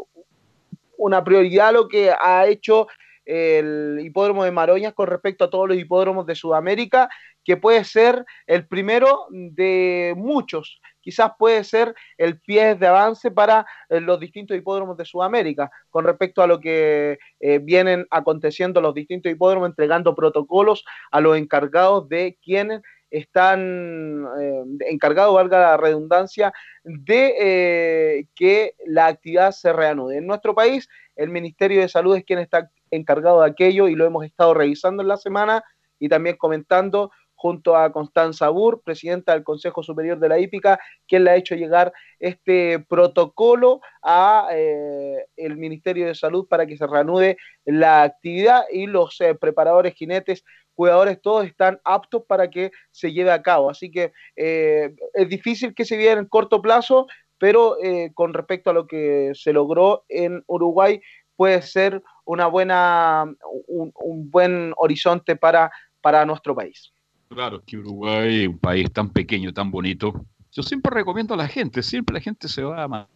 una 0.97 1.23
prioridad 1.23 1.73
lo 1.73 1.87
que 1.87 2.11
ha 2.11 2.47
hecho 2.47 2.87
el 3.25 3.99
hipódromo 4.01 4.43
de 4.43 4.51
Maroñas 4.51 4.93
con 4.93 5.07
respecto 5.07 5.45
a 5.45 5.49
todos 5.49 5.69
los 5.69 5.77
hipódromos 5.77 6.25
de 6.25 6.35
Sudamérica, 6.35 7.09
que 7.43 7.57
puede 7.57 7.83
ser 7.83 8.25
el 8.47 8.67
primero 8.67 9.25
de 9.29 10.13
muchos. 10.17 10.79
Quizás 11.01 11.31
puede 11.37 11.63
ser 11.63 11.95
el 12.17 12.39
pie 12.39 12.75
de 12.75 12.87
avance 12.87 13.31
para 13.31 13.65
eh, 13.89 13.99
los 13.99 14.19
distintos 14.19 14.55
hipódromos 14.55 14.97
de 14.97 15.05
Sudamérica 15.05 15.71
con 15.89 16.05
respecto 16.05 16.43
a 16.43 16.47
lo 16.47 16.59
que 16.59 17.17
eh, 17.39 17.59
vienen 17.59 18.05
aconteciendo 18.11 18.81
los 18.81 18.93
distintos 18.93 19.31
hipódromos, 19.31 19.69
entregando 19.69 20.15
protocolos 20.15 20.85
a 21.11 21.19
los 21.19 21.37
encargados 21.37 22.07
de 22.07 22.37
quienes 22.43 22.81
están 23.11 24.25
eh, 24.39 24.63
encargados, 24.89 25.35
valga 25.35 25.59
la 25.59 25.77
redundancia, 25.77 26.51
de 26.83 28.27
que 28.33 28.73
la 28.87 29.07
actividad 29.07 29.51
se 29.51 29.71
reanude. 29.71 30.17
En 30.17 30.25
nuestro 30.25 30.55
país, 30.55 30.87
el 31.15 31.29
Ministerio 31.29 31.81
de 31.81 31.89
Salud 31.89 32.15
es 32.15 32.23
quien 32.23 32.39
está 32.39 32.71
encargado 32.89 33.41
de 33.41 33.49
aquello 33.49 33.87
y 33.87 33.95
lo 33.95 34.05
hemos 34.05 34.25
estado 34.25 34.53
revisando 34.53 35.03
en 35.03 35.09
la 35.09 35.17
semana 35.17 35.63
y 35.99 36.09
también 36.09 36.37
comentando 36.37 37.11
junto 37.41 37.75
a 37.75 37.91
Constanza 37.91 38.49
Burr, 38.49 38.83
presidenta 38.83 39.33
del 39.33 39.43
Consejo 39.43 39.81
Superior 39.81 40.19
de 40.19 40.29
la 40.29 40.37
Hípica, 40.37 40.79
quien 41.07 41.23
le 41.23 41.31
ha 41.31 41.35
hecho 41.35 41.55
llegar 41.55 41.91
este 42.19 42.77
protocolo 42.87 43.81
a 44.03 44.49
eh, 44.51 45.25
el 45.37 45.57
Ministerio 45.57 46.05
de 46.05 46.13
Salud 46.13 46.47
para 46.47 46.67
que 46.67 46.77
se 46.77 46.85
reanude 46.85 47.37
la 47.65 48.03
actividad 48.03 48.65
y 48.71 48.85
los 48.85 49.19
eh, 49.21 49.33
preparadores, 49.33 49.95
jinetes, 49.95 50.45
cuidadores, 50.75 51.19
todos 51.19 51.47
están 51.47 51.81
aptos 51.83 52.25
para 52.27 52.47
que 52.47 52.71
se 52.91 53.11
lleve 53.11 53.31
a 53.31 53.41
cabo. 53.41 53.71
Así 53.71 53.89
que 53.89 54.13
eh, 54.35 54.93
es 55.15 55.27
difícil 55.27 55.73
que 55.73 55.83
se 55.85 55.97
viera 55.97 56.21
en 56.21 56.27
corto 56.27 56.61
plazo, 56.61 57.07
pero 57.39 57.75
con 58.13 58.35
respecto 58.35 58.69
a 58.69 58.73
lo 58.73 58.85
que 58.85 59.31
se 59.33 59.51
logró 59.51 60.05
en 60.09 60.43
Uruguay, 60.45 61.01
puede 61.35 61.63
ser 61.63 62.03
una 62.23 62.45
buena, 62.45 63.25
un, 63.67 63.91
un 63.95 64.29
buen 64.29 64.73
horizonte 64.77 65.35
para, 65.35 65.71
para 66.01 66.23
nuestro 66.23 66.53
país. 66.53 66.93
Claro, 67.31 67.63
que 67.65 67.77
Uruguay, 67.77 68.45
un 68.45 68.57
país 68.57 68.91
tan 68.91 69.09
pequeño, 69.09 69.53
tan 69.53 69.71
bonito. 69.71 70.25
Yo 70.51 70.61
siempre 70.63 70.93
recomiendo 70.93 71.33
a 71.33 71.37
la 71.37 71.47
gente, 71.47 71.81
siempre 71.81 72.15
la 72.15 72.19
gente 72.19 72.49
se 72.49 72.61
va 72.61 72.83
a 72.83 73.07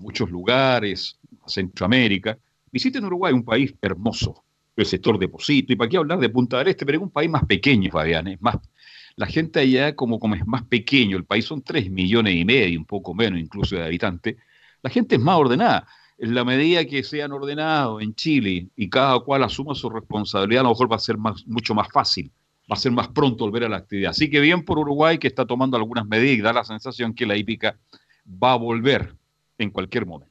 muchos 0.00 0.28
lugares, 0.28 1.20
a 1.46 1.48
Centroamérica. 1.48 2.36
Visiten 2.72 3.04
Uruguay, 3.04 3.32
un 3.32 3.44
país 3.44 3.72
hermoso, 3.80 4.42
el 4.74 4.86
sector 4.86 5.20
deposito. 5.20 5.72
¿Y 5.72 5.76
para 5.76 5.88
qué 5.88 5.98
hablar 5.98 6.18
de 6.18 6.30
Punta 6.30 6.58
del 6.58 6.66
Este? 6.66 6.84
Pero 6.84 6.98
es 6.98 7.02
un 7.02 7.10
país 7.10 7.30
más 7.30 7.44
pequeño, 7.44 7.92
Fabián. 7.92 8.26
Es 8.26 8.42
más, 8.42 8.56
la 9.14 9.26
gente 9.26 9.60
allá, 9.60 9.94
como, 9.94 10.18
como 10.18 10.34
es 10.34 10.44
más 10.48 10.64
pequeño, 10.64 11.16
el 11.16 11.24
país 11.24 11.44
son 11.44 11.62
3 11.62 11.92
millones 11.92 12.34
y 12.34 12.44
medio, 12.44 12.76
un 12.76 12.86
poco 12.86 13.14
menos 13.14 13.38
incluso 13.38 13.76
de 13.76 13.84
habitantes, 13.84 14.36
la 14.82 14.90
gente 14.90 15.14
es 15.14 15.20
más 15.20 15.36
ordenada. 15.36 15.86
En 16.22 16.34
la 16.34 16.44
medida 16.44 16.84
que 16.84 17.02
sean 17.02 17.32
ordenados 17.32 18.02
en 18.02 18.14
Chile 18.14 18.66
y 18.76 18.90
cada 18.90 19.18
cual 19.20 19.42
asuma 19.42 19.74
su 19.74 19.88
responsabilidad, 19.88 20.60
a 20.60 20.64
lo 20.64 20.68
mejor 20.68 20.92
va 20.92 20.96
a 20.96 20.98
ser 20.98 21.16
más, 21.16 21.46
mucho 21.46 21.74
más 21.74 21.88
fácil, 21.90 22.30
va 22.70 22.74
a 22.74 22.76
ser 22.76 22.92
más 22.92 23.08
pronto 23.08 23.46
volver 23.46 23.64
a 23.64 23.70
la 23.70 23.78
actividad. 23.78 24.10
Así 24.10 24.28
que 24.28 24.38
bien 24.38 24.62
por 24.62 24.78
Uruguay 24.78 25.16
que 25.16 25.28
está 25.28 25.46
tomando 25.46 25.78
algunas 25.78 26.06
medidas 26.06 26.38
y 26.38 26.42
da 26.42 26.52
la 26.52 26.64
sensación 26.64 27.14
que 27.14 27.24
la 27.24 27.36
hípica 27.36 27.78
va 28.26 28.52
a 28.52 28.56
volver 28.56 29.14
en 29.56 29.70
cualquier 29.70 30.04
momento. 30.04 30.30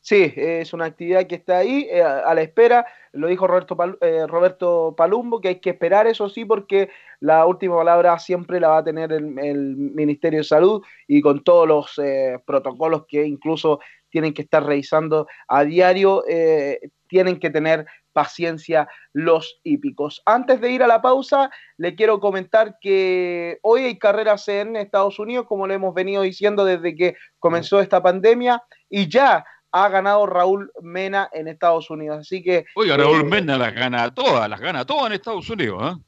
Sí, 0.00 0.32
es 0.36 0.72
una 0.72 0.86
actividad 0.86 1.26
que 1.26 1.34
está 1.34 1.58
ahí 1.58 1.86
eh, 1.90 2.00
a 2.02 2.32
la 2.32 2.40
espera. 2.40 2.86
Lo 3.12 3.26
dijo 3.26 3.46
Roberto, 3.46 3.76
eh, 4.00 4.26
Roberto 4.26 4.94
Palumbo, 4.96 5.40
que 5.40 5.48
hay 5.48 5.60
que 5.60 5.70
esperar, 5.70 6.06
eso 6.06 6.28
sí, 6.28 6.44
porque 6.44 6.88
la 7.20 7.44
última 7.44 7.76
palabra 7.76 8.18
siempre 8.18 8.60
la 8.60 8.68
va 8.68 8.78
a 8.78 8.84
tener 8.84 9.12
el, 9.12 9.38
el 9.38 9.76
Ministerio 9.76 10.38
de 10.38 10.44
Salud 10.44 10.82
y 11.06 11.20
con 11.20 11.42
todos 11.42 11.66
los 11.66 11.98
eh, 11.98 12.38
protocolos 12.46 13.04
que 13.06 13.26
incluso 13.26 13.80
tienen 14.10 14.34
que 14.34 14.42
estar 14.42 14.64
revisando 14.64 15.26
a 15.48 15.64
diario, 15.64 16.24
eh, 16.28 16.90
tienen 17.08 17.38
que 17.38 17.50
tener 17.50 17.86
paciencia 18.12 18.88
los 19.12 19.60
hípicos. 19.62 20.22
Antes 20.26 20.60
de 20.60 20.70
ir 20.70 20.82
a 20.82 20.88
la 20.88 21.00
pausa, 21.00 21.50
le 21.76 21.94
quiero 21.94 22.18
comentar 22.18 22.78
que 22.80 23.58
hoy 23.62 23.84
hay 23.84 23.98
carreras 23.98 24.48
en 24.48 24.74
Estados 24.76 25.18
Unidos, 25.18 25.46
como 25.46 25.66
le 25.66 25.74
hemos 25.74 25.94
venido 25.94 26.22
diciendo 26.22 26.64
desde 26.64 26.96
que 26.96 27.14
comenzó 27.38 27.80
esta 27.80 28.02
pandemia, 28.02 28.62
y 28.90 29.08
ya 29.08 29.44
ha 29.70 29.88
ganado 29.88 30.26
Raúl 30.26 30.72
Mena 30.82 31.28
en 31.32 31.46
Estados 31.48 31.90
Unidos. 31.90 32.18
Así 32.18 32.42
que. 32.42 32.64
Oiga, 32.74 32.96
Raúl 32.96 33.20
eh, 33.20 33.24
Mena 33.24 33.56
las 33.56 33.74
gana 33.74 34.12
todas, 34.12 34.48
las 34.48 34.60
gana 34.60 34.84
todas 34.84 35.06
en 35.06 35.12
Estados 35.12 35.48
Unidos. 35.50 35.96
¿eh? 35.96 36.02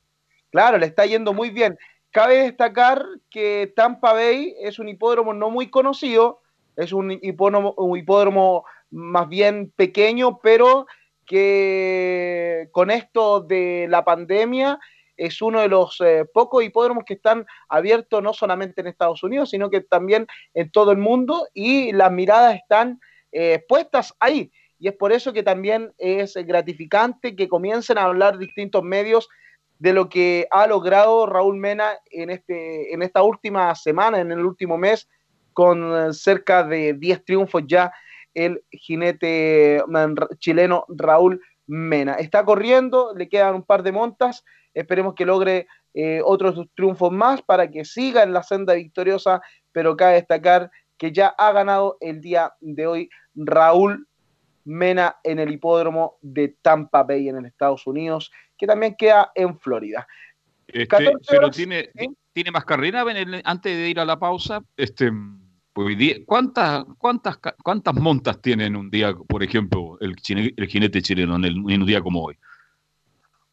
Claro, 0.50 0.78
le 0.78 0.86
está 0.86 1.06
yendo 1.06 1.32
muy 1.32 1.50
bien. 1.50 1.78
Cabe 2.10 2.42
destacar 2.42 3.04
que 3.30 3.72
Tampa 3.76 4.12
Bay 4.14 4.56
es 4.60 4.80
un 4.80 4.88
hipódromo 4.88 5.32
no 5.32 5.48
muy 5.50 5.70
conocido, 5.70 6.39
es 6.76 6.92
un 6.92 7.12
hipódromo, 7.12 7.74
un 7.76 7.98
hipódromo 7.98 8.64
más 8.90 9.28
bien 9.28 9.72
pequeño, 9.76 10.38
pero 10.42 10.86
que 11.26 12.68
con 12.72 12.90
esto 12.90 13.40
de 13.40 13.86
la 13.88 14.04
pandemia 14.04 14.80
es 15.16 15.42
uno 15.42 15.60
de 15.60 15.68
los 15.68 16.00
eh, 16.00 16.24
pocos 16.32 16.64
hipódromos 16.64 17.04
que 17.04 17.14
están 17.14 17.46
abiertos 17.68 18.22
no 18.22 18.32
solamente 18.32 18.80
en 18.80 18.86
Estados 18.86 19.22
Unidos, 19.22 19.50
sino 19.50 19.70
que 19.70 19.82
también 19.82 20.26
en 20.54 20.70
todo 20.70 20.92
el 20.92 20.98
mundo 20.98 21.46
y 21.52 21.92
las 21.92 22.10
miradas 22.10 22.56
están 22.56 23.00
eh, 23.32 23.62
puestas 23.68 24.14
ahí. 24.18 24.50
Y 24.78 24.88
es 24.88 24.94
por 24.94 25.12
eso 25.12 25.32
que 25.34 25.42
también 25.42 25.92
es 25.98 26.34
gratificante 26.34 27.36
que 27.36 27.48
comiencen 27.48 27.98
a 27.98 28.04
hablar 28.04 28.38
distintos 28.38 28.82
medios 28.82 29.28
de 29.78 29.92
lo 29.92 30.08
que 30.08 30.48
ha 30.50 30.66
logrado 30.66 31.26
Raúl 31.26 31.56
Mena 31.56 31.98
en, 32.10 32.30
este, 32.30 32.92
en 32.92 33.02
esta 33.02 33.22
última 33.22 33.74
semana, 33.74 34.20
en 34.20 34.32
el 34.32 34.44
último 34.44 34.78
mes, 34.78 35.06
con 35.52 35.94
eh, 35.94 36.12
cerca 36.12 36.62
de 36.64 36.94
10 36.94 37.24
triunfos 37.24 37.62
ya 37.66 37.92
el 38.34 38.62
jinete 38.70 39.82
chileno 40.38 40.84
Raúl 40.88 41.40
Mena. 41.66 42.14
Está 42.14 42.44
corriendo, 42.44 43.12
le 43.16 43.28
quedan 43.28 43.54
un 43.54 43.62
par 43.62 43.82
de 43.82 43.92
montas, 43.92 44.44
esperemos 44.74 45.14
que 45.14 45.26
logre 45.26 45.66
eh, 45.94 46.20
otros 46.24 46.68
triunfos 46.74 47.12
más 47.12 47.42
para 47.42 47.70
que 47.70 47.84
siga 47.84 48.22
en 48.22 48.32
la 48.32 48.42
senda 48.42 48.74
victoriosa, 48.74 49.40
pero 49.72 49.96
cabe 49.96 50.14
destacar 50.14 50.70
que 50.96 51.12
ya 51.12 51.28
ha 51.28 51.52
ganado 51.52 51.96
el 52.00 52.20
día 52.20 52.54
de 52.60 52.86
hoy 52.86 53.10
Raúl 53.34 54.06
Mena 54.64 55.16
en 55.24 55.38
el 55.38 55.50
hipódromo 55.50 56.18
de 56.20 56.56
Tampa 56.60 57.02
Bay 57.02 57.28
en 57.28 57.38
el 57.38 57.46
Estados 57.46 57.86
Unidos, 57.86 58.30
que 58.58 58.66
también 58.66 58.94
queda 58.94 59.32
en 59.34 59.58
Florida. 59.58 60.06
Este, 60.66 60.86
14 60.86 61.16
pero 61.28 61.50
tiene, 61.50 61.90
tiene 62.32 62.50
más 62.50 62.64
carrera 62.64 63.04
el- 63.16 63.42
antes 63.44 63.76
de 63.76 63.88
ir 63.88 64.00
a 64.00 64.04
la 64.04 64.18
pausa. 64.18 64.62
Este, 64.76 65.10
pues, 65.72 65.96
¿cuántas, 66.26 66.84
cuántas, 66.98 67.38
¿Cuántas 67.62 67.94
montas 67.94 68.40
tiene 68.40 68.66
en 68.66 68.76
un 68.76 68.90
día, 68.90 69.14
por 69.14 69.42
ejemplo, 69.42 69.96
el, 70.00 70.16
chine- 70.16 70.52
el 70.56 70.66
jinete 70.66 71.02
chileno 71.02 71.36
en, 71.36 71.44
el- 71.44 71.56
en 71.70 71.80
un 71.82 71.86
día 71.86 72.00
como 72.00 72.24
hoy? 72.24 72.36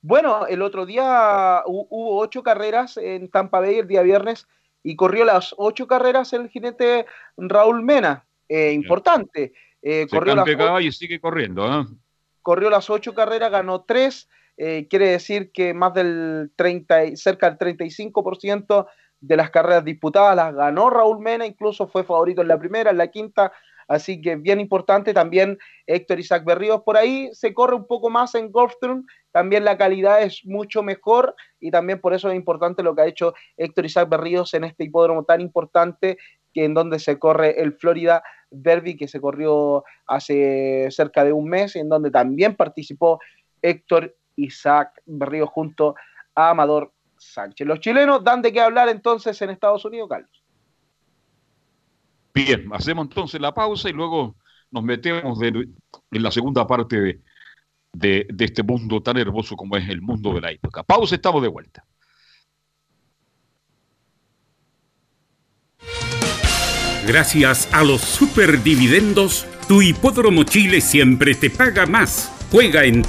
Bueno, 0.02 0.46
el 0.48 0.62
otro 0.62 0.86
día 0.86 1.64
hu- 1.66 1.88
hubo 1.90 2.20
ocho 2.20 2.44
carreras 2.44 2.98
en 2.98 3.30
Tampa 3.30 3.60
Bay 3.60 3.80
el 3.80 3.88
día 3.88 4.02
viernes 4.04 4.48
y 4.84 4.96
corrió 4.96 5.26
las 5.26 5.54
ocho 5.58 5.88
carreras 5.88 6.34
el 6.34 6.50
jinete 6.50 7.06
Raúl 7.36 7.84
Mena. 7.84 8.26
Eh, 8.48 8.72
importante. 8.72 9.54
Eh, 9.82 10.08
Se 10.10 10.16
corrió, 10.16 10.36
las, 10.36 10.48
y 10.84 10.92
sigue 10.92 11.20
corriendo. 11.20 11.66
¿eh? 11.82 11.86
corrió 12.42 12.70
las 12.70 12.90
ocho 12.90 13.14
carreras, 13.14 13.52
ganó 13.52 13.82
tres. 13.82 14.30
Eh, 14.58 14.88
quiere 14.90 15.10
decir 15.10 15.52
que 15.52 15.74
más 15.74 15.94
del 15.94 16.52
30, 16.56 17.06
y- 17.06 17.18
cerca 17.18 17.50
del 17.50 17.58
35% 17.58 18.88
de 19.20 19.38
las 19.38 19.50
carreras 19.50 19.84
disputadas 19.86 20.36
las 20.36 20.54
ganó 20.54 20.90
Raúl 20.90 21.20
Mena, 21.20 21.46
incluso 21.46 21.88
fue 21.88 22.04
favorito 22.04 22.42
en 22.42 22.48
la 22.48 22.60
primera, 22.60 22.92
en 22.92 22.98
la 22.98 23.08
quinta, 23.08 23.52
así 23.88 24.22
que 24.22 24.36
bien 24.36 24.60
importante. 24.60 25.14
También 25.14 25.58
Héctor 25.86 26.20
Isaac 26.20 26.44
Berríos 26.46 26.84
por 26.84 26.98
ahí 26.98 27.30
se 27.34 27.54
corre 27.54 27.76
un 27.76 27.88
poco 27.88 28.10
más 28.10 28.36
en 28.36 28.52
Gulfstream, 28.52 29.06
también 29.32 29.64
la 29.64 29.78
calidad 29.78 30.22
es 30.22 30.42
mucho 30.46 30.84
mejor 30.84 31.36
y 31.60 31.72
también 31.72 32.00
por 32.02 32.14
eso 32.14 32.30
es 32.30 32.36
importante 32.36 32.84
lo 32.84 32.96
que 32.96 33.02
ha 33.04 33.08
hecho 33.08 33.34
Héctor 33.56 33.86
Isaac 33.86 34.10
Berríos 34.10 34.54
en 34.54 34.64
este 34.64 34.84
hipódromo 34.84 35.24
tan 35.24 35.42
importante 35.42 36.18
que 36.54 36.66
en 36.66 36.74
donde 36.74 37.00
se 37.00 37.20
corre 37.20 37.62
el 37.62 37.74
Florida 37.74 38.24
Derby 38.50 38.96
que 38.98 39.08
se 39.08 39.20
corrió 39.22 39.84
hace 40.06 40.88
cerca 40.90 41.24
de 41.24 41.34
un 41.34 41.50
mes, 41.50 41.76
en 41.76 41.90
donde 41.90 42.12
también 42.12 42.56
participó 42.56 43.20
Héctor 43.62 44.16
Isaac 44.38 45.02
Berrío 45.06 45.46
junto 45.48 45.96
a 46.34 46.52
Amador 46.52 46.94
Sánchez. 47.18 47.68
Los 47.68 47.80
chilenos 47.82 48.24
dan 48.24 48.42
de 48.42 48.54
qué 48.54 48.62
hablar 48.62 48.88
entonces 48.90 49.40
en 49.42 49.50
Estados 49.50 49.84
Unidos, 49.84 50.08
Carlos. 50.10 50.44
Bien, 52.34 52.70
hacemos 52.72 53.08
entonces 53.08 53.42
la 53.42 53.54
pausa 53.54 53.90
y 53.90 53.94
luego 53.94 54.36
nos 54.72 54.84
metemos 54.84 55.40
de- 55.40 55.68
en 56.12 56.24
la 56.24 56.30
segunda 56.32 56.66
parte 56.68 57.00
de, 57.02 57.22
de- 57.94 58.28
de 58.32 58.46
este 58.46 58.62
mundo 58.64 59.02
tan 59.02 59.18
hermoso 59.18 59.56
como 59.56 59.76
es 59.76 59.90
el 59.90 60.02
mundo 60.02 60.34
de 60.34 60.42
la 60.42 60.52
época. 60.52 60.84
Pausa, 60.84 61.16
estamos 61.16 61.42
de 61.42 61.48
vuelta. 61.48 61.84
Gracias 67.06 67.70
a 67.74 67.84
los 67.84 68.02
superdividendos, 68.02 69.48
tu 69.68 69.82
hipódromo 69.82 70.44
Chile 70.44 70.82
siempre 70.82 71.36
te 71.36 71.50
paga 71.50 71.86
más. 71.86 72.32
Juega 72.52 72.84
en 72.84 73.02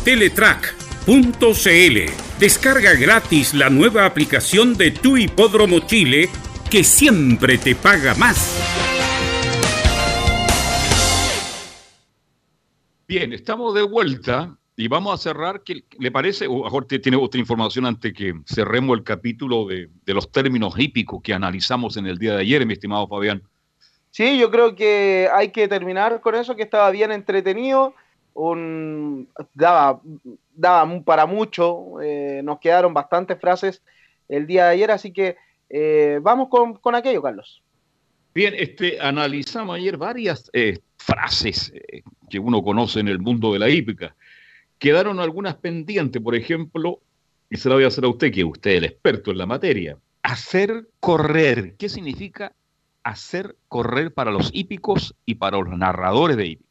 Teletrack.cl. 1.09 2.39
Descarga 2.39 2.93
gratis 2.95 3.55
la 3.55 3.71
nueva 3.71 4.05
aplicación 4.05 4.77
de 4.77 4.91
tu 4.91 5.17
hipódromo 5.17 5.81
Chile 5.81 6.29
que 6.71 6.85
siempre 6.85 7.57
te 7.57 7.75
paga 7.75 8.15
más. 8.15 8.55
Bien, 13.09 13.33
estamos 13.33 13.73
de 13.75 13.83
vuelta 13.85 14.55
y 14.77 14.87
vamos 14.87 15.15
a 15.15 15.17
cerrar. 15.17 15.63
¿qué 15.65 15.83
¿Le 15.99 16.11
parece? 16.11 16.47
O 16.47 16.65
mejor 16.65 16.85
te- 16.85 16.99
tiene 16.99 17.17
otra 17.17 17.41
información 17.41 17.87
antes 17.87 18.13
que 18.13 18.35
cerremos 18.45 18.99
el 18.99 19.03
capítulo 19.03 19.67
de, 19.67 19.89
de 20.05 20.13
los 20.15 20.31
términos 20.31 20.75
hípicos 20.79 21.23
que 21.23 21.33
analizamos 21.33 21.97
en 21.97 22.07
el 22.07 22.19
día 22.19 22.35
de 22.35 22.43
ayer, 22.43 22.67
mi 22.67 22.75
estimado 22.75 23.09
Fabián. 23.09 23.43
Sí, 24.11 24.39
yo 24.39 24.51
creo 24.51 24.75
que 24.75 25.27
hay 25.35 25.53
que 25.53 25.69
terminar 25.69 26.21
con 26.21 26.35
eso, 26.35 26.55
que 26.55 26.65
estaba 26.65 26.91
bien 26.91 27.13
entretenido, 27.13 27.95
un, 28.39 29.28
daba, 29.52 30.01
daba 30.55 31.01
para 31.02 31.27
mucho, 31.27 32.01
eh, 32.01 32.40
nos 32.44 32.60
quedaron 32.60 32.94
bastantes 32.94 33.39
frases 33.40 33.82
el 34.28 34.47
día 34.47 34.66
de 34.66 34.70
ayer, 34.70 34.90
así 34.90 35.12
que 35.12 35.36
eh, 35.69 36.20
vamos 36.23 36.48
con, 36.48 36.74
con 36.74 36.94
aquello, 36.94 37.20
Carlos. 37.20 37.62
Bien, 38.35 38.55
este, 38.56 39.01
analizamos 39.01 39.77
ayer 39.77 39.97
varias 39.97 40.51
eh, 40.52 40.78
frases 40.97 41.73
que 42.31 42.39
uno 42.39 42.62
conoce 42.62 43.01
en 43.01 43.09
el 43.09 43.19
mundo 43.19 43.52
de 43.52 43.59
la 43.59 43.69
hípica. 43.69 44.15
Quedaron 44.78 45.19
algunas 45.19 45.56
pendientes, 45.56 46.23
por 46.23 46.36
ejemplo, 46.36 47.01
y 47.51 47.56
se 47.56 47.69
la 47.69 47.74
voy 47.74 47.85
a 47.85 47.89
hacer 47.89 48.05
a 48.05 48.09
usted, 48.09 48.32
que 48.32 48.44
usted 48.44 48.70
es 48.70 48.78
el 48.78 48.85
experto 48.85 49.32
en 49.32 49.39
la 49.39 49.47
materia. 49.47 49.97
Hacer 50.23 50.86
correr. 51.01 51.74
¿Qué 51.77 51.89
significa 51.89 52.52
hacer 53.02 53.56
correr 53.66 54.12
para 54.12 54.31
los 54.31 54.51
hípicos 54.52 55.16
y 55.24 55.36
para 55.36 55.59
los 55.59 55.77
narradores 55.77 56.36
de 56.36 56.47
hípica? 56.47 56.69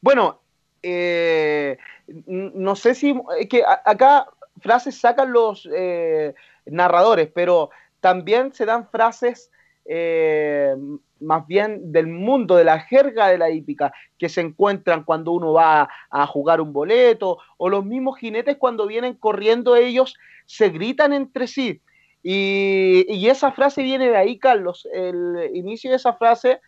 Bueno, 0.00 0.39
eh, 0.82 1.78
no 2.26 2.76
sé 2.76 2.94
si 2.94 3.14
es 3.38 3.48
que 3.48 3.62
acá 3.64 4.26
frases 4.60 4.98
sacan 4.98 5.32
los 5.32 5.68
eh, 5.72 6.34
narradores, 6.66 7.28
pero 7.34 7.70
también 8.00 8.52
se 8.52 8.66
dan 8.66 8.88
frases 8.88 9.50
eh, 9.84 10.74
más 11.20 11.46
bien 11.46 11.92
del 11.92 12.06
mundo, 12.06 12.56
de 12.56 12.64
la 12.64 12.80
jerga 12.80 13.28
de 13.28 13.38
la 13.38 13.50
hípica, 13.50 13.92
que 14.18 14.28
se 14.28 14.40
encuentran 14.40 15.04
cuando 15.04 15.32
uno 15.32 15.52
va 15.52 15.88
a 16.10 16.26
jugar 16.26 16.60
un 16.60 16.72
boleto, 16.72 17.38
o 17.58 17.68
los 17.68 17.84
mismos 17.84 18.18
jinetes 18.18 18.56
cuando 18.56 18.86
vienen 18.86 19.14
corriendo 19.14 19.76
ellos, 19.76 20.16
se 20.46 20.70
gritan 20.70 21.12
entre 21.12 21.46
sí. 21.46 21.82
Y 22.22 23.28
esa 23.28 23.52
frase 23.52 23.82
viene 23.82 24.10
de 24.10 24.16
ahí, 24.16 24.38
Carlos. 24.38 24.86
El 24.92 25.50
inicio 25.54 25.90
de 25.90 25.96
esa 25.96 26.12
frase, 26.12 26.60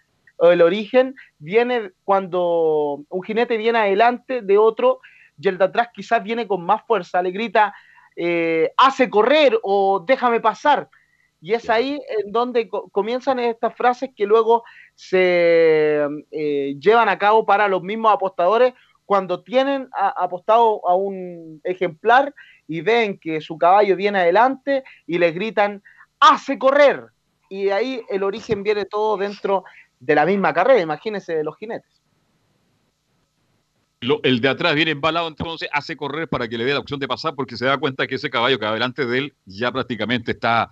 o 0.43 0.51
el 0.51 0.61
origen, 0.61 1.15
viene 1.39 1.93
cuando 2.05 3.05
un 3.09 3.23
jinete 3.23 3.57
viene 3.57 3.79
adelante 3.79 4.43
de 4.43 4.59
otro 4.59 5.01
y 5.39 5.47
el 5.49 5.57
de 5.57 5.65
atrás 5.67 5.89
quizás 5.95 6.23
viene 6.23 6.49
con 6.49 6.65
más 6.65 6.83
fuerza, 6.85 7.23
le 7.23 7.31
grita, 7.31 7.73
eh, 8.17 8.73
hace 8.77 9.09
correr 9.09 9.59
o 9.63 10.01
déjame 10.05 10.41
pasar. 10.41 10.89
Y 11.41 11.55
es 11.55 11.71
ahí 11.71 12.01
en 12.19 12.33
donde 12.33 12.69
co- 12.69 12.89
comienzan 12.91 13.39
estas 13.39 13.75
frases 13.77 14.11
que 14.17 14.27
luego 14.27 14.65
se 14.95 16.07
eh, 16.31 16.75
llevan 16.81 17.09
a 17.09 17.19
cabo 17.19 17.47
para 17.47 17.69
los 17.69 17.83
mismos 17.83 18.13
apostadores 18.13 18.75
cuando 19.05 19.43
tienen 19.43 19.89
a- 19.93 20.25
apostado 20.25 20.87
a 20.89 20.95
un 20.97 21.61
ejemplar 21.65 22.35
y 22.67 22.81
ven 22.81 23.19
que 23.19 23.41
su 23.41 23.59
caballo 23.59 23.95
viene 23.97 24.21
adelante 24.21 24.83
y 25.07 25.19
le 25.19 25.31
gritan, 25.33 25.83
hace 26.21 26.59
correr. 26.59 27.07
Y 27.49 27.65
de 27.65 27.73
ahí 27.75 28.03
el 28.09 28.23
origen 28.23 28.63
viene 28.63 28.87
todo 28.87 29.17
dentro 29.19 29.65
de 30.03 30.15
la 30.17 30.27
misma 30.27 30.53
carrera, 30.53 30.81
imagínense 30.81 31.35
de 31.37 31.45
los 31.45 31.57
jinetes. 31.57 32.03
Lo- 34.01 34.21
el 34.25 34.41
de 34.41 34.49
atrás 34.49 34.75
viene 34.75 34.91
embalado, 34.91 35.29
entonces 35.29 35.69
hace 35.73 35.97
correr 35.97 36.29
para 36.29 36.49
que 36.49 36.59
le 36.59 36.65
dé 36.65 36.73
la 36.73 36.81
opción 36.81 36.99
de 36.99 37.07
pasar 37.07 37.35
porque 37.37 37.57
se 37.57 37.67
da 37.67 37.79
cuenta 37.79 38.07
que 38.09 38.17
ese 38.17 38.31
caballo 38.31 38.59
que 38.59 38.67
va 38.67 38.73
delante 38.73 39.07
de 39.07 39.19
él 39.19 39.35
ya 39.47 39.71
prácticamente 39.71 40.33
está 40.33 40.71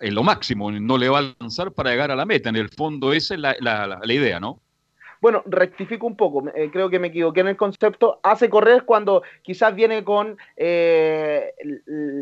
en 0.00 0.12
lo 0.12 0.24
máximo, 0.24 0.72
no 0.72 0.98
le 0.98 1.08
va 1.08 1.18
a 1.18 1.20
alcanzar 1.20 1.70
para 1.70 1.90
llegar 1.90 2.10
a 2.10 2.16
la 2.16 2.26
meta. 2.26 2.48
En 2.48 2.56
el 2.56 2.68
fondo 2.68 3.12
esa 3.12 3.34
es 3.34 3.40
la, 3.40 3.54
la- 3.60 3.86
la- 3.86 4.00
la 4.02 4.12
idea, 4.12 4.40
¿no? 4.40 4.60
Bueno, 5.20 5.42
rectifico 5.46 6.06
un 6.06 6.16
poco, 6.16 6.44
eh, 6.54 6.68
creo 6.70 6.90
que 6.90 6.98
me 6.98 7.06
equivoqué 7.06 7.40
en 7.40 7.48
el 7.48 7.56
concepto. 7.56 8.18
Hace 8.24 8.50
correr 8.50 8.82
cuando 8.84 9.22
quizás 9.42 9.74
viene 9.74 10.02
con 10.04 10.36
eh, 10.56 11.54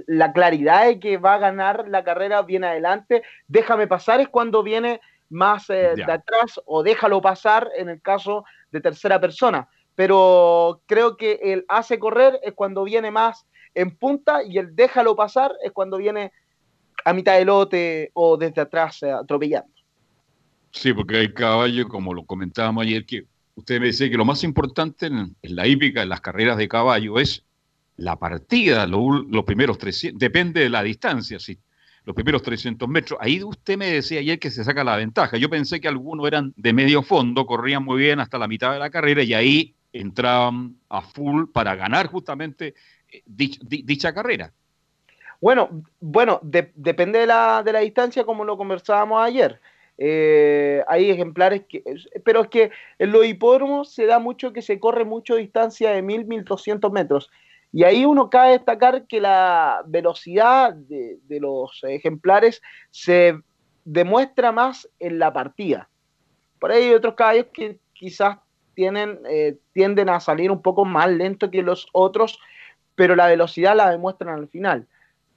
la 0.07 0.33
claridad 0.33 0.87
de 0.87 1.01
que 1.01 1.17
va 1.17 1.35
a 1.35 1.39
ganar 1.39 1.89
la 1.89 2.05
carrera 2.05 2.43
bien 2.43 2.63
adelante. 2.63 3.23
Déjame 3.49 3.89
pasar 3.89 4.21
es 4.21 4.29
cuando 4.29 4.63
viene 4.63 5.01
más 5.33 5.69
eh, 5.71 5.95
de 5.97 6.13
atrás 6.13 6.61
o 6.67 6.83
déjalo 6.83 7.21
pasar 7.21 7.71
en 7.77 7.89
el 7.89 8.01
caso 8.01 8.45
de 8.71 8.81
tercera 8.81 9.21
persona. 9.21 9.69
Pero 9.95 10.83
creo 10.87 11.17
que 11.17 11.41
el 11.43 11.65
hace 11.69 11.99
correr 11.99 12.39
es 12.43 12.55
cuando 12.55 12.85
viene 12.85 13.11
más 13.11 13.47
en 13.75 13.97
punta 13.97 14.43
y 14.43 14.59
el 14.59 14.75
déjalo 14.75 15.17
pasar 15.17 15.53
es 15.63 15.73
cuando 15.73 15.97
viene 15.97 16.33
a 17.05 17.13
mitad 17.13 17.37
de 17.39 17.45
lote 17.45 18.11
o 18.15 18.37
desde 18.37 18.61
atrás 18.61 19.03
eh, 19.03 19.11
atropellando. 19.11 19.73
Sí, 20.71 20.93
porque 20.93 21.19
hay 21.19 21.33
caballos, 21.35 21.87
como 21.87 22.15
lo 22.15 22.25
comentábamos 22.25 22.85
ayer, 22.85 23.05
que 23.05 23.27
usted 23.55 23.81
me 23.81 23.87
decía 23.87 24.09
que 24.09 24.17
lo 24.17 24.25
más 24.25 24.45
importante 24.45 25.07
en, 25.07 25.37
en 25.43 25.57
la 25.57 25.67
hípica, 25.67 26.03
en 26.03 26.09
las 26.09 26.21
carreras 26.21 26.57
de 26.57 26.69
caballo, 26.69 27.19
es 27.19 27.45
la 27.97 28.17
partida, 28.17 28.87
lo 28.87 29.23
los 29.23 29.45
primeros 29.45 29.79
300, 29.79 30.19
depende 30.19 30.61
de 30.61 30.71
la 30.71 30.83
distancia, 30.83 31.39
sí, 31.39 31.59
los 32.05 32.15
primeros 32.15 32.43
300 32.43 32.89
metros. 32.89 33.19
Ahí 33.23 33.43
usted 33.43 33.77
me 33.77 33.87
decía 33.87 34.21
ayer 34.21 34.39
que 34.39 34.51
se 34.51 34.65
saca 34.65 34.83
la 34.85 34.97
ventaja. 34.97 35.37
Yo 35.37 35.49
pensé 35.49 35.81
que 35.81 35.89
algunos 35.89 36.27
eran 36.27 36.53
de 36.57 36.73
medio 36.73 37.03
fondo, 37.03 37.47
corrían 37.47 37.85
muy 37.85 37.99
bien 38.01 38.21
hasta 38.21 38.39
la 38.39 38.49
mitad 38.49 38.73
de 38.73 38.79
la 38.79 38.91
carrera 38.91 39.23
y 39.23 39.35
ahí 39.35 39.75
entraban 39.93 40.77
a 40.89 41.03
full 41.03 41.45
para 41.53 41.75
ganar 41.77 42.07
justamente 42.09 42.75
eh, 43.11 43.23
dich- 43.27 43.61
di- 43.63 43.83
dicha 43.83 44.13
carrera. 44.15 44.53
Bueno, 45.41 45.83
bueno, 46.01 46.41
de- 46.43 46.73
depende 46.75 47.19
de 47.21 47.27
la, 47.27 47.63
de 47.65 47.73
la 47.73 47.81
distancia, 47.81 48.25
como 48.25 48.45
lo 48.45 48.57
conversábamos 48.57 49.23
ayer. 49.23 49.61
Eh, 49.99 50.83
hay 50.89 51.11
ejemplares 51.11 51.63
que, 51.69 51.83
pero 52.25 52.43
es 52.43 52.49
que 52.49 52.71
en 52.99 53.13
los 53.13 53.25
hipódromos 53.27 53.93
se 53.93 54.07
da 54.07 54.19
mucho 54.19 54.53
que 54.53 54.63
se 54.63 54.81
corre 54.81 55.05
mucho 55.05 55.37
distancia 55.37 55.91
de 55.91 56.03
1000, 56.03 56.25
1200 56.25 56.91
metros. 56.91 57.31
Y 57.73 57.85
ahí 57.85 58.05
uno 58.05 58.29
cabe 58.29 58.53
destacar 58.53 59.07
que 59.07 59.21
la 59.21 59.83
velocidad 59.87 60.75
de, 60.75 61.19
los 61.41 61.81
ejemplares 61.85 62.61
se 62.91 63.41
demuestra 63.85 64.53
más 64.53 64.89
en 64.99 65.19
la 65.19 65.33
partida. 65.33 65.89
Por 66.61 66.71
ahí 66.71 66.85
hay 66.85 66.95
otros 66.95 67.15
caballos 67.15 67.47
que 67.53 67.81
quizás 67.95 68.37
tienen, 68.75 69.21
eh, 69.29 69.57
tienden 69.73 70.11
a 70.11 70.21
salir 70.21 70.51
un 70.51 70.61
poco 70.61 70.85
más 70.85 71.11
lento 71.11 71.51
que 71.51 71.63
los 71.63 71.89
otros, 71.93 72.39
pero 72.95 73.17
la 73.17 73.27
velocidad 73.27 73.75
la 73.75 73.91
demuestran 73.91 74.39
al 74.39 74.49
final. 74.49 74.87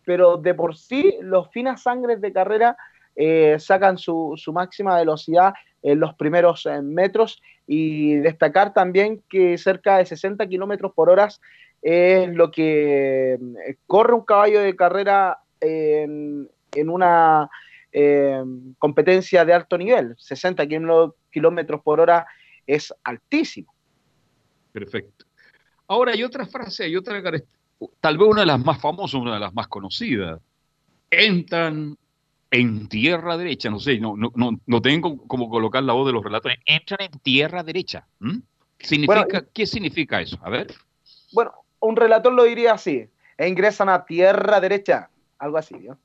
Pero 0.05 0.35
de 0.35 0.53
por 0.53 0.75
sí, 0.75 1.17
los 1.21 1.49
finas 1.51 1.83
sangres 1.83 2.19
de 2.19 2.33
carrera 2.33 2.77
eh, 3.15 3.55
sacan 3.59 3.97
su, 3.97 4.33
su 4.35 4.51
máxima 4.51 4.97
velocidad 4.97 5.53
en 5.81 6.01
los 6.01 6.13
primeros 6.15 6.65
eh, 6.65 6.81
metros 6.81 7.41
y 7.65 8.15
destacar 8.15 8.73
también 8.73 9.23
que 9.29 9.57
cerca 9.57 9.97
de 9.97 10.05
60 10.05 10.45
kilómetros 10.47 10.91
por 10.93 11.09
hora 11.09 11.29
es 11.87 12.33
lo 12.33 12.49
que 12.49 13.33
eh, 13.33 13.77
corre 13.85 14.13
un 14.15 14.25
caballo 14.25 14.59
de 14.59 14.75
carrera 14.75 15.37
en, 15.59 16.49
en 16.73 16.89
una 16.89 17.47
eh, 17.91 18.43
competencia 18.79 19.45
de 19.45 19.53
alto 19.53 19.77
nivel. 19.77 20.15
60 20.17 20.65
kilo- 20.65 21.15
kilómetros 21.29 21.81
por 21.83 21.99
hora 21.99 22.25
es 22.65 22.91
altísimo. 23.03 23.71
Perfecto. 24.71 25.25
Ahora 25.87 26.13
hay 26.13 26.23
otra 26.23 26.47
frase, 26.47 26.85
hay 26.85 26.95
otra, 26.95 27.21
tal 27.99 28.17
vez 28.17 28.27
una 28.27 28.41
de 28.41 28.47
las 28.47 28.65
más 28.65 28.81
famosas, 28.81 29.21
una 29.21 29.35
de 29.35 29.39
las 29.41 29.53
más 29.53 29.67
conocidas. 29.67 30.41
Entran 31.11 31.95
en 32.49 32.87
tierra 32.87 33.37
derecha, 33.37 33.69
no 33.69 33.79
sé, 33.79 33.99
no, 33.99 34.17
no, 34.17 34.31
no, 34.33 34.59
no 34.65 34.81
tengo 34.81 35.17
cómo 35.27 35.51
colocar 35.51 35.83
la 35.83 35.93
voz 35.93 36.07
de 36.07 36.13
los 36.13 36.23
relatores. 36.23 36.57
Entran 36.65 37.01
en 37.01 37.19
tierra 37.19 37.61
derecha. 37.61 38.07
¿m? 38.19 38.41
Significa, 38.79 39.23
Bueno, 39.25 39.47
¿Qué 39.53 39.67
significa 39.67 40.19
eso? 40.19 40.39
A 40.41 40.49
ver. 40.49 40.73
Bueno, 41.31 41.51
un 41.79 41.95
relator 41.95 42.33
lo 42.33 42.43
diría 42.43 42.73
así, 42.73 43.09
e 43.37 43.47
ingresan 43.47 43.89
a 43.89 44.05
tierra 44.05 44.59
derecha, 44.59 45.09
algo 45.39 45.57
así, 45.57 45.75
¿no? 45.75 45.97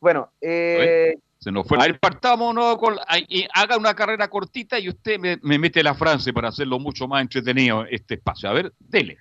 Bueno, 0.00 0.32
eh, 0.40 1.18
Se 1.38 1.52
nos 1.52 1.66
fue. 1.66 1.78
A 1.78 1.82
ver, 1.82 1.98
partámonos 1.98 2.78
con. 2.78 2.96
ay, 3.06 3.26
y 3.28 3.46
haga 3.52 3.76
una 3.76 3.94
carrera 3.94 4.28
cortita 4.28 4.78
y 4.78 4.88
usted 4.88 5.18
me, 5.18 5.38
me 5.42 5.58
mete 5.58 5.82
la 5.82 5.94
frase 5.94 6.32
para 6.32 6.48
hacerlo 6.48 6.78
mucho 6.78 7.06
más 7.06 7.20
entretenido 7.22 7.84
este 7.84 8.14
espacio. 8.14 8.48
A 8.48 8.54
ver, 8.54 8.72
dele. 8.78 9.18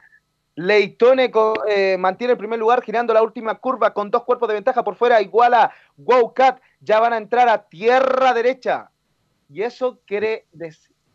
Leitone 0.60 1.32
eh, 1.70 1.96
mantiene 1.98 2.34
el 2.34 2.38
primer 2.38 2.60
lugar 2.60 2.82
girando 2.84 3.14
la 3.14 3.24
última 3.24 3.56
curva 3.56 3.94
con 3.94 4.12
dos 4.12 4.26
cuerpos 4.26 4.50
de 4.50 4.56
ventaja 4.56 4.84
por 4.84 4.96
fuera, 4.96 5.22
igual 5.22 5.54
a 5.54 5.72
Wow 5.96 6.34
Cat. 6.34 6.62
Ya 6.82 7.00
van 7.00 7.14
a 7.14 7.18
entrar 7.18 7.48
a 7.48 7.70
tierra 7.70 8.34
derecha. 8.34 8.90
Y 9.50 9.62
eso 9.62 10.02
quiere, 10.06 10.48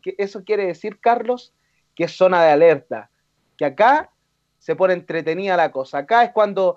que 0.02 0.14
eso 0.16 0.44
quiere 0.44 0.66
decir, 0.66 0.98
Carlos, 0.98 1.52
que 1.94 2.04
es 2.04 2.16
zona 2.16 2.42
de 2.42 2.52
alerta. 2.52 3.10
Que 3.58 3.66
acá 3.66 4.10
se 4.64 4.74
pone 4.76 4.94
entretenida 4.94 5.58
la 5.58 5.70
cosa. 5.70 5.98
Acá 5.98 6.24
es 6.24 6.30
cuando 6.32 6.76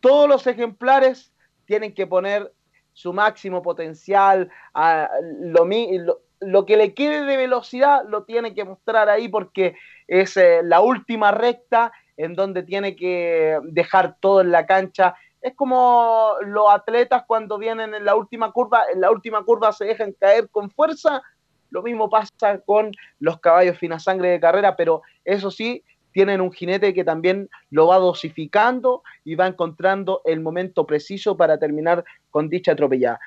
todos 0.00 0.28
los 0.28 0.44
ejemplares 0.48 1.32
tienen 1.66 1.94
que 1.94 2.04
poner 2.04 2.52
su 2.92 3.12
máximo 3.12 3.62
potencial, 3.62 4.50
a 4.74 5.08
lo, 5.22 5.64
lo- 5.64 6.20
lo 6.40 6.66
que 6.66 6.76
le 6.76 6.94
quede 6.94 7.24
de 7.24 7.36
velocidad 7.36 8.02
lo 8.08 8.24
tiene 8.24 8.54
que 8.54 8.64
mostrar 8.64 9.08
ahí 9.08 9.28
porque 9.28 9.76
es 10.08 10.36
eh, 10.36 10.62
la 10.64 10.80
última 10.80 11.30
recta 11.30 11.92
en 12.16 12.34
donde 12.34 12.64
tiene 12.64 12.96
que 12.96 13.56
dejar 13.62 14.16
todo 14.18 14.40
en 14.40 14.50
la 14.50 14.66
cancha. 14.66 15.14
Es 15.40 15.54
como 15.54 16.32
los 16.44 16.68
atletas 16.68 17.22
cuando 17.24 17.56
vienen 17.56 17.94
en 17.94 18.04
la 18.04 18.16
última 18.16 18.50
curva, 18.50 18.82
en 18.92 19.00
la 19.00 19.12
última 19.12 19.44
curva 19.44 19.70
se 19.72 19.84
dejan 19.84 20.12
caer 20.18 20.48
con 20.50 20.70
fuerza. 20.72 21.22
Lo 21.70 21.82
mismo 21.82 22.10
pasa 22.10 22.58
con 22.66 22.90
los 23.20 23.38
caballos 23.38 23.78
fina 23.78 24.00
sangre 24.00 24.30
de 24.30 24.40
carrera, 24.40 24.74
pero 24.74 25.02
eso 25.24 25.52
sí, 25.52 25.84
tienen 26.12 26.40
un 26.40 26.52
jinete 26.52 26.94
que 26.94 27.04
también 27.04 27.48
lo 27.70 27.86
va 27.86 27.98
dosificando 27.98 29.02
y 29.24 29.34
va 29.34 29.46
encontrando 29.46 30.22
el 30.24 30.40
momento 30.40 30.86
preciso 30.86 31.36
para 31.36 31.58
terminar 31.58 32.04
con 32.30 32.48
dicha 32.48 32.72
atropellada. 32.72 33.20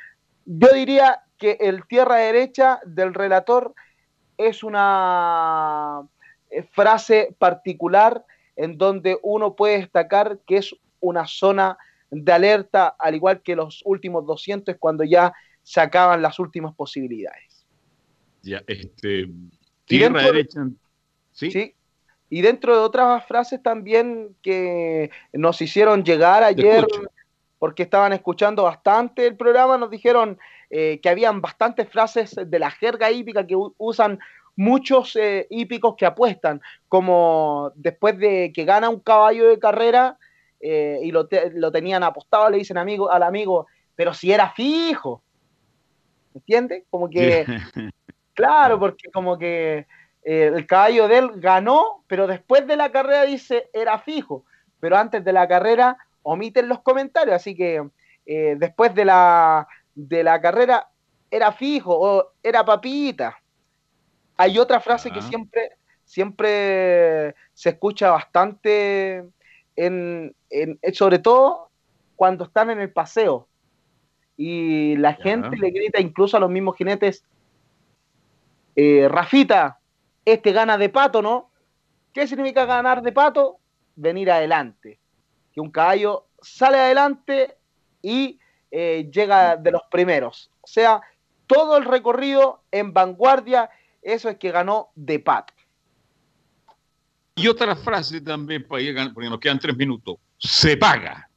Yo 0.46 0.70
diría 0.74 1.22
que 1.38 1.58
el 1.60 1.86
tierra 1.88 2.18
derecha 2.18 2.80
del 2.86 3.14
relator 3.14 3.74
es 4.38 4.64
una 4.64 6.02
eh, 6.50 6.64
frase 6.64 7.36
particular 7.38 8.26
en 8.56 8.78
donde 8.78 9.18
uno 9.22 9.56
puede 9.56 9.78
destacar 9.78 10.40
que 10.46 10.58
es 10.58 10.76
una 11.00 11.26
zona 11.28 11.78
de 12.10 12.32
alerta, 12.32 12.90
al 13.00 13.16
igual 13.16 13.42
que 13.42 13.56
los 13.56 13.82
últimos 13.86 14.26
200 14.26 14.76
cuando 14.78 15.04
ya 15.04 15.34
se 15.64 15.80
acaban 15.80 16.22
las 16.22 16.40
últimas 16.40 16.76
posibilidades. 16.76 17.66
Ya, 18.42 18.62
este. 18.68 19.30
Tierra 19.86 20.24
derecha. 20.24 20.68
¿sí? 21.32 21.76
Y 22.32 22.42
dentro 22.42 22.74
de 22.74 22.82
otras 22.82 23.26
frases 23.26 23.62
también 23.62 24.38
que 24.42 25.12
nos 25.34 25.62
hicieron 25.62 26.06
llegar 26.06 26.44
ayer, 26.46 26.88
porque 27.60 27.84
estaban 27.84 28.14
escuchando 28.14 28.64
bastante 28.64 29.28
el 29.28 29.36
programa, 29.36 29.78
nos 29.78 29.90
dijeron 29.90 30.40
eh, 30.70 31.02
que 31.04 31.10
habían 31.10 31.42
bastantes 31.42 31.90
frases 31.90 32.34
de 32.44 32.58
la 32.58 32.72
jerga 32.72 33.12
hípica 33.12 33.46
que 33.46 33.56
usan 33.78 34.18
muchos 34.56 35.18
eh, 35.18 35.46
hípicos 35.50 35.96
que 35.98 36.06
apuestan, 36.06 36.62
como 36.88 37.74
después 37.76 38.18
de 38.18 38.54
que 38.56 38.64
gana 38.64 38.88
un 38.88 39.02
caballo 39.02 39.50
de 39.50 39.60
carrera 39.60 40.18
eh, 40.62 41.02
y 41.04 41.12
lo, 41.12 41.28
te- 41.28 41.52
lo 41.52 41.70
tenían 41.70 42.02
apostado, 42.02 42.50
le 42.50 42.60
dicen 42.60 42.78
amigo, 42.78 43.12
al 43.12 43.24
amigo, 43.24 43.68
pero 43.94 44.14
si 44.14 44.32
era 44.32 44.52
fijo. 44.52 45.22
¿Entiendes? 46.34 46.86
Como 46.90 47.10
que 47.10 47.46
Claro, 48.34 48.80
porque 48.80 49.10
como 49.12 49.38
que 49.38 49.86
eh, 50.24 50.52
el 50.54 50.66
caballo 50.68 51.08
de 51.08 51.18
él 51.18 51.32
ganó, 51.36 52.04
pero 52.08 52.28
después 52.28 52.68
de 52.68 52.76
la 52.76 52.92
carrera 52.92 53.24
dice 53.24 53.70
era 53.74 53.98
fijo, 54.00 54.46
pero 54.80 54.98
antes 54.98 55.24
de 55.24 55.34
la 55.34 55.48
carrera 55.48 55.98
omiten 56.24 56.68
los 56.70 56.82
comentarios, 56.82 57.36
así 57.36 57.56
que 57.56 57.88
eh, 58.26 58.56
después 58.58 58.94
de 58.94 59.06
la, 59.06 59.68
de 59.96 60.24
la 60.24 60.40
carrera 60.40 60.88
era 61.30 61.52
fijo 61.52 61.98
o 61.98 62.32
era 62.44 62.64
papita. 62.64 63.38
Hay 64.38 64.58
otra 64.60 64.80
frase 64.80 65.12
que 65.12 65.22
siempre, 65.22 65.72
siempre 66.06 67.36
se 67.54 67.70
escucha 67.70 68.12
bastante, 68.12 69.24
en, 69.76 70.36
en- 70.50 70.80
sobre 70.94 71.20
todo 71.20 71.70
cuando 72.16 72.44
están 72.46 72.70
en 72.70 72.80
el 72.82 72.92
paseo. 72.92 73.48
Y 74.38 74.96
la 74.98 75.14
gente 75.14 75.50
le 75.58 75.70
grita 75.72 76.00
incluso 76.02 76.38
a 76.38 76.40
los 76.40 76.50
mismos 76.50 76.76
jinetes, 76.76 77.24
eh, 78.76 79.08
Rafita, 79.10 79.80
este 80.26 80.52
gana 80.52 80.78
de 80.78 80.90
pato, 80.90 81.22
¿no? 81.22 81.52
¿Qué 82.14 82.28
significa 82.28 82.66
ganar 82.66 83.02
de 83.02 83.12
pato? 83.12 83.58
Venir 83.96 84.32
adelante. 84.32 85.00
Que 85.54 85.62
un 85.62 85.72
caballo 85.72 86.28
sale 86.42 86.78
adelante 86.78 87.58
y 88.02 88.40
eh, 88.70 89.10
llega 89.12 89.58
de 89.58 89.72
los 89.72 89.82
primeros. 89.92 90.50
O 90.62 90.68
sea, 90.68 91.02
todo 91.48 91.78
el 91.78 91.86
recorrido 91.86 92.64
en 92.72 92.94
vanguardia, 92.94 93.70
eso 94.02 94.30
es 94.30 94.38
que 94.38 94.52
ganó 94.52 94.90
de 94.96 95.20
pato. 95.20 95.54
Y 97.36 97.48
otra 97.48 97.76
frase 97.76 98.22
también, 98.22 98.68
para 98.68 98.82
gan- 98.84 99.14
porque 99.14 99.30
nos 99.30 99.40
quedan 99.40 99.60
tres 99.60 99.76
minutos. 99.76 100.18
Se 100.38 100.78
paga. 100.78 101.30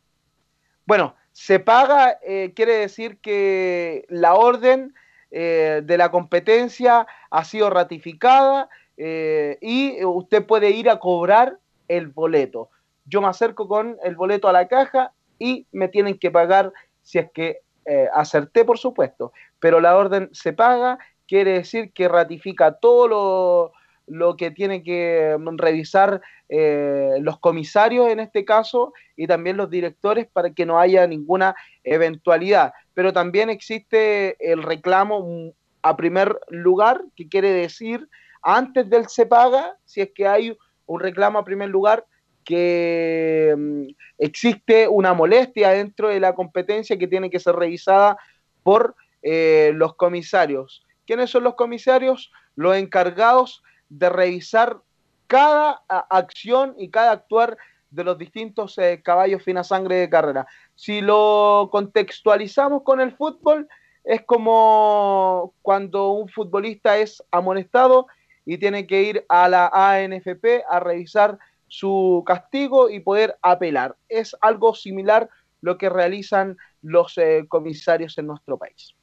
Bueno, 0.86 1.14
se 1.32 1.60
paga 1.60 2.18
eh, 2.22 2.52
quiere 2.54 2.74
decir 2.78 3.18
que 3.18 4.04
la 4.08 4.34
orden 4.34 4.94
eh, 5.36 5.82
de 5.84 5.98
la 5.98 6.12
competencia 6.12 7.08
ha 7.28 7.44
sido 7.44 7.68
ratificada 7.68 8.68
eh, 8.96 9.58
y 9.60 10.04
usted 10.04 10.46
puede 10.46 10.70
ir 10.70 10.88
a 10.88 11.00
cobrar 11.00 11.58
el 11.88 12.06
boleto. 12.06 12.70
Yo 13.04 13.20
me 13.20 13.26
acerco 13.26 13.66
con 13.66 13.96
el 14.04 14.14
boleto 14.14 14.46
a 14.46 14.52
la 14.52 14.68
caja 14.68 15.12
y 15.40 15.66
me 15.72 15.88
tienen 15.88 16.20
que 16.20 16.30
pagar 16.30 16.72
si 17.02 17.18
es 17.18 17.32
que 17.32 17.62
eh, 17.84 18.08
acerté, 18.14 18.64
por 18.64 18.78
supuesto. 18.78 19.32
Pero 19.58 19.80
la 19.80 19.96
orden 19.96 20.30
se 20.30 20.52
paga, 20.52 21.00
quiere 21.26 21.54
decir 21.54 21.92
que 21.92 22.06
ratifica 22.06 22.78
todo 22.78 23.08
lo, 23.08 23.72
lo 24.06 24.36
que 24.36 24.50
tiene 24.50 24.82
que 24.82 25.36
revisar 25.56 26.20
eh, 26.48 27.16
los 27.20 27.38
comisarios 27.38 28.08
en 28.08 28.20
este 28.20 28.44
caso 28.44 28.92
y 29.16 29.26
también 29.26 29.56
los 29.56 29.70
directores 29.70 30.26
para 30.32 30.50
que 30.52 30.66
no 30.66 30.78
haya 30.78 31.06
ninguna 31.06 31.54
eventualidad. 31.82 32.72
Pero 32.92 33.12
también 33.12 33.50
existe 33.50 34.36
el 34.40 34.62
reclamo 34.62 35.26
mm, 35.26 35.50
a 35.82 35.96
primer 35.96 36.38
lugar, 36.48 37.02
que 37.16 37.28
quiere 37.28 37.50
decir 37.50 38.08
antes 38.42 38.88
del 38.90 39.08
se 39.08 39.26
paga, 39.26 39.76
si 39.84 40.02
es 40.02 40.10
que 40.14 40.26
hay 40.26 40.56
un 40.86 41.00
reclamo 41.00 41.38
a 41.38 41.44
primer 41.44 41.70
lugar, 41.70 42.04
que 42.44 43.54
mm, 43.56 43.86
existe 44.18 44.86
una 44.86 45.14
molestia 45.14 45.70
dentro 45.70 46.08
de 46.08 46.20
la 46.20 46.34
competencia 46.34 46.98
que 46.98 47.08
tiene 47.08 47.30
que 47.30 47.40
ser 47.40 47.56
revisada 47.56 48.18
por 48.62 48.94
eh, 49.22 49.72
los 49.74 49.94
comisarios. 49.94 50.84
¿Quiénes 51.06 51.30
son 51.30 51.44
los 51.44 51.54
comisarios? 51.54 52.30
Los 52.54 52.76
encargados 52.76 53.62
de 53.88 54.08
revisar 54.08 54.78
cada 55.26 55.82
acción 55.88 56.74
y 56.78 56.90
cada 56.90 57.12
actuar 57.12 57.56
de 57.90 58.04
los 58.04 58.18
distintos 58.18 58.76
eh, 58.78 59.00
caballos 59.02 59.42
fina 59.42 59.62
sangre 59.62 59.96
de 59.96 60.10
carrera. 60.10 60.46
Si 60.74 61.00
lo 61.00 61.68
contextualizamos 61.70 62.82
con 62.82 63.00
el 63.00 63.16
fútbol, 63.16 63.68
es 64.02 64.22
como 64.22 65.54
cuando 65.62 66.10
un 66.10 66.28
futbolista 66.28 66.98
es 66.98 67.22
amonestado 67.30 68.06
y 68.44 68.58
tiene 68.58 68.86
que 68.86 69.02
ir 69.02 69.24
a 69.28 69.48
la 69.48 69.70
ANFP 69.72 70.64
a 70.68 70.80
revisar 70.80 71.38
su 71.68 72.22
castigo 72.26 72.90
y 72.90 73.00
poder 73.00 73.38
apelar. 73.42 73.96
Es 74.08 74.36
algo 74.40 74.74
similar 74.74 75.30
lo 75.60 75.78
que 75.78 75.88
realizan 75.88 76.58
los 76.82 77.16
eh, 77.16 77.46
comisarios 77.48 78.18
en 78.18 78.26
nuestro 78.26 78.58
país. 78.58 78.94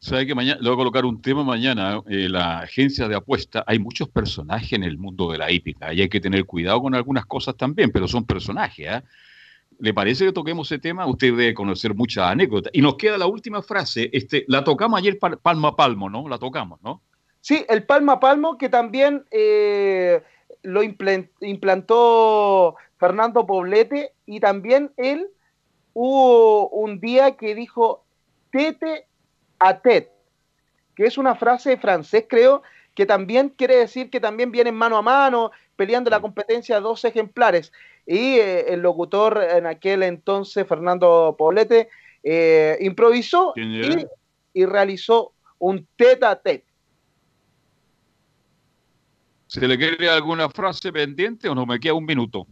¿Sabe 0.00 0.26
que 0.26 0.34
mañana, 0.34 0.60
le 0.60 0.68
voy 0.68 0.74
a 0.74 0.76
colocar 0.76 1.04
un 1.04 1.20
tema 1.20 1.42
mañana? 1.42 2.00
eh, 2.08 2.28
la 2.28 2.60
agencia 2.60 3.08
de 3.08 3.16
apuesta, 3.16 3.64
hay 3.66 3.80
muchos 3.80 4.08
personajes 4.08 4.72
en 4.74 4.84
el 4.84 4.96
mundo 4.96 5.32
de 5.32 5.38
la 5.38 5.50
hípica 5.50 5.92
y 5.92 6.00
hay 6.00 6.08
que 6.08 6.20
tener 6.20 6.44
cuidado 6.44 6.80
con 6.82 6.94
algunas 6.94 7.26
cosas 7.26 7.56
también, 7.56 7.90
pero 7.90 8.06
son 8.06 8.24
personajes. 8.24 8.88
¿ah? 8.88 9.02
¿Le 9.80 9.92
parece 9.92 10.24
que 10.24 10.32
toquemos 10.32 10.70
ese 10.70 10.78
tema? 10.80 11.04
Usted 11.06 11.28
debe 11.28 11.52
conocer 11.52 11.94
muchas 11.94 12.30
anécdotas. 12.30 12.70
Y 12.72 12.80
nos 12.80 12.94
queda 12.94 13.18
la 13.18 13.26
última 13.26 13.60
frase, 13.60 14.08
este, 14.12 14.44
la 14.46 14.62
tocamos 14.62 14.98
ayer 14.98 15.18
pa- 15.18 15.36
palmo 15.36 15.66
a 15.66 15.76
palmo, 15.76 16.08
¿no? 16.08 16.28
La 16.28 16.38
tocamos, 16.38 16.80
¿no? 16.82 17.02
Sí, 17.40 17.64
el 17.68 17.82
palmo 17.84 18.12
a 18.12 18.20
palmo 18.20 18.56
que 18.56 18.68
también 18.68 19.24
eh, 19.32 20.22
lo 20.62 20.82
implantó 21.40 22.76
Fernando 22.98 23.46
Poblete 23.46 24.12
y 24.26 24.38
también 24.38 24.92
él 24.96 25.26
hubo 25.92 26.68
un 26.68 27.00
día 27.00 27.36
que 27.36 27.54
dijo 27.56 28.04
tete 28.52 29.06
a 29.58 29.80
tet, 29.80 30.10
que 30.94 31.04
es 31.04 31.18
una 31.18 31.34
frase 31.34 31.76
francés 31.76 32.26
creo, 32.28 32.62
que 32.94 33.06
también 33.06 33.50
quiere 33.50 33.76
decir 33.76 34.10
que 34.10 34.20
también 34.20 34.50
vienen 34.50 34.74
mano 34.74 34.96
a 34.96 35.02
mano, 35.02 35.52
peleando 35.76 36.10
la 36.10 36.20
competencia 36.20 36.80
dos 36.80 37.04
ejemplares. 37.04 37.72
Y 38.06 38.38
eh, 38.38 38.72
el 38.72 38.80
locutor 38.80 39.40
en 39.42 39.66
aquel 39.66 40.02
entonces, 40.02 40.66
Fernando 40.66 41.36
Poblete, 41.38 41.88
eh, 42.22 42.76
improvisó 42.80 43.52
y, 43.54 44.04
y 44.52 44.66
realizó 44.66 45.32
un 45.58 45.86
tete 45.96 46.26
a 46.26 46.36
tet. 46.36 46.64
¿Se 49.46 49.66
le 49.66 49.78
quiere 49.78 50.10
alguna 50.10 50.48
frase 50.50 50.92
pendiente 50.92 51.48
o 51.48 51.54
no? 51.54 51.64
Me 51.64 51.80
queda 51.80 51.94
un 51.94 52.04
minuto. 52.04 52.46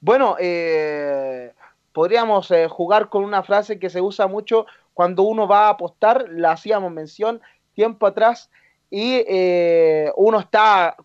Bueno, 0.00 0.36
eh, 0.38 1.52
podríamos 1.92 2.50
eh, 2.52 2.68
jugar 2.68 3.08
con 3.08 3.24
una 3.24 3.42
frase 3.42 3.80
que 3.80 3.90
se 3.90 4.00
usa 4.00 4.28
mucho 4.28 4.66
cuando 4.98 5.22
uno 5.22 5.46
va 5.46 5.66
a 5.66 5.68
apostar, 5.68 6.26
la 6.28 6.50
hacíamos 6.50 6.90
mención 6.90 7.40
tiempo 7.72 8.04
atrás, 8.04 8.50
y 8.90 9.22
eh, 9.28 10.10
uno 10.16 10.40
está 10.40 10.96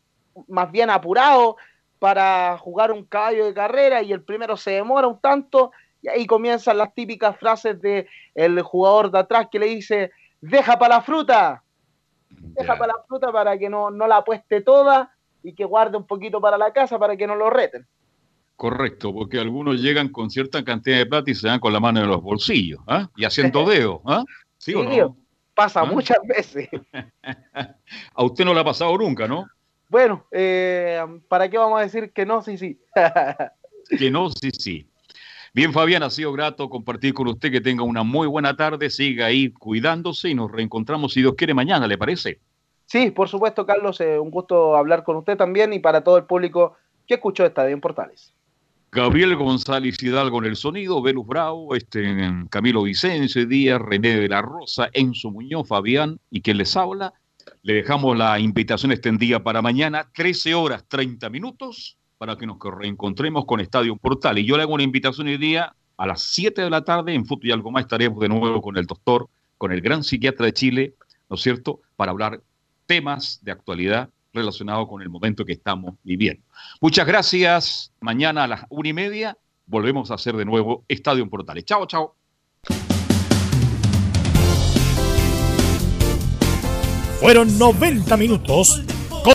más 0.48 0.72
bien 0.72 0.90
apurado 0.90 1.58
para 2.00 2.58
jugar 2.58 2.92
un 2.92 3.06
caballo 3.06 3.46
de 3.46 3.54
carrera 3.54 4.02
y 4.02 4.12
el 4.12 4.24
primero 4.24 4.58
se 4.58 4.72
demora 4.72 5.06
un 5.06 5.20
tanto, 5.20 5.74
y 6.02 6.08
ahí 6.08 6.26
comienzan 6.26 6.80
las 6.80 6.92
típicas 6.96 7.38
frases 7.38 7.80
de 7.82 8.08
el 8.34 8.60
jugador 8.64 9.12
de 9.12 9.20
atrás 9.20 9.50
que 9.52 9.60
le 9.60 9.68
dice, 9.68 10.10
deja 10.42 10.80
para 10.80 10.96
la 10.96 11.02
fruta, 11.04 11.64
deja 12.32 12.76
para 12.76 12.94
la 12.94 13.04
fruta 13.08 13.32
para 13.32 13.60
que 13.60 13.70
no, 13.70 13.92
no 13.92 14.08
la 14.08 14.18
apueste 14.18 14.62
toda 14.62 15.14
y 15.44 15.54
que 15.54 15.66
guarde 15.66 15.98
un 15.98 16.08
poquito 16.08 16.42
para 16.42 16.58
la 16.58 16.74
casa 16.74 16.98
para 16.98 17.16
que 17.16 17.28
no 17.28 17.36
lo 17.36 17.52
reten. 17.52 17.88
Correcto, 18.56 19.14
porque 19.14 19.40
algunos 19.40 19.82
llegan 19.82 20.10
con 20.10 20.30
cierta 20.30 20.64
cantidad 20.64 20.98
de 20.98 21.06
plata 21.06 21.32
y 21.32 21.36
se 21.36 21.48
dan 21.48 21.60
con 21.60 21.74
la 21.74 21.80
mano 21.80 22.02
en 22.02 22.08
los 22.08 22.22
bolsillos, 22.22 22.80
¿ah? 22.88 23.10
Y 23.16 23.26
haciendo 23.26 23.66
dedos, 23.70 24.02
¿ah? 24.06 24.24
¿Sí, 24.58 24.74
o 24.74 24.84
no? 24.84 25.18
Pasa 25.54 25.82
¿Ah? 25.82 25.86
muchas 25.86 26.18
veces. 26.28 26.70
A 28.14 28.24
usted 28.24 28.46
no 28.46 28.54
le 28.54 28.60
ha 28.60 28.64
pasado 28.64 28.98
nunca, 28.98 29.28
¿no? 29.28 29.48
Bueno, 29.90 30.26
eh, 30.32 31.00
¿para 31.28 31.50
qué 31.50 31.58
vamos 31.58 31.80
a 31.80 31.84
decir 31.84 32.12
que 32.14 32.26
no? 32.26 32.42
Sí, 32.42 32.58
sí. 32.58 32.80
Que 34.00 34.10
no, 34.10 34.30
sí, 34.32 34.50
sí. 34.52 34.88
Bien, 35.54 35.72
Fabián, 35.72 36.02
ha 36.02 36.10
sido 36.10 36.32
grato 36.34 36.68
compartir 36.68 37.14
con 37.14 37.28
usted. 37.28 37.52
Que 37.52 37.62
tenga 37.62 37.84
una 37.84 38.02
muy 38.02 38.26
buena 38.26 38.56
tarde. 38.56 38.90
Siga 38.90 39.28
ahí 39.28 39.52
cuidándose 39.52 40.30
y 40.30 40.34
nos 40.34 40.52
reencontramos, 40.52 41.14
si 41.14 41.22
Dios 41.22 41.36
quiere, 41.38 41.54
mañana, 41.54 41.86
¿le 41.86 41.98
parece? 41.98 42.40
sí, 42.86 43.12
por 43.12 43.30
supuesto, 43.30 43.66
Carlos, 43.66 44.00
eh, 44.02 44.20
un 44.20 44.30
gusto 44.30 44.76
hablar 44.76 45.04
con 45.04 45.16
usted 45.16 45.38
también 45.38 45.74
y 45.74 45.80
para 45.80 46.04
todo 46.04 46.18
el 46.18 46.26
público 46.26 46.76
que 47.08 47.16
escuchó 47.16 47.46
Estadio 47.46 47.74
en 47.74 47.82
Portales. 47.82 48.34
Gabriel 48.94 49.36
González 49.36 50.02
Hidalgo 50.04 50.38
en 50.38 50.46
el 50.46 50.56
sonido, 50.56 51.02
Velus 51.02 51.26
Bravo, 51.26 51.74
este, 51.76 52.16
Camilo 52.52 52.84
Vicencio 52.84 53.44
Díaz, 53.48 53.82
René 53.82 54.20
de 54.20 54.30
la 54.30 54.44
Rosa, 54.44 54.88
Enzo 54.94 55.32
Muñoz, 55.32 55.68
Fabián 55.68 56.20
y 56.30 56.42
quien 56.42 56.58
les 56.58 56.78
habla. 56.78 57.12
Le 57.64 57.74
dejamos 57.74 58.16
la 58.16 58.40
invitación 58.40 58.92
extendida 58.92 59.42
para 59.42 59.64
mañana, 59.64 60.08
13 60.14 60.54
horas 60.54 60.86
30 60.88 61.28
minutos, 61.32 61.98
para 62.20 62.38
que 62.38 62.46
nos 62.46 62.58
reencontremos 62.62 63.46
con 63.46 63.60
Estadio 63.60 63.96
Portal. 63.98 64.38
Y 64.38 64.46
yo 64.46 64.58
le 64.58 64.64
hago 64.64 64.76
una 64.76 64.84
invitación 64.84 65.26
hoy 65.26 65.38
día 65.38 65.74
a 65.98 66.06
las 66.06 66.22
7 66.22 66.62
de 66.62 66.70
la 66.70 66.84
tarde 66.84 67.16
en 67.16 67.26
Fútbol 67.26 67.48
y 67.48 67.52
algo 67.52 67.72
más 67.72 67.86
estaremos 67.86 68.20
de 68.20 68.30
nuevo 68.30 68.62
con 68.62 68.78
el 68.78 68.86
doctor, 68.86 69.28
con 69.58 69.72
el 69.72 69.82
gran 69.82 70.04
psiquiatra 70.04 70.46
de 70.46 70.54
Chile, 70.54 70.94
¿no 71.32 71.36
es 71.36 71.42
cierto?, 71.42 71.80
para 71.96 72.12
hablar 72.12 72.42
temas 72.86 73.40
de 73.42 73.54
actualidad 73.54 74.12
relacionados 74.34 74.88
con 74.88 75.02
el 75.02 75.10
momento 75.10 75.46
que 75.46 75.54
estamos 75.54 75.96
viviendo. 76.04 76.44
Muchas 76.82 77.06
gracias. 77.06 77.94
Mañana 78.02 78.44
a 78.44 78.48
las 78.48 78.66
una 78.70 78.90
y 78.90 78.94
media 78.94 79.38
volvemos 79.66 80.12
a 80.12 80.16
hacer 80.16 80.36
de 80.36 80.46
nuevo 80.46 80.84
Estadio 80.88 81.30
Portales. 81.30 81.66
Chao, 81.66 81.86
chao. 81.86 82.16
Fueron 87.20 87.58
90 87.58 88.18
minutos 88.18 88.84